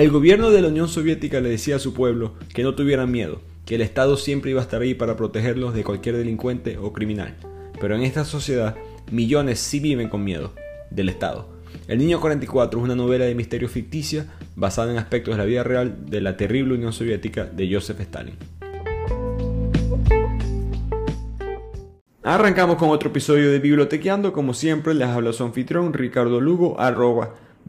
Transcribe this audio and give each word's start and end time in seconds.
El 0.00 0.10
gobierno 0.10 0.50
de 0.50 0.62
la 0.62 0.68
Unión 0.68 0.88
Soviética 0.88 1.42
le 1.42 1.50
decía 1.50 1.76
a 1.76 1.78
su 1.78 1.92
pueblo 1.92 2.32
que 2.54 2.62
no 2.62 2.74
tuvieran 2.74 3.10
miedo, 3.10 3.42
que 3.66 3.74
el 3.74 3.82
Estado 3.82 4.16
siempre 4.16 4.50
iba 4.50 4.60
a 4.60 4.62
estar 4.62 4.80
ahí 4.80 4.94
para 4.94 5.14
protegerlos 5.14 5.74
de 5.74 5.84
cualquier 5.84 6.16
delincuente 6.16 6.78
o 6.78 6.94
criminal. 6.94 7.36
Pero 7.78 7.96
en 7.96 8.00
esta 8.00 8.24
sociedad, 8.24 8.76
millones 9.12 9.60
sí 9.60 9.78
viven 9.78 10.08
con 10.08 10.24
miedo 10.24 10.54
del 10.90 11.10
Estado. 11.10 11.50
El 11.86 11.98
Niño 11.98 12.18
44 12.18 12.80
es 12.80 12.82
una 12.82 12.94
novela 12.94 13.26
de 13.26 13.34
misterio 13.34 13.68
ficticia 13.68 14.24
basada 14.56 14.90
en 14.90 14.96
aspectos 14.96 15.34
de 15.34 15.38
la 15.38 15.44
vida 15.44 15.64
real 15.64 16.06
de 16.06 16.22
la 16.22 16.34
terrible 16.38 16.76
Unión 16.76 16.94
Soviética 16.94 17.44
de 17.44 17.70
Joseph 17.70 18.00
Stalin. 18.00 18.36
Arrancamos 22.22 22.76
con 22.76 22.88
otro 22.88 23.10
episodio 23.10 23.50
de 23.50 23.58
Bibliotequeando. 23.58 24.32
Como 24.32 24.54
siempre, 24.54 24.94
les 24.94 25.08
habla 25.08 25.34
su 25.34 25.44
anfitrión 25.44 25.92
Ricardo 25.92 26.40
Lugo, 26.40 26.80
arroba 26.80 27.34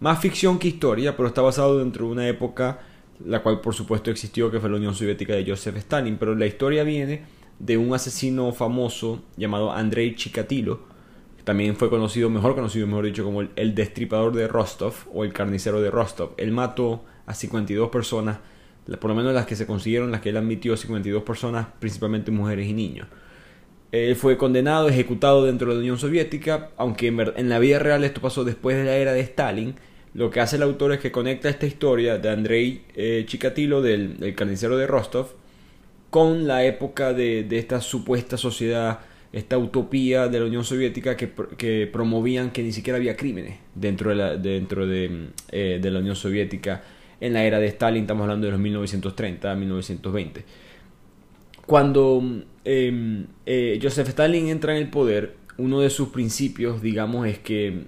más 0.00 0.18
ficción 0.20 0.58
que 0.58 0.68
historia, 0.68 1.16
pero 1.16 1.28
está 1.28 1.42
basado 1.42 1.78
dentro 1.78 2.06
de 2.06 2.12
una 2.12 2.28
época, 2.28 2.80
la 3.24 3.42
cual 3.42 3.60
por 3.60 3.74
supuesto 3.74 4.10
existió, 4.10 4.50
que 4.50 4.58
fue 4.58 4.70
la 4.70 4.76
Unión 4.76 4.94
Soviética 4.94 5.34
de 5.34 5.44
Joseph 5.46 5.76
Stalin, 5.76 6.16
pero 6.18 6.34
la 6.34 6.46
historia 6.46 6.82
viene 6.82 7.22
de 7.58 7.76
un 7.76 7.94
asesino 7.94 8.52
famoso 8.52 9.22
llamado 9.36 9.70
Andrei 9.70 10.14
Chikatilo, 10.14 10.80
que 11.36 11.42
también 11.44 11.76
fue 11.76 11.90
conocido, 11.90 12.30
mejor 12.30 12.54
conocido, 12.54 12.86
mejor 12.86 13.04
dicho, 13.04 13.24
como 13.24 13.42
el, 13.42 13.74
destripador 13.74 14.34
de 14.34 14.48
Rostov 14.48 14.94
o 15.12 15.24
el 15.24 15.32
carnicero 15.32 15.80
de 15.80 15.90
Rostov. 15.90 16.30
Él 16.38 16.50
mató 16.50 17.04
a 17.26 17.34
52 17.34 17.90
personas, 17.90 18.38
por 18.98 19.10
lo 19.10 19.14
menos 19.14 19.34
las 19.34 19.46
que 19.46 19.56
se 19.56 19.66
consiguieron, 19.66 20.10
las 20.10 20.22
que 20.22 20.30
él 20.30 20.38
admitió, 20.38 20.76
52 20.76 21.22
personas, 21.22 21.66
principalmente 21.78 22.30
mujeres 22.30 22.66
y 22.66 22.72
niños. 22.72 23.06
Él 23.92 24.14
fue 24.16 24.36
condenado, 24.38 24.88
ejecutado 24.88 25.44
dentro 25.44 25.68
de 25.68 25.74
la 25.74 25.80
Unión 25.80 25.98
Soviética, 25.98 26.70
aunque 26.76 27.08
en, 27.08 27.48
la 27.48 27.58
vida 27.58 27.78
real 27.78 28.04
esto 28.04 28.20
pasó 28.20 28.44
después 28.44 28.76
de 28.76 28.84
la 28.84 28.96
era 28.96 29.12
de 29.12 29.20
Stalin. 29.20 29.74
Lo 30.14 30.30
que 30.30 30.40
hace 30.40 30.56
el 30.56 30.62
autor 30.62 30.92
es 30.92 31.00
que 31.00 31.12
conecta 31.12 31.48
esta 31.48 31.66
historia 31.66 32.18
de 32.18 32.28
Andrei 32.28 32.82
eh, 32.94 33.24
Chikatilo, 33.26 33.80
del, 33.80 34.34
carnicero 34.34 34.76
de 34.76 34.86
Rostov, 34.86 35.28
con 36.10 36.46
la 36.48 36.64
época 36.64 37.12
de, 37.12 37.46
esta 37.50 37.80
supuesta 37.80 38.36
sociedad, 38.36 39.00
esta 39.32 39.56
utopía 39.58 40.26
de 40.28 40.40
la 40.40 40.46
Unión 40.46 40.64
Soviética 40.64 41.16
que, 41.16 41.88
promovían 41.92 42.50
que 42.50 42.64
ni 42.64 42.72
siquiera 42.72 42.96
había 42.96 43.16
crímenes 43.16 43.58
dentro 43.74 44.10
de 44.10 44.16
la, 44.16 44.36
dentro 44.36 44.86
de, 44.86 45.28
eh, 45.52 45.78
de 45.80 45.90
la 45.90 46.00
Unión 46.00 46.16
Soviética 46.16 46.82
en 47.20 47.34
la 47.34 47.44
era 47.44 47.60
de 47.60 47.66
Stalin, 47.66 48.02
estamos 48.02 48.22
hablando 48.22 48.46
de 48.46 48.52
los 48.52 48.60
1930 48.60 49.52
a 49.52 49.54
1920. 49.54 50.44
Cuando 51.66 52.22
em, 52.64 53.26
eh, 53.46 53.78
Joseph 53.80 54.08
Stalin 54.08 54.48
entra 54.48 54.72
en 54.72 54.82
el 54.82 54.88
poder, 54.88 55.36
uno 55.58 55.80
de 55.80 55.90
sus 55.90 56.08
principios, 56.08 56.80
digamos, 56.80 57.26
es 57.28 57.38
que 57.38 57.84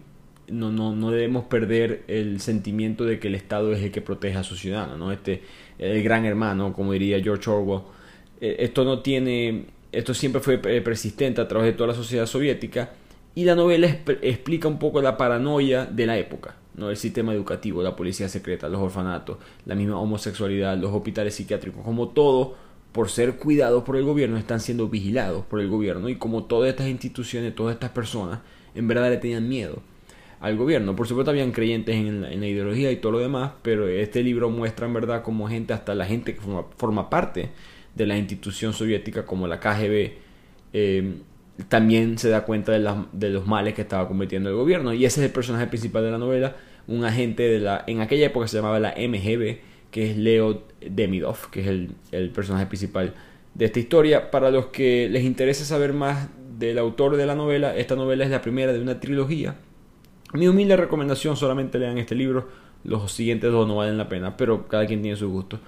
no, 0.53 0.71
no, 0.71 0.95
no, 0.95 1.11
debemos 1.11 1.45
perder 1.45 2.05
el 2.09 2.41
sentimiento 2.41 3.05
de 3.05 3.19
que 3.19 3.29
el 3.29 3.35
Estado 3.35 3.73
es 3.73 3.83
el 3.83 3.91
que 3.91 4.03
protege 4.03 4.37
a 4.37 4.45
su 4.45 4.55
ciudadano, 4.55 4.97
¿no? 4.99 5.11
Este, 5.11 5.43
el 5.79 6.03
gran 6.03 6.25
hermano, 6.27 6.73
como 6.73 6.93
diría 6.93 7.21
George 7.23 7.49
Orwell. 7.51 7.81
Eh, 8.41 8.57
esto 8.61 8.85
no 8.85 9.01
tiene, 9.01 9.67
esto 9.93 10.13
siempre 10.13 10.41
fue 10.41 10.61
eh, 10.65 10.83
persistente 10.83 11.41
a 11.41 11.49
través 11.49 11.67
de 11.69 11.73
toda 11.73 11.89
la 11.89 11.95
sociedad 11.95 12.27
soviética 12.27 12.91
y 13.35 13.45
la 13.45 13.55
novela 13.55 13.87
explica 14.21 14.69
un 14.69 14.79
poco 14.79 15.01
la 15.01 15.17
paranoia 15.17 15.87
de 15.87 16.07
la 16.07 16.19
época, 16.19 16.55
¿no? 16.75 16.91
El 16.91 16.99
sistema 16.99 17.33
educativo, 17.33 17.83
la 17.83 17.97
policía 17.97 18.29
secreta, 18.29 18.69
los 18.69 18.81
orfanatos, 18.81 19.39
la 19.65 19.75
misma 19.75 19.99
homosexualidad, 19.99 20.77
los 20.77 20.93
hospitales 20.93 21.35
psiquiátricos, 21.35 21.83
como 21.83 22.09
todo 22.09 22.57
por 22.93 23.09
ser 23.09 23.37
cuidados 23.37 23.85
por 23.85 23.97
el 23.97 24.05
gobierno, 24.05 24.37
están 24.37 24.61
siendo 24.61 24.89
vigilados 24.89 25.47
por 25.47 25.61
el 25.61 25.69
gobierno 25.69 26.11
y 26.11 26.17
como 26.17 26.45
todas 26.45 26.69
estas 26.69 26.89
instituciones, 26.89 27.55
todas 27.55 27.73
estas 27.73 27.91
personas, 27.91 28.41
en 28.75 28.87
verdad 28.87 29.09
le 29.09 29.17
tenían 29.17 29.49
miedo 29.49 29.83
al 30.43 30.57
gobierno. 30.57 30.95
Por 30.95 31.07
supuesto 31.07 31.31
habían 31.31 31.53
creyentes 31.53 31.95
en 31.95 32.23
la, 32.23 32.47
ideología 32.47 32.91
y 32.91 32.97
todo 32.97 33.13
lo 33.13 33.19
demás, 33.21 33.53
pero 33.63 33.89
este 33.89 34.23
libro 34.23 34.51
muestra 34.51 34.87
en 34.87 34.93
verdad 34.93 35.23
como 35.23 35.49
gente, 35.49 35.73
hasta 35.73 35.95
la 35.95 36.05
gente 36.05 36.35
que 36.35 36.41
forma, 36.77 37.09
parte 37.09 37.51
de 37.95 38.07
la 38.07 38.19
institución 38.19 38.73
soviética 38.73 39.25
como 39.25 39.47
la 39.47 39.61
KGB, 39.61 40.13
eh, 40.73 41.15
también 41.69 42.19
se 42.19 42.29
da 42.29 42.45
cuenta 42.45 42.73
de, 42.73 43.05
de, 43.13 43.31
los 43.31 43.47
males 43.47 43.75
que 43.75 43.83
estaba 43.83 44.09
cometiendo 44.09 44.51
el 44.51 44.57
gobierno. 44.57 44.93
Y 44.93 45.05
ese 45.05 45.21
es 45.21 45.27
el 45.27 45.33
personaje 45.33 45.69
principal 45.69 46.03
de 46.03 46.11
la 46.11 46.19
novela, 46.19 46.57
un 46.89 47.05
agente 47.05 47.45
de 47.45 47.61
la, 47.61 47.85
en 47.87 48.01
aquella 48.01 48.27
época 48.27 48.49
se 48.49 48.57
llamaba 48.57 48.81
la 48.81 48.95
MGB, 48.97 49.59
que 49.93 50.11
es 50.11 50.17
Leo 50.17 50.65
Demidov, 50.81 51.51
que 51.51 51.61
es 51.61 51.67
el, 51.69 52.31
personaje 52.31 52.67
principal 52.67 53.15
de 53.55 53.67
esta 53.67 53.79
historia. 53.79 54.31
Para 54.33 54.51
los 54.51 54.67
que 54.67 55.09
les 55.09 55.23
interese 55.23 55.65
saber 55.65 55.93
más 55.93 56.29
del 56.59 56.79
autor 56.79 57.17
de 57.17 57.27
la 57.27 57.37
novela, 57.37 57.77
esta 57.77 57.95
novela 57.95 58.25
es 58.25 58.31
la 58.31 58.43
primera 58.43 58.73
de 58.73 58.81
una 58.81 58.99
trilogía. 58.99 59.55
Mi 60.33 60.49
humilde 60.49 60.77
recomendación, 60.77 61.37
solamente 61.37 61.79
lean 61.79 61.99
este 61.99 62.15
libro, 62.15 62.49
los 62.85 63.13
siguientes 63.13 63.51
dos 63.51 63.69
no 63.69 63.77
valen 63.77 63.99
la 63.99 64.09
pena, 64.09 64.37
pero 64.37 64.67
cada 64.67 64.87
quien 64.87 65.03
tiene 65.03 65.17
su 65.17 65.31
gusto. 65.31 65.59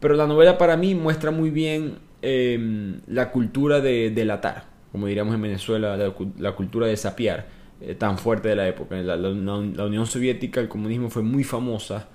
Pero 0.00 0.14
la 0.14 0.26
novela 0.26 0.56
para 0.56 0.76
mí 0.76 0.94
muestra 0.94 1.30
muy 1.30 1.50
bien 1.50 1.98
em, 2.22 3.00
la 3.06 3.30
cultura 3.30 3.80
de 3.80 4.10
delatar, 4.10 4.64
como 4.92 5.06
diríamos 5.06 5.34
en 5.34 5.42
Venezuela, 5.42 5.96
la, 5.96 6.52
cultura 6.52 6.86
de 6.86 6.96
sapiar, 6.96 7.48
eh, 7.80 7.94
tan 7.94 8.18
fuerte 8.18 8.48
de 8.48 8.56
la 8.56 8.66
época. 8.66 8.96
la 8.96 9.16
Unión 9.84 10.06
Soviética, 10.06 10.60
el 10.60 10.68
comunismo 10.68 11.10
fue 11.10 11.22
muy 11.22 11.44
famosa 11.44 12.08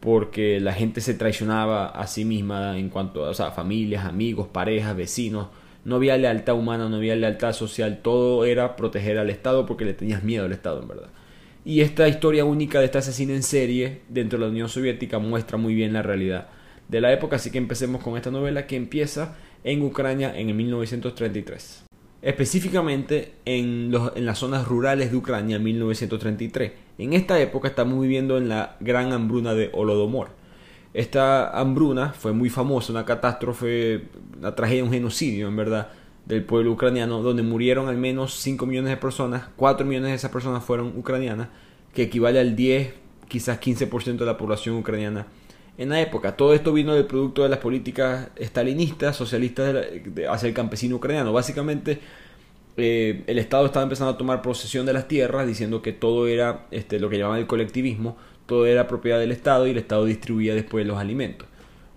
porque 0.00 0.60
la 0.60 0.72
gente 0.72 1.00
se 1.00 1.14
traicionaba 1.14 1.88
a 1.88 2.06
sí 2.06 2.24
misma 2.24 2.78
en 2.78 2.88
cuanto 2.88 3.24
a 3.24 3.30
o 3.30 3.52
familias, 3.52 4.04
amigos, 4.04 4.48
parejas, 4.48 4.96
vecinos. 4.96 5.48
No 5.84 5.96
había 5.96 6.16
lealtad 6.16 6.54
humana, 6.54 6.88
no 6.88 6.96
había 6.96 7.16
lealtad 7.16 7.52
social, 7.52 8.00
todo 8.02 8.44
era 8.44 8.76
proteger 8.76 9.18
al 9.18 9.30
Estado 9.30 9.66
porque 9.66 9.84
le 9.84 9.94
tenías 9.94 10.22
miedo 10.22 10.44
al 10.44 10.52
Estado, 10.52 10.82
en 10.82 10.88
verdad. 10.88 11.08
Y 11.64 11.80
esta 11.80 12.08
historia 12.08 12.44
única 12.44 12.78
de 12.78 12.86
esta 12.86 12.98
asesina 12.98 13.34
en 13.34 13.42
serie 13.42 14.02
dentro 14.08 14.38
de 14.38 14.44
la 14.44 14.50
Unión 14.50 14.68
Soviética 14.68 15.18
muestra 15.18 15.58
muy 15.58 15.74
bien 15.74 15.92
la 15.92 16.02
realidad 16.02 16.48
de 16.88 17.00
la 17.00 17.12
época, 17.12 17.36
así 17.36 17.50
que 17.50 17.58
empecemos 17.58 18.02
con 18.02 18.16
esta 18.16 18.30
novela 18.30 18.66
que 18.66 18.76
empieza 18.76 19.36
en 19.64 19.82
Ucrania 19.82 20.32
en 20.38 20.48
el 20.48 20.54
1933 20.54 21.88
específicamente 22.22 23.34
en, 23.44 23.90
los, 23.90 24.16
en, 24.16 24.26
las 24.26 24.38
zonas 24.38 24.66
rurales 24.66 25.10
de 25.10 25.16
Ucrania 25.16 25.56
en 25.56 25.62
1933. 25.62 26.72
En 26.98 27.12
esta 27.12 27.40
época 27.40 27.68
estamos 27.68 28.00
viviendo 28.00 28.38
en 28.38 28.48
la 28.48 28.76
gran 28.80 29.12
hambruna 29.12 29.54
de 29.54 29.70
Holodomor. 29.72 30.30
Esta 30.94 31.50
hambruna 31.58 32.12
fue 32.12 32.32
muy 32.32 32.50
famosa, 32.50 32.92
una 32.92 33.04
catástrofe, 33.04 34.08
una 34.38 34.54
tragedia, 34.54 34.84
un 34.84 34.90
genocidio 34.90 35.48
en 35.48 35.56
verdad 35.56 35.88
del 36.26 36.44
pueblo 36.44 36.72
ucraniano, 36.72 37.22
donde 37.22 37.42
murieron 37.42 37.88
al 37.88 37.96
menos 37.96 38.34
5 38.34 38.66
millones 38.66 38.90
de 38.90 38.96
personas, 38.96 39.48
4 39.56 39.86
millones 39.86 40.10
de 40.10 40.16
esas 40.16 40.30
personas 40.30 40.62
fueron 40.62 40.92
ucranianas, 40.96 41.48
que 41.94 42.02
equivale 42.02 42.38
al 42.38 42.54
10, 42.54 42.94
quizás 43.28 43.60
15% 43.60 44.16
de 44.16 44.26
la 44.26 44.36
población 44.36 44.76
ucraniana 44.76 45.26
en 45.78 45.90
la 45.90 46.00
época. 46.00 46.36
Todo 46.36 46.52
esto 46.52 46.72
vino 46.72 46.94
del 46.94 47.06
producto 47.06 47.44
de 47.44 47.48
las 47.48 47.60
políticas 47.60 48.28
estalinistas, 48.36 49.16
socialistas 49.16 49.86
hacia 50.28 50.48
el 50.48 50.54
campesino 50.54 50.96
ucraniano. 50.96 51.32
Básicamente, 51.32 52.00
eh, 52.76 53.22
el 53.26 53.38
Estado 53.38 53.66
estaba 53.66 53.84
empezando 53.84 54.12
a 54.12 54.18
tomar 54.18 54.42
posesión 54.42 54.84
de 54.84 54.92
las 54.92 55.08
tierras, 55.08 55.46
diciendo 55.46 55.80
que 55.80 55.92
todo 55.92 56.26
era 56.26 56.66
este, 56.70 56.98
lo 56.98 57.08
que 57.08 57.18
llamaban 57.18 57.40
el 57.40 57.46
colectivismo, 57.46 58.16
todo 58.48 58.64
era 58.66 58.88
propiedad 58.88 59.20
del 59.20 59.30
Estado 59.30 59.66
y 59.66 59.70
el 59.72 59.78
Estado 59.78 60.06
distribuía 60.06 60.54
después 60.54 60.86
los 60.86 60.96
alimentos. 60.96 61.46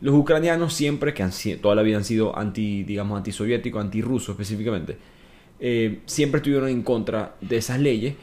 Los 0.02 0.14
ucranianos 0.14 0.74
siempre, 0.74 1.14
que 1.14 1.24
han, 1.24 1.32
toda 1.62 1.76
la 1.76 1.82
vida 1.82 1.96
han 1.96 2.04
sido 2.04 2.38
anti, 2.38 2.84
digamos, 2.84 3.18
antisoviéticos, 3.18 3.82
antirrusos 3.82 4.34
específicamente, 4.34 4.98
eh, 5.62 6.02
siempre 6.06 6.40
estuvieron 6.40 6.68
en 6.70 6.82
contra 6.84 7.36
de 7.40 7.56
esas 7.56 7.80
leyes 7.80 8.16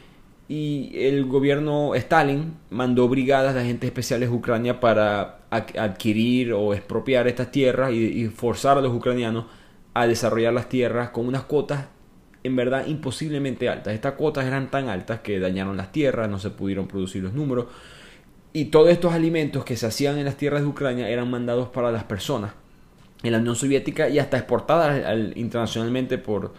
y 0.47 0.91
el 0.93 1.25
gobierno 1.25 1.95
Stalin 1.95 2.53
mandó 2.69 3.09
brigadas 3.09 3.55
de 3.55 3.61
agentes 3.61 3.87
especiales 3.87 4.29
a 4.29 4.33
Ucrania 4.33 4.79
para 4.79 5.39
adquirir 5.49 6.53
o 6.53 6.73
expropiar 6.75 7.27
estas 7.27 7.51
tierras 7.51 7.91
y, 7.91 8.27
forzar 8.27 8.77
a 8.77 8.81
los 8.81 8.93
ucranianos 8.93 9.45
a 9.95 10.05
desarrollar 10.05 10.53
las 10.53 10.69
tierras 10.69 11.09
con 11.09 11.27
unas 11.27 11.43
cuotas 11.43 11.87
en 12.43 12.55
verdad 12.55 12.85
imposiblemente 12.85 13.69
altas. 13.69 13.93
Estas 13.93 14.13
cuotas 14.13 14.45
eran 14.45 14.69
tan 14.69 14.87
altas 14.87 15.21
que 15.21 15.39
dañaron 15.39 15.77
las 15.77 15.91
tierras, 15.91 16.29
no 16.29 16.37
se 16.37 16.51
pudieron 16.51 16.87
producir 16.87 17.23
los 17.23 17.33
números 17.33 17.65
y 18.53 18.65
todos 18.65 18.89
estos 18.89 19.13
alimentos 19.13 19.63
que 19.63 19.75
se 19.77 19.85
hacían 19.85 20.17
en 20.17 20.25
las 20.25 20.37
tierras 20.37 20.61
de 20.61 20.67
Ucrania 20.67 21.09
eran 21.09 21.29
mandados 21.29 21.69
para 21.69 21.91
las 21.91 22.03
personas 22.03 22.53
en 23.23 23.31
la 23.31 23.39
Unión 23.39 23.55
Soviética 23.55 24.09
y 24.09 24.19
hasta 24.19 24.37
exportadas 24.37 25.35
internacionalmente 25.35 26.17
por, 26.17 26.53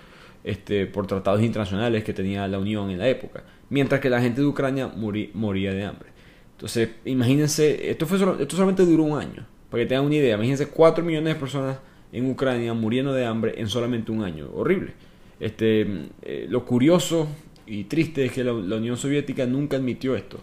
este, 0.45 0.87
por 0.87 1.07
tratados 1.07 1.43
internacionales 1.43 2.05
que 2.05 2.13
tenía 2.13 2.47
la 2.49 2.59
Unión 2.59 2.91
en 2.91 2.99
la 2.99 3.09
época 3.09 3.43
mientras 3.71 4.01
que 4.01 4.11
la 4.11 4.21
gente 4.21 4.43
de 4.43 4.47
Ucrania 4.47 4.89
moría 4.89 5.73
de 5.73 5.85
hambre. 5.85 6.11
Entonces, 6.53 6.91
imagínense, 7.07 7.91
esto, 7.91 8.07
fue 8.07 8.19
esto 8.19 8.57
solamente 8.57 8.85
duró 8.85 9.05
un 9.05 9.19
año. 9.19 9.47
Para 9.71 9.85
que 9.85 9.89
tengan 9.89 10.05
una 10.05 10.17
idea, 10.17 10.35
imagínense 10.35 10.67
4 10.67 11.03
millones 11.03 11.35
de 11.35 11.41
personas 11.41 11.79
en 12.13 12.29
Ucrania 12.29 12.75
muriendo 12.75 13.15
de 13.15 13.25
hambre 13.25 13.55
en 13.57 13.69
solamente 13.69 14.13
un 14.13 14.23
año. 14.23 14.51
Horrible. 14.53 14.93
Este, 15.39 15.87
eh, 16.23 16.47
lo 16.51 16.67
curioso 16.67 17.29
y 17.67 17.85
triste 17.85 18.27
es 18.27 18.33
que 18.33 18.45
la, 18.45 18.53
Unión 18.53 18.97
Soviética 18.97 19.47
nunca 19.47 19.77
admitió 19.77 20.17
esto. 20.17 20.41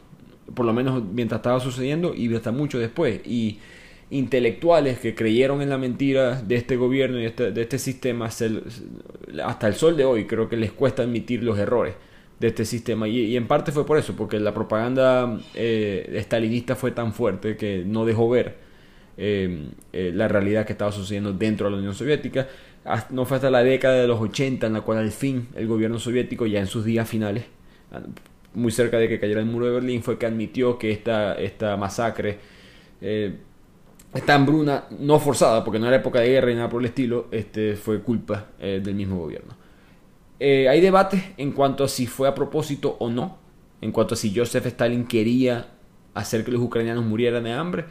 Por 0.53 0.65
lo 0.65 0.73
menos 0.73 1.03
mientras 1.03 1.39
estaba 1.39 1.59
sucediendo 1.59 2.13
y 2.15 2.33
hasta 2.35 2.51
mucho 2.51 2.79
después. 2.79 3.21
Y 3.25 3.59
intelectuales 4.09 4.99
que 4.99 5.15
creyeron 5.15 5.61
en 5.61 5.69
la 5.69 5.77
mentira 5.77 6.41
de 6.41 6.55
este 6.55 6.77
gobierno 6.77 7.17
y 7.17 7.21
de 7.23 7.27
este, 7.27 7.61
este 7.61 7.79
sistema, 7.79 8.25
hasta 8.27 9.67
el 9.67 9.75
sol 9.75 9.97
de 9.97 10.05
hoy 10.05 10.25
creo 10.25 10.47
que 10.47 10.55
les 10.55 10.71
cuesta 10.71 11.03
admitir 11.03 11.43
los 11.43 11.57
errores 11.59 11.95
de 12.39 12.47
este 12.47 12.65
sistema. 12.65 13.07
Y, 13.07 13.35
en 13.35 13.47
parte 13.47 13.71
fue 13.71 13.85
por 13.85 13.97
eso, 13.97 14.15
porque 14.15 14.39
la 14.39 14.53
propaganda 14.53 15.39
eh, 15.53 16.09
estalinista 16.13 16.75
fue 16.75 16.91
tan 16.91 17.13
fuerte 17.13 17.57
que 17.57 17.83
no 17.85 18.05
dejó 18.05 18.29
ver 18.29 18.55
eh, 19.17 19.69
eh, 19.93 20.11
la 20.13 20.27
realidad 20.27 20.65
que 20.65 20.73
estaba 20.73 20.91
sucediendo 20.91 21.33
dentro 21.33 21.67
de 21.67 21.71
la 21.71 21.77
Unión 21.77 21.95
Soviética. 21.95 22.47
No 23.09 23.25
fue 23.25 23.37
hasta 23.37 23.49
la 23.49 23.63
década 23.63 23.95
de 23.95 24.07
los 24.07 24.21
80 24.21 24.67
en 24.67 24.73
la 24.73 24.81
cual 24.81 24.99
al 24.99 25.11
fin 25.11 25.49
el 25.55 25.67
gobierno 25.67 25.99
soviético, 25.99 26.45
ya 26.45 26.61
en 26.61 26.67
sus 26.67 26.85
días 26.85 27.09
finales, 27.09 27.43
muy 28.53 28.71
cerca 28.71 28.97
de 28.97 29.07
que 29.07 29.19
cayera 29.19 29.39
el 29.39 29.45
muro 29.45 29.65
de 29.65 29.73
Berlín, 29.73 30.03
fue 30.03 30.17
que 30.17 30.25
admitió 30.25 30.77
que 30.77 30.91
esta, 30.91 31.35
esta 31.35 31.77
masacre, 31.77 32.39
esta 34.13 34.33
hambruna 34.33 34.85
no 34.99 35.19
forzada, 35.19 35.63
porque 35.63 35.79
no 35.79 35.87
era 35.87 35.97
época 35.97 36.19
de 36.19 36.29
guerra 36.29 36.49
ni 36.49 36.55
nada 36.55 36.69
por 36.69 36.81
el 36.81 36.87
estilo, 36.87 37.27
este, 37.31 37.75
fue 37.75 38.01
culpa 38.01 38.47
del 38.59 38.95
mismo 38.95 39.17
gobierno. 39.17 39.53
Eh, 40.39 40.69
hay 40.69 40.81
debate 40.81 41.33
en 41.37 41.51
cuanto 41.51 41.83
a 41.83 41.87
si 41.87 42.05
fue 42.05 42.27
a 42.27 42.35
propósito 42.35 42.95
o 42.99 43.09
no, 43.09 43.37
en 43.81 43.91
cuanto 43.91 44.13
a 44.13 44.17
si 44.17 44.35
Joseph 44.35 44.65
Stalin 44.67 45.05
quería 45.05 45.67
hacer 46.13 46.43
que 46.43 46.51
los 46.51 46.61
ucranianos 46.61 47.05
murieran 47.05 47.43
de 47.43 47.53
hambre. 47.53 47.85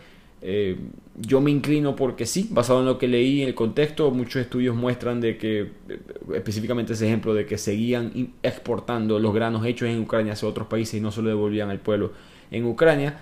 Eh, 0.49 0.77
yo 1.17 1.41
me 1.41 1.51
inclino 1.51 1.97
porque 1.97 2.25
sí, 2.25 2.47
basado 2.53 2.79
en 2.79 2.87
lo 2.87 2.99
que 2.99 3.09
leí 3.09 3.43
en 3.43 3.49
el 3.49 3.55
contexto, 3.57 4.13
muchos 4.13 4.43
estudios 4.43 4.77
muestran 4.77 5.21
de 5.21 5.37
que, 5.39 5.73
eh, 5.89 6.01
específicamente 6.35 6.93
ese 6.93 7.07
ejemplo 7.07 7.35
de 7.35 7.47
que 7.47 7.59
seguían 7.59 8.33
exportando 8.45 9.19
los 9.19 9.35
granos 9.35 9.67
hechos 9.67 9.89
en 9.89 10.01
Ucrania 10.01 10.35
hacia 10.35 10.47
otros 10.47 10.69
países 10.69 10.95
y 10.95 11.01
no 11.01 11.11
se 11.11 11.21
lo 11.21 11.31
devolvían 11.31 11.71
al 11.71 11.81
pueblo 11.81 12.13
en 12.53 12.65
Ucrania. 12.65 13.19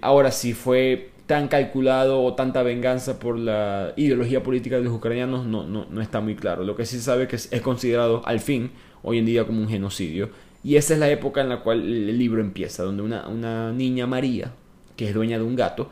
ahora, 0.00 0.30
si 0.30 0.54
fue 0.54 1.10
tan 1.26 1.48
calculado 1.48 2.24
o 2.24 2.34
tanta 2.34 2.62
venganza 2.62 3.20
por 3.20 3.38
la 3.38 3.92
ideología 3.96 4.42
política 4.42 4.76
de 4.76 4.82
los 4.82 4.94
ucranianos 4.94 5.46
no, 5.46 5.64
no, 5.64 6.00
está 6.00 6.20
muy 6.20 6.36
claro. 6.36 6.64
Lo 6.64 6.74
que 6.74 6.86
sí 6.86 6.96
se 6.96 7.02
sabe 7.02 7.28
que 7.28 7.36
es, 7.36 7.48
considerado 7.62 8.22
al 8.24 8.40
fin 8.40 8.70
hoy 9.02 9.18
en 9.18 9.26
día 9.26 9.46
como 9.46 9.60
un 9.60 9.68
genocidio. 9.68 10.30
Y 10.64 10.76
esa 10.76 10.94
es 10.94 11.00
la 11.00 11.10
época 11.10 11.42
en 11.42 11.50
la 11.50 11.60
cual 11.60 11.82
el 11.82 12.18
libro 12.18 12.40
empieza, 12.40 12.82
donde 12.82 13.02
una, 13.02 13.28
una 13.28 13.72
niña 13.72 14.06
María, 14.06 14.52
que 14.96 15.08
es 15.08 15.14
dueña 15.14 15.38
de 15.38 15.44
un 15.44 15.54
gato, 15.54 15.90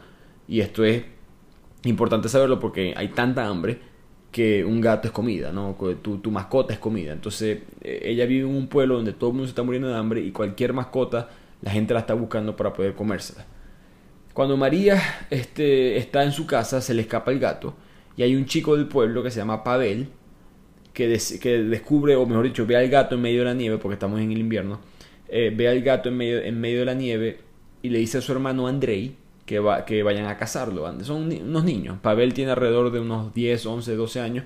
y 0.48 0.60
esto 0.60 0.84
es 0.84 1.04
importante 1.84 2.28
saberlo 2.28 2.58
porque 2.58 2.94
hay 2.96 3.08
tanta 3.08 3.46
hambre 3.46 3.78
que 4.32 4.64
un 4.64 4.80
gato 4.80 5.08
es 5.08 5.12
comida, 5.12 5.52
¿no? 5.52 5.76
Tu, 6.02 6.18
tu, 6.18 6.30
mascota 6.30 6.72
es 6.72 6.78
comida. 6.78 7.12
Entonces, 7.12 7.60
eh, 7.80 8.00
ella 8.04 8.26
vive 8.26 8.48
en 8.48 8.54
un 8.54 8.66
pueblo 8.66 8.96
donde 8.96 9.12
todo 9.12 9.30
el 9.30 9.34
mundo 9.34 9.46
se 9.46 9.50
está 9.50 9.62
muriendo 9.62 9.88
de 9.88 9.96
hambre 9.96 10.20
y 10.20 10.32
cualquier 10.32 10.72
mascota 10.72 11.28
la 11.62 11.70
gente 11.70 11.94
la 11.94 12.00
está 12.00 12.14
buscando 12.14 12.56
para 12.56 12.72
poder 12.72 12.94
comérsela. 12.94 13.46
Cuando 14.32 14.56
María 14.56 15.02
este, 15.30 15.96
está 15.96 16.22
en 16.24 16.32
su 16.32 16.46
casa, 16.46 16.80
se 16.80 16.94
le 16.94 17.02
escapa 17.02 17.30
el 17.32 17.38
gato 17.38 17.74
y 18.16 18.22
hay 18.22 18.36
un 18.36 18.46
chico 18.46 18.76
del 18.76 18.86
pueblo 18.86 19.22
que 19.22 19.30
se 19.30 19.38
llama 19.38 19.64
Pavel 19.64 20.08
que, 20.92 21.18
que 21.40 21.58
descubre, 21.62 22.16
o 22.16 22.26
mejor 22.26 22.44
dicho, 22.44 22.66
ve 22.66 22.76
al 22.76 22.88
gato 22.88 23.14
en 23.14 23.22
medio 23.22 23.40
de 23.40 23.46
la 23.46 23.54
nieve, 23.54 23.78
porque 23.78 23.94
estamos 23.94 24.20
en 24.20 24.30
el 24.30 24.38
invierno, 24.38 24.80
eh, 25.28 25.52
ve 25.54 25.68
al 25.68 25.82
gato 25.82 26.08
en 26.08 26.16
medio, 26.16 26.40
en 26.40 26.60
medio 26.60 26.80
de 26.80 26.84
la 26.84 26.94
nieve 26.94 27.40
y 27.82 27.88
le 27.88 27.98
dice 27.98 28.18
a 28.18 28.20
su 28.20 28.32
hermano 28.32 28.66
Andrei 28.66 29.16
que, 29.48 29.58
va, 29.58 29.86
que 29.86 30.02
vayan 30.02 30.26
a 30.26 30.36
cazarlo. 30.36 30.86
Son 31.02 31.32
unos 31.32 31.64
niños. 31.64 31.98
Pavel 32.02 32.34
tiene 32.34 32.52
alrededor 32.52 32.92
de 32.92 33.00
unos 33.00 33.32
10, 33.32 33.64
11, 33.64 33.96
12 33.96 34.20
años 34.20 34.44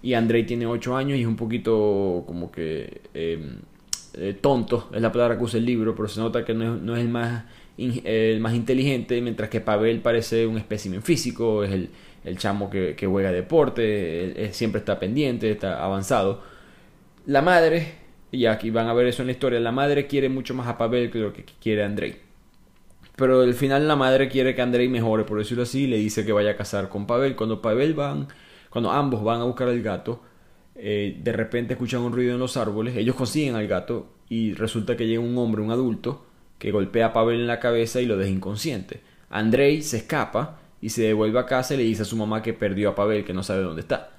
y 0.00 0.14
Andrei 0.14 0.46
tiene 0.46 0.64
8 0.66 0.96
años 0.96 1.18
y 1.18 1.22
es 1.22 1.26
un 1.26 1.34
poquito 1.34 2.22
como 2.26 2.52
que 2.52 3.02
em, 3.14 3.56
eh, 4.14 4.36
tonto, 4.40 4.88
es 4.94 5.02
la 5.02 5.10
palabra 5.10 5.36
que 5.36 5.42
usa 5.42 5.58
el 5.58 5.66
libro, 5.66 5.96
pero 5.96 6.08
se 6.08 6.20
nota 6.20 6.44
que 6.44 6.54
no 6.54 6.76
es, 6.76 6.82
no 6.82 6.96
es 6.96 7.02
el 7.02 7.08
más 7.08 7.44
el 7.76 8.38
más 8.38 8.54
inteligente, 8.54 9.20
mientras 9.20 9.50
que 9.50 9.60
Pavel 9.60 10.00
parece 10.00 10.46
un 10.46 10.56
espécimen 10.58 11.02
físico, 11.02 11.64
es 11.64 11.72
el, 11.72 11.90
el 12.24 12.38
chamo 12.38 12.70
que, 12.70 12.96
juega 13.04 13.32
deporte, 13.32 14.50
siempre 14.52 14.78
está 14.78 15.00
pendiente, 15.00 15.50
está 15.50 15.84
avanzado. 15.84 16.40
La 17.26 17.42
madre, 17.42 17.94
y 18.30 18.46
aquí 18.46 18.70
van 18.70 18.86
a 18.86 18.94
ver 18.94 19.08
eso 19.08 19.22
en 19.22 19.26
la 19.26 19.32
historia, 19.32 19.58
la 19.58 19.72
madre 19.72 20.06
quiere 20.06 20.28
mucho 20.28 20.54
más 20.54 20.68
a 20.68 20.78
Pavel 20.78 21.10
que 21.10 21.18
lo 21.18 21.32
que 21.32 21.44
quiere 21.60 21.82
Andrei. 21.82 22.23
Pero 23.16 23.42
al 23.42 23.54
final 23.54 23.86
la 23.86 23.96
madre 23.96 24.28
quiere 24.28 24.54
que 24.54 24.62
Andrei 24.62 24.88
mejore, 24.88 25.24
por 25.24 25.38
decirlo 25.38 25.62
así, 25.62 25.84
y 25.84 25.86
le 25.86 25.98
dice 25.98 26.24
que 26.24 26.32
vaya 26.32 26.52
a 26.52 26.56
casar 26.56 26.88
con 26.88 27.06
Pavel. 27.06 27.36
Cuando 27.36 27.62
Pavel 27.62 27.94
van, 27.94 28.28
cuando 28.70 28.90
ambos 28.90 29.22
van 29.22 29.40
a 29.40 29.44
buscar 29.44 29.68
al 29.68 29.82
gato, 29.82 30.20
eh, 30.74 31.20
de 31.22 31.32
repente 31.32 31.74
escuchan 31.74 32.00
un 32.02 32.12
ruido 32.12 32.34
en 32.34 32.40
los 32.40 32.56
árboles, 32.56 32.96
ellos 32.96 33.14
consiguen 33.14 33.54
al 33.54 33.68
gato 33.68 34.08
y 34.28 34.54
resulta 34.54 34.96
que 34.96 35.06
llega 35.06 35.20
un 35.20 35.38
hombre, 35.38 35.62
un 35.62 35.70
adulto, 35.70 36.26
que 36.58 36.72
golpea 36.72 37.06
a 37.06 37.12
Pavel 37.12 37.40
en 37.40 37.46
la 37.46 37.60
cabeza 37.60 38.00
y 38.00 38.06
lo 38.06 38.16
deja 38.16 38.30
inconsciente. 38.30 39.00
Andrei 39.30 39.82
se 39.82 39.98
escapa 39.98 40.58
y 40.80 40.90
se 40.90 41.02
devuelve 41.02 41.38
a 41.38 41.46
casa 41.46 41.74
y 41.74 41.76
le 41.78 41.82
dice 41.84 42.02
a 42.02 42.06
su 42.06 42.16
mamá 42.16 42.42
que 42.42 42.52
perdió 42.52 42.90
a 42.90 42.94
Pavel, 42.94 43.24
que 43.24 43.32
no 43.32 43.42
sabe 43.42 43.62
dónde 43.62 43.82
está. 43.82 44.10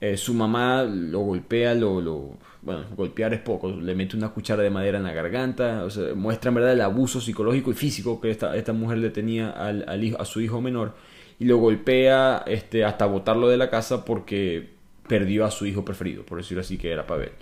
Eh, 0.00 0.16
su 0.16 0.34
mamá 0.34 0.82
lo 0.84 1.20
golpea, 1.20 1.74
lo, 1.74 2.00
lo, 2.00 2.30
bueno, 2.64 2.84
golpear 2.96 3.34
es 3.34 3.40
poco, 3.40 3.70
le 3.70 3.94
mete 3.94 4.16
una 4.16 4.30
cuchara 4.30 4.62
de 4.62 4.70
madera 4.70 4.98
en 4.98 5.04
la 5.04 5.12
garganta, 5.12 5.84
o 5.84 5.90
sea, 5.90 6.14
muestra 6.14 6.48
en 6.48 6.54
verdad 6.54 6.72
el 6.72 6.80
abuso 6.80 7.20
psicológico 7.20 7.70
y 7.70 7.74
físico 7.74 8.20
que 8.20 8.30
esta, 8.30 8.56
esta 8.56 8.72
mujer 8.72 8.98
le 8.98 9.10
tenía 9.10 9.50
al, 9.50 9.84
al 9.86 10.02
hijo, 10.02 10.20
a 10.20 10.24
su 10.24 10.40
hijo 10.40 10.60
menor 10.60 10.94
y 11.38 11.44
lo 11.44 11.58
golpea 11.58 12.44
este, 12.46 12.84
hasta 12.84 13.06
botarlo 13.06 13.48
de 13.48 13.56
la 13.56 13.70
casa 13.70 14.04
porque 14.04 14.70
perdió 15.08 15.44
a 15.44 15.50
su 15.50 15.66
hijo 15.66 15.84
preferido, 15.84 16.24
por 16.24 16.38
decirlo 16.38 16.62
así, 16.62 16.78
que 16.78 16.90
era 16.90 17.06
Pavel. 17.06 17.32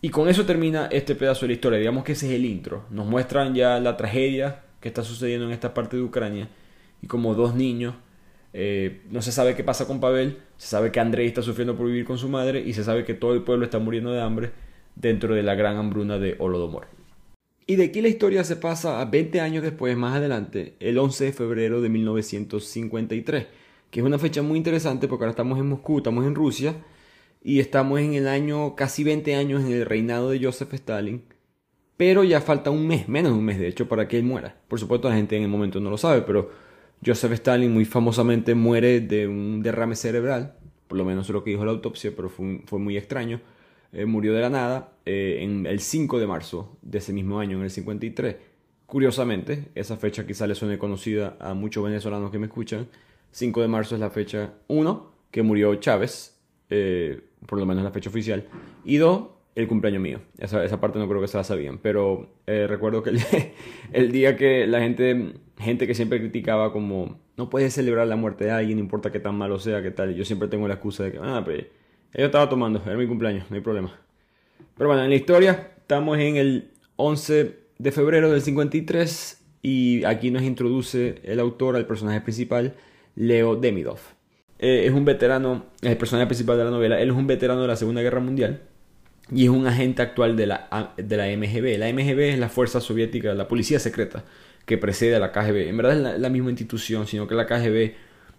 Y 0.00 0.10
con 0.10 0.28
eso 0.28 0.44
termina 0.44 0.86
este 0.92 1.14
pedazo 1.14 1.42
de 1.42 1.48
la 1.48 1.52
historia. 1.54 1.78
Digamos 1.78 2.04
que 2.04 2.12
ese 2.12 2.28
es 2.28 2.34
el 2.34 2.44
intro. 2.44 2.84
Nos 2.90 3.06
muestran 3.06 3.54
ya 3.54 3.80
la 3.80 3.96
tragedia 3.96 4.62
que 4.80 4.88
está 4.88 5.02
sucediendo 5.02 5.46
en 5.46 5.52
esta 5.52 5.72
parte 5.72 5.96
de 5.96 6.02
Ucrania. 6.02 6.48
Y 7.00 7.06
como 7.06 7.34
dos 7.34 7.54
niños, 7.54 7.94
eh, 8.56 9.02
no 9.10 9.20
se 9.20 9.32
sabe 9.32 9.56
qué 9.56 9.64
pasa 9.64 9.86
con 9.86 10.00
Pavel. 10.00 10.38
Se 10.56 10.68
sabe 10.68 10.92
que 10.92 11.00
Andrei 11.00 11.26
está 11.26 11.42
sufriendo 11.42 11.76
por 11.76 11.86
vivir 11.86 12.06
con 12.06 12.16
su 12.16 12.28
madre. 12.28 12.62
Y 12.64 12.72
se 12.72 12.84
sabe 12.84 13.04
que 13.04 13.12
todo 13.12 13.34
el 13.34 13.42
pueblo 13.42 13.64
está 13.64 13.80
muriendo 13.80 14.12
de 14.12 14.22
hambre 14.22 14.52
dentro 14.94 15.34
de 15.34 15.42
la 15.42 15.56
gran 15.56 15.76
hambruna 15.76 16.18
de 16.18 16.36
Holodomor. 16.38 16.86
Y 17.66 17.76
de 17.76 17.84
aquí 17.84 18.00
la 18.00 18.08
historia 18.08 18.44
se 18.44 18.56
pasa 18.56 19.00
a 19.00 19.06
20 19.06 19.40
años 19.40 19.62
después, 19.62 19.96
más 19.96 20.16
adelante, 20.16 20.76
el 20.80 20.98
11 20.98 21.24
de 21.24 21.32
febrero 21.32 21.80
de 21.80 21.88
1953. 21.88 23.46
Que 23.90 24.00
es 24.00 24.06
una 24.06 24.18
fecha 24.18 24.42
muy 24.42 24.56
interesante 24.56 25.08
porque 25.08 25.24
ahora 25.24 25.30
estamos 25.30 25.58
en 25.58 25.68
Moscú, 25.68 25.98
estamos 25.98 26.24
en 26.24 26.34
Rusia 26.34 26.76
y 27.42 27.60
estamos 27.60 28.00
en 28.00 28.14
el 28.14 28.28
año 28.28 28.74
casi 28.76 29.04
20 29.04 29.34
años 29.34 29.62
en 29.64 29.72
el 29.72 29.84
reinado 29.84 30.30
de 30.30 30.42
Joseph 30.42 30.72
Stalin, 30.74 31.22
pero 31.96 32.24
ya 32.24 32.40
falta 32.40 32.70
un 32.70 32.88
mes, 32.88 33.08
menos 33.08 33.32
de 33.32 33.38
un 33.38 33.44
mes 33.44 33.58
de 33.58 33.68
hecho, 33.68 33.86
para 33.88 34.08
que 34.08 34.18
él 34.18 34.24
muera. 34.24 34.56
Por 34.66 34.80
supuesto 34.80 35.08
la 35.08 35.14
gente 35.14 35.36
en 35.36 35.42
el 35.42 35.48
momento 35.48 35.78
no 35.78 35.90
lo 35.90 35.98
sabe, 35.98 36.22
pero 36.22 36.50
Joseph 37.04 37.32
Stalin 37.32 37.72
muy 37.72 37.84
famosamente 37.84 38.54
muere 38.54 39.00
de 39.00 39.26
un 39.28 39.62
derrame 39.62 39.96
cerebral, 39.96 40.56
por 40.88 40.98
lo 40.98 41.04
menos 41.04 41.26
es 41.26 41.32
lo 41.32 41.44
que 41.44 41.50
dijo 41.50 41.64
la 41.64 41.72
autopsia, 41.72 42.12
pero 42.14 42.28
fue, 42.28 42.62
fue 42.66 42.78
muy 42.78 42.96
extraño. 42.96 43.40
Eh, 43.92 44.06
murió 44.06 44.34
de 44.34 44.40
la 44.40 44.50
nada 44.50 44.92
eh, 45.06 45.38
en 45.42 45.66
el 45.66 45.78
5 45.78 46.18
de 46.18 46.26
marzo 46.26 46.76
de 46.82 46.98
ese 46.98 47.12
mismo 47.12 47.38
año, 47.38 47.58
en 47.58 47.62
el 47.62 47.70
53. 47.70 48.36
Curiosamente, 48.86 49.70
esa 49.76 49.96
fecha 49.96 50.26
quizá 50.26 50.48
le 50.48 50.56
suene 50.56 50.78
conocida 50.78 51.36
a 51.38 51.54
muchos 51.54 51.84
venezolanos 51.84 52.32
que 52.32 52.40
me 52.40 52.46
escuchan. 52.46 52.88
5 53.30 53.62
de 53.62 53.68
marzo 53.68 53.94
es 53.94 54.00
la 54.00 54.10
fecha 54.10 54.54
1 54.66 55.12
que 55.30 55.42
murió 55.42 55.74
Chávez, 55.76 56.36
eh, 56.70 57.20
por 57.46 57.58
lo 57.58 57.66
menos 57.66 57.84
la 57.84 57.92
fecha 57.92 58.10
oficial. 58.10 58.48
Y 58.84 58.96
dos, 58.96 59.28
el 59.54 59.68
cumpleaños 59.68 60.02
mío. 60.02 60.20
Esa, 60.38 60.64
esa 60.64 60.80
parte 60.80 60.98
no 60.98 61.08
creo 61.08 61.20
que 61.20 61.28
se 61.28 61.36
la 61.36 61.44
sabían. 61.44 61.78
Pero 61.78 62.28
eh, 62.46 62.66
recuerdo 62.66 63.02
que 63.02 63.10
el, 63.92 64.12
día 64.12 64.36
que 64.36 64.66
la 64.66 64.80
gente, 64.80 65.34
gente 65.58 65.86
que 65.86 65.94
siempre 65.94 66.18
criticaba 66.18 66.72
como, 66.72 67.20
no 67.36 67.50
puedes 67.50 67.74
celebrar 67.74 68.06
la 68.06 68.16
muerte 68.16 68.44
de 68.44 68.50
alguien, 68.50 68.78
no 68.78 68.84
importa 68.84 69.12
que 69.12 69.20
tan 69.20 69.36
malo 69.36 69.58
sea, 69.58 69.82
que 69.82 69.90
tal. 69.90 70.14
Yo 70.14 70.24
siempre 70.24 70.48
tengo 70.48 70.66
la 70.68 70.74
excusa 70.74 71.04
de 71.04 71.12
que, 71.12 71.18
ah, 71.22 71.42
pero 71.44 71.64
yo 72.14 72.26
estaba 72.26 72.48
tomando, 72.48 72.82
era 72.84 72.96
mi 72.96 73.06
cumpleaños, 73.06 73.50
no 73.50 73.56
hay 73.56 73.62
problema. 73.62 73.98
Pero 74.76 74.88
bueno, 74.88 75.04
en 75.04 75.10
la 75.10 75.16
historia 75.16 75.72
estamos 75.76 76.18
en 76.18 76.36
el 76.36 76.70
11 76.96 77.58
de 77.78 77.92
febrero 77.92 78.30
del 78.30 78.40
53 78.40 79.42
y 79.62 80.04
aquí 80.04 80.30
nos 80.30 80.42
introduce 80.42 81.20
el 81.24 81.40
autor 81.40 81.76
al 81.76 81.86
personaje 81.86 82.20
principal, 82.20 82.74
Leo 83.14 83.56
Demidov. 83.56 83.98
Eh, 84.58 84.84
es 84.86 84.92
un 84.92 85.04
veterano, 85.04 85.66
es 85.80 85.90
el 85.90 85.96
personaje 85.96 86.26
principal 86.26 86.56
de 86.56 86.64
la 86.64 86.70
novela, 86.70 87.00
él 87.00 87.10
es 87.10 87.16
un 87.16 87.26
veterano 87.26 87.62
de 87.62 87.68
la 87.68 87.76
Segunda 87.76 88.02
Guerra 88.02 88.20
Mundial 88.20 88.62
y 89.32 89.44
es 89.44 89.50
un 89.50 89.66
agente 89.66 90.02
actual 90.02 90.36
de 90.36 90.46
la, 90.46 90.94
de 90.96 91.16
la 91.16 91.26
MGB. 91.26 91.78
La 91.78 91.92
MGB 91.92 92.32
es 92.32 92.38
la 92.38 92.48
fuerza 92.48 92.80
soviética, 92.80 93.34
la 93.34 93.48
policía 93.48 93.78
secreta 93.78 94.24
que 94.66 94.78
precede 94.78 95.16
a 95.16 95.18
la 95.18 95.32
KGB. 95.32 95.68
En 95.68 95.76
verdad 95.76 96.14
es 96.14 96.20
la, 96.20 96.28
misma 96.28 96.50
institución, 96.50 97.06
sino 97.06 97.26
que 97.26 97.34
la 97.34 97.46
KGB 97.46 97.92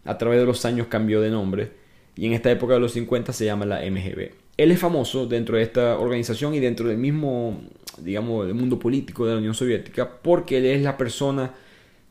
a 0.06 0.18
través 0.18 0.40
de 0.40 0.46
los 0.46 0.66
años 0.66 0.88
cambió 0.88 1.22
de 1.22 1.30
nombre 1.30 1.72
y 2.16 2.26
en 2.26 2.34
esta 2.34 2.52
época 2.52 2.76
de 2.76 2.80
los 2.80 2.94
50 2.94 3.34
se 3.34 3.46
llama 3.46 3.66
la 3.66 3.82
MGB. 3.82 4.32
Él 4.58 4.72
es 4.72 4.80
famoso 4.80 5.26
dentro 5.26 5.58
de 5.58 5.64
esta 5.64 6.00
organización 6.00 6.54
y 6.54 6.60
dentro 6.60 6.88
del 6.88 6.98
mismo, 6.98 7.62
digamos, 7.98 8.46
del 8.46 8.56
mundo 8.56 8.80
político 8.80 9.26
de 9.26 9.34
la 9.34 9.40
Unión 9.40 9.54
Soviética 9.54 10.10
porque 10.22 10.60
él 10.60 10.66
es 10.66 10.82
la 10.82 10.98
persona 10.98 11.54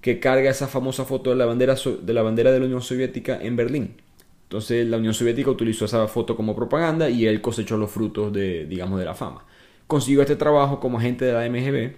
que 0.01 0.21
carga 0.21 0.51
esa 0.51 0.69
famosa 0.69 1.05
foto 1.05 1.31
de 1.31 1.37
la 1.37 1.47
bandera, 1.47 1.77
de 2.03 2.13
la, 2.13 2.23
bandera 2.23 2.53
de 2.53 2.61
la 2.61 2.67
Unión 2.67 2.83
Soviética 2.83 3.39
en 3.41 3.57
Berlín. 3.57 3.97
Entonces 4.45 4.87
la 4.87 4.99
Unión 4.99 5.15
Soviética 5.15 5.51
utilizó 5.51 5.87
esa 5.87 6.07
foto 6.07 6.37
como 6.37 6.55
propaganda 6.55 7.11
y 7.11 7.27
él 7.27 7.41
cosechó 7.41 7.77
los 7.77 7.91
frutos 7.91 8.33
de, 8.33 8.67
digamos, 8.67 8.99
de 8.99 9.05
la 9.05 9.15
fama. 9.15 9.45
Consiguió 9.87 10.23
este 10.23 10.37
trabajo 10.37 10.81
como 10.81 10.99
agente 10.99 11.25
de 11.25 11.33
la 11.33 11.49
MGB 11.49 11.97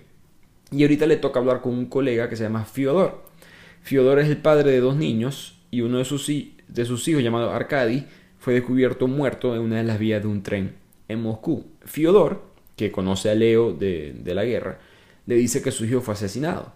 y 0.72 0.82
ahorita 0.82 1.06
le 1.06 1.16
toca 1.16 1.38
hablar 1.38 1.60
con 1.60 1.72
un 1.74 1.86
colega 1.86 2.28
que 2.28 2.36
se 2.36 2.44
llama 2.44 2.64
Fiodor. 2.64 3.24
Fiodor 3.82 4.18
es 4.18 4.28
el 4.28 4.38
padre 4.38 4.70
de 4.70 4.80
dos 4.80 4.96
niños 4.96 5.58
y 5.70 5.82
uno 5.82 5.98
de 5.98 6.04
sus, 6.04 6.26
de 6.26 6.84
sus 6.84 7.06
hijos, 7.08 7.22
llamado 7.22 7.50
Arkady, 7.50 8.06
fue 8.38 8.54
descubierto 8.54 9.06
muerto 9.06 9.54
en 9.54 9.62
una 9.62 9.76
de 9.76 9.84
las 9.84 9.98
vías 9.98 10.22
de 10.22 10.28
un 10.28 10.42
tren 10.42 10.76
en 11.08 11.22
Moscú. 11.22 11.66
Fiodor, 11.84 12.42
que 12.76 12.92
conoce 12.92 13.30
a 13.30 13.34
Leo 13.34 13.72
de, 13.72 14.14
la 14.24 14.44
guerra, 14.44 14.78
le 15.26 15.34
dice 15.34 15.62
que 15.62 15.72
su 15.72 15.84
hijo 15.84 16.00
fue 16.00 16.14
asesinado. 16.14 16.72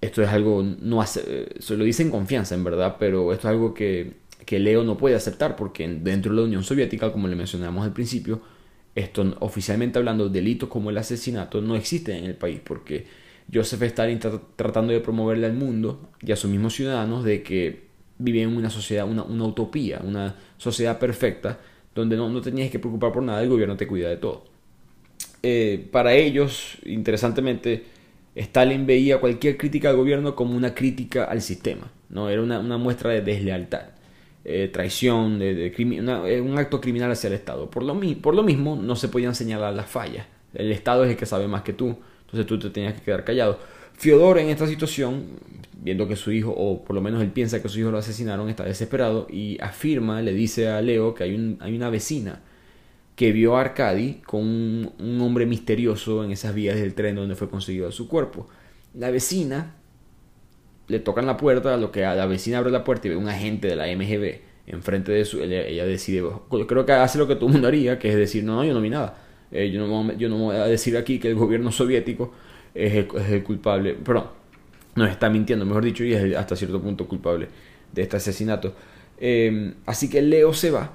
Esto 0.00 0.22
es 0.22 0.28
algo, 0.28 0.62
no 0.62 1.00
hace, 1.00 1.48
se 1.60 1.76
lo 1.76 1.84
dice 1.84 2.02
en 2.02 2.10
confianza, 2.10 2.54
en 2.54 2.64
verdad, 2.64 2.96
pero 2.98 3.32
esto 3.32 3.48
es 3.48 3.52
algo 3.52 3.72
que, 3.72 4.14
que 4.44 4.58
Leo 4.58 4.84
no 4.84 4.96
puede 4.96 5.14
aceptar 5.14 5.56
porque 5.56 5.86
dentro 5.88 6.32
de 6.32 6.40
la 6.40 6.44
Unión 6.44 6.64
Soviética, 6.64 7.12
como 7.12 7.28
le 7.28 7.36
mencionamos 7.36 7.84
al 7.84 7.92
principio, 7.92 8.40
esto 8.94 9.36
oficialmente 9.40 9.98
hablando, 9.98 10.28
delitos 10.28 10.68
como 10.68 10.90
el 10.90 10.98
asesinato 10.98 11.60
no 11.60 11.76
existen 11.76 12.16
en 12.16 12.24
el 12.24 12.34
país 12.34 12.60
porque 12.62 13.06
Joseph 13.52 13.82
Stalin 13.82 14.16
está 14.16 14.40
tratando 14.56 14.92
de 14.92 15.00
promoverle 15.00 15.46
al 15.46 15.54
mundo 15.54 16.10
y 16.20 16.32
a 16.32 16.36
sus 16.36 16.50
mismos 16.50 16.74
ciudadanos 16.74 17.24
de 17.24 17.42
que 17.42 17.84
viven 18.18 18.50
en 18.50 18.56
una 18.56 18.70
sociedad, 18.70 19.08
una, 19.08 19.24
utopía, 19.44 20.00
una 20.04 20.36
sociedad 20.58 20.98
perfecta 20.98 21.58
donde 21.94 22.16
no, 22.16 22.28
no 22.28 22.40
tenías 22.40 22.70
que 22.70 22.78
preocupar 22.78 23.12
por 23.12 23.22
nada, 23.22 23.42
el 23.42 23.48
gobierno 23.48 23.76
te 23.76 23.86
cuida 23.86 24.08
de 24.08 24.16
todo. 24.16 24.44
Eh, 25.42 25.88
para 25.90 26.14
ellos, 26.14 26.78
interesantemente, 26.84 27.84
Stalin 28.34 28.86
veía 28.86 29.20
cualquier 29.20 29.56
crítica 29.56 29.90
al 29.90 29.96
gobierno 29.96 30.34
como 30.34 30.56
una 30.56 30.74
crítica 30.74 31.24
al 31.24 31.42
sistema, 31.42 31.90
¿no? 32.08 32.30
Era 32.30 32.42
una, 32.42 32.60
muestra 32.78 33.10
de 33.10 33.20
deslealtad, 33.20 33.88
eh, 34.44 34.68
traición, 34.72 35.38
de, 35.38 35.66
eh, 35.66 36.40
un 36.40 36.58
acto 36.58 36.80
criminal 36.80 37.10
hacia 37.10 37.28
el 37.28 37.34
Estado. 37.34 37.70
Por 37.70 37.82
lo, 37.82 37.98
por 38.20 38.34
lo 38.34 38.42
mismo, 38.42 38.76
no 38.76 38.96
se 38.96 39.08
podían 39.08 39.34
señalar 39.34 39.74
las 39.74 39.86
fallas. 39.86 40.26
El 40.54 40.72
Estado 40.72 41.04
es 41.04 41.10
el 41.10 41.16
que 41.16 41.26
sabe 41.26 41.48
más 41.48 41.62
que 41.62 41.72
tú, 41.72 41.96
entonces 42.22 42.46
tú 42.46 42.58
te 42.58 42.70
tenías 42.70 42.94
que 42.94 43.02
quedar 43.02 43.24
callado. 43.24 43.58
Fiodor 43.94 44.38
en 44.38 44.48
esta 44.48 44.66
situación, 44.66 45.26
viendo 45.80 46.08
que 46.08 46.16
su 46.16 46.32
hijo, 46.32 46.50
o 46.50 46.84
por 46.84 46.94
lo 46.94 47.00
menos 47.00 47.22
él 47.22 47.30
piensa 47.30 47.62
que 47.62 47.68
su 47.68 47.78
hijo 47.78 47.90
lo 47.90 47.98
asesinaron, 47.98 48.48
está 48.48 48.64
desesperado 48.64 49.26
y 49.30 49.58
afirma, 49.60 50.20
le 50.22 50.32
dice 50.32 50.68
a 50.68 50.80
Leo 50.82 51.14
que 51.14 51.24
hay, 51.24 51.34
un, 51.34 51.58
hay 51.60 51.74
una 51.76 51.90
vecina 51.90 52.40
que 53.16 53.32
vio 53.32 53.56
a 53.56 53.60
Arcadi 53.60 54.14
con 54.24 54.40
un, 54.40 55.20
hombre 55.20 55.46
misterioso 55.46 56.24
en 56.24 56.32
esas 56.32 56.54
vías 56.54 56.76
del 56.76 56.94
tren 56.94 57.16
donde 57.16 57.36
fue 57.36 57.48
conseguido 57.48 57.92
su 57.92 58.08
cuerpo. 58.08 58.48
La 58.94 59.10
vecina 59.10 59.76
le 60.92 61.00
tocan 61.00 61.26
la 61.26 61.36
puerta, 61.36 61.76
lo 61.78 61.90
que 61.90 62.04
a 62.04 62.14
la 62.14 62.26
vecina 62.26 62.58
abre 62.58 62.70
la 62.70 62.84
puerta 62.84 63.08
y 63.08 63.10
ve 63.10 63.16
un 63.16 63.28
agente 63.28 63.66
de 63.66 63.76
la 63.76 63.86
MGB 63.86 64.40
enfrente 64.66 65.10
de 65.10 65.24
su. 65.24 65.42
Ella, 65.42 65.86
decide, 65.86 66.22
creo 66.68 66.86
que 66.86 66.92
hace 66.92 67.18
lo 67.18 67.26
que 67.26 67.34
todo 67.34 67.46
el 67.46 67.52
mundo 67.54 67.68
haría, 67.68 67.98
que 67.98 68.10
es 68.10 68.16
decir, 68.16 68.44
no, 68.44 68.56
no, 68.56 68.64
yo 68.64 68.74
no 68.74 68.80
vi 68.80 68.90
nada. 68.90 69.16
Eh, 69.50 69.70
yo, 69.70 69.86
no, 69.86 70.12
yo 70.12 70.28
no 70.28 70.36
voy 70.36 70.56
a 70.56 70.66
decir 70.66 70.96
aquí 70.96 71.18
que 71.18 71.28
el 71.28 71.34
gobierno 71.34 71.72
soviético 71.72 72.32
es 72.74 73.06
el, 73.30 73.42
culpable, 73.42 73.94
perdón, 73.94 74.26
nos 74.94 75.10
está 75.10 75.28
mintiendo, 75.30 75.64
mejor 75.64 75.84
dicho, 75.84 76.04
y 76.04 76.14
es 76.14 76.36
hasta 76.36 76.56
cierto 76.56 76.80
punto 76.80 77.08
culpable 77.08 77.48
de 77.92 78.02
este 78.02 78.16
asesinato. 78.16 78.74
Em, 79.18 79.74
así 79.86 80.08
que 80.08 80.22
Leo 80.22 80.52
se 80.52 80.70
va 80.70 80.92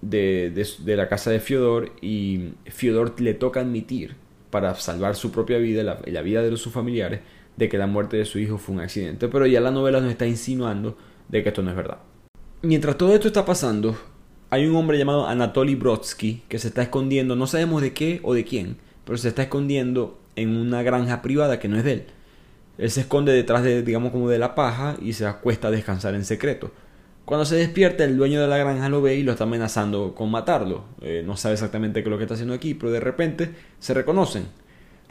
de, 0.00 0.52
la 0.84 1.08
casa 1.08 1.30
de 1.30 1.40
Fiodor 1.40 1.92
y 2.00 2.50
Fiodor 2.66 3.20
le 3.20 3.34
toca 3.34 3.60
admitir, 3.60 4.16
para 4.50 4.74
salvar 4.74 5.16
su 5.16 5.32
propia 5.32 5.56
vida 5.56 5.98
y 6.04 6.10
la, 6.10 6.20
vida 6.20 6.42
de 6.42 6.54
sus 6.58 6.72
familiares, 6.72 7.20
de 7.56 7.68
que 7.68 7.78
la 7.78 7.86
muerte 7.86 8.16
de 8.16 8.24
su 8.24 8.38
hijo 8.38 8.58
fue 8.58 8.74
un 8.74 8.80
accidente. 8.80 9.28
Pero 9.28 9.46
ya 9.46 9.60
la 9.60 9.70
novela 9.70 10.00
nos 10.00 10.10
está 10.10 10.26
insinuando 10.26 10.96
de 11.28 11.42
que 11.42 11.50
esto 11.50 11.62
no 11.62 11.70
es 11.70 11.76
verdad. 11.76 11.98
Mientras 12.62 12.96
todo 12.96 13.14
esto 13.14 13.26
está 13.26 13.44
pasando, 13.44 13.96
hay 14.50 14.66
un 14.66 14.76
hombre 14.76 14.98
llamado 14.98 15.26
Anatoly 15.26 15.74
Brodsky 15.74 16.42
que 16.48 16.58
se 16.58 16.68
está 16.68 16.82
escondiendo, 16.82 17.36
no 17.36 17.46
sabemos 17.46 17.82
de 17.82 17.92
qué 17.92 18.20
o 18.22 18.34
de 18.34 18.44
quién, 18.44 18.76
pero 19.04 19.18
se 19.18 19.28
está 19.28 19.42
escondiendo 19.42 20.20
en 20.36 20.56
una 20.56 20.82
granja 20.82 21.22
privada 21.22 21.58
que 21.58 21.68
no 21.68 21.76
es 21.76 21.84
de 21.84 21.92
él. 21.92 22.04
Él 22.78 22.90
se 22.90 23.00
esconde 23.00 23.32
detrás 23.32 23.62
de, 23.62 23.82
digamos, 23.82 24.12
como 24.12 24.28
de 24.28 24.38
la 24.38 24.54
paja 24.54 24.96
y 25.00 25.12
se 25.12 25.26
acuesta 25.26 25.68
a 25.68 25.70
descansar 25.70 26.14
en 26.14 26.24
secreto. 26.24 26.70
Cuando 27.24 27.44
se 27.44 27.56
despierta, 27.56 28.04
el 28.04 28.16
dueño 28.16 28.40
de 28.40 28.48
la 28.48 28.58
granja 28.58 28.88
lo 28.88 29.00
ve 29.00 29.14
y 29.14 29.22
lo 29.22 29.32
está 29.32 29.44
amenazando 29.44 30.14
con 30.14 30.30
matarlo. 30.30 30.84
Eh, 31.00 31.22
no 31.24 31.36
sabe 31.36 31.54
exactamente 31.54 32.02
qué 32.02 32.08
es 32.08 32.10
lo 32.10 32.18
que 32.18 32.24
está 32.24 32.34
haciendo 32.34 32.54
aquí, 32.54 32.74
pero 32.74 32.90
de 32.90 33.00
repente 33.00 33.50
se 33.78 33.94
reconocen. 33.94 34.46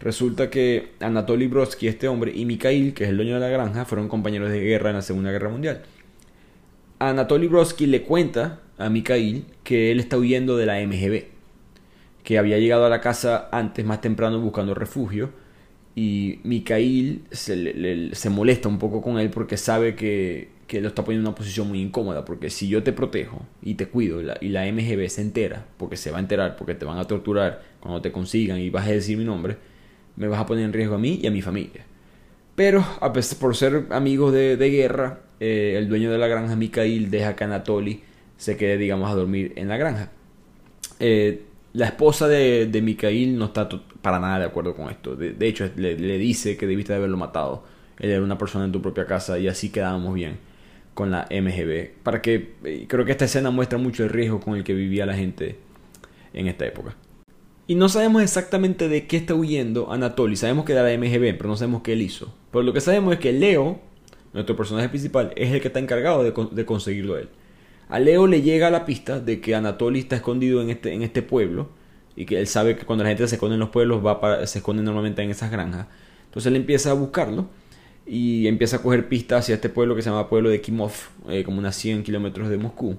Resulta 0.01 0.49
que 0.49 0.93
Anatoly 0.99 1.47
Brodsky, 1.47 1.87
este 1.87 2.07
hombre, 2.07 2.31
y 2.35 2.45
Mikhail, 2.45 2.93
que 2.93 3.03
es 3.03 3.11
el 3.11 3.17
dueño 3.17 3.35
de 3.35 3.39
la 3.39 3.49
granja, 3.49 3.85
fueron 3.85 4.07
compañeros 4.07 4.49
de 4.49 4.59
guerra 4.59 4.89
en 4.89 4.95
la 4.95 5.01
Segunda 5.03 5.31
Guerra 5.31 5.49
Mundial. 5.49 5.83
Anatoly 6.97 7.47
Brodsky 7.47 7.85
le 7.85 8.01
cuenta 8.01 8.61
a 8.79 8.89
Mikhail 8.89 9.45
que 9.63 9.91
él 9.91 9.99
está 9.99 10.17
huyendo 10.17 10.57
de 10.57 10.65
la 10.65 10.79
MGB, 10.79 11.25
que 12.23 12.37
había 12.39 12.57
llegado 12.57 12.85
a 12.85 12.89
la 12.89 12.99
casa 12.99 13.47
antes, 13.51 13.85
más 13.85 14.01
temprano, 14.01 14.39
buscando 14.39 14.73
refugio. 14.73 15.29
Y 15.95 16.39
Mikhail 16.43 17.23
se, 17.31 18.15
se 18.15 18.29
molesta 18.29 18.69
un 18.69 18.79
poco 18.79 19.01
con 19.01 19.19
él 19.19 19.29
porque 19.29 19.57
sabe 19.57 19.95
que, 19.95 20.49
que, 20.65 20.79
lo 20.79 20.87
está 20.87 21.03
poniendo 21.03 21.27
en 21.27 21.31
una 21.31 21.35
posición 21.35 21.67
muy 21.67 21.79
incómoda. 21.79 22.25
Porque 22.25 22.49
si 22.49 22.67
yo 22.67 22.81
te 22.81 22.91
protejo 22.91 23.45
y 23.61 23.75
te 23.75 23.87
cuido 23.87 24.19
y 24.41 24.49
la, 24.49 24.71
MGB 24.71 25.09
se 25.09 25.21
entera, 25.21 25.67
porque 25.77 25.97
se 25.97 26.09
va 26.09 26.17
a 26.17 26.21
enterar, 26.21 26.55
porque 26.55 26.73
te 26.73 26.85
van 26.85 26.97
a 26.97 27.05
torturar 27.05 27.61
cuando 27.79 28.01
te 28.01 28.11
consigan 28.11 28.59
y 28.59 28.69
vas 28.69 28.87
a 28.87 28.91
decir 28.91 29.17
mi 29.17 29.25
nombre, 29.25 29.57
me 30.15 30.27
vas 30.27 30.39
a 30.39 30.45
poner 30.45 30.65
en 30.65 30.73
riesgo 30.73 30.95
a 30.95 30.99
mí 30.99 31.19
y 31.21 31.27
a 31.27 31.31
mi 31.31 31.41
familia. 31.41 31.85
Pero, 32.55 32.85
a 32.99 33.13
pesar 33.13 33.39
por 33.39 33.55
ser 33.55 33.87
amigos 33.91 34.33
de, 34.33 34.57
guerra, 34.57 35.21
eh, 35.39 35.75
el 35.77 35.87
dueño 35.87 36.11
de 36.11 36.17
la 36.17 36.27
granja, 36.27 36.55
Mikhail, 36.55 37.09
deja 37.09 37.35
que 37.35 37.43
Anatoly 37.43 38.03
se 38.37 38.57
quede, 38.57 38.77
digamos, 38.77 39.09
a 39.09 39.15
dormir 39.15 39.53
en 39.55 39.67
la 39.67 39.77
granja. 39.77 40.11
Eh, 40.99 41.43
la 41.73 41.85
esposa 41.85 42.27
de, 42.27 42.67
de 42.67 42.81
Mikhail 42.81 43.37
no 43.37 43.45
está 43.45 43.69
para 44.01 44.19
nada 44.19 44.39
de 44.39 44.45
acuerdo 44.45 44.75
con 44.75 44.89
esto. 44.89 45.15
De, 45.15 45.47
hecho, 45.47 45.69
le, 45.75 45.95
dice 46.17 46.57
que 46.57 46.67
debiste 46.67 46.93
de 46.93 46.97
haberlo 46.97 47.17
matado. 47.17 47.63
Él 47.99 48.11
era 48.11 48.23
una 48.23 48.37
persona 48.37 48.65
en 48.65 48.71
tu 48.71 48.81
propia 48.81 49.05
casa 49.05 49.37
y 49.37 49.47
así 49.47 49.69
quedábamos 49.69 50.13
bien 50.13 50.37
con 50.93 51.11
la 51.11 51.27
MGB. 51.29 51.91
Para 52.03 52.21
que 52.21 52.55
eh, 52.63 52.85
creo 52.87 53.05
que 53.05 53.11
esta 53.11 53.25
escena 53.25 53.51
muestra 53.51 53.77
mucho 53.77 54.03
el 54.03 54.09
riesgo 54.09 54.39
con 54.39 54.55
el 54.55 54.63
que 54.63 54.73
vivía 54.73 55.05
la 55.05 55.13
gente 55.13 55.57
en 56.33 56.47
esta 56.47 56.65
época. 56.65 56.95
Y 57.71 57.75
no 57.75 57.87
sabemos 57.87 58.21
exactamente 58.21 58.89
de 58.89 59.07
qué 59.07 59.15
está 59.15 59.33
huyendo 59.33 59.93
Anatoly. 59.93 60.35
Sabemos 60.35 60.65
que 60.65 60.73
era 60.73 60.83
la 60.83 60.97
MGB, 60.97 61.37
pero 61.37 61.47
no 61.47 61.55
sabemos 61.55 61.83
qué 61.83 61.93
él 61.93 62.01
hizo. 62.01 62.35
Pero 62.51 62.63
lo 62.63 62.73
que 62.73 62.81
sabemos 62.81 63.13
es 63.13 63.21
que 63.21 63.31
Leo, 63.31 63.79
nuestro 64.33 64.57
personaje 64.57 64.89
principal, 64.89 65.31
es 65.37 65.53
el 65.53 65.61
que 65.61 65.69
está 65.69 65.79
encargado 65.79 66.21
de, 66.21 66.65
conseguirlo 66.65 67.17
él. 67.17 67.29
A 67.87 67.97
Leo 67.99 68.27
le 68.27 68.41
llega 68.41 68.69
la 68.71 68.83
pista 68.83 69.21
de 69.21 69.39
que 69.39 69.55
Anatoly 69.55 69.99
está 69.99 70.17
escondido 70.17 70.61
en 70.61 70.69
este, 70.69 70.91
en 70.91 71.01
este 71.01 71.21
pueblo 71.21 71.69
y 72.13 72.25
que 72.25 72.41
él 72.41 72.47
sabe 72.47 72.75
que 72.75 72.85
cuando 72.85 73.05
la 73.05 73.11
gente 73.11 73.25
se 73.29 73.35
esconde 73.35 73.53
en 73.53 73.61
los 73.61 73.69
pueblos 73.69 74.05
va 74.05 74.45
se 74.47 74.59
esconde 74.59 74.83
normalmente 74.83 75.21
en 75.21 75.29
esas 75.29 75.49
granjas. 75.49 75.87
Entonces 76.25 76.47
él 76.47 76.57
empieza 76.57 76.91
a 76.91 76.93
buscarlo 76.93 77.47
y 78.05 78.47
empieza 78.47 78.75
a 78.75 78.81
coger 78.81 79.07
pistas 79.07 79.45
hacia 79.45 79.55
este 79.55 79.69
pueblo 79.69 79.95
que 79.95 80.01
se 80.01 80.09
llama 80.09 80.27
pueblo 80.27 80.49
de 80.49 80.59
Kimov, 80.59 80.91
eh, 81.29 81.45
como 81.45 81.59
unas 81.59 81.77
100 81.77 82.03
kilómetros 82.03 82.49
de 82.49 82.57
Moscú. 82.57 82.97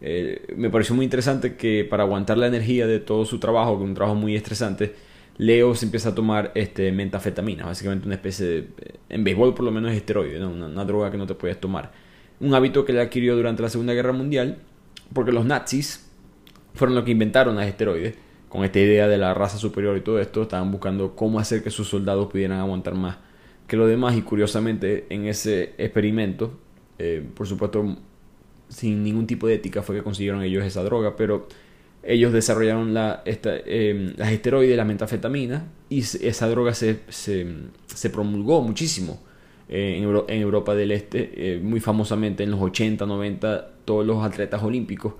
Eh, 0.00 0.54
me 0.56 0.70
pareció 0.70 0.94
muy 0.94 1.04
interesante 1.04 1.56
que 1.56 1.86
para 1.88 2.02
aguantar 2.02 2.38
la 2.38 2.46
energía 2.46 2.86
de 2.86 3.00
todo 3.00 3.24
su 3.24 3.38
trabajo, 3.38 3.76
que 3.76 3.84
es 3.84 3.88
un 3.88 3.94
trabajo 3.94 4.16
muy 4.16 4.36
estresante, 4.36 4.94
Leo 5.38 5.74
se 5.74 5.84
empieza 5.86 6.10
a 6.10 6.14
tomar 6.14 6.52
este, 6.54 6.92
metafetamina, 6.92 7.66
básicamente 7.66 8.06
una 8.06 8.14
especie 8.14 8.46
de, 8.46 8.68
en 9.08 9.24
béisbol 9.24 9.54
por 9.54 9.64
lo 9.64 9.70
menos 9.70 9.90
es 9.90 9.98
esteroide, 9.98 10.44
una 10.44 10.84
droga 10.84 11.10
que 11.10 11.18
no 11.18 11.26
te 11.26 11.34
puedes 11.34 11.60
tomar. 11.60 11.92
Un 12.40 12.54
hábito 12.54 12.84
que 12.84 12.92
le 12.92 13.00
adquirió 13.00 13.36
durante 13.36 13.62
la 13.62 13.68
Segunda 13.68 13.92
Guerra 13.92 14.12
Mundial, 14.12 14.58
porque 15.12 15.32
los 15.32 15.44
nazis 15.44 16.10
fueron 16.74 16.94
los 16.94 17.04
que 17.04 17.10
inventaron 17.10 17.56
las 17.56 17.66
esteroides, 17.66 18.14
con 18.48 18.64
esta 18.64 18.78
idea 18.78 19.08
de 19.08 19.18
la 19.18 19.34
raza 19.34 19.58
superior 19.58 19.96
y 19.96 20.00
todo 20.00 20.20
esto, 20.20 20.42
estaban 20.42 20.70
buscando 20.70 21.14
cómo 21.14 21.38
hacer 21.38 21.62
que 21.62 21.70
sus 21.70 21.88
soldados 21.88 22.28
pudieran 22.28 22.58
aguantar 22.58 22.94
más 22.94 23.18
que 23.66 23.76
los 23.76 23.88
demás 23.88 24.16
y 24.16 24.22
curiosamente 24.22 25.06
en 25.10 25.26
ese 25.26 25.74
experimento, 25.78 26.58
eh, 26.98 27.26
por 27.34 27.46
supuesto 27.46 27.98
sin 28.68 29.02
ningún 29.02 29.26
tipo 29.26 29.46
de 29.46 29.54
ética 29.54 29.82
fue 29.82 29.96
que 29.96 30.02
consiguieron 30.02 30.42
ellos 30.42 30.64
esa 30.64 30.82
droga, 30.82 31.16
pero 31.16 31.48
ellos 32.02 32.32
desarrollaron 32.32 32.94
la, 32.94 33.22
esta, 33.24 33.50
eh, 33.54 34.14
las 34.16 34.30
esteroides, 34.30 34.76
la 34.76 34.84
metafetamina 34.84 35.66
y 35.88 36.00
esa 36.00 36.48
droga 36.48 36.74
se, 36.74 37.00
se, 37.08 38.10
promulgó 38.10 38.62
muchísimo 38.62 39.20
eh, 39.68 40.00
en, 40.28 40.40
Europa 40.40 40.74
del 40.74 40.92
Este, 40.92 41.54
eh, 41.54 41.60
muy 41.60 41.80
famosamente 41.80 42.44
en 42.44 42.52
los 42.52 42.60
80, 42.60 43.06
90, 43.06 43.70
todos 43.84 44.06
los 44.06 44.24
atletas 44.24 44.62
olímpicos 44.62 45.14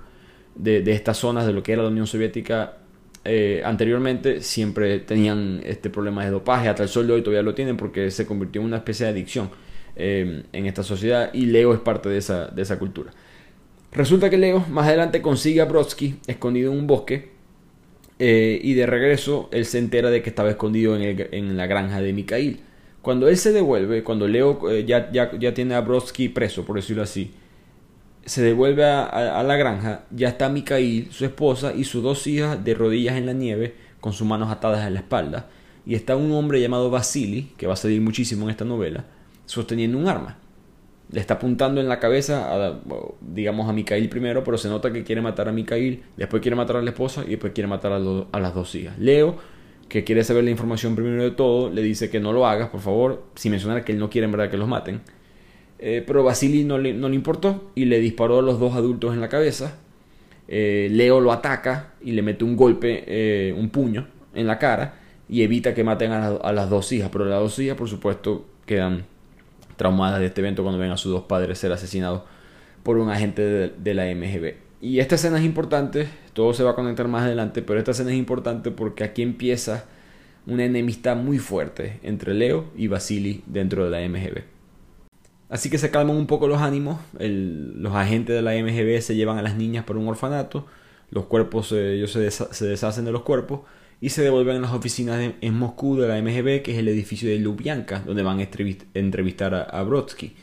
de, 0.54 0.78
estas 0.92 1.18
zonas 1.18 1.46
de 1.46 1.52
lo 1.52 1.62
que 1.62 1.72
era 1.72 1.82
la 1.82 1.88
Unión 1.88 2.06
Soviética 2.06 2.78
eh, 3.24 3.62
anteriormente 3.64 4.40
siempre 4.40 5.00
tenían 5.00 5.60
este 5.64 5.90
problema 5.90 6.24
de 6.24 6.30
dopaje, 6.30 6.68
hasta 6.68 6.84
el 6.84 6.88
sol 6.88 7.10
hoy 7.10 7.22
todavía 7.22 7.42
lo 7.42 7.54
tienen 7.54 7.76
porque 7.76 8.10
se 8.12 8.26
convirtió 8.26 8.60
en 8.60 8.68
una 8.68 8.76
especie 8.76 9.06
de 9.06 9.12
adicción 9.12 9.50
en 9.98 10.66
esta 10.66 10.82
sociedad 10.82 11.30
y 11.32 11.46
Leo 11.46 11.72
es 11.72 11.80
parte 11.80 12.10
de 12.10 12.18
esa, 12.18 12.48
de 12.48 12.60
esa 12.60 12.78
cultura. 12.78 13.12
Resulta 13.96 14.28
que 14.28 14.36
Leo 14.36 14.62
más 14.68 14.86
adelante 14.86 15.22
consigue 15.22 15.62
a 15.62 15.64
Brodsky 15.64 16.16
escondido 16.26 16.70
en 16.70 16.78
un 16.78 16.86
bosque 16.86 17.30
y 18.18 18.74
de 18.74 18.84
regreso 18.84 19.48
él 19.52 19.64
se 19.64 19.78
entera 19.78 20.10
de 20.10 20.22
que 20.22 20.28
estaba 20.28 20.50
escondido 20.50 20.96
en, 20.96 21.28
en 21.32 21.56
la 21.56 21.66
granja 21.66 22.02
de 22.02 22.12
Mikhail 22.12 22.60
Cuando 23.00 23.26
él 23.26 23.38
se 23.38 23.52
devuelve, 23.52 24.04
cuando 24.04 24.28
Leo 24.28 24.70
eh, 24.70 24.84
ya, 24.84 25.10
ya, 25.10 25.38
ya, 25.38 25.54
tiene 25.54 25.74
a 25.74 25.80
Brodsky 25.80 26.28
preso, 26.28 26.66
por 26.66 26.76
decirlo 26.76 27.02
así, 27.02 27.32
se 28.26 28.42
devuelve 28.42 28.84
a, 28.84 29.42
la 29.42 29.56
granja, 29.56 30.04
ya 30.10 30.28
está 30.28 30.50
Mikhail, 30.50 31.08
su 31.10 31.24
esposa 31.24 31.72
y 31.74 31.84
sus 31.84 32.02
dos 32.02 32.26
hijas 32.26 32.62
de 32.62 32.74
rodillas 32.74 33.16
en 33.16 33.24
la 33.24 33.32
nieve, 33.32 33.76
con 34.00 34.12
sus 34.12 34.26
manos 34.26 34.50
atadas 34.50 34.86
en 34.86 34.92
la 34.92 35.00
espalda. 35.00 35.48
Y 35.86 35.94
está 35.94 36.16
un 36.16 36.32
hombre 36.32 36.60
llamado 36.60 36.90
Vasily, 36.90 37.52
que 37.56 37.66
va 37.66 37.72
a 37.72 37.76
salir 37.76 38.02
muchísimo 38.02 38.44
en 38.44 38.50
esta 38.50 38.64
novela, 38.66 39.06
sosteniendo 39.46 39.96
un 39.96 40.08
arma. 40.08 40.38
Le 41.12 41.20
está 41.20 41.34
apuntando 41.34 41.80
en 41.80 41.88
la 41.88 42.00
cabeza, 42.00 42.52
a, 42.52 42.80
digamos, 43.20 43.68
a 43.68 43.72
Mikhail 43.72 44.08
primero, 44.08 44.42
pero 44.42 44.58
se 44.58 44.68
nota 44.68 44.92
que 44.92 45.04
quiere 45.04 45.20
matar 45.20 45.48
a 45.48 45.52
Mikhail, 45.52 46.02
después 46.16 46.42
quiere 46.42 46.56
matar 46.56 46.76
a 46.76 46.82
la 46.82 46.90
esposa 46.90 47.22
y 47.24 47.30
después 47.30 47.52
quiere 47.52 47.68
matar 47.68 47.92
a, 47.92 47.96
a 47.96 48.40
las 48.40 48.54
dos 48.54 48.74
hijas. 48.74 48.98
Leo, 48.98 49.36
que 49.88 50.04
quiere 50.04 50.24
saber 50.24 50.44
la 50.44 50.50
información 50.50 50.96
primero 50.96 51.22
de 51.22 51.30
todo, 51.30 51.70
le 51.70 51.82
dice 51.82 52.10
que 52.10 52.18
no 52.18 52.32
lo 52.32 52.46
hagas, 52.46 52.70
por 52.70 52.80
favor, 52.80 53.24
sin 53.36 53.52
mencionar 53.52 53.84
que 53.84 53.92
él 53.92 53.98
no 53.98 54.10
quiere 54.10 54.24
en 54.24 54.32
verdad 54.32 54.50
que 54.50 54.56
los 54.56 54.68
maten. 54.68 55.00
Eh, 55.78 56.02
pero 56.06 56.24
Vasily 56.24 56.64
no 56.64 56.78
le, 56.78 56.94
no 56.94 57.08
le, 57.08 57.14
importó 57.14 57.70
y 57.74 57.84
le 57.84 58.00
disparó 58.00 58.38
a 58.38 58.42
los 58.42 58.58
dos 58.58 58.74
adultos 58.74 59.14
en 59.14 59.20
la 59.20 59.28
cabeza. 59.28 59.78
Eh, 60.48 60.88
Leo 60.90 61.20
lo 61.20 61.32
ataca 61.32 61.94
y 62.00 62.12
le 62.12 62.22
mete 62.22 62.44
un 62.44 62.56
golpe, 62.56 63.04
eh, 63.06 63.52
un 63.52 63.68
puño 63.70 64.06
en 64.34 64.46
la 64.46 64.58
cara 64.58 65.00
y 65.28 65.42
evita 65.42 65.74
que 65.74 65.84
maten 65.84 66.12
a, 66.12 66.52
las 66.52 66.70
dos 66.70 66.90
hijas. 66.92 67.10
Pero 67.12 67.24
las 67.26 67.40
dos 67.40 67.58
hijas, 67.58 67.76
por 67.76 67.88
supuesto, 67.88 68.46
quedan 68.64 69.04
traumadas 69.76 70.20
de 70.20 70.26
este 70.26 70.40
evento 70.40 70.62
cuando 70.62 70.78
ven 70.78 70.90
a 70.90 70.96
sus 70.96 71.12
dos 71.12 71.24
padres 71.24 71.58
ser 71.58 71.72
asesinados 71.72 72.22
por 72.82 72.98
un 72.98 73.10
agente 73.10 73.42
de, 73.42 73.94
la 73.94 74.04
MGB. 74.04 74.54
Y 74.80 75.00
esta 75.00 75.16
escena 75.16 75.38
es 75.38 75.44
importante, 75.44 76.08
todo 76.32 76.54
se 76.54 76.62
va 76.62 76.72
a 76.72 76.74
conectar 76.74 77.08
más 77.08 77.24
adelante, 77.24 77.62
pero 77.62 77.78
esta 77.78 77.90
escena 77.90 78.12
es 78.12 78.16
importante 78.16 78.70
porque 78.70 79.04
aquí 79.04 79.22
empieza 79.22 79.86
una 80.46 80.64
enemistad 80.64 81.16
muy 81.16 81.38
fuerte 81.38 81.98
entre 82.02 82.34
Leo 82.34 82.66
y 82.76 82.86
Vasily 82.86 83.42
dentro 83.46 83.84
de 83.84 83.90
la 83.90 84.08
MGB. 84.08 84.44
Así 85.48 85.70
que 85.70 85.78
se 85.78 85.90
calman 85.90 86.16
un 86.16 86.26
poco 86.26 86.48
los 86.48 86.60
ánimos, 86.60 86.98
los 87.18 87.94
agentes 87.94 88.36
de 88.36 88.42
la 88.42 88.52
MGB 88.52 89.00
se 89.00 89.16
llevan 89.16 89.38
a 89.38 89.42
las 89.42 89.56
niñas 89.56 89.84
por 89.84 89.96
un 89.96 90.08
orfanato, 90.08 90.66
los 91.10 91.26
cuerpos, 91.26 91.72
ellos 91.72 92.12
se, 92.12 92.30
se 92.30 92.66
deshacen 92.66 93.04
de 93.04 93.12
los 93.12 93.22
cuerpos 93.22 93.60
y 94.00 94.10
se 94.10 94.22
devuelven 94.22 94.56
a 94.56 94.60
las 94.60 94.72
oficinas 94.72 95.32
en 95.40 95.54
Moscú 95.54 95.96
de 95.96 96.08
la 96.08 96.20
MGB, 96.20 96.62
que 96.62 96.72
es 96.72 96.78
el 96.78 96.88
edificio 96.88 97.28
de 97.28 97.38
Lubyanka, 97.38 98.00
donde 98.00 98.22
van 98.22 98.40
a 98.40 98.48
entrevistar 98.94 99.54
a, 99.54 99.82
Brodsky. 99.82 100.34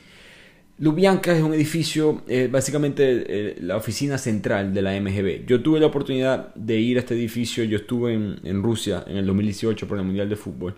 Lubyanka 0.79 1.35
es 1.35 1.43
un 1.43 1.53
edificio, 1.53 2.23
eh, 2.27 2.49
básicamente 2.51 3.23
eh, 3.27 3.55
la 3.61 3.77
oficina 3.77 4.17
central 4.17 4.73
de 4.73 4.81
la 4.81 4.99
MGB. 4.99 5.45
Yo 5.45 5.61
tuve 5.61 5.79
la 5.79 5.85
oportunidad 5.85 6.53
de 6.55 6.79
ir 6.79 6.97
a 6.97 7.01
este 7.01 7.13
edificio, 7.13 7.63
yo 7.63 7.77
estuve 7.77 8.13
en, 8.13 8.63
Rusia 8.63 9.03
en 9.07 9.17
el 9.17 9.25
2018 9.27 9.87
por 9.87 9.99
el 9.99 10.03
Mundial 10.03 10.29
de 10.29 10.35
Fútbol, 10.35 10.75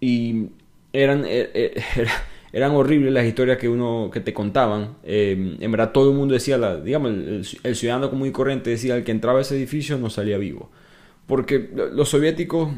y 0.00 0.48
eran, 0.92 1.24
eh, 1.24 1.80
eran 2.52 2.72
horribles 2.72 3.12
las 3.12 3.24
historias 3.24 3.58
que 3.58 3.68
uno 3.68 4.10
que 4.12 4.18
te 4.18 4.34
contaban. 4.34 4.96
en 5.04 5.70
verdad 5.70 5.92
todo 5.92 6.10
el 6.10 6.16
mundo 6.16 6.34
decía, 6.34 6.58
la, 6.58 6.80
digamos, 6.80 7.12
el, 7.12 7.46
el 7.62 7.76
ciudadano 7.76 8.10
común 8.10 8.26
y 8.26 8.32
corriente 8.32 8.70
decía, 8.70 8.96
el 8.96 9.04
que 9.04 9.12
entraba 9.12 9.38
a 9.38 9.42
ese 9.42 9.56
edificio 9.56 9.98
no 9.98 10.10
salía 10.10 10.36
vivo. 10.36 10.68
Porque 11.26 11.70
los 11.74 12.08
soviéticos 12.08 12.70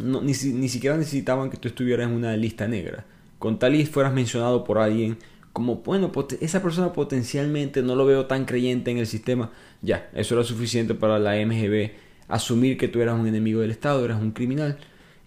ni, 0.00 0.34
siquiera 0.34 0.96
necesitaban 0.96 1.50
que 1.50 1.56
tú 1.56 1.68
estuvieras 1.68 2.08
en 2.08 2.14
una 2.14 2.36
lista 2.36 2.66
negra. 2.66 3.04
Con 3.38 3.58
tal 3.58 3.74
y 3.74 3.86
fueras 3.86 4.12
mencionado 4.12 4.64
por 4.64 4.78
alguien 4.78 5.18
como, 5.52 5.76
bueno, 5.76 6.12
esa 6.40 6.62
persona 6.62 6.92
potencialmente 6.92 7.82
no 7.82 7.94
lo 7.96 8.06
veo 8.06 8.26
tan 8.26 8.44
creyente 8.44 8.90
en 8.90 8.98
el 8.98 9.06
sistema, 9.06 9.50
ya, 9.82 10.08
eso 10.14 10.34
era 10.34 10.44
suficiente 10.44 10.94
para 10.94 11.18
la 11.18 11.34
MGB 11.44 11.90
asumir 12.28 12.78
que 12.78 12.86
tú 12.86 13.00
eras 13.00 13.18
un 13.18 13.26
enemigo 13.26 13.60
del 13.60 13.72
Estado, 13.72 14.04
eras 14.04 14.22
un 14.22 14.30
criminal, 14.30 14.78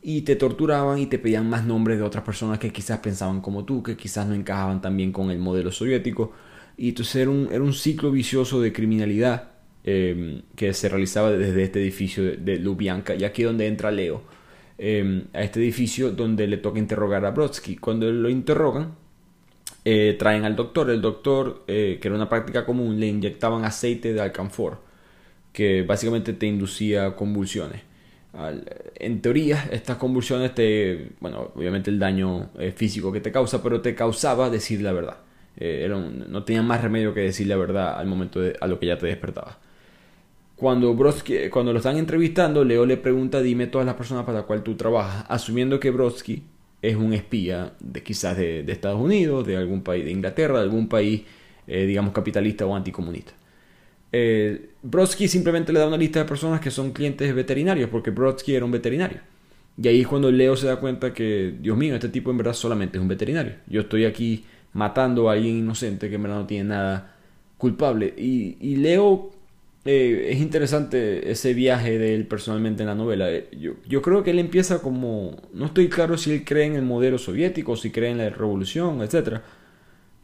y 0.02 0.22
te 0.22 0.38
torturaban 0.38 1.00
y 1.00 1.08
te 1.08 1.20
pedían 1.20 1.50
más 1.50 1.66
nombres 1.66 1.98
de 1.98 2.04
otras 2.04 2.24
personas 2.24 2.60
que 2.60 2.72
quizás 2.72 3.00
pensaban 3.00 3.42
como 3.42 3.66
tú, 3.66 3.84
que 3.84 3.98
quizás 3.98 4.26
no 4.26 4.34
encajaban 4.34 4.82
tan 4.82 4.96
bien 4.96 5.12
con 5.12 5.30
el 5.30 5.40
modelo 5.40 5.72
soviético, 5.72 6.32
y 6.78 6.90
entonces 6.90 7.18
era 7.18 7.30
un, 7.30 7.50
era 7.52 7.62
un 7.62 7.74
ciclo 7.74 8.10
vicioso 8.10 8.62
de 8.62 8.72
criminalidad 8.72 9.53
Em, 9.86 10.44
que 10.56 10.74
se 10.74 10.88
realizaba 10.88 11.32
desde 11.32 11.62
este 11.64 11.82
edificio 11.82 12.24
de, 12.24 12.38
de 12.38 13.16
y 13.20 13.24
aquí 13.26 13.44
donde 13.44 13.68
entra 13.68 13.92
Leo, 13.92 14.24
em, 14.78 15.26
a 15.34 15.42
este 15.44 15.60
edificio 15.60 16.12
donde 16.12 16.48
le 16.48 16.58
toca 16.58 16.80
interrogar 16.80 17.26
a 17.26 17.32
Brodsky. 17.32 17.76
Cuando 17.78 18.10
lo 18.10 18.30
interrogan, 18.30 18.96
eh, 19.86 20.16
traen 20.18 20.46
al 20.46 20.56
doctor. 20.56 20.90
El 20.90 21.02
doctor, 21.02 21.64
eh, 21.68 22.00
que 22.02 22.08
era 22.08 22.16
una 22.16 22.30
práctica 22.30 22.66
común, 22.66 23.00
le 23.00 23.08
inyectaban 23.08 23.66
aceite 23.66 24.14
de 24.14 24.22
alcanfor, 24.22 24.80
que 25.54 25.84
básicamente 25.84 26.34
te 26.34 26.48
inducía 26.48 27.16
convulsiones. 27.16 27.82
en 28.96 29.22
teoría, 29.22 29.70
estas 29.72 29.98
convulsiones 29.98 30.56
te, 30.56 31.10
bueno, 31.20 31.52
obviamente 31.56 31.92
el 31.92 32.00
daño 32.00 32.50
eh, 32.60 32.72
físico 32.72 33.12
que 33.12 33.22
te 33.22 33.32
causa, 33.32 33.62
pero 33.64 33.82
te 33.82 33.96
causaba 33.96 34.50
decir 34.50 34.82
la 34.82 34.92
verdad. 34.94 35.18
no 36.30 36.44
tenía 36.44 36.64
más 36.64 36.82
remedio 36.82 37.14
que 37.14 37.22
decir 37.22 37.48
la 37.48 37.58
verdad 37.58 38.00
al 38.00 38.08
momento 38.08 38.40
de 38.42 38.56
a 38.60 38.68
lo 38.68 38.80
que 38.80 38.88
ya 38.88 38.98
te 38.98 39.08
despertaba. 39.08 39.60
Cuando, 40.56 40.94
Brodsky, 40.94 41.50
cuando 41.50 41.74
lo 41.74 41.80
están 41.80 41.98
entrevistando, 41.98 42.64
Leo 42.64 42.86
le 42.86 42.98
pregunta, 42.98 43.42
dime 43.42 43.68
todas 43.68 43.86
las 43.86 43.96
personas 43.96 44.24
para 44.24 44.40
las 44.40 44.46
cuales 44.46 44.64
tú 44.64 44.76
trabajas, 44.76 45.26
asumiendo 45.28 45.80
que 45.80 45.90
Brodsky 45.90 46.44
es 46.82 46.96
un 46.96 47.14
espía 47.14 47.74
de 47.80 48.04
quizás 48.04 48.38
de, 48.38 48.60
Estados 48.68 49.02
Unidos, 49.02 49.48
de 49.48 49.58
algún 49.58 49.82
país, 49.82 50.06
de 50.06 50.12
Inglaterra, 50.12 50.58
de 50.58 50.64
algún 50.64 50.88
país, 50.88 51.24
eh, 51.66 51.86
digamos, 51.86 52.14
capitalista 52.14 52.66
o 52.66 52.76
anticomunista. 52.76 53.34
Eh, 54.12 54.70
Brodsky 54.84 55.28
simplemente 55.28 55.74
le 55.74 55.80
da 55.80 55.88
una 55.88 55.98
lista 55.98 56.20
de 56.20 56.26
personas 56.26 56.60
que 56.62 56.70
son 56.70 56.92
clientes 56.92 57.34
veterinarios, 57.34 57.90
porque 57.90 58.12
Brodsky 58.12 58.54
era 58.54 58.66
un 58.66 58.72
veterinario. 58.72 59.22
Y 59.82 59.88
ahí 59.88 60.02
es 60.02 60.08
cuando 60.08 60.32
Leo 60.32 60.56
se 60.56 60.68
da 60.68 60.76
cuenta 60.76 61.14
que, 61.14 61.56
Dios 61.60 61.76
mío, 61.76 61.96
este 61.96 62.10
tipo 62.10 62.30
en 62.30 62.38
verdad 62.38 62.54
solamente 62.54 62.98
es 62.98 63.02
un 63.02 63.08
veterinario. 63.08 63.56
Yo 63.66 63.82
estoy 63.82 64.06
aquí 64.06 64.46
matando 64.74 65.30
a 65.30 65.34
alguien 65.34 65.58
inocente 65.58 66.10
que 66.10 66.16
en 66.16 66.24
verdad 66.24 66.40
no 66.40 66.46
tiene 66.46 66.66
nada 66.66 67.16
culpable. 67.58 68.14
Y, 68.18 68.58
y 68.60 68.76
Leo 68.76 69.32
eh, 69.86 70.30
es 70.32 70.40
interesante 70.40 71.30
ese 71.32 71.54
viaje 71.54 71.98
de 71.98 72.16
él 72.16 72.26
personalmente 72.28 72.84
en 72.84 72.88
la 72.88 72.96
novela. 72.96 73.30
Eh, 73.32 73.50
yo, 73.60 73.74
yo, 73.88 74.02
creo 74.02 74.24
que 74.24 74.32
él 74.32 74.40
empieza 74.40 74.82
como... 74.82 75.36
No 75.54 75.66
estoy 75.66 75.90
claro 75.90 76.18
si 76.18 76.32
él 76.32 76.46
cree 76.46 76.66
en 76.66 76.76
el 76.76 76.84
modelo 76.84 77.18
soviético, 77.18 77.76
si 77.76 77.92
cree 77.92 78.12
en 78.12 78.18
la 78.20 78.30
revolución, 78.30 79.02
etc. 79.02 79.42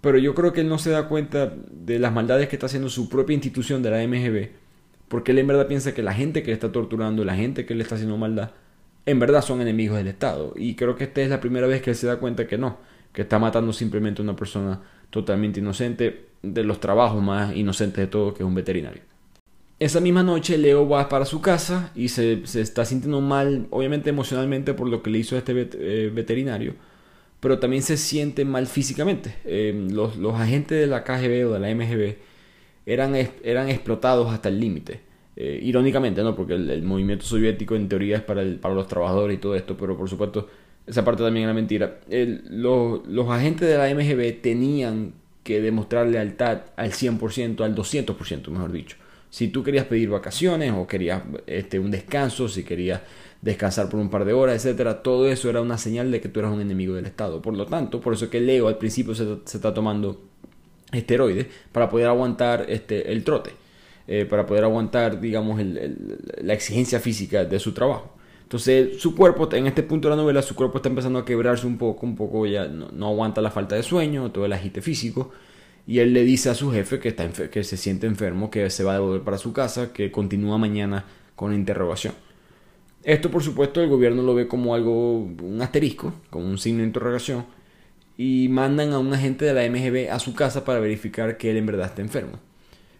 Pero 0.01 0.17
yo 0.17 0.33
creo 0.33 0.53
que 0.53 0.61
él 0.61 0.69
no 0.69 0.77
se 0.77 0.91
da 0.91 1.09
cuenta 1.09 1.53
de 1.71 1.99
las 1.99 2.13
maldades 2.13 2.47
que 2.47 2.55
está 2.55 2.67
haciendo 2.67 2.89
su 2.89 3.09
propia 3.09 3.33
institución 3.33 3.83
de 3.83 3.91
la 3.91 4.07
MGB. 4.07 4.49
Porque 5.09 5.31
él 5.31 5.39
en 5.39 5.47
verdad 5.47 5.67
piensa 5.67 5.93
que 5.93 6.03
la 6.03 6.13
gente 6.13 6.41
que 6.41 6.47
le 6.47 6.53
está 6.53 6.71
torturando, 6.71 7.25
la 7.25 7.35
gente 7.35 7.65
que 7.65 7.75
le 7.75 7.83
está 7.83 7.95
haciendo 7.95 8.15
maldad, 8.17 8.51
en 9.05 9.19
verdad 9.19 9.41
son 9.41 9.61
enemigos 9.61 9.97
del 9.97 10.07
Estado. 10.07 10.53
Y 10.55 10.75
creo 10.75 10.95
que 10.95 11.05
esta 11.05 11.21
es 11.21 11.29
la 11.29 11.41
primera 11.41 11.67
vez 11.67 11.81
que 11.81 11.89
él 11.89 11.95
se 11.95 12.07
da 12.07 12.17
cuenta 12.17 12.47
que 12.47 12.57
no, 12.57 12.77
que 13.11 13.23
está 13.23 13.39
matando 13.39 13.73
simplemente 13.73 14.21
a 14.21 14.23
una 14.23 14.35
persona 14.35 14.81
totalmente 15.09 15.59
inocente 15.59 16.27
de 16.43 16.63
los 16.63 16.79
trabajos 16.79 17.21
más 17.21 17.55
inocentes 17.55 17.97
de 17.97 18.07
todo, 18.07 18.33
que 18.33 18.43
es 18.43 18.47
un 18.47 18.55
veterinario. 18.55 19.01
Esa 19.79 20.01
misma 20.01 20.23
noche 20.23 20.57
Leo 20.57 20.87
va 20.89 21.07
para 21.07 21.23
su 21.23 21.39
casa 21.41 21.91
y 21.95 22.09
se, 22.09 22.43
está 22.43 22.83
sintiendo 22.83 23.21
mal, 23.21 23.67
obviamente 23.69 24.09
emocionalmente 24.09 24.73
por 24.73 24.89
lo 24.89 25.01
que 25.01 25.09
le 25.09 25.19
hizo 25.19 25.35
a 25.35 25.39
este 25.39 25.69
eh, 25.73 26.11
veterinario, 26.13 26.73
pero 27.39 27.59
también 27.59 27.81
se 27.81 27.95
siente 27.95 28.43
mal 28.43 28.67
físicamente. 28.67 29.35
Em, 29.45 29.89
los, 29.91 30.17
agentes 30.35 30.81
de 30.81 30.87
la 30.87 31.05
KGB 31.05 31.47
o 31.47 31.53
de 31.53 31.59
la 31.59 31.73
MGB 31.73 32.17
eran, 32.85 33.15
eran 33.15 33.69
explotados 33.69 34.29
hasta 34.33 34.49
el 34.49 34.59
límite. 34.59 34.99
Eh, 35.37 35.59
irónicamente, 35.63 36.21
¿no? 36.23 36.35
Porque 36.35 36.55
el, 36.55 36.83
movimiento 36.83 37.25
soviético 37.25 37.75
en 37.77 37.87
teoría 37.87 38.17
es 38.17 38.23
para, 38.23 38.43
para 38.59 38.75
los 38.75 38.87
trabajadores 38.87 39.37
y 39.37 39.39
todo 39.39 39.55
esto, 39.55 39.77
pero 39.77 39.97
por 39.97 40.09
supuesto 40.09 40.49
esa 40.87 41.05
parte 41.05 41.23
también 41.23 41.45
era 41.45 41.53
mentira. 41.53 42.01
los, 42.09 43.07
los 43.07 43.29
agentes 43.29 43.69
de 43.69 43.77
la 43.77 43.93
MGB 43.95 44.41
tenían 44.41 45.13
que 45.43 45.61
demostrar 45.61 46.07
lealtad 46.07 46.63
al 46.75 46.91
100%, 46.91 47.61
al 47.63 47.75
200%, 47.75 48.49
mejor 48.49 48.71
dicho 48.73 48.97
si 49.29 49.49
tú 49.49 49.63
querías 49.63 49.85
pedir 49.85 50.09
vacaciones 50.09 50.73
o 50.75 50.87
querías 50.87 51.21
este, 51.45 51.79
un 51.79 51.91
descanso, 51.91 52.47
si 52.47 52.63
querías 52.63 53.01
descansar 53.41 53.89
por 53.89 53.99
un 53.99 54.09
par 54.09 54.25
de 54.25 54.33
horas, 54.33 54.55
etcétera, 54.55 55.01
todo 55.01 55.27
eso 55.27 55.49
era 55.49 55.61
una 55.61 55.77
señal 55.77 56.11
de 56.11 56.19
que 56.19 56.29
tú 56.29 56.39
eras 56.39 56.51
un 56.51 56.61
enemigo 56.61 56.95
del 56.95 57.05
Estado. 57.05 57.41
Por 57.41 57.55
lo 57.55 57.65
tanto, 57.65 58.01
por 58.01 58.13
eso 58.13 58.25
es 58.25 58.31
que 58.31 58.41
Leo 58.41 58.67
al 58.67 58.77
principio 58.77 59.15
se, 59.15 59.37
está 59.45 59.73
tomando 59.73 60.21
esteroides 60.91 61.47
para 61.71 61.89
poder 61.89 62.07
aguantar 62.07 62.65
este, 62.67 63.11
el 63.11 63.23
trote, 63.23 63.51
eh, 64.07 64.25
para 64.25 64.45
poder 64.45 64.63
aguantar, 64.63 65.21
digamos, 65.21 65.61
la 65.61 66.53
exigencia 66.53 66.99
física 66.99 67.45
de 67.45 67.59
su 67.59 67.73
trabajo. 67.73 68.15
Entonces, 68.41 68.99
su 68.99 69.15
cuerpo, 69.15 69.47
en 69.53 69.67
este 69.67 69.83
punto 69.83 70.09
de 70.09 70.15
la 70.15 70.21
novela, 70.21 70.41
su 70.41 70.55
cuerpo 70.55 70.79
está 70.79 70.89
empezando 70.89 71.19
a 71.19 71.25
quebrarse 71.25 71.67
un 71.67 71.77
poco, 71.77 72.07
un 72.07 72.15
poco 72.15 72.47
ya 72.47 72.67
no, 72.67 72.89
no 72.91 73.09
aguanta 73.09 73.41
la 73.41 73.51
falta 73.51 73.75
de 73.75 73.83
sueño, 73.83 74.31
todo 74.31 74.45
el 74.45 74.53
agite 74.53 74.81
físico 74.81 75.31
y 75.89 76.01
él 76.01 76.13
le 76.13 76.23
dice 76.23 76.51
a 76.51 76.53
su 76.53 76.71
jefe 76.71 76.99
que, 76.99 77.07
está 77.07 77.27
que 77.49 77.63
se 77.63 77.75
siente 77.75 78.05
enfermo, 78.05 78.51
que 78.51 78.69
se 78.69 78.83
va 78.83 78.91
a 78.91 78.93
devolver 78.93 79.23
para 79.23 79.39
su 79.39 79.53
casa, 79.53 79.91
que 79.91 80.11
continúa 80.11 80.59
mañana 80.59 81.05
con 81.35 81.49
la 81.49 81.57
interrogación. 81.57 82.13
Esto 83.01 83.31
por 83.31 83.41
supuesto 83.41 83.81
el 83.81 83.89
gobierno 83.89 84.21
lo 84.21 84.35
ve 84.35 84.47
como 84.47 84.75
algo, 84.75 85.17
un 85.21 85.59
asterisco, 85.63 86.13
como 86.29 86.45
un 86.45 86.59
signo 86.59 86.81
de 86.81 86.85
interrogación, 86.85 87.47
y 88.17 88.49
mandan 88.49 88.93
a 88.93 88.99
un 88.99 89.11
agente 89.11 89.45
de 89.45 89.53
la 89.55 89.67
MGB 89.67 90.11
a 90.11 90.19
su 90.19 90.35
casa 90.35 90.63
para 90.63 90.79
verificar 90.79 91.37
que 91.37 91.49
él 91.49 91.57
en 91.57 91.65
verdad 91.65 91.87
está 91.87 92.03
enfermo. 92.03 92.33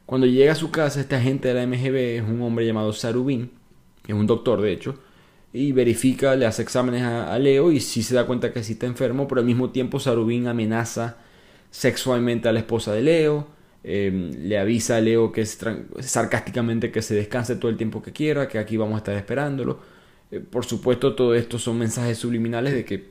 Cuando 0.08 0.26
llega 0.26 0.54
a 0.54 0.56
su 0.56 0.72
casa, 0.72 1.00
este 1.00 1.16
agente 1.16 1.50
de 1.50 1.54
la 1.54 1.68
MGB 1.68 1.96
es 1.96 2.24
un 2.24 2.42
hombre 2.42 2.66
llamado 2.66 2.92
Sarubin, 2.92 3.52
que 4.02 4.14
es 4.14 4.18
un 4.18 4.26
doctor 4.26 4.64
de 4.64 4.72
hecho, 4.72 4.98
y 5.54 5.74
verifica, 5.74 6.36
le 6.36 6.48
hace 6.48 6.64
exámenes 6.64 7.04
a, 7.04 7.38
Leo 7.38 7.72
y 7.72 7.82
sí 7.82 8.02
se 8.02 8.16
da 8.16 8.26
cuenta 8.26 8.52
que 8.52 8.64
sí 8.64 8.74
está 8.74 8.88
enfermo, 8.88 9.28
pero 9.28 9.42
al 9.42 9.46
mismo 9.46 9.70
tiempo 9.70 10.00
Sarubin 10.00 10.48
amenaza 10.48 11.29
sexualmente 11.72 12.50
a 12.50 12.52
la 12.52 12.60
esposa 12.60 12.94
de 12.94 13.02
Leo, 13.02 13.48
em, 13.84 14.32
le 14.32 14.58
avisa 14.58 14.98
a 14.98 15.02
Leo 15.02 15.32
que 15.32 15.42
es 15.42 15.58
sarcásticamente 16.00 16.92
que 16.92 17.02
se 17.02 17.16
descanse 17.16 17.56
todo 17.56 17.72
el 17.72 17.78
tiempo 17.78 18.02
que 18.02 18.12
quiera, 18.12 18.48
que 18.48 18.60
aquí 18.60 18.78
vamos 18.78 18.96
a 18.96 18.98
estar 19.00 19.16
esperándolo. 19.16 19.80
Eh, 20.32 20.40
por 20.40 20.66
supuesto, 20.66 21.16
todo 21.16 21.36
esto 21.36 21.60
son 21.60 21.78
mensajes 21.80 22.18
subliminales 22.18 22.74
de 22.74 22.86
que 22.86 23.10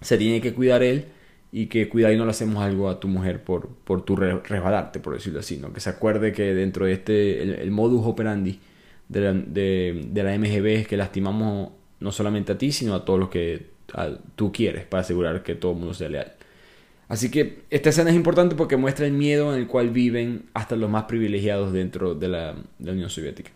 se 0.00 0.18
tiene 0.18 0.40
que 0.40 0.54
cuidar 0.54 0.82
él 0.82 1.06
y 1.52 1.66
que 1.66 1.88
cuidado 1.88 2.14
y 2.14 2.16
no 2.16 2.24
le 2.24 2.30
hacemos 2.30 2.62
algo 2.62 2.88
a 2.88 3.00
tu 3.00 3.08
mujer 3.08 3.42
por, 3.42 3.68
por 3.68 4.04
tu 4.04 4.16
resbalarte, 4.16 5.00
por 5.00 5.14
decirlo 5.14 5.40
así, 5.40 5.56
¿no? 5.56 5.72
que 5.72 5.80
se 5.80 5.90
acuerde 5.90 6.32
que 6.32 6.54
dentro 6.54 6.86
de 6.86 6.92
este, 6.92 7.62
el 7.62 7.70
modus 7.70 8.06
operandi 8.06 8.60
de 9.08 9.20
la, 9.20 9.32
de, 9.32 10.22
la 10.22 10.38
MGB 10.38 10.66
es 10.80 10.88
que 10.88 10.96
lastimamos 10.96 11.72
no 11.98 12.12
solamente 12.12 12.52
a 12.52 12.58
ti, 12.58 12.70
sino 12.72 12.94
a 12.94 13.04
todos 13.04 13.18
los 13.18 13.28
que 13.28 13.66
tú 14.36 14.52
quieres 14.52 14.86
para 14.86 15.00
asegurar 15.02 15.42
que 15.42 15.56
todo 15.56 15.72
el 15.72 15.78
mundo 15.78 15.94
sea 15.94 16.08
leal. 16.08 16.32
Así 17.10 17.28
que 17.28 17.64
esta 17.70 17.88
escena 17.88 18.10
es 18.10 18.16
importante 18.16 18.54
porque 18.54 18.76
muestra 18.76 19.04
el 19.04 19.12
miedo 19.12 19.52
en 19.52 19.58
el 19.58 19.66
cual 19.66 19.90
viven 19.90 20.44
hasta 20.54 20.76
los 20.76 20.88
más 20.88 21.04
privilegiados 21.04 21.72
dentro 21.72 22.14
de 22.14 22.28
la, 22.28 22.54
Unión 22.78 23.10
Soviética. 23.10 23.50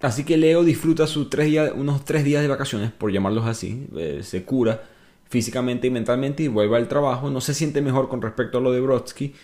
Así 0.00 0.22
que 0.22 0.36
Leo 0.36 0.62
disfruta 0.62 1.08
sus 1.08 1.28
tres 1.28 1.46
días, 1.46 1.72
unos 1.74 2.04
tres 2.04 2.22
días 2.22 2.40
de 2.40 2.46
vacaciones, 2.46 2.92
por 2.92 3.10
llamarlos 3.10 3.46
así, 3.46 3.88
eh, 3.96 4.20
se 4.22 4.44
cura 4.44 4.84
físicamente 5.28 5.88
y 5.88 5.90
mentalmente 5.90 6.44
y 6.44 6.48
vuelve 6.48 6.76
al 6.76 6.86
trabajo. 6.86 7.30
No 7.30 7.40
se 7.40 7.52
siente 7.52 7.82
mejor 7.82 8.08
con 8.08 8.22
respecto 8.22 8.58
a 8.58 8.60
lo 8.60 8.70
de 8.70 8.80
Brodsky, 8.80 9.34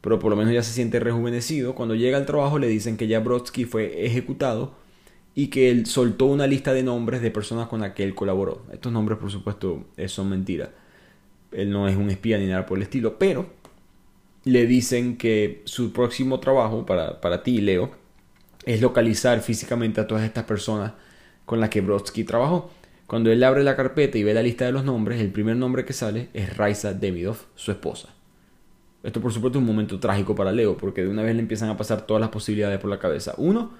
pero 0.00 0.20
por 0.20 0.30
lo 0.30 0.36
menos 0.36 0.54
ya 0.54 0.62
se 0.62 0.72
siente 0.72 1.00
rejuvenecido. 1.00 1.74
Cuando 1.74 1.96
llega 1.96 2.16
al 2.16 2.26
trabajo 2.26 2.60
le 2.60 2.68
dicen 2.68 2.96
que 2.96 3.08
ya 3.08 3.18
Brodsky 3.18 3.64
fue 3.64 4.06
ejecutado 4.06 4.74
y 5.34 5.48
que 5.48 5.68
él 5.72 5.86
soltó 5.86 6.26
una 6.26 6.46
lista 6.46 6.72
de 6.72 6.84
nombres 6.84 7.22
de 7.22 7.32
personas 7.32 7.66
con 7.66 7.80
las 7.80 7.92
que 7.94 8.04
él 8.04 8.14
colaboró. 8.14 8.62
Estos 8.72 8.92
nombres, 8.92 9.18
por 9.18 9.32
supuesto, 9.32 9.86
eh, 9.96 10.06
son 10.06 10.30
mentiras. 10.30 10.68
Él 11.52 11.70
no 11.70 11.88
es 11.88 11.96
un 11.96 12.10
espía 12.10 12.38
ni 12.38 12.46
nada 12.46 12.66
por 12.66 12.78
el 12.78 12.82
estilo, 12.82 13.18
pero 13.18 13.46
le 14.44 14.66
dicen 14.66 15.16
que 15.16 15.62
su 15.64 15.92
próximo 15.92 16.40
trabajo 16.40 16.86
para, 16.86 17.20
para 17.20 17.42
ti, 17.42 17.60
Leo, 17.60 17.90
es 18.64 18.80
localizar 18.80 19.40
físicamente 19.40 20.00
a 20.00 20.06
todas 20.06 20.24
estas 20.24 20.44
personas 20.44 20.92
con 21.46 21.60
las 21.60 21.70
que 21.70 21.80
Brodsky 21.80 22.24
trabajó. 22.24 22.70
Cuando 23.06 23.32
él 23.32 23.42
abre 23.42 23.64
la 23.64 23.76
carpeta 23.76 24.18
y 24.18 24.22
ve 24.22 24.34
la 24.34 24.42
lista 24.42 24.64
de 24.64 24.72
los 24.72 24.84
nombres, 24.84 25.20
el 25.20 25.32
primer 25.32 25.56
nombre 25.56 25.84
que 25.84 25.92
sale 25.92 26.28
es 26.32 26.56
Raisa 26.56 26.94
Demidov, 26.94 27.38
su 27.56 27.72
esposa. 27.72 28.14
Esto 29.02 29.20
por 29.20 29.32
supuesto 29.32 29.58
es 29.58 29.62
un 29.62 29.66
momento 29.66 29.98
trágico 29.98 30.34
para 30.34 30.52
Leo, 30.52 30.76
porque 30.76 31.02
de 31.02 31.08
una 31.08 31.22
vez 31.22 31.34
le 31.34 31.40
empiezan 31.40 31.70
a 31.70 31.76
pasar 31.76 32.06
todas 32.06 32.20
las 32.20 32.30
posibilidades 32.30 32.78
por 32.78 32.90
la 32.90 32.98
cabeza. 32.98 33.34
Uno, 33.38 33.72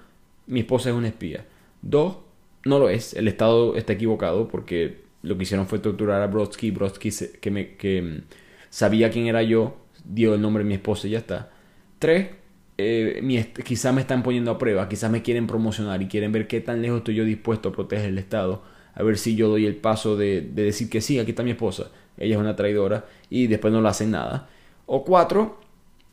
mi 0.47 0.61
esposa 0.61 0.89
es 0.89 0.95
una 0.95 1.07
espía. 1.07 1.45
Dos, 1.81 2.17
no 2.65 2.79
lo 2.79 2.89
es, 2.89 3.13
el 3.13 3.27
Estado 3.27 3.75
está 3.75 3.93
equivocado 3.93 4.47
porque 4.47 5.00
lo 5.23 5.37
que 5.37 5.43
hicieron 5.43 5.67
fue 5.67 5.79
torturar 5.79 6.21
a 6.21 6.27
Brodsky. 6.27 6.71
Brodsky 6.71 7.11
que, 7.39 7.51
me, 7.51 7.75
que 7.75 8.01
mm, 8.01 8.21
sabía 8.69 9.09
quién 9.11 9.27
era 9.27 9.43
yo, 9.43 9.77
dio 10.05 10.33
el 10.35 10.41
nombre 10.41 10.63
de 10.63 10.67
mi 10.67 10.75
esposa 10.75 11.07
y 11.07 11.11
ya 11.11 11.19
está. 11.19 11.51
Tres, 11.99 12.29
eh, 12.77 13.53
quizás 13.63 13.93
me 13.93 14.01
están 14.01 14.23
poniendo 14.23 14.51
a 14.51 14.57
prueba, 14.57 14.89
quizás 14.89 15.11
me 15.11 15.21
quieren 15.21 15.47
promocionar 15.47 16.01
y 16.01 16.07
quieren 16.07 16.31
ver 16.31 16.47
qué 16.47 16.61
tan 16.61 16.81
lejos 16.81 16.99
estoy 16.99 17.15
yo 17.15 17.25
dispuesto 17.25 17.69
a 17.69 17.71
proteger 17.71 18.09
el 18.09 18.17
Estado. 18.17 18.63
A 18.93 19.03
ver 19.03 19.17
si 19.17 19.35
yo 19.35 19.49
doy 19.49 19.65
el 19.65 19.75
paso 19.75 20.17
de, 20.17 20.41
de 20.41 20.63
decir 20.63 20.89
que 20.89 21.01
sí, 21.01 21.19
aquí 21.19 21.31
está 21.31 21.43
mi 21.43 21.51
esposa, 21.51 21.91
ella 22.17 22.35
es 22.35 22.41
una 22.41 22.55
traidora 22.55 23.05
y 23.29 23.47
después 23.47 23.71
no 23.73 23.81
le 23.81 23.87
hacen 23.87 24.11
nada. 24.11 24.49
O 24.85 25.03
cuatro, 25.05 25.61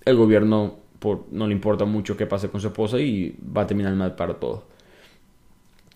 el 0.05 0.16
gobierno 0.16 0.79
no 1.31 1.47
le 1.47 1.53
importa 1.53 1.85
mucho 1.85 2.16
qué 2.16 2.27
pase 2.27 2.49
con 2.49 2.61
su 2.61 2.68
esposa 2.68 2.99
y 3.01 3.37
va 3.57 3.62
a 3.62 3.66
terminar 3.66 3.94
mal 3.94 4.14
para 4.14 4.35
todos. 4.35 4.62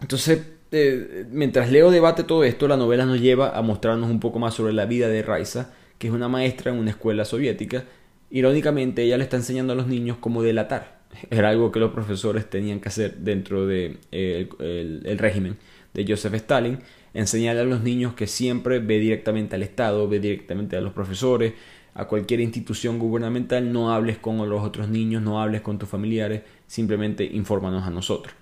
Entonces, 0.01 0.47
eh, 0.73 1.27
mientras 1.31 1.71
Leo 1.71 1.91
debate 1.91 2.25
todo 2.25 2.45
esto, 2.45 2.67
la 2.67 2.79
novela 2.79 3.05
nos 3.05 3.21
lleva 3.21 3.57
a 3.57 3.63
mostrarnos 3.63 4.11
un 4.11 4.21
poco 4.21 4.39
más 4.39 4.55
sobre 4.55 4.73
la 4.73 4.87
vida 4.87 5.09
de 5.09 5.23
Raisa, 5.23 5.73
que 5.99 6.09
es 6.09 6.13
una 6.13 6.29
maestra 6.29 6.73
en 6.73 6.79
una 6.79 6.91
escuela 6.91 7.27
soviética. 7.27 7.85
Irónicamente, 8.31 9.03
ella 9.03 9.19
le 9.19 9.25
está 9.25 9.37
enseñando 9.37 9.75
a 9.75 9.77
los 9.77 9.87
niños 9.87 10.17
cómo 10.19 10.43
delatar. 10.43 11.03
Era 11.31 11.51
algo 11.51 11.71
que 11.71 11.79
los 11.79 11.93
profesores 11.93 12.49
tenían 12.49 12.81
que 12.81 12.89
hacer 12.89 13.19
dentro 13.19 13.67
del 13.67 13.99
de, 14.11 14.49
eh, 14.59 15.17
régimen 15.19 15.59
de 15.93 16.07
Joseph 16.09 16.35
Stalin. 16.35 16.79
Enseñarle 17.13 17.61
a 17.61 17.65
los 17.65 17.83
niños 17.83 18.15
que 18.15 18.27
siempre 18.27 18.79
ve 18.79 18.99
directamente 18.99 19.57
al 19.57 19.63
Estado, 19.63 20.09
ve 20.09 20.21
directamente 20.21 20.77
a 20.79 20.81
los 20.81 20.95
profesores, 20.95 21.53
a 21.93 22.07
cualquier 22.07 22.41
institución 22.41 22.99
gubernamental, 22.99 23.71
no 23.71 23.93
hables 23.93 24.17
con 24.17 24.49
los 24.49 24.65
otros 24.65 24.89
niños, 24.89 25.23
no 25.23 25.43
hables 25.43 25.61
con 25.61 25.79
tus 25.79 25.91
familiares, 25.91 26.41
simplemente 26.67 27.25
infórmanos 27.25 27.87
a 27.87 27.91
nosotros. 27.91 28.35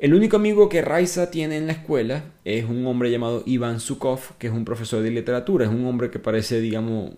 El 0.00 0.14
único 0.14 0.36
amigo 0.36 0.70
que 0.70 0.80
Raisa 0.80 1.30
tiene 1.30 1.58
en 1.58 1.66
la 1.66 1.74
escuela 1.74 2.24
es 2.46 2.64
un 2.64 2.86
hombre 2.86 3.10
llamado 3.10 3.42
Iván 3.44 3.80
Sukov, 3.80 4.38
que 4.38 4.46
es 4.46 4.52
un 4.52 4.64
profesor 4.64 5.02
de 5.02 5.10
literatura, 5.10 5.66
es 5.66 5.70
un 5.70 5.84
hombre 5.84 6.10
que 6.10 6.18
parece, 6.18 6.58
digamos, 6.58 7.10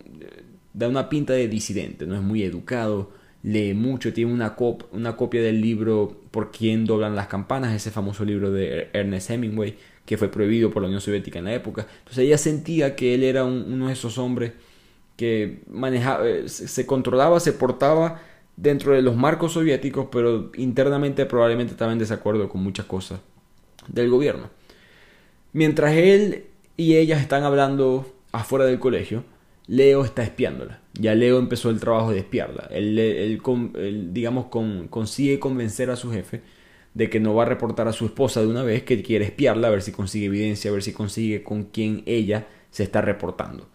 da 0.73 0.89
una 0.89 1.07
pinta 1.07 1.31
de 1.31 1.47
disidente, 1.47 2.05
no 2.05 2.15
es 2.15 2.21
muy 2.21 2.43
educado, 2.43 3.11
lee 3.41 3.73
mucho, 3.73 4.11
tiene 4.11 4.33
una, 4.33 4.57
una 4.91 5.15
copia 5.15 5.41
del 5.41 5.61
libro 5.61 6.23
Por 6.29 6.51
quién 6.51 6.83
doblan 6.83 7.15
las 7.15 7.27
campanas, 7.27 7.73
ese 7.73 7.89
famoso 7.89 8.25
libro 8.25 8.51
de 8.51 8.89
Ernest 8.91 9.29
Hemingway, 9.29 9.77
que 10.05 10.17
fue 10.17 10.29
prohibido 10.29 10.69
por 10.69 10.81
la 10.81 10.89
Unión 10.89 10.99
Soviética 10.99 11.39
en 11.39 11.45
la 11.45 11.53
época. 11.53 11.87
Entonces 11.99 12.25
ella 12.25 12.37
sentía 12.37 12.97
que 12.97 13.15
él 13.15 13.23
era 13.23 13.45
uno 13.45 13.87
de 13.87 13.93
esos 13.93 14.17
hombres 14.17 14.51
que 15.15 15.61
manejaba, 15.69 16.27
eh, 16.27 16.49
se 16.49 16.85
controlaba, 16.85 17.39
se 17.39 17.53
portaba 17.53 18.21
dentro 18.55 18.93
de 18.93 19.01
los 19.01 19.15
marcos 19.15 19.53
soviéticos, 19.53 20.07
pero 20.11 20.51
internamente 20.55 21.25
probablemente 21.25 21.73
estaba 21.73 21.91
en 21.91 21.99
desacuerdo 21.99 22.49
con 22.49 22.61
muchas 22.61 22.85
cosas 22.85 23.19
del 23.87 24.09
gobierno. 24.09 24.49
Mientras 25.53 25.93
él 25.93 26.45
y 26.77 26.95
ella 26.95 27.19
están 27.19 27.43
hablando 27.43 28.11
afuera 28.31 28.65
del 28.65 28.79
colegio, 28.79 29.23
Leo 29.67 30.03
está 30.03 30.23
espiándola. 30.23 30.81
Ya 30.93 31.15
Leo 31.15 31.39
empezó 31.39 31.69
el 31.69 31.79
trabajo 31.79 32.11
de 32.11 32.19
espiarla. 32.19 32.67
Él, 32.71 33.39
digamos, 34.11 34.47
consigue 34.89 35.39
convencer 35.39 35.89
a 35.89 35.95
su 35.95 36.11
jefe 36.11 36.41
de 36.93 37.09
que 37.09 37.19
no 37.19 37.33
va 37.33 37.43
a 37.43 37.47
reportar 37.47 37.87
a 37.87 37.93
su 37.93 38.05
esposa 38.05 38.41
de 38.41 38.47
una 38.47 38.61
vez, 38.61 38.83
que 38.83 39.01
quiere 39.01 39.25
espiarla, 39.25 39.67
a 39.67 39.71
ver 39.71 39.81
si 39.81 39.91
consigue 39.91 40.27
evidencia, 40.27 40.69
a 40.69 40.73
ver 40.73 40.83
si 40.83 40.93
consigue 40.93 41.41
con 41.43 41.63
quién 41.63 42.03
ella 42.05 42.47
se 42.69 42.83
está 42.83 43.01
reportando. 43.01 43.67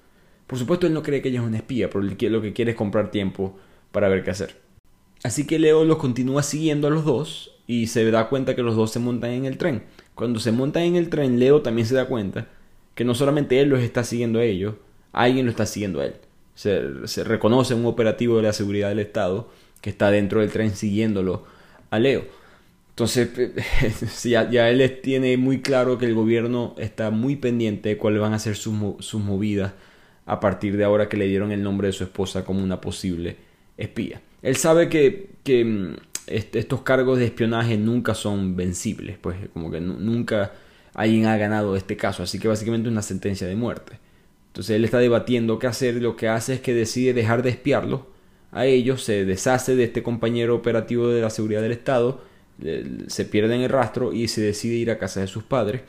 Por 0.47 0.59
supuesto, 0.59 0.87
él 0.87 0.95
no 0.95 1.03
cree 1.03 1.21
que 1.21 1.29
ella 1.31 1.41
es 1.41 1.47
una 1.47 1.57
espía, 1.57 1.91
pero 1.91 2.05
lo 2.05 2.43
que 2.43 2.53
quiere 2.53 2.71
es 2.71 2.77
comprar 2.77 3.11
tiempo 3.11 3.57
para 3.91 4.09
ver 4.09 4.23
qué 4.23 4.31
hacer. 4.31 4.68
Así 5.23 5.47
que 5.47 5.59
Leo 5.59 5.85
los 5.85 5.99
continúa 5.99 6.43
siguiendo 6.43 6.87
a 6.87 6.91
los 6.91 7.05
dos 7.05 7.53
y 7.67 7.89
se 7.89 8.09
da 8.11 8.29
cuenta 8.29 8.55
que 8.55 8.63
los 8.63 8.77
dos 8.77 8.91
se 8.91 8.99
montan 8.99 9.31
en 9.31 9.45
el 9.45 9.59
tren. 9.59 9.85
Cuando 10.15 10.41
se 10.41 10.53
montan 10.53 10.85
en 10.85 10.97
el 10.97 11.11
tren, 11.11 11.39
Leo 11.39 11.63
también 11.63 11.87
se 11.87 11.95
da 11.95 12.07
cuenta 12.07 12.49
que 12.95 13.05
no 13.05 13.15
solamente 13.15 13.61
él 13.61 13.69
los 13.69 13.81
está 13.81 14.05
siguiendo 14.05 14.39
a 14.39 14.45
ellos, 14.45 14.75
alguien 15.13 15.47
lo 15.47 15.51
está 15.51 15.67
siguiendo 15.67 16.01
a 16.01 16.07
él. 16.07 16.15
Se, 16.55 17.23
reconoce 17.23 17.75
un 17.75 17.87
operativo 17.87 18.37
de 18.37 18.43
la 18.43 18.53
seguridad 18.53 18.89
del 18.89 18.99
Estado 18.99 19.49
que 19.81 19.91
está 19.91 20.11
dentro 20.11 20.41
del 20.41 20.51
tren 20.51 20.75
siguiéndolo 20.75 21.45
a 21.91 21.99
Leo. 21.99 22.25
Entonces, 22.91 23.31
ya, 24.25 24.51
ya, 24.51 24.71
él 24.71 25.01
tiene 25.03 25.37
muy 25.37 25.61
claro 25.61 25.99
que 25.99 26.07
el 26.07 26.15
gobierno 26.15 26.75
está 26.79 27.11
muy 27.11 27.37
pendiente 27.37 27.91
de 27.91 27.99
cuáles 27.99 28.21
van 28.21 28.35
a 28.35 28.41
ser 28.41 28.57
sus, 28.57 28.75
sus 29.05 29.23
movidas 29.23 29.75
a 30.27 30.41
partir 30.41 30.77
de 30.77 30.85
ahora 30.85 31.09
que 31.09 31.17
le 31.17 31.27
dieron 31.27 31.53
el 31.53 31.63
nombre 31.63 31.89
de 31.89 31.93
su 31.93 32.03
esposa 32.03 32.45
como 32.45 32.63
una 32.63 32.81
posible 32.81 33.48
espía. 33.79 34.21
Él 34.43 34.57
sabe 34.57 34.89
que, 34.89 35.31
que 35.45 35.65
mm, 35.65 35.97
estos 36.27 36.83
cargos 36.83 37.19
de 37.19 37.25
espionaje 37.25 37.79
nunca 37.79 38.15
son 38.15 38.57
vencibles, 38.57 39.17
pues 39.19 39.37
como 39.55 39.71
que 39.71 39.81
nunca 39.81 40.53
alguien 40.95 41.27
ha 41.27 41.37
ganado 41.37 41.77
este 41.77 41.97
caso, 41.97 42.23
así 42.23 42.39
que 42.39 42.49
básicamente 42.49 42.89
es 42.89 42.93
una 42.93 43.03
sentencia 43.03 43.47
de 43.47 43.57
muerte. 43.57 43.99
Entonces 44.49 44.77
él 44.77 44.85
está 44.85 44.99
debatiendo 44.99 45.59
qué 45.59 45.69
hacer 45.69 45.97
y 45.97 46.01
lo 46.01 46.17
que 46.17 46.29
hace 46.29 46.55
es 46.55 46.61
que 46.61 46.75
decide 46.75 47.15
dejar 47.15 47.43
de 47.43 47.51
espiarlo 47.51 48.09
a 48.51 48.67
ellos, 48.67 49.05
se 49.05 49.25
deshace 49.25 49.77
de 49.77 49.85
este 49.85 50.03
compañero 50.03 50.57
operativo 50.57 51.09
de 51.09 51.21
la 51.21 51.31
seguridad 51.31 51.63
del 51.63 51.73
Estado, 51.73 52.23
se 53.07 53.25
pierde 53.25 53.63
el 53.63 53.69
rastro 53.69 54.13
y 54.13 54.27
se 54.27 54.41
decide 54.41 54.75
ir 54.75 54.91
a 54.91 54.99
casa 54.99 55.21
de 55.21 55.29
sus 55.29 55.45
padres, 55.45 55.83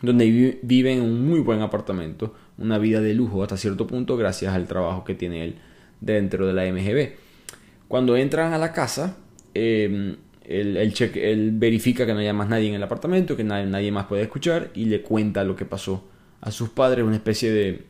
donde 0.00 0.58
vive 0.62 0.92
en 0.92 1.02
un 1.02 1.28
muy 1.28 1.40
buen 1.40 1.60
apartamento, 1.60 2.34
una 2.56 2.78
vida 2.78 3.00
de 3.00 3.14
lujo 3.14 3.42
hasta 3.42 3.56
cierto 3.56 3.86
punto 3.86 4.16
gracias 4.16 4.54
al 4.54 4.66
trabajo 4.66 5.04
que 5.04 5.14
tiene 5.14 5.44
él 5.44 5.56
dentro 6.02 6.46
de 6.46 6.52
la 6.52 6.70
MGB. 6.70 7.12
Cuando 7.88 8.16
entran 8.16 8.52
a 8.52 8.58
la 8.58 8.72
casa, 8.72 9.16
eh, 9.54 10.16
él, 10.44 11.50
verifica 11.54 12.04
que 12.04 12.12
no 12.12 12.20
haya 12.20 12.32
más 12.32 12.48
nadie 12.48 12.68
en 12.68 12.74
el 12.74 12.82
apartamento, 12.82 13.36
que 13.36 13.44
nadie, 13.44 13.92
más 13.92 14.06
puede 14.06 14.22
escuchar 14.22 14.70
y 14.74 14.86
le 14.86 15.02
cuenta 15.02 15.44
lo 15.44 15.56
que 15.56 15.64
pasó 15.64 16.08
a 16.40 16.50
sus 16.50 16.70
padres, 16.70 17.04
una 17.04 17.16
especie 17.16 17.52
de, 17.52 17.84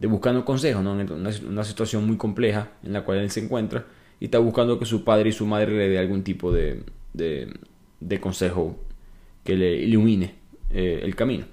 de 0.00 0.06
buscando 0.06 0.44
consejos, 0.44 0.82
¿no? 0.82 0.92
una, 0.92 1.64
situación 1.64 2.06
muy 2.06 2.16
compleja 2.16 2.70
en 2.82 2.94
la 2.94 3.04
cual 3.04 3.18
él 3.18 3.30
se 3.30 3.40
encuentra 3.40 3.86
y 4.18 4.26
está 4.26 4.38
buscando 4.38 4.78
que 4.78 4.86
su 4.86 5.04
padre 5.04 5.28
y 5.28 5.32
su 5.32 5.46
madre 5.46 5.76
le 5.76 5.88
dé 5.88 5.98
algún 5.98 6.22
tipo 6.22 6.52
de, 6.52 6.84
de, 7.12 8.20
consejo 8.20 8.78
que 9.44 9.56
le 9.56 9.76
ilumine 9.76 10.34
eh, 10.70 11.00
el 11.02 11.14
camino. 11.14 11.44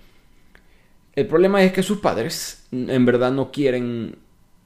El 1.15 1.27
problema 1.27 1.63
es 1.63 1.73
que 1.73 1.83
sus 1.83 1.97
padres 1.99 2.67
en 2.71 3.05
verdad 3.05 3.31
no 3.31 3.51
quieren, 3.51 4.15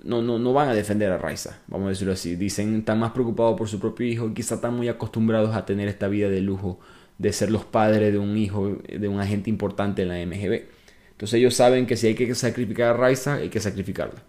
no, 0.03 0.21
no, 0.21 0.37
no 0.37 0.53
van 0.53 0.69
a 0.69 0.73
defender 0.73 1.11
a 1.11 1.17
Raisa, 1.17 1.61
vamos 1.67 1.87
a 1.87 1.89
decirlo 1.89 2.13
así. 2.13 2.35
Dicen, 2.35 2.79
están 2.79 2.99
más 2.99 3.11
preocupados 3.11 3.57
por 3.57 3.67
su 3.67 3.79
propio 3.79 4.05
hijo 4.07 4.33
quizá 4.33 4.55
están 4.55 4.75
muy 4.75 4.89
acostumbrados 4.89 5.55
a 5.55 5.65
tener 5.65 5.87
esta 5.87 6.07
vida 6.07 6.29
de 6.29 6.41
lujo 6.41 6.79
de 7.17 7.31
ser 7.31 7.51
los 7.51 7.63
padres 7.63 8.11
de 8.11 8.19
un 8.19 8.37
hijo 8.37 8.77
de 8.87 9.07
un 9.07 9.19
agente 9.19 9.49
importante 9.49 10.01
en 10.01 10.09
la 10.09 10.25
MGB. 10.25 10.65
Entonces 11.11 11.35
ellos 11.35 11.53
saben 11.53 11.85
que 11.85 11.95
si 11.95 12.07
hay 12.07 12.15
que 12.15 12.33
sacrificar 12.35 12.89
a 12.89 12.93
Raiza, 12.93 13.35
hay 13.35 13.49
que 13.49 13.59
sacrificarla. 13.59 14.21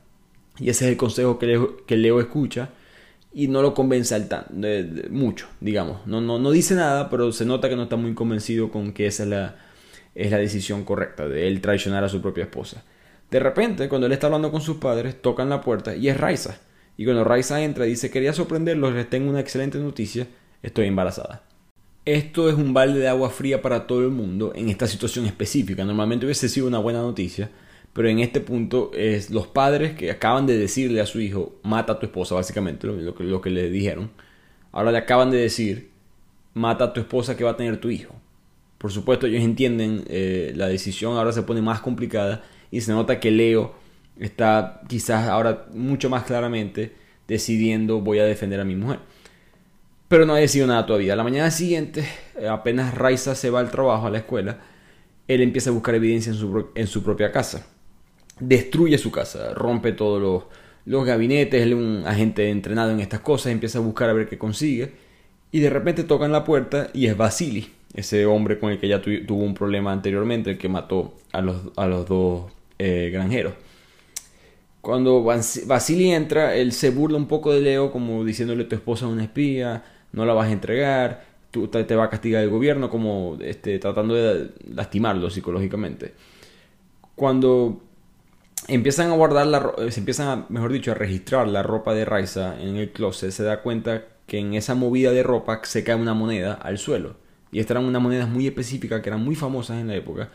Y 0.59 0.69
ese 0.69 0.85
es 0.85 0.93
el 0.93 0.97
consejo 0.97 1.39
que 1.39 1.47
Leo, 1.47 1.77
Leo 1.89 2.21
escucha 2.21 2.71
y 3.33 3.49
no 3.49 3.63
lo 3.63 3.75
convence 3.75 4.15
al 4.15 4.29
tan, 4.29 4.45
mucho, 5.11 5.49
digamos. 5.61 6.07
No, 6.07 6.21
no, 6.21 6.39
no 6.39 6.51
dice 6.53 6.77
nada, 6.77 7.11
pero 7.11 7.33
se 7.33 7.45
nota 7.45 7.69
que 7.69 7.75
no 7.75 7.85
está 7.85 7.97
muy 7.97 8.15
convencido 8.15 8.71
con 8.71 8.93
que 8.93 9.07
esa 9.07 9.25
es 9.25 9.29
la, 9.29 9.57
es 10.15 10.31
la 10.31 10.39
decisión 10.39 10.85
correcta 10.85 11.27
de 11.27 11.49
él 11.49 11.61
traicionar 11.61 12.05
a 12.05 12.09
su 12.09 12.23
propia 12.23 12.45
esposa. 12.45 12.85
De 13.35 13.40
repente, 13.40 13.88
cuando 13.88 14.07
él 14.07 14.12
está 14.12 14.29
hablando 14.29 14.53
con 14.53 14.61
sus 14.61 14.77
padres, 14.77 15.20
tocan 15.20 15.49
la 15.49 15.61
puerta 15.61 15.97
y 15.97 16.09
es 16.09 16.16
Raiza. 16.16 16.61
Y 16.97 17.05
cuando 17.05 17.25
Raiza 17.25 17.61
entra, 17.64 17.85
dice, 17.85 18.09
quería 18.09 18.33
sorprenderlos, 18.33 18.94
les 18.94 19.11
tengo 19.11 19.29
una 19.29 19.40
excelente 19.40 19.77
noticia, 19.79 20.29
estoy 20.62 20.87
embarazada. 20.87 21.42
Esto 22.05 22.49
es 22.49 22.55
un 22.55 22.73
balde 22.73 23.01
de 23.01 23.09
agua 23.09 23.31
fría 23.31 23.61
para 23.61 23.88
todo 23.88 24.03
el 24.03 24.11
mundo 24.11 24.53
en 24.55 24.68
esta 24.68 24.87
situación 24.87 25.27
específica. 25.27 25.85
Normalmente 25.85 26.27
hubiese 26.27 26.49
sido 26.49 26.68
una 26.68 26.79
buena 26.79 27.01
noticia, 27.01 27.51
pero 27.92 28.09
en 28.09 28.20
este 28.20 28.38
punto 28.38 28.92
es 28.94 29.31
los 29.31 29.49
padres 29.49 29.97
que 29.97 30.12
acaban 30.12 30.47
de 30.47 30.57
decirle 30.57 31.01
a 31.01 31.07
su 31.07 31.20
hijo, 31.20 31.57
mata 31.64 31.94
a 31.94 31.99
tu 31.99 32.07
esposa, 32.07 32.37
básicamente, 32.37 32.87
lo, 32.87 33.40
que, 33.42 33.51
le 33.51 33.68
dijeron. 33.68 34.12
Ahora 34.70 34.92
le 34.92 34.99
acaban 34.99 35.33
de 35.33 35.38
decir, 35.38 35.90
mata 36.53 36.85
a 36.85 36.92
tu 36.92 37.01
esposa 37.01 37.37
que 37.37 37.42
va 37.42 37.51
a 37.51 37.57
tener 37.57 37.81
tu 37.81 37.90
hijo. 37.90 38.14
Por 38.79 38.92
supuesto, 38.92 39.27
ellos 39.27 39.42
entienden 39.42 40.05
eh, 40.07 40.53
la 40.55 40.68
decisión, 40.68 41.16
ahora 41.16 41.33
se 41.33 41.42
pone 41.42 41.62
más 41.62 41.81
complicada 41.81 42.44
y 42.75 42.81
se 42.81 42.91
nota 42.91 43.21
que 43.21 43.31
Leo 43.31 43.73
está 44.19 44.81
quizás 44.89 45.29
ahora 45.29 45.67
mucho 45.75 46.11
más 46.11 46.25
claramente 46.25 46.93
decidiendo 47.29 48.01
voy 48.01 48.19
a 48.19 48.25
defender 48.25 48.59
a 48.59 48.65
mi 48.65 48.75
mujer. 48.75 48.99
Pero 50.09 50.27
no 50.27 50.35
ha 50.35 50.39
decidido 50.39 50.67
nada 50.67 50.85
todavía. 50.85 51.15
La 51.15 51.23
mañana 51.23 51.53
siguiente, 51.53 52.05
eh, 52.37 52.49
apenas 52.49 52.93
Raiza 52.95 53.37
se 53.37 53.49
va 53.49 53.61
al 53.61 53.71
trabajo, 53.71 54.09
a 54.09 54.11
la 54.11 54.19
escuela, 54.19 54.59
él 55.29 55.41
empieza 55.41 55.71
a 55.71 55.73
buscar 55.73 55.95
evidencia 55.95 56.33
en 56.33 56.37
su, 56.37 56.67
en 56.75 56.89
su 56.89 57.05
propia 57.05 57.31
casa. 57.31 57.65
Destruye 58.41 58.99
su 58.99 59.13
casa, 59.13 59.55
rompe 59.55 59.93
todos 59.93 60.21
los, 60.21 60.43
los 60.85 61.07
gabinetes, 61.07 61.63
él 61.63 61.75
es 61.75 61.79
un 61.79 62.03
agente 62.09 62.51
entrenado 62.51 62.91
en 62.91 62.99
estas 62.99 63.21
cosas, 63.21 63.53
empieza 63.53 63.79
a 63.79 63.83
buscar 63.83 64.11
a 64.11 64.15
ver 64.15 64.29
qué 64.29 64.37
consigue. 64.37 64.95
Y 65.53 65.61
de 65.61 65.71
repente 65.71 66.03
tocan 66.03 66.33
la 66.33 66.43
puerta 66.43 66.91
y 66.93 67.07
es 67.07 67.17
Vasily, 67.17 67.71
ese 67.95 68.27
hombre 68.27 68.59
con 68.59 68.73
el 68.73 68.81
que 68.81 68.89
ya 68.89 69.01
tuvo 69.01 69.45
un 69.45 69.55
problema 69.55 69.93
anteriormente, 69.93 70.51
el 70.51 70.59
que 70.59 70.69
mató 70.69 71.15
a 71.31 71.41
los, 71.41 71.57
a 71.77 71.87
los 71.87 72.09
dos 72.09 72.51
eh, 72.79 73.11
granjero. 73.13 73.55
Cuando 74.81 75.23
Vasily 75.23 76.13
entra, 76.13 76.55
él 76.55 76.73
se 76.73 76.91
burla 76.91 77.17
un 77.17 77.27
poco 77.27 77.53
de 77.53 77.61
Leo, 77.61 77.91
como 77.91 78.23
diciéndole 78.23 78.65
tu 78.65 78.75
esposa 78.75 79.07
es 79.07 79.13
una 79.13 79.25
espía, 79.25 79.83
no 80.13 80.27
la 80.27 80.35
vas 80.35 80.49
a 80.49 80.53
entregar, 80.53 81.25
tú, 81.51 81.69
te 81.69 81.97
va 81.97 82.05
a 82.05 82.11
castigar 82.11 82.43
el 82.43 82.51
gobierno, 82.51 82.91
como 82.91 83.39
este, 83.41 83.79
tratando 83.79 84.15
de 84.15 84.51
lastimarlo 84.75 85.31
psicológicamente. 85.31 86.13
Cuando 87.15 87.81
empiezan 88.69 89.11
a 89.11 89.15
guardar 89.15 89.47
la 89.47 89.73
se 89.91 90.01
empiezan 90.01 90.29
a, 90.29 90.47
mejor 90.51 90.71
dicho, 90.73 90.91
a 90.91 90.95
registrar 90.95 91.49
la 91.49 91.63
ropa 91.63 91.95
de 91.95 92.05
Raiza 92.05 92.61
en 92.61 92.77
el 92.77 92.93
closet, 92.93 93.31
se 93.31 93.43
da 93.43 93.63
cuenta 93.63 94.05
que 94.27 94.39
en 94.39 94.53
esa 94.53 94.75
movida 94.75 95.13
de 95.13 95.23
ropa 95.23 95.61
se 95.65 95.83
cae 95.83 95.95
una 95.95 96.13
moneda 96.13 96.55
al 96.55 96.77
suelo. 96.77 97.17
Y 97.53 97.61
estas 97.61 97.77
eran 97.77 97.87
unas 97.87 98.03
monedas 98.03 98.29
muy 98.29 98.47
específicas 98.47 99.01
que 99.01 99.09
eran 99.09 99.25
muy 99.25 99.35
famosas 99.35 99.79
en 99.79 99.89
la 99.89 99.95
época 99.95 100.29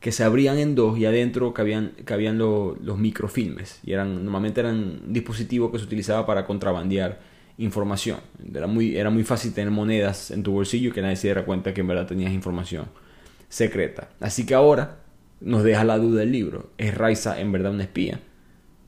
que 0.00 0.12
se 0.12 0.24
abrían 0.24 0.58
en 0.58 0.74
dos 0.74 0.98
y 0.98 1.06
adentro 1.06 1.52
cabían, 1.54 1.92
cabían 2.04 2.38
los 2.38 2.98
microfilmes. 2.98 3.80
Y 3.84 3.92
eran, 3.92 4.24
normalmente 4.24 4.60
eran 4.60 5.00
un 5.04 5.12
dispositivo 5.12 5.72
que 5.72 5.78
se 5.78 5.84
utilizaba 5.84 6.26
para 6.26 6.46
contrabandear 6.46 7.20
información. 7.58 8.18
Era 8.54 8.66
muy, 8.66 8.96
era 8.96 9.10
muy 9.10 9.24
fácil 9.24 9.52
tener 9.52 9.70
monedas 9.70 10.30
en 10.30 10.42
tu 10.42 10.52
bolsillo 10.52 10.92
que 10.92 11.02
nadie 11.02 11.16
se 11.16 11.28
diera 11.28 11.44
cuenta 11.44 11.72
que 11.72 11.80
en 11.80 11.86
verdad 11.88 12.06
tenías 12.06 12.32
información 12.32 12.86
secreta. 13.48 14.10
Así 14.20 14.44
que 14.44 14.54
ahora 14.54 14.98
nos 15.40 15.64
deja 15.64 15.84
la 15.84 15.98
duda 15.98 16.22
el 16.22 16.32
libro. 16.32 16.70
¿Es 16.78 16.94
Raiza 16.94 17.40
en 17.40 17.52
verdad 17.52 17.72
una 17.72 17.84
espía? 17.84 18.20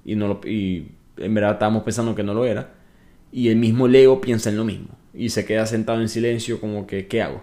Y, 0.05 0.14
no 0.14 0.29
lo, 0.29 0.40
y 0.44 0.88
en 1.16 1.35
verdad 1.35 1.53
estábamos 1.53 1.83
pensando 1.83 2.14
que 2.14 2.23
no 2.23 2.35
lo 2.35 2.44
era. 2.44 2.75
Y 3.33 3.49
el 3.49 3.57
mismo 3.57 3.88
Leo 3.88 4.21
piensa 4.21 4.51
en 4.51 4.57
lo 4.57 4.64
mismo. 4.64 4.88
Y 5.14 5.31
se 5.31 5.44
queda 5.44 5.66
sentado 5.66 6.01
en 6.01 6.09
silencio 6.09 6.61
como 6.61 6.87
que, 6.87 7.07
¿qué 7.07 7.23
hago? 7.23 7.42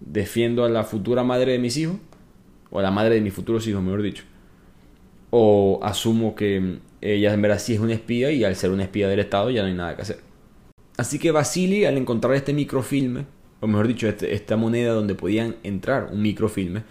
¿Defiendo 0.00 0.64
a 0.64 0.68
la 0.68 0.84
futura 0.84 1.24
madre 1.24 1.52
de 1.52 1.58
mis 1.58 1.76
hijos? 1.76 1.96
O 2.70 2.80
la 2.80 2.90
madre 2.90 3.16
de 3.16 3.20
mis 3.20 3.32
futuros 3.32 3.66
hijos, 3.66 3.82
mejor 3.82 4.02
dicho. 4.02 4.24
O 5.30 5.80
asumo 5.82 6.34
que 6.34 6.78
ella 7.00 7.34
en 7.34 7.42
verdad 7.42 7.58
sí 7.58 7.74
es 7.74 7.80
una 7.80 7.94
espía 7.94 8.30
y 8.30 8.44
al 8.44 8.56
ser 8.56 8.70
una 8.70 8.84
espía 8.84 9.08
del 9.08 9.20
Estado 9.20 9.50
ya 9.50 9.62
no 9.62 9.68
hay 9.68 9.74
nada 9.74 9.96
que 9.96 10.02
hacer. 10.02 10.20
Así 10.96 11.18
que 11.18 11.30
Vasily, 11.30 11.84
al 11.84 11.98
encontrar 11.98 12.34
este 12.34 12.52
microfilme, 12.52 13.26
o 13.60 13.66
mejor 13.66 13.88
dicho, 13.88 14.08
este, 14.08 14.34
esta 14.34 14.56
moneda 14.56 14.92
donde 14.92 15.14
podían 15.14 15.56
entrar 15.62 16.10
un 16.12 16.22
microfilme, 16.22 16.84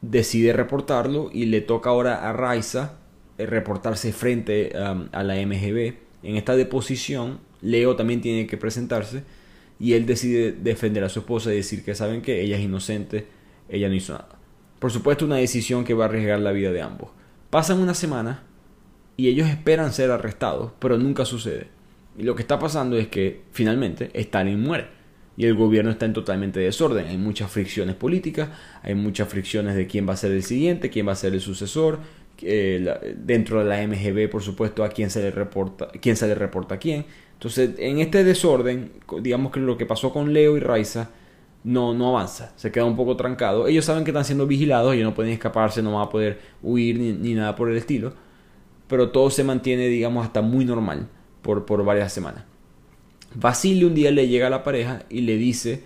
decide 0.00 0.52
reportarlo 0.52 1.30
y 1.32 1.46
le 1.46 1.60
toca 1.60 1.90
ahora 1.90 2.28
a 2.28 2.32
Raiza 2.32 2.94
eh, 3.36 3.46
reportarse 3.46 4.12
frente 4.12 4.72
um, 4.74 5.08
a 5.12 5.22
la 5.22 5.34
MGB. 5.34 5.94
En 6.22 6.36
esta 6.36 6.56
deposición, 6.56 7.40
Leo 7.60 7.96
también 7.96 8.20
tiene 8.20 8.46
que 8.46 8.56
presentarse 8.56 9.24
y 9.78 9.92
él 9.92 10.06
decide 10.06 10.52
defender 10.52 11.04
a 11.04 11.08
su 11.08 11.20
esposa 11.20 11.52
y 11.52 11.56
decir 11.56 11.84
que 11.84 11.94
saben 11.94 12.22
que 12.22 12.42
ella 12.42 12.56
es 12.56 12.64
inocente, 12.64 13.26
ella 13.68 13.88
no 13.88 13.94
hizo 13.94 14.14
nada. 14.14 14.37
Por 14.78 14.90
supuesto, 14.90 15.24
una 15.24 15.36
decisión 15.36 15.84
que 15.84 15.94
va 15.94 16.04
a 16.04 16.08
arriesgar 16.08 16.40
la 16.40 16.52
vida 16.52 16.72
de 16.72 16.82
ambos. 16.82 17.10
Pasan 17.50 17.80
una 17.80 17.94
semana 17.94 18.44
y 19.16 19.28
ellos 19.28 19.48
esperan 19.48 19.92
ser 19.92 20.10
arrestados, 20.10 20.72
pero 20.78 20.96
nunca 20.98 21.24
sucede. 21.24 21.68
Y 22.16 22.22
lo 22.22 22.34
que 22.34 22.42
está 22.42 22.58
pasando 22.58 22.96
es 22.96 23.08
que 23.08 23.42
finalmente 23.52 24.10
Stalin 24.14 24.60
muere 24.60 24.98
y 25.36 25.46
el 25.46 25.54
gobierno 25.54 25.92
está 25.92 26.04
en 26.04 26.12
totalmente 26.12 26.58
desorden. 26.58 27.06
Hay 27.06 27.16
muchas 27.16 27.50
fricciones 27.50 27.94
políticas, 27.94 28.48
hay 28.82 28.96
muchas 28.96 29.28
fricciones 29.28 29.76
de 29.76 29.86
quién 29.86 30.06
va 30.08 30.14
a 30.14 30.16
ser 30.16 30.32
el 30.32 30.42
siguiente, 30.42 30.90
quién 30.90 31.06
va 31.06 31.12
a 31.12 31.16
ser 31.16 31.32
el 31.32 31.40
sucesor. 31.40 32.00
Eh, 32.42 33.14
dentro 33.16 33.60
de 33.60 33.64
la 33.64 33.86
MGB, 33.86 34.28
por 34.28 34.42
supuesto, 34.42 34.84
a 34.84 34.88
quién 34.88 35.10
se 35.10 35.22
le 35.22 35.30
reporta, 35.30 35.88
quién 36.00 36.16
se 36.16 36.26
le 36.26 36.34
reporta 36.34 36.74
a 36.74 36.78
quién. 36.78 37.06
Entonces, 37.34 37.70
en 37.78 38.00
este 38.00 38.24
desorden, 38.24 38.90
digamos 39.22 39.52
que 39.52 39.60
lo 39.60 39.76
que 39.76 39.86
pasó 39.86 40.12
con 40.12 40.32
Leo 40.32 40.56
y 40.56 40.60
Raiza 40.60 41.10
no, 41.68 41.92
no 41.92 42.08
avanza, 42.08 42.50
se 42.56 42.72
queda 42.72 42.86
un 42.86 42.96
poco 42.96 43.14
trancado. 43.14 43.68
Ellos 43.68 43.84
saben 43.84 44.02
que 44.02 44.10
están 44.10 44.24
siendo 44.24 44.46
vigilados, 44.46 44.94
ellos 44.94 45.04
no 45.04 45.14
pueden 45.14 45.34
escaparse, 45.34 45.82
no 45.82 45.92
van 45.92 46.06
a 46.06 46.08
poder 46.08 46.40
huir 46.62 46.98
ni, 46.98 47.34
nada 47.34 47.54
por 47.56 47.68
el 47.70 47.76
estilo, 47.76 48.14
pero 48.86 49.10
todo 49.10 49.28
se 49.28 49.44
mantiene, 49.44 49.86
digamos, 49.88 50.24
hasta 50.24 50.40
muy 50.40 50.64
normal 50.64 51.08
por, 51.42 51.66
por 51.66 51.84
varias 51.84 52.10
semanas. 52.10 52.44
Basile 53.34 53.84
un 53.84 53.94
día 53.94 54.10
le 54.10 54.28
llega 54.28 54.46
a 54.46 54.50
la 54.50 54.64
pareja 54.64 55.02
y 55.10 55.20
le 55.20 55.36
dice 55.36 55.82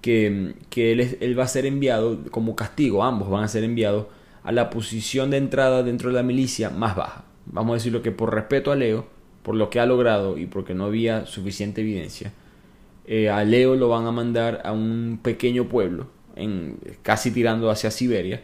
que, 0.00 0.54
que 0.70 0.92
él, 0.92 1.18
él, 1.20 1.38
va 1.38 1.44
a 1.44 1.48
ser 1.48 1.66
enviado 1.66 2.24
como 2.30 2.56
castigo, 2.56 3.04
ambos 3.04 3.28
van 3.28 3.44
a 3.44 3.48
ser 3.48 3.62
enviados 3.62 4.06
a 4.42 4.52
la 4.52 4.70
posición 4.70 5.28
de 5.28 5.36
entrada 5.36 5.82
dentro 5.82 6.08
de 6.08 6.16
la 6.16 6.22
milicia 6.22 6.70
más 6.70 6.96
baja. 6.96 7.26
Vamos 7.44 7.72
a 7.72 7.74
decirlo 7.74 8.00
que 8.00 8.10
por 8.10 8.34
respeto 8.34 8.72
a 8.72 8.76
Leo, 8.76 9.06
por 9.42 9.54
lo 9.54 9.68
que 9.68 9.80
ha 9.80 9.84
logrado 9.84 10.38
y 10.38 10.46
porque 10.46 10.72
no 10.72 10.86
había 10.86 11.26
suficiente 11.26 11.82
evidencia, 11.82 12.32
eh, 13.10 13.28
a 13.28 13.42
Leo 13.42 13.74
lo 13.74 13.88
van 13.88 14.06
a 14.06 14.12
mandar 14.12 14.62
a 14.64 14.70
un 14.70 15.18
pequeño 15.20 15.68
pueblo, 15.68 16.06
en, 16.36 16.78
casi 17.02 17.32
tirando 17.32 17.68
hacia 17.68 17.90
Siberia, 17.90 18.40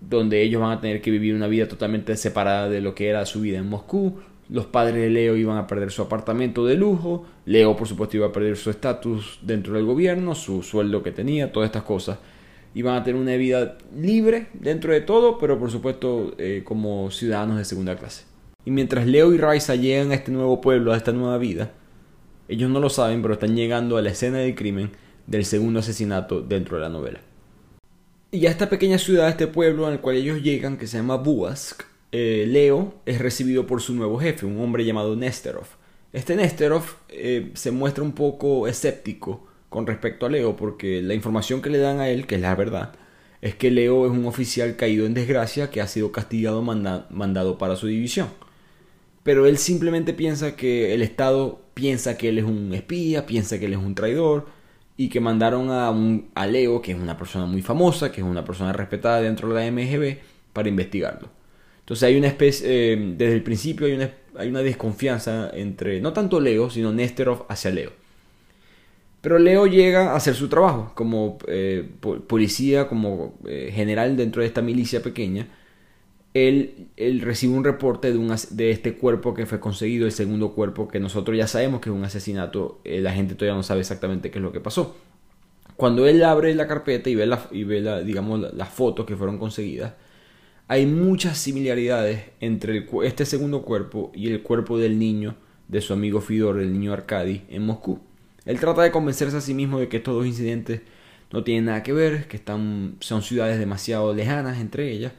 donde 0.00 0.40
ellos 0.40 0.62
van 0.62 0.70
a 0.70 0.80
tener 0.80 1.02
que 1.02 1.10
vivir 1.10 1.34
una 1.34 1.48
vida 1.48 1.66
totalmente 1.66 2.16
separada 2.16 2.68
de 2.68 2.80
lo 2.80 2.94
que 2.94 3.08
era 3.08 3.26
su 3.26 3.40
vida 3.40 3.58
en 3.58 3.68
Moscú. 3.68 4.20
Los 4.48 4.66
padres 4.66 5.02
de 5.02 5.10
Leo 5.10 5.34
iban 5.34 5.56
a 5.56 5.66
perder 5.66 5.90
su 5.90 6.00
apartamento 6.00 6.64
de 6.64 6.76
lujo, 6.76 7.26
Leo 7.44 7.76
por 7.76 7.88
supuesto 7.88 8.16
iba 8.16 8.28
a 8.28 8.32
perder 8.32 8.56
su 8.56 8.70
estatus 8.70 9.40
dentro 9.42 9.74
del 9.74 9.84
gobierno, 9.84 10.36
su 10.36 10.62
sueldo 10.62 11.02
que 11.02 11.10
tenía, 11.10 11.50
todas 11.50 11.66
estas 11.66 11.82
cosas. 11.82 12.18
Iban 12.72 12.94
a 12.94 13.02
tener 13.02 13.20
una 13.20 13.34
vida 13.34 13.78
libre 13.96 14.46
dentro 14.52 14.92
de 14.92 15.00
todo, 15.00 15.38
pero 15.38 15.58
por 15.58 15.72
supuesto 15.72 16.34
eh, 16.38 16.62
como 16.64 17.10
ciudadanos 17.10 17.56
de 17.56 17.64
segunda 17.64 17.96
clase. 17.96 18.26
Y 18.64 18.70
mientras 18.70 19.08
Leo 19.08 19.34
y 19.34 19.38
Raisa 19.38 19.74
llegan 19.74 20.12
a 20.12 20.14
este 20.14 20.30
nuevo 20.30 20.60
pueblo, 20.60 20.92
a 20.92 20.96
esta 20.96 21.10
nueva 21.10 21.36
vida, 21.38 21.72
ellos 22.48 22.70
no 22.70 22.80
lo 22.80 22.90
saben, 22.90 23.22
pero 23.22 23.34
están 23.34 23.56
llegando 23.56 23.96
a 23.96 24.02
la 24.02 24.10
escena 24.10 24.38
del 24.38 24.54
crimen 24.54 24.90
del 25.26 25.44
segundo 25.44 25.80
asesinato 25.80 26.42
dentro 26.42 26.76
de 26.76 26.82
la 26.82 26.88
novela. 26.88 27.20
Y 28.30 28.46
a 28.46 28.50
esta 28.50 28.68
pequeña 28.68 28.98
ciudad, 28.98 29.28
este 29.28 29.46
pueblo 29.46 29.86
al 29.86 30.00
cual 30.00 30.16
ellos 30.16 30.42
llegan, 30.42 30.76
que 30.76 30.86
se 30.86 30.98
llama 30.98 31.16
Buask, 31.16 31.82
eh, 32.12 32.44
Leo 32.48 32.94
es 33.06 33.20
recibido 33.20 33.66
por 33.66 33.80
su 33.80 33.94
nuevo 33.94 34.18
jefe, 34.18 34.46
un 34.46 34.60
hombre 34.60 34.84
llamado 34.84 35.16
Nesterov. 35.16 35.66
Este 36.12 36.36
Nesterov 36.36 36.84
eh, 37.08 37.50
se 37.54 37.70
muestra 37.70 38.04
un 38.04 38.12
poco 38.12 38.68
escéptico 38.68 39.46
con 39.68 39.86
respecto 39.86 40.26
a 40.26 40.28
Leo, 40.28 40.56
porque 40.56 41.02
la 41.02 41.14
información 41.14 41.62
que 41.62 41.70
le 41.70 41.78
dan 41.78 42.00
a 42.00 42.08
él, 42.08 42.26
que 42.26 42.36
es 42.36 42.40
la 42.40 42.54
verdad, 42.54 42.92
es 43.40 43.54
que 43.54 43.70
Leo 43.70 44.06
es 44.06 44.12
un 44.12 44.26
oficial 44.26 44.76
caído 44.76 45.06
en 45.06 45.14
desgracia 45.14 45.70
que 45.70 45.80
ha 45.80 45.86
sido 45.86 46.12
castigado 46.12 46.62
mandado 46.62 47.58
para 47.58 47.76
su 47.76 47.86
división 47.86 48.28
pero 49.24 49.46
él 49.46 49.58
simplemente 49.58 50.12
piensa 50.12 50.54
que 50.54 50.94
el 50.94 51.02
Estado 51.02 51.63
piensa 51.74 52.16
que 52.16 52.28
él 52.28 52.38
es 52.38 52.44
un 52.44 52.72
espía, 52.72 53.26
piensa 53.26 53.58
que 53.58 53.66
él 53.66 53.74
es 53.74 53.78
un 53.78 53.94
traidor 53.94 54.46
y 54.96 55.08
que 55.08 55.20
mandaron 55.20 55.70
a 55.70 55.90
un 55.90 56.30
a 56.34 56.46
Leo, 56.46 56.80
que 56.80 56.92
es 56.92 56.98
una 56.98 57.18
persona 57.18 57.46
muy 57.46 57.62
famosa, 57.62 58.12
que 58.12 58.20
es 58.20 58.26
una 58.26 58.44
persona 58.44 58.72
respetada 58.72 59.20
dentro 59.20 59.52
de 59.52 59.54
la 59.54 59.70
MGB, 59.70 60.18
para 60.52 60.68
investigarlo. 60.68 61.28
Entonces 61.80 62.04
hay 62.04 62.16
una 62.16 62.28
especie, 62.28 62.94
eh, 62.94 63.14
desde 63.16 63.34
el 63.34 63.42
principio 63.42 63.86
hay 63.86 63.92
una, 63.92 64.10
hay 64.36 64.48
una 64.48 64.62
desconfianza 64.62 65.50
entre, 65.52 66.00
no 66.00 66.12
tanto 66.12 66.40
Leo, 66.40 66.70
sino 66.70 66.92
Nesterov 66.92 67.44
hacia 67.48 67.70
Leo. 67.70 67.92
Pero 69.20 69.38
Leo 69.38 69.66
llega 69.66 70.12
a 70.12 70.16
hacer 70.16 70.34
su 70.34 70.48
trabajo 70.48 70.92
como 70.94 71.38
eh, 71.46 71.88
policía, 72.26 72.88
como 72.88 73.34
eh, 73.46 73.70
general 73.74 74.16
dentro 74.16 74.42
de 74.42 74.48
esta 74.48 74.62
milicia 74.62 75.02
pequeña. 75.02 75.48
Él, 76.34 76.88
él, 76.96 77.20
recibe 77.20 77.54
un 77.54 77.64
reporte 77.64 78.12
de, 78.12 78.70
este 78.70 78.96
cuerpo 78.96 79.34
que 79.34 79.46
fue 79.46 79.60
conseguido, 79.60 80.04
el 80.04 80.12
segundo 80.12 80.52
cuerpo 80.52 80.88
que 80.88 80.98
nosotros 80.98 81.36
ya 81.36 81.46
sabemos 81.46 81.80
que 81.80 81.90
es 81.90 81.94
un 81.94 82.04
asesinato. 82.04 82.80
Eh, 82.84 83.00
la 83.00 83.12
gente 83.12 83.34
todavía 83.34 83.56
no 83.56 83.62
sabe 83.62 83.80
exactamente 83.80 84.30
qué 84.30 84.38
es 84.38 84.42
lo 84.42 84.52
que 84.52 84.60
pasó. 84.60 84.96
Cuando 85.76 86.06
él 86.06 86.22
abre 86.24 86.54
la 86.54 86.66
carpeta 86.66 87.08
y 87.08 87.14
ve, 87.14 87.26
la, 87.26 87.48
y 87.52 87.64
ve 87.64 87.80
la, 87.80 88.00
digamos, 88.00 88.52
las 88.52 88.68
fotos 88.68 89.06
que 89.06 89.16
fueron 89.16 89.38
conseguidas, 89.38 89.94
hay 90.66 90.86
muchas 90.86 91.38
similaridades 91.38 92.22
entre 92.40 92.86
este 93.04 93.26
segundo 93.26 93.62
cuerpo 93.62 94.10
y 94.14 94.28
el 94.28 94.42
cuerpo 94.42 94.78
del 94.78 94.98
niño 94.98 95.36
de 95.68 95.80
su 95.80 95.92
amigo 95.92 96.20
Fidor, 96.20 96.60
el 96.60 96.72
niño 96.72 96.92
Arkady, 96.92 97.42
en 97.48 97.66
Moscú. 97.66 98.00
Él 98.44 98.60
trata 98.60 98.82
de 98.82 98.90
convencerse 98.90 99.36
a 99.36 99.40
sí 99.40 99.54
mismo 99.54 99.78
de 99.78 99.88
que 99.88 99.98
estos 99.98 100.14
dos 100.14 100.26
incidentes 100.26 100.82
no 101.32 101.44
tienen 101.44 101.66
nada 101.66 101.82
que 101.82 101.92
ver, 101.92 102.28
que 102.28 102.36
están, 102.36 102.96
son 103.00 103.22
ciudades 103.22 103.58
demasiado 103.58 104.14
lejanas 104.14 104.58
entre 104.58 104.90
ellas, 104.90 105.12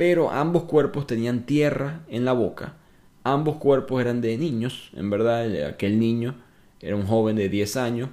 pero 0.00 0.30
ambos 0.30 0.62
cuerpos 0.62 1.06
tenían 1.06 1.44
tierra 1.44 2.06
en 2.08 2.24
la 2.24 2.32
boca, 2.32 2.78
ambos 3.22 3.56
cuerpos 3.56 4.00
eran 4.00 4.22
de 4.22 4.38
niños, 4.38 4.90
en 4.96 5.10
verdad 5.10 5.66
aquel 5.66 6.00
niño 6.00 6.36
era 6.80 6.96
un 6.96 7.04
joven 7.04 7.36
de 7.36 7.50
10 7.50 7.76
años, 7.76 8.08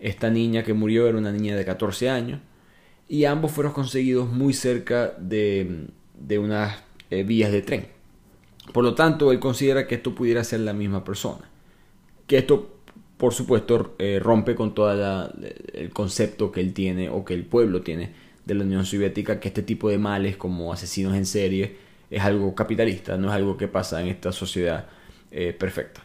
esta 0.00 0.28
niña 0.28 0.64
que 0.64 0.74
murió 0.74 1.06
era 1.08 1.16
una 1.16 1.32
niña 1.32 1.56
de 1.56 1.64
14 1.64 2.10
años, 2.10 2.40
y 3.08 3.24
ambos 3.24 3.52
fueron 3.52 3.72
conseguidos 3.72 4.30
muy 4.30 4.52
cerca 4.52 5.14
de, 5.16 5.86
de 6.12 6.38
unas 6.38 6.82
eh, 7.08 7.22
vías 7.22 7.50
de 7.50 7.62
tren. 7.62 7.86
Por 8.74 8.84
lo 8.84 8.94
tanto, 8.94 9.32
él 9.32 9.40
considera 9.40 9.86
que 9.86 9.94
esto 9.94 10.14
pudiera 10.14 10.44
ser 10.44 10.60
la 10.60 10.74
misma 10.74 11.04
persona. 11.04 11.48
Que 12.26 12.36
esto 12.36 12.74
por 13.16 13.32
supuesto, 13.32 13.94
eh, 13.98 14.20
rompe 14.22 14.54
con 14.54 14.74
todo 14.74 14.92
el 15.72 15.90
concepto 15.90 16.52
que 16.52 16.60
él 16.60 16.74
tiene 16.74 17.08
o 17.08 17.24
que 17.24 17.32
el 17.32 17.46
pueblo 17.46 17.80
tiene 17.80 18.12
de 18.44 18.54
la 18.54 18.64
Unión 18.64 18.84
Soviética, 18.84 19.40
que 19.40 19.48
este 19.48 19.62
tipo 19.62 19.88
de 19.88 19.98
males 19.98 20.36
como 20.36 20.72
asesinos 20.72 21.14
en 21.14 21.26
serie 21.26 21.76
es 22.10 22.22
algo 22.22 22.54
capitalista, 22.54 23.16
no 23.16 23.28
es 23.28 23.34
algo 23.34 23.56
que 23.56 23.68
pasa 23.68 24.00
en 24.00 24.08
esta 24.08 24.32
sociedad 24.32 24.86
eh, 25.30 25.52
perfecta. 25.52 26.04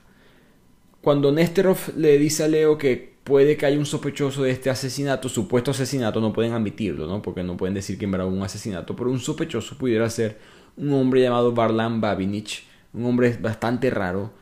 Cuando 1.02 1.32
Nesterov 1.32 1.78
le 1.96 2.18
dice 2.18 2.44
a 2.44 2.48
Leo 2.48 2.78
que 2.78 3.14
puede 3.24 3.58
que 3.58 3.66
haya 3.66 3.78
un 3.78 3.86
sospechoso 3.86 4.44
de 4.44 4.52
este 4.52 4.70
asesinato, 4.70 5.30
supuesto 5.30 5.72
asesinato, 5.72 6.20
no 6.20 6.34
pueden 6.34 6.54
admitirlo, 6.54 7.08
¿no? 7.08 7.22
porque 7.22 7.44
no 7.44 7.56
pueden 7.58 7.76
decir 7.76 7.98
que 7.98 8.08
hubo 8.08 8.28
un 8.28 8.44
asesinato, 8.44 8.96
pero 8.96 9.12
un 9.12 9.20
sospechoso 9.20 9.78
pudiera 9.78 10.10
ser 10.10 10.38
un 10.78 10.92
hombre 10.94 11.22
llamado 11.22 11.54
Varlam 11.54 12.02
Babinich, 12.02 12.66
un 12.94 13.06
hombre 13.06 13.38
bastante 13.40 13.90
raro, 13.90 14.34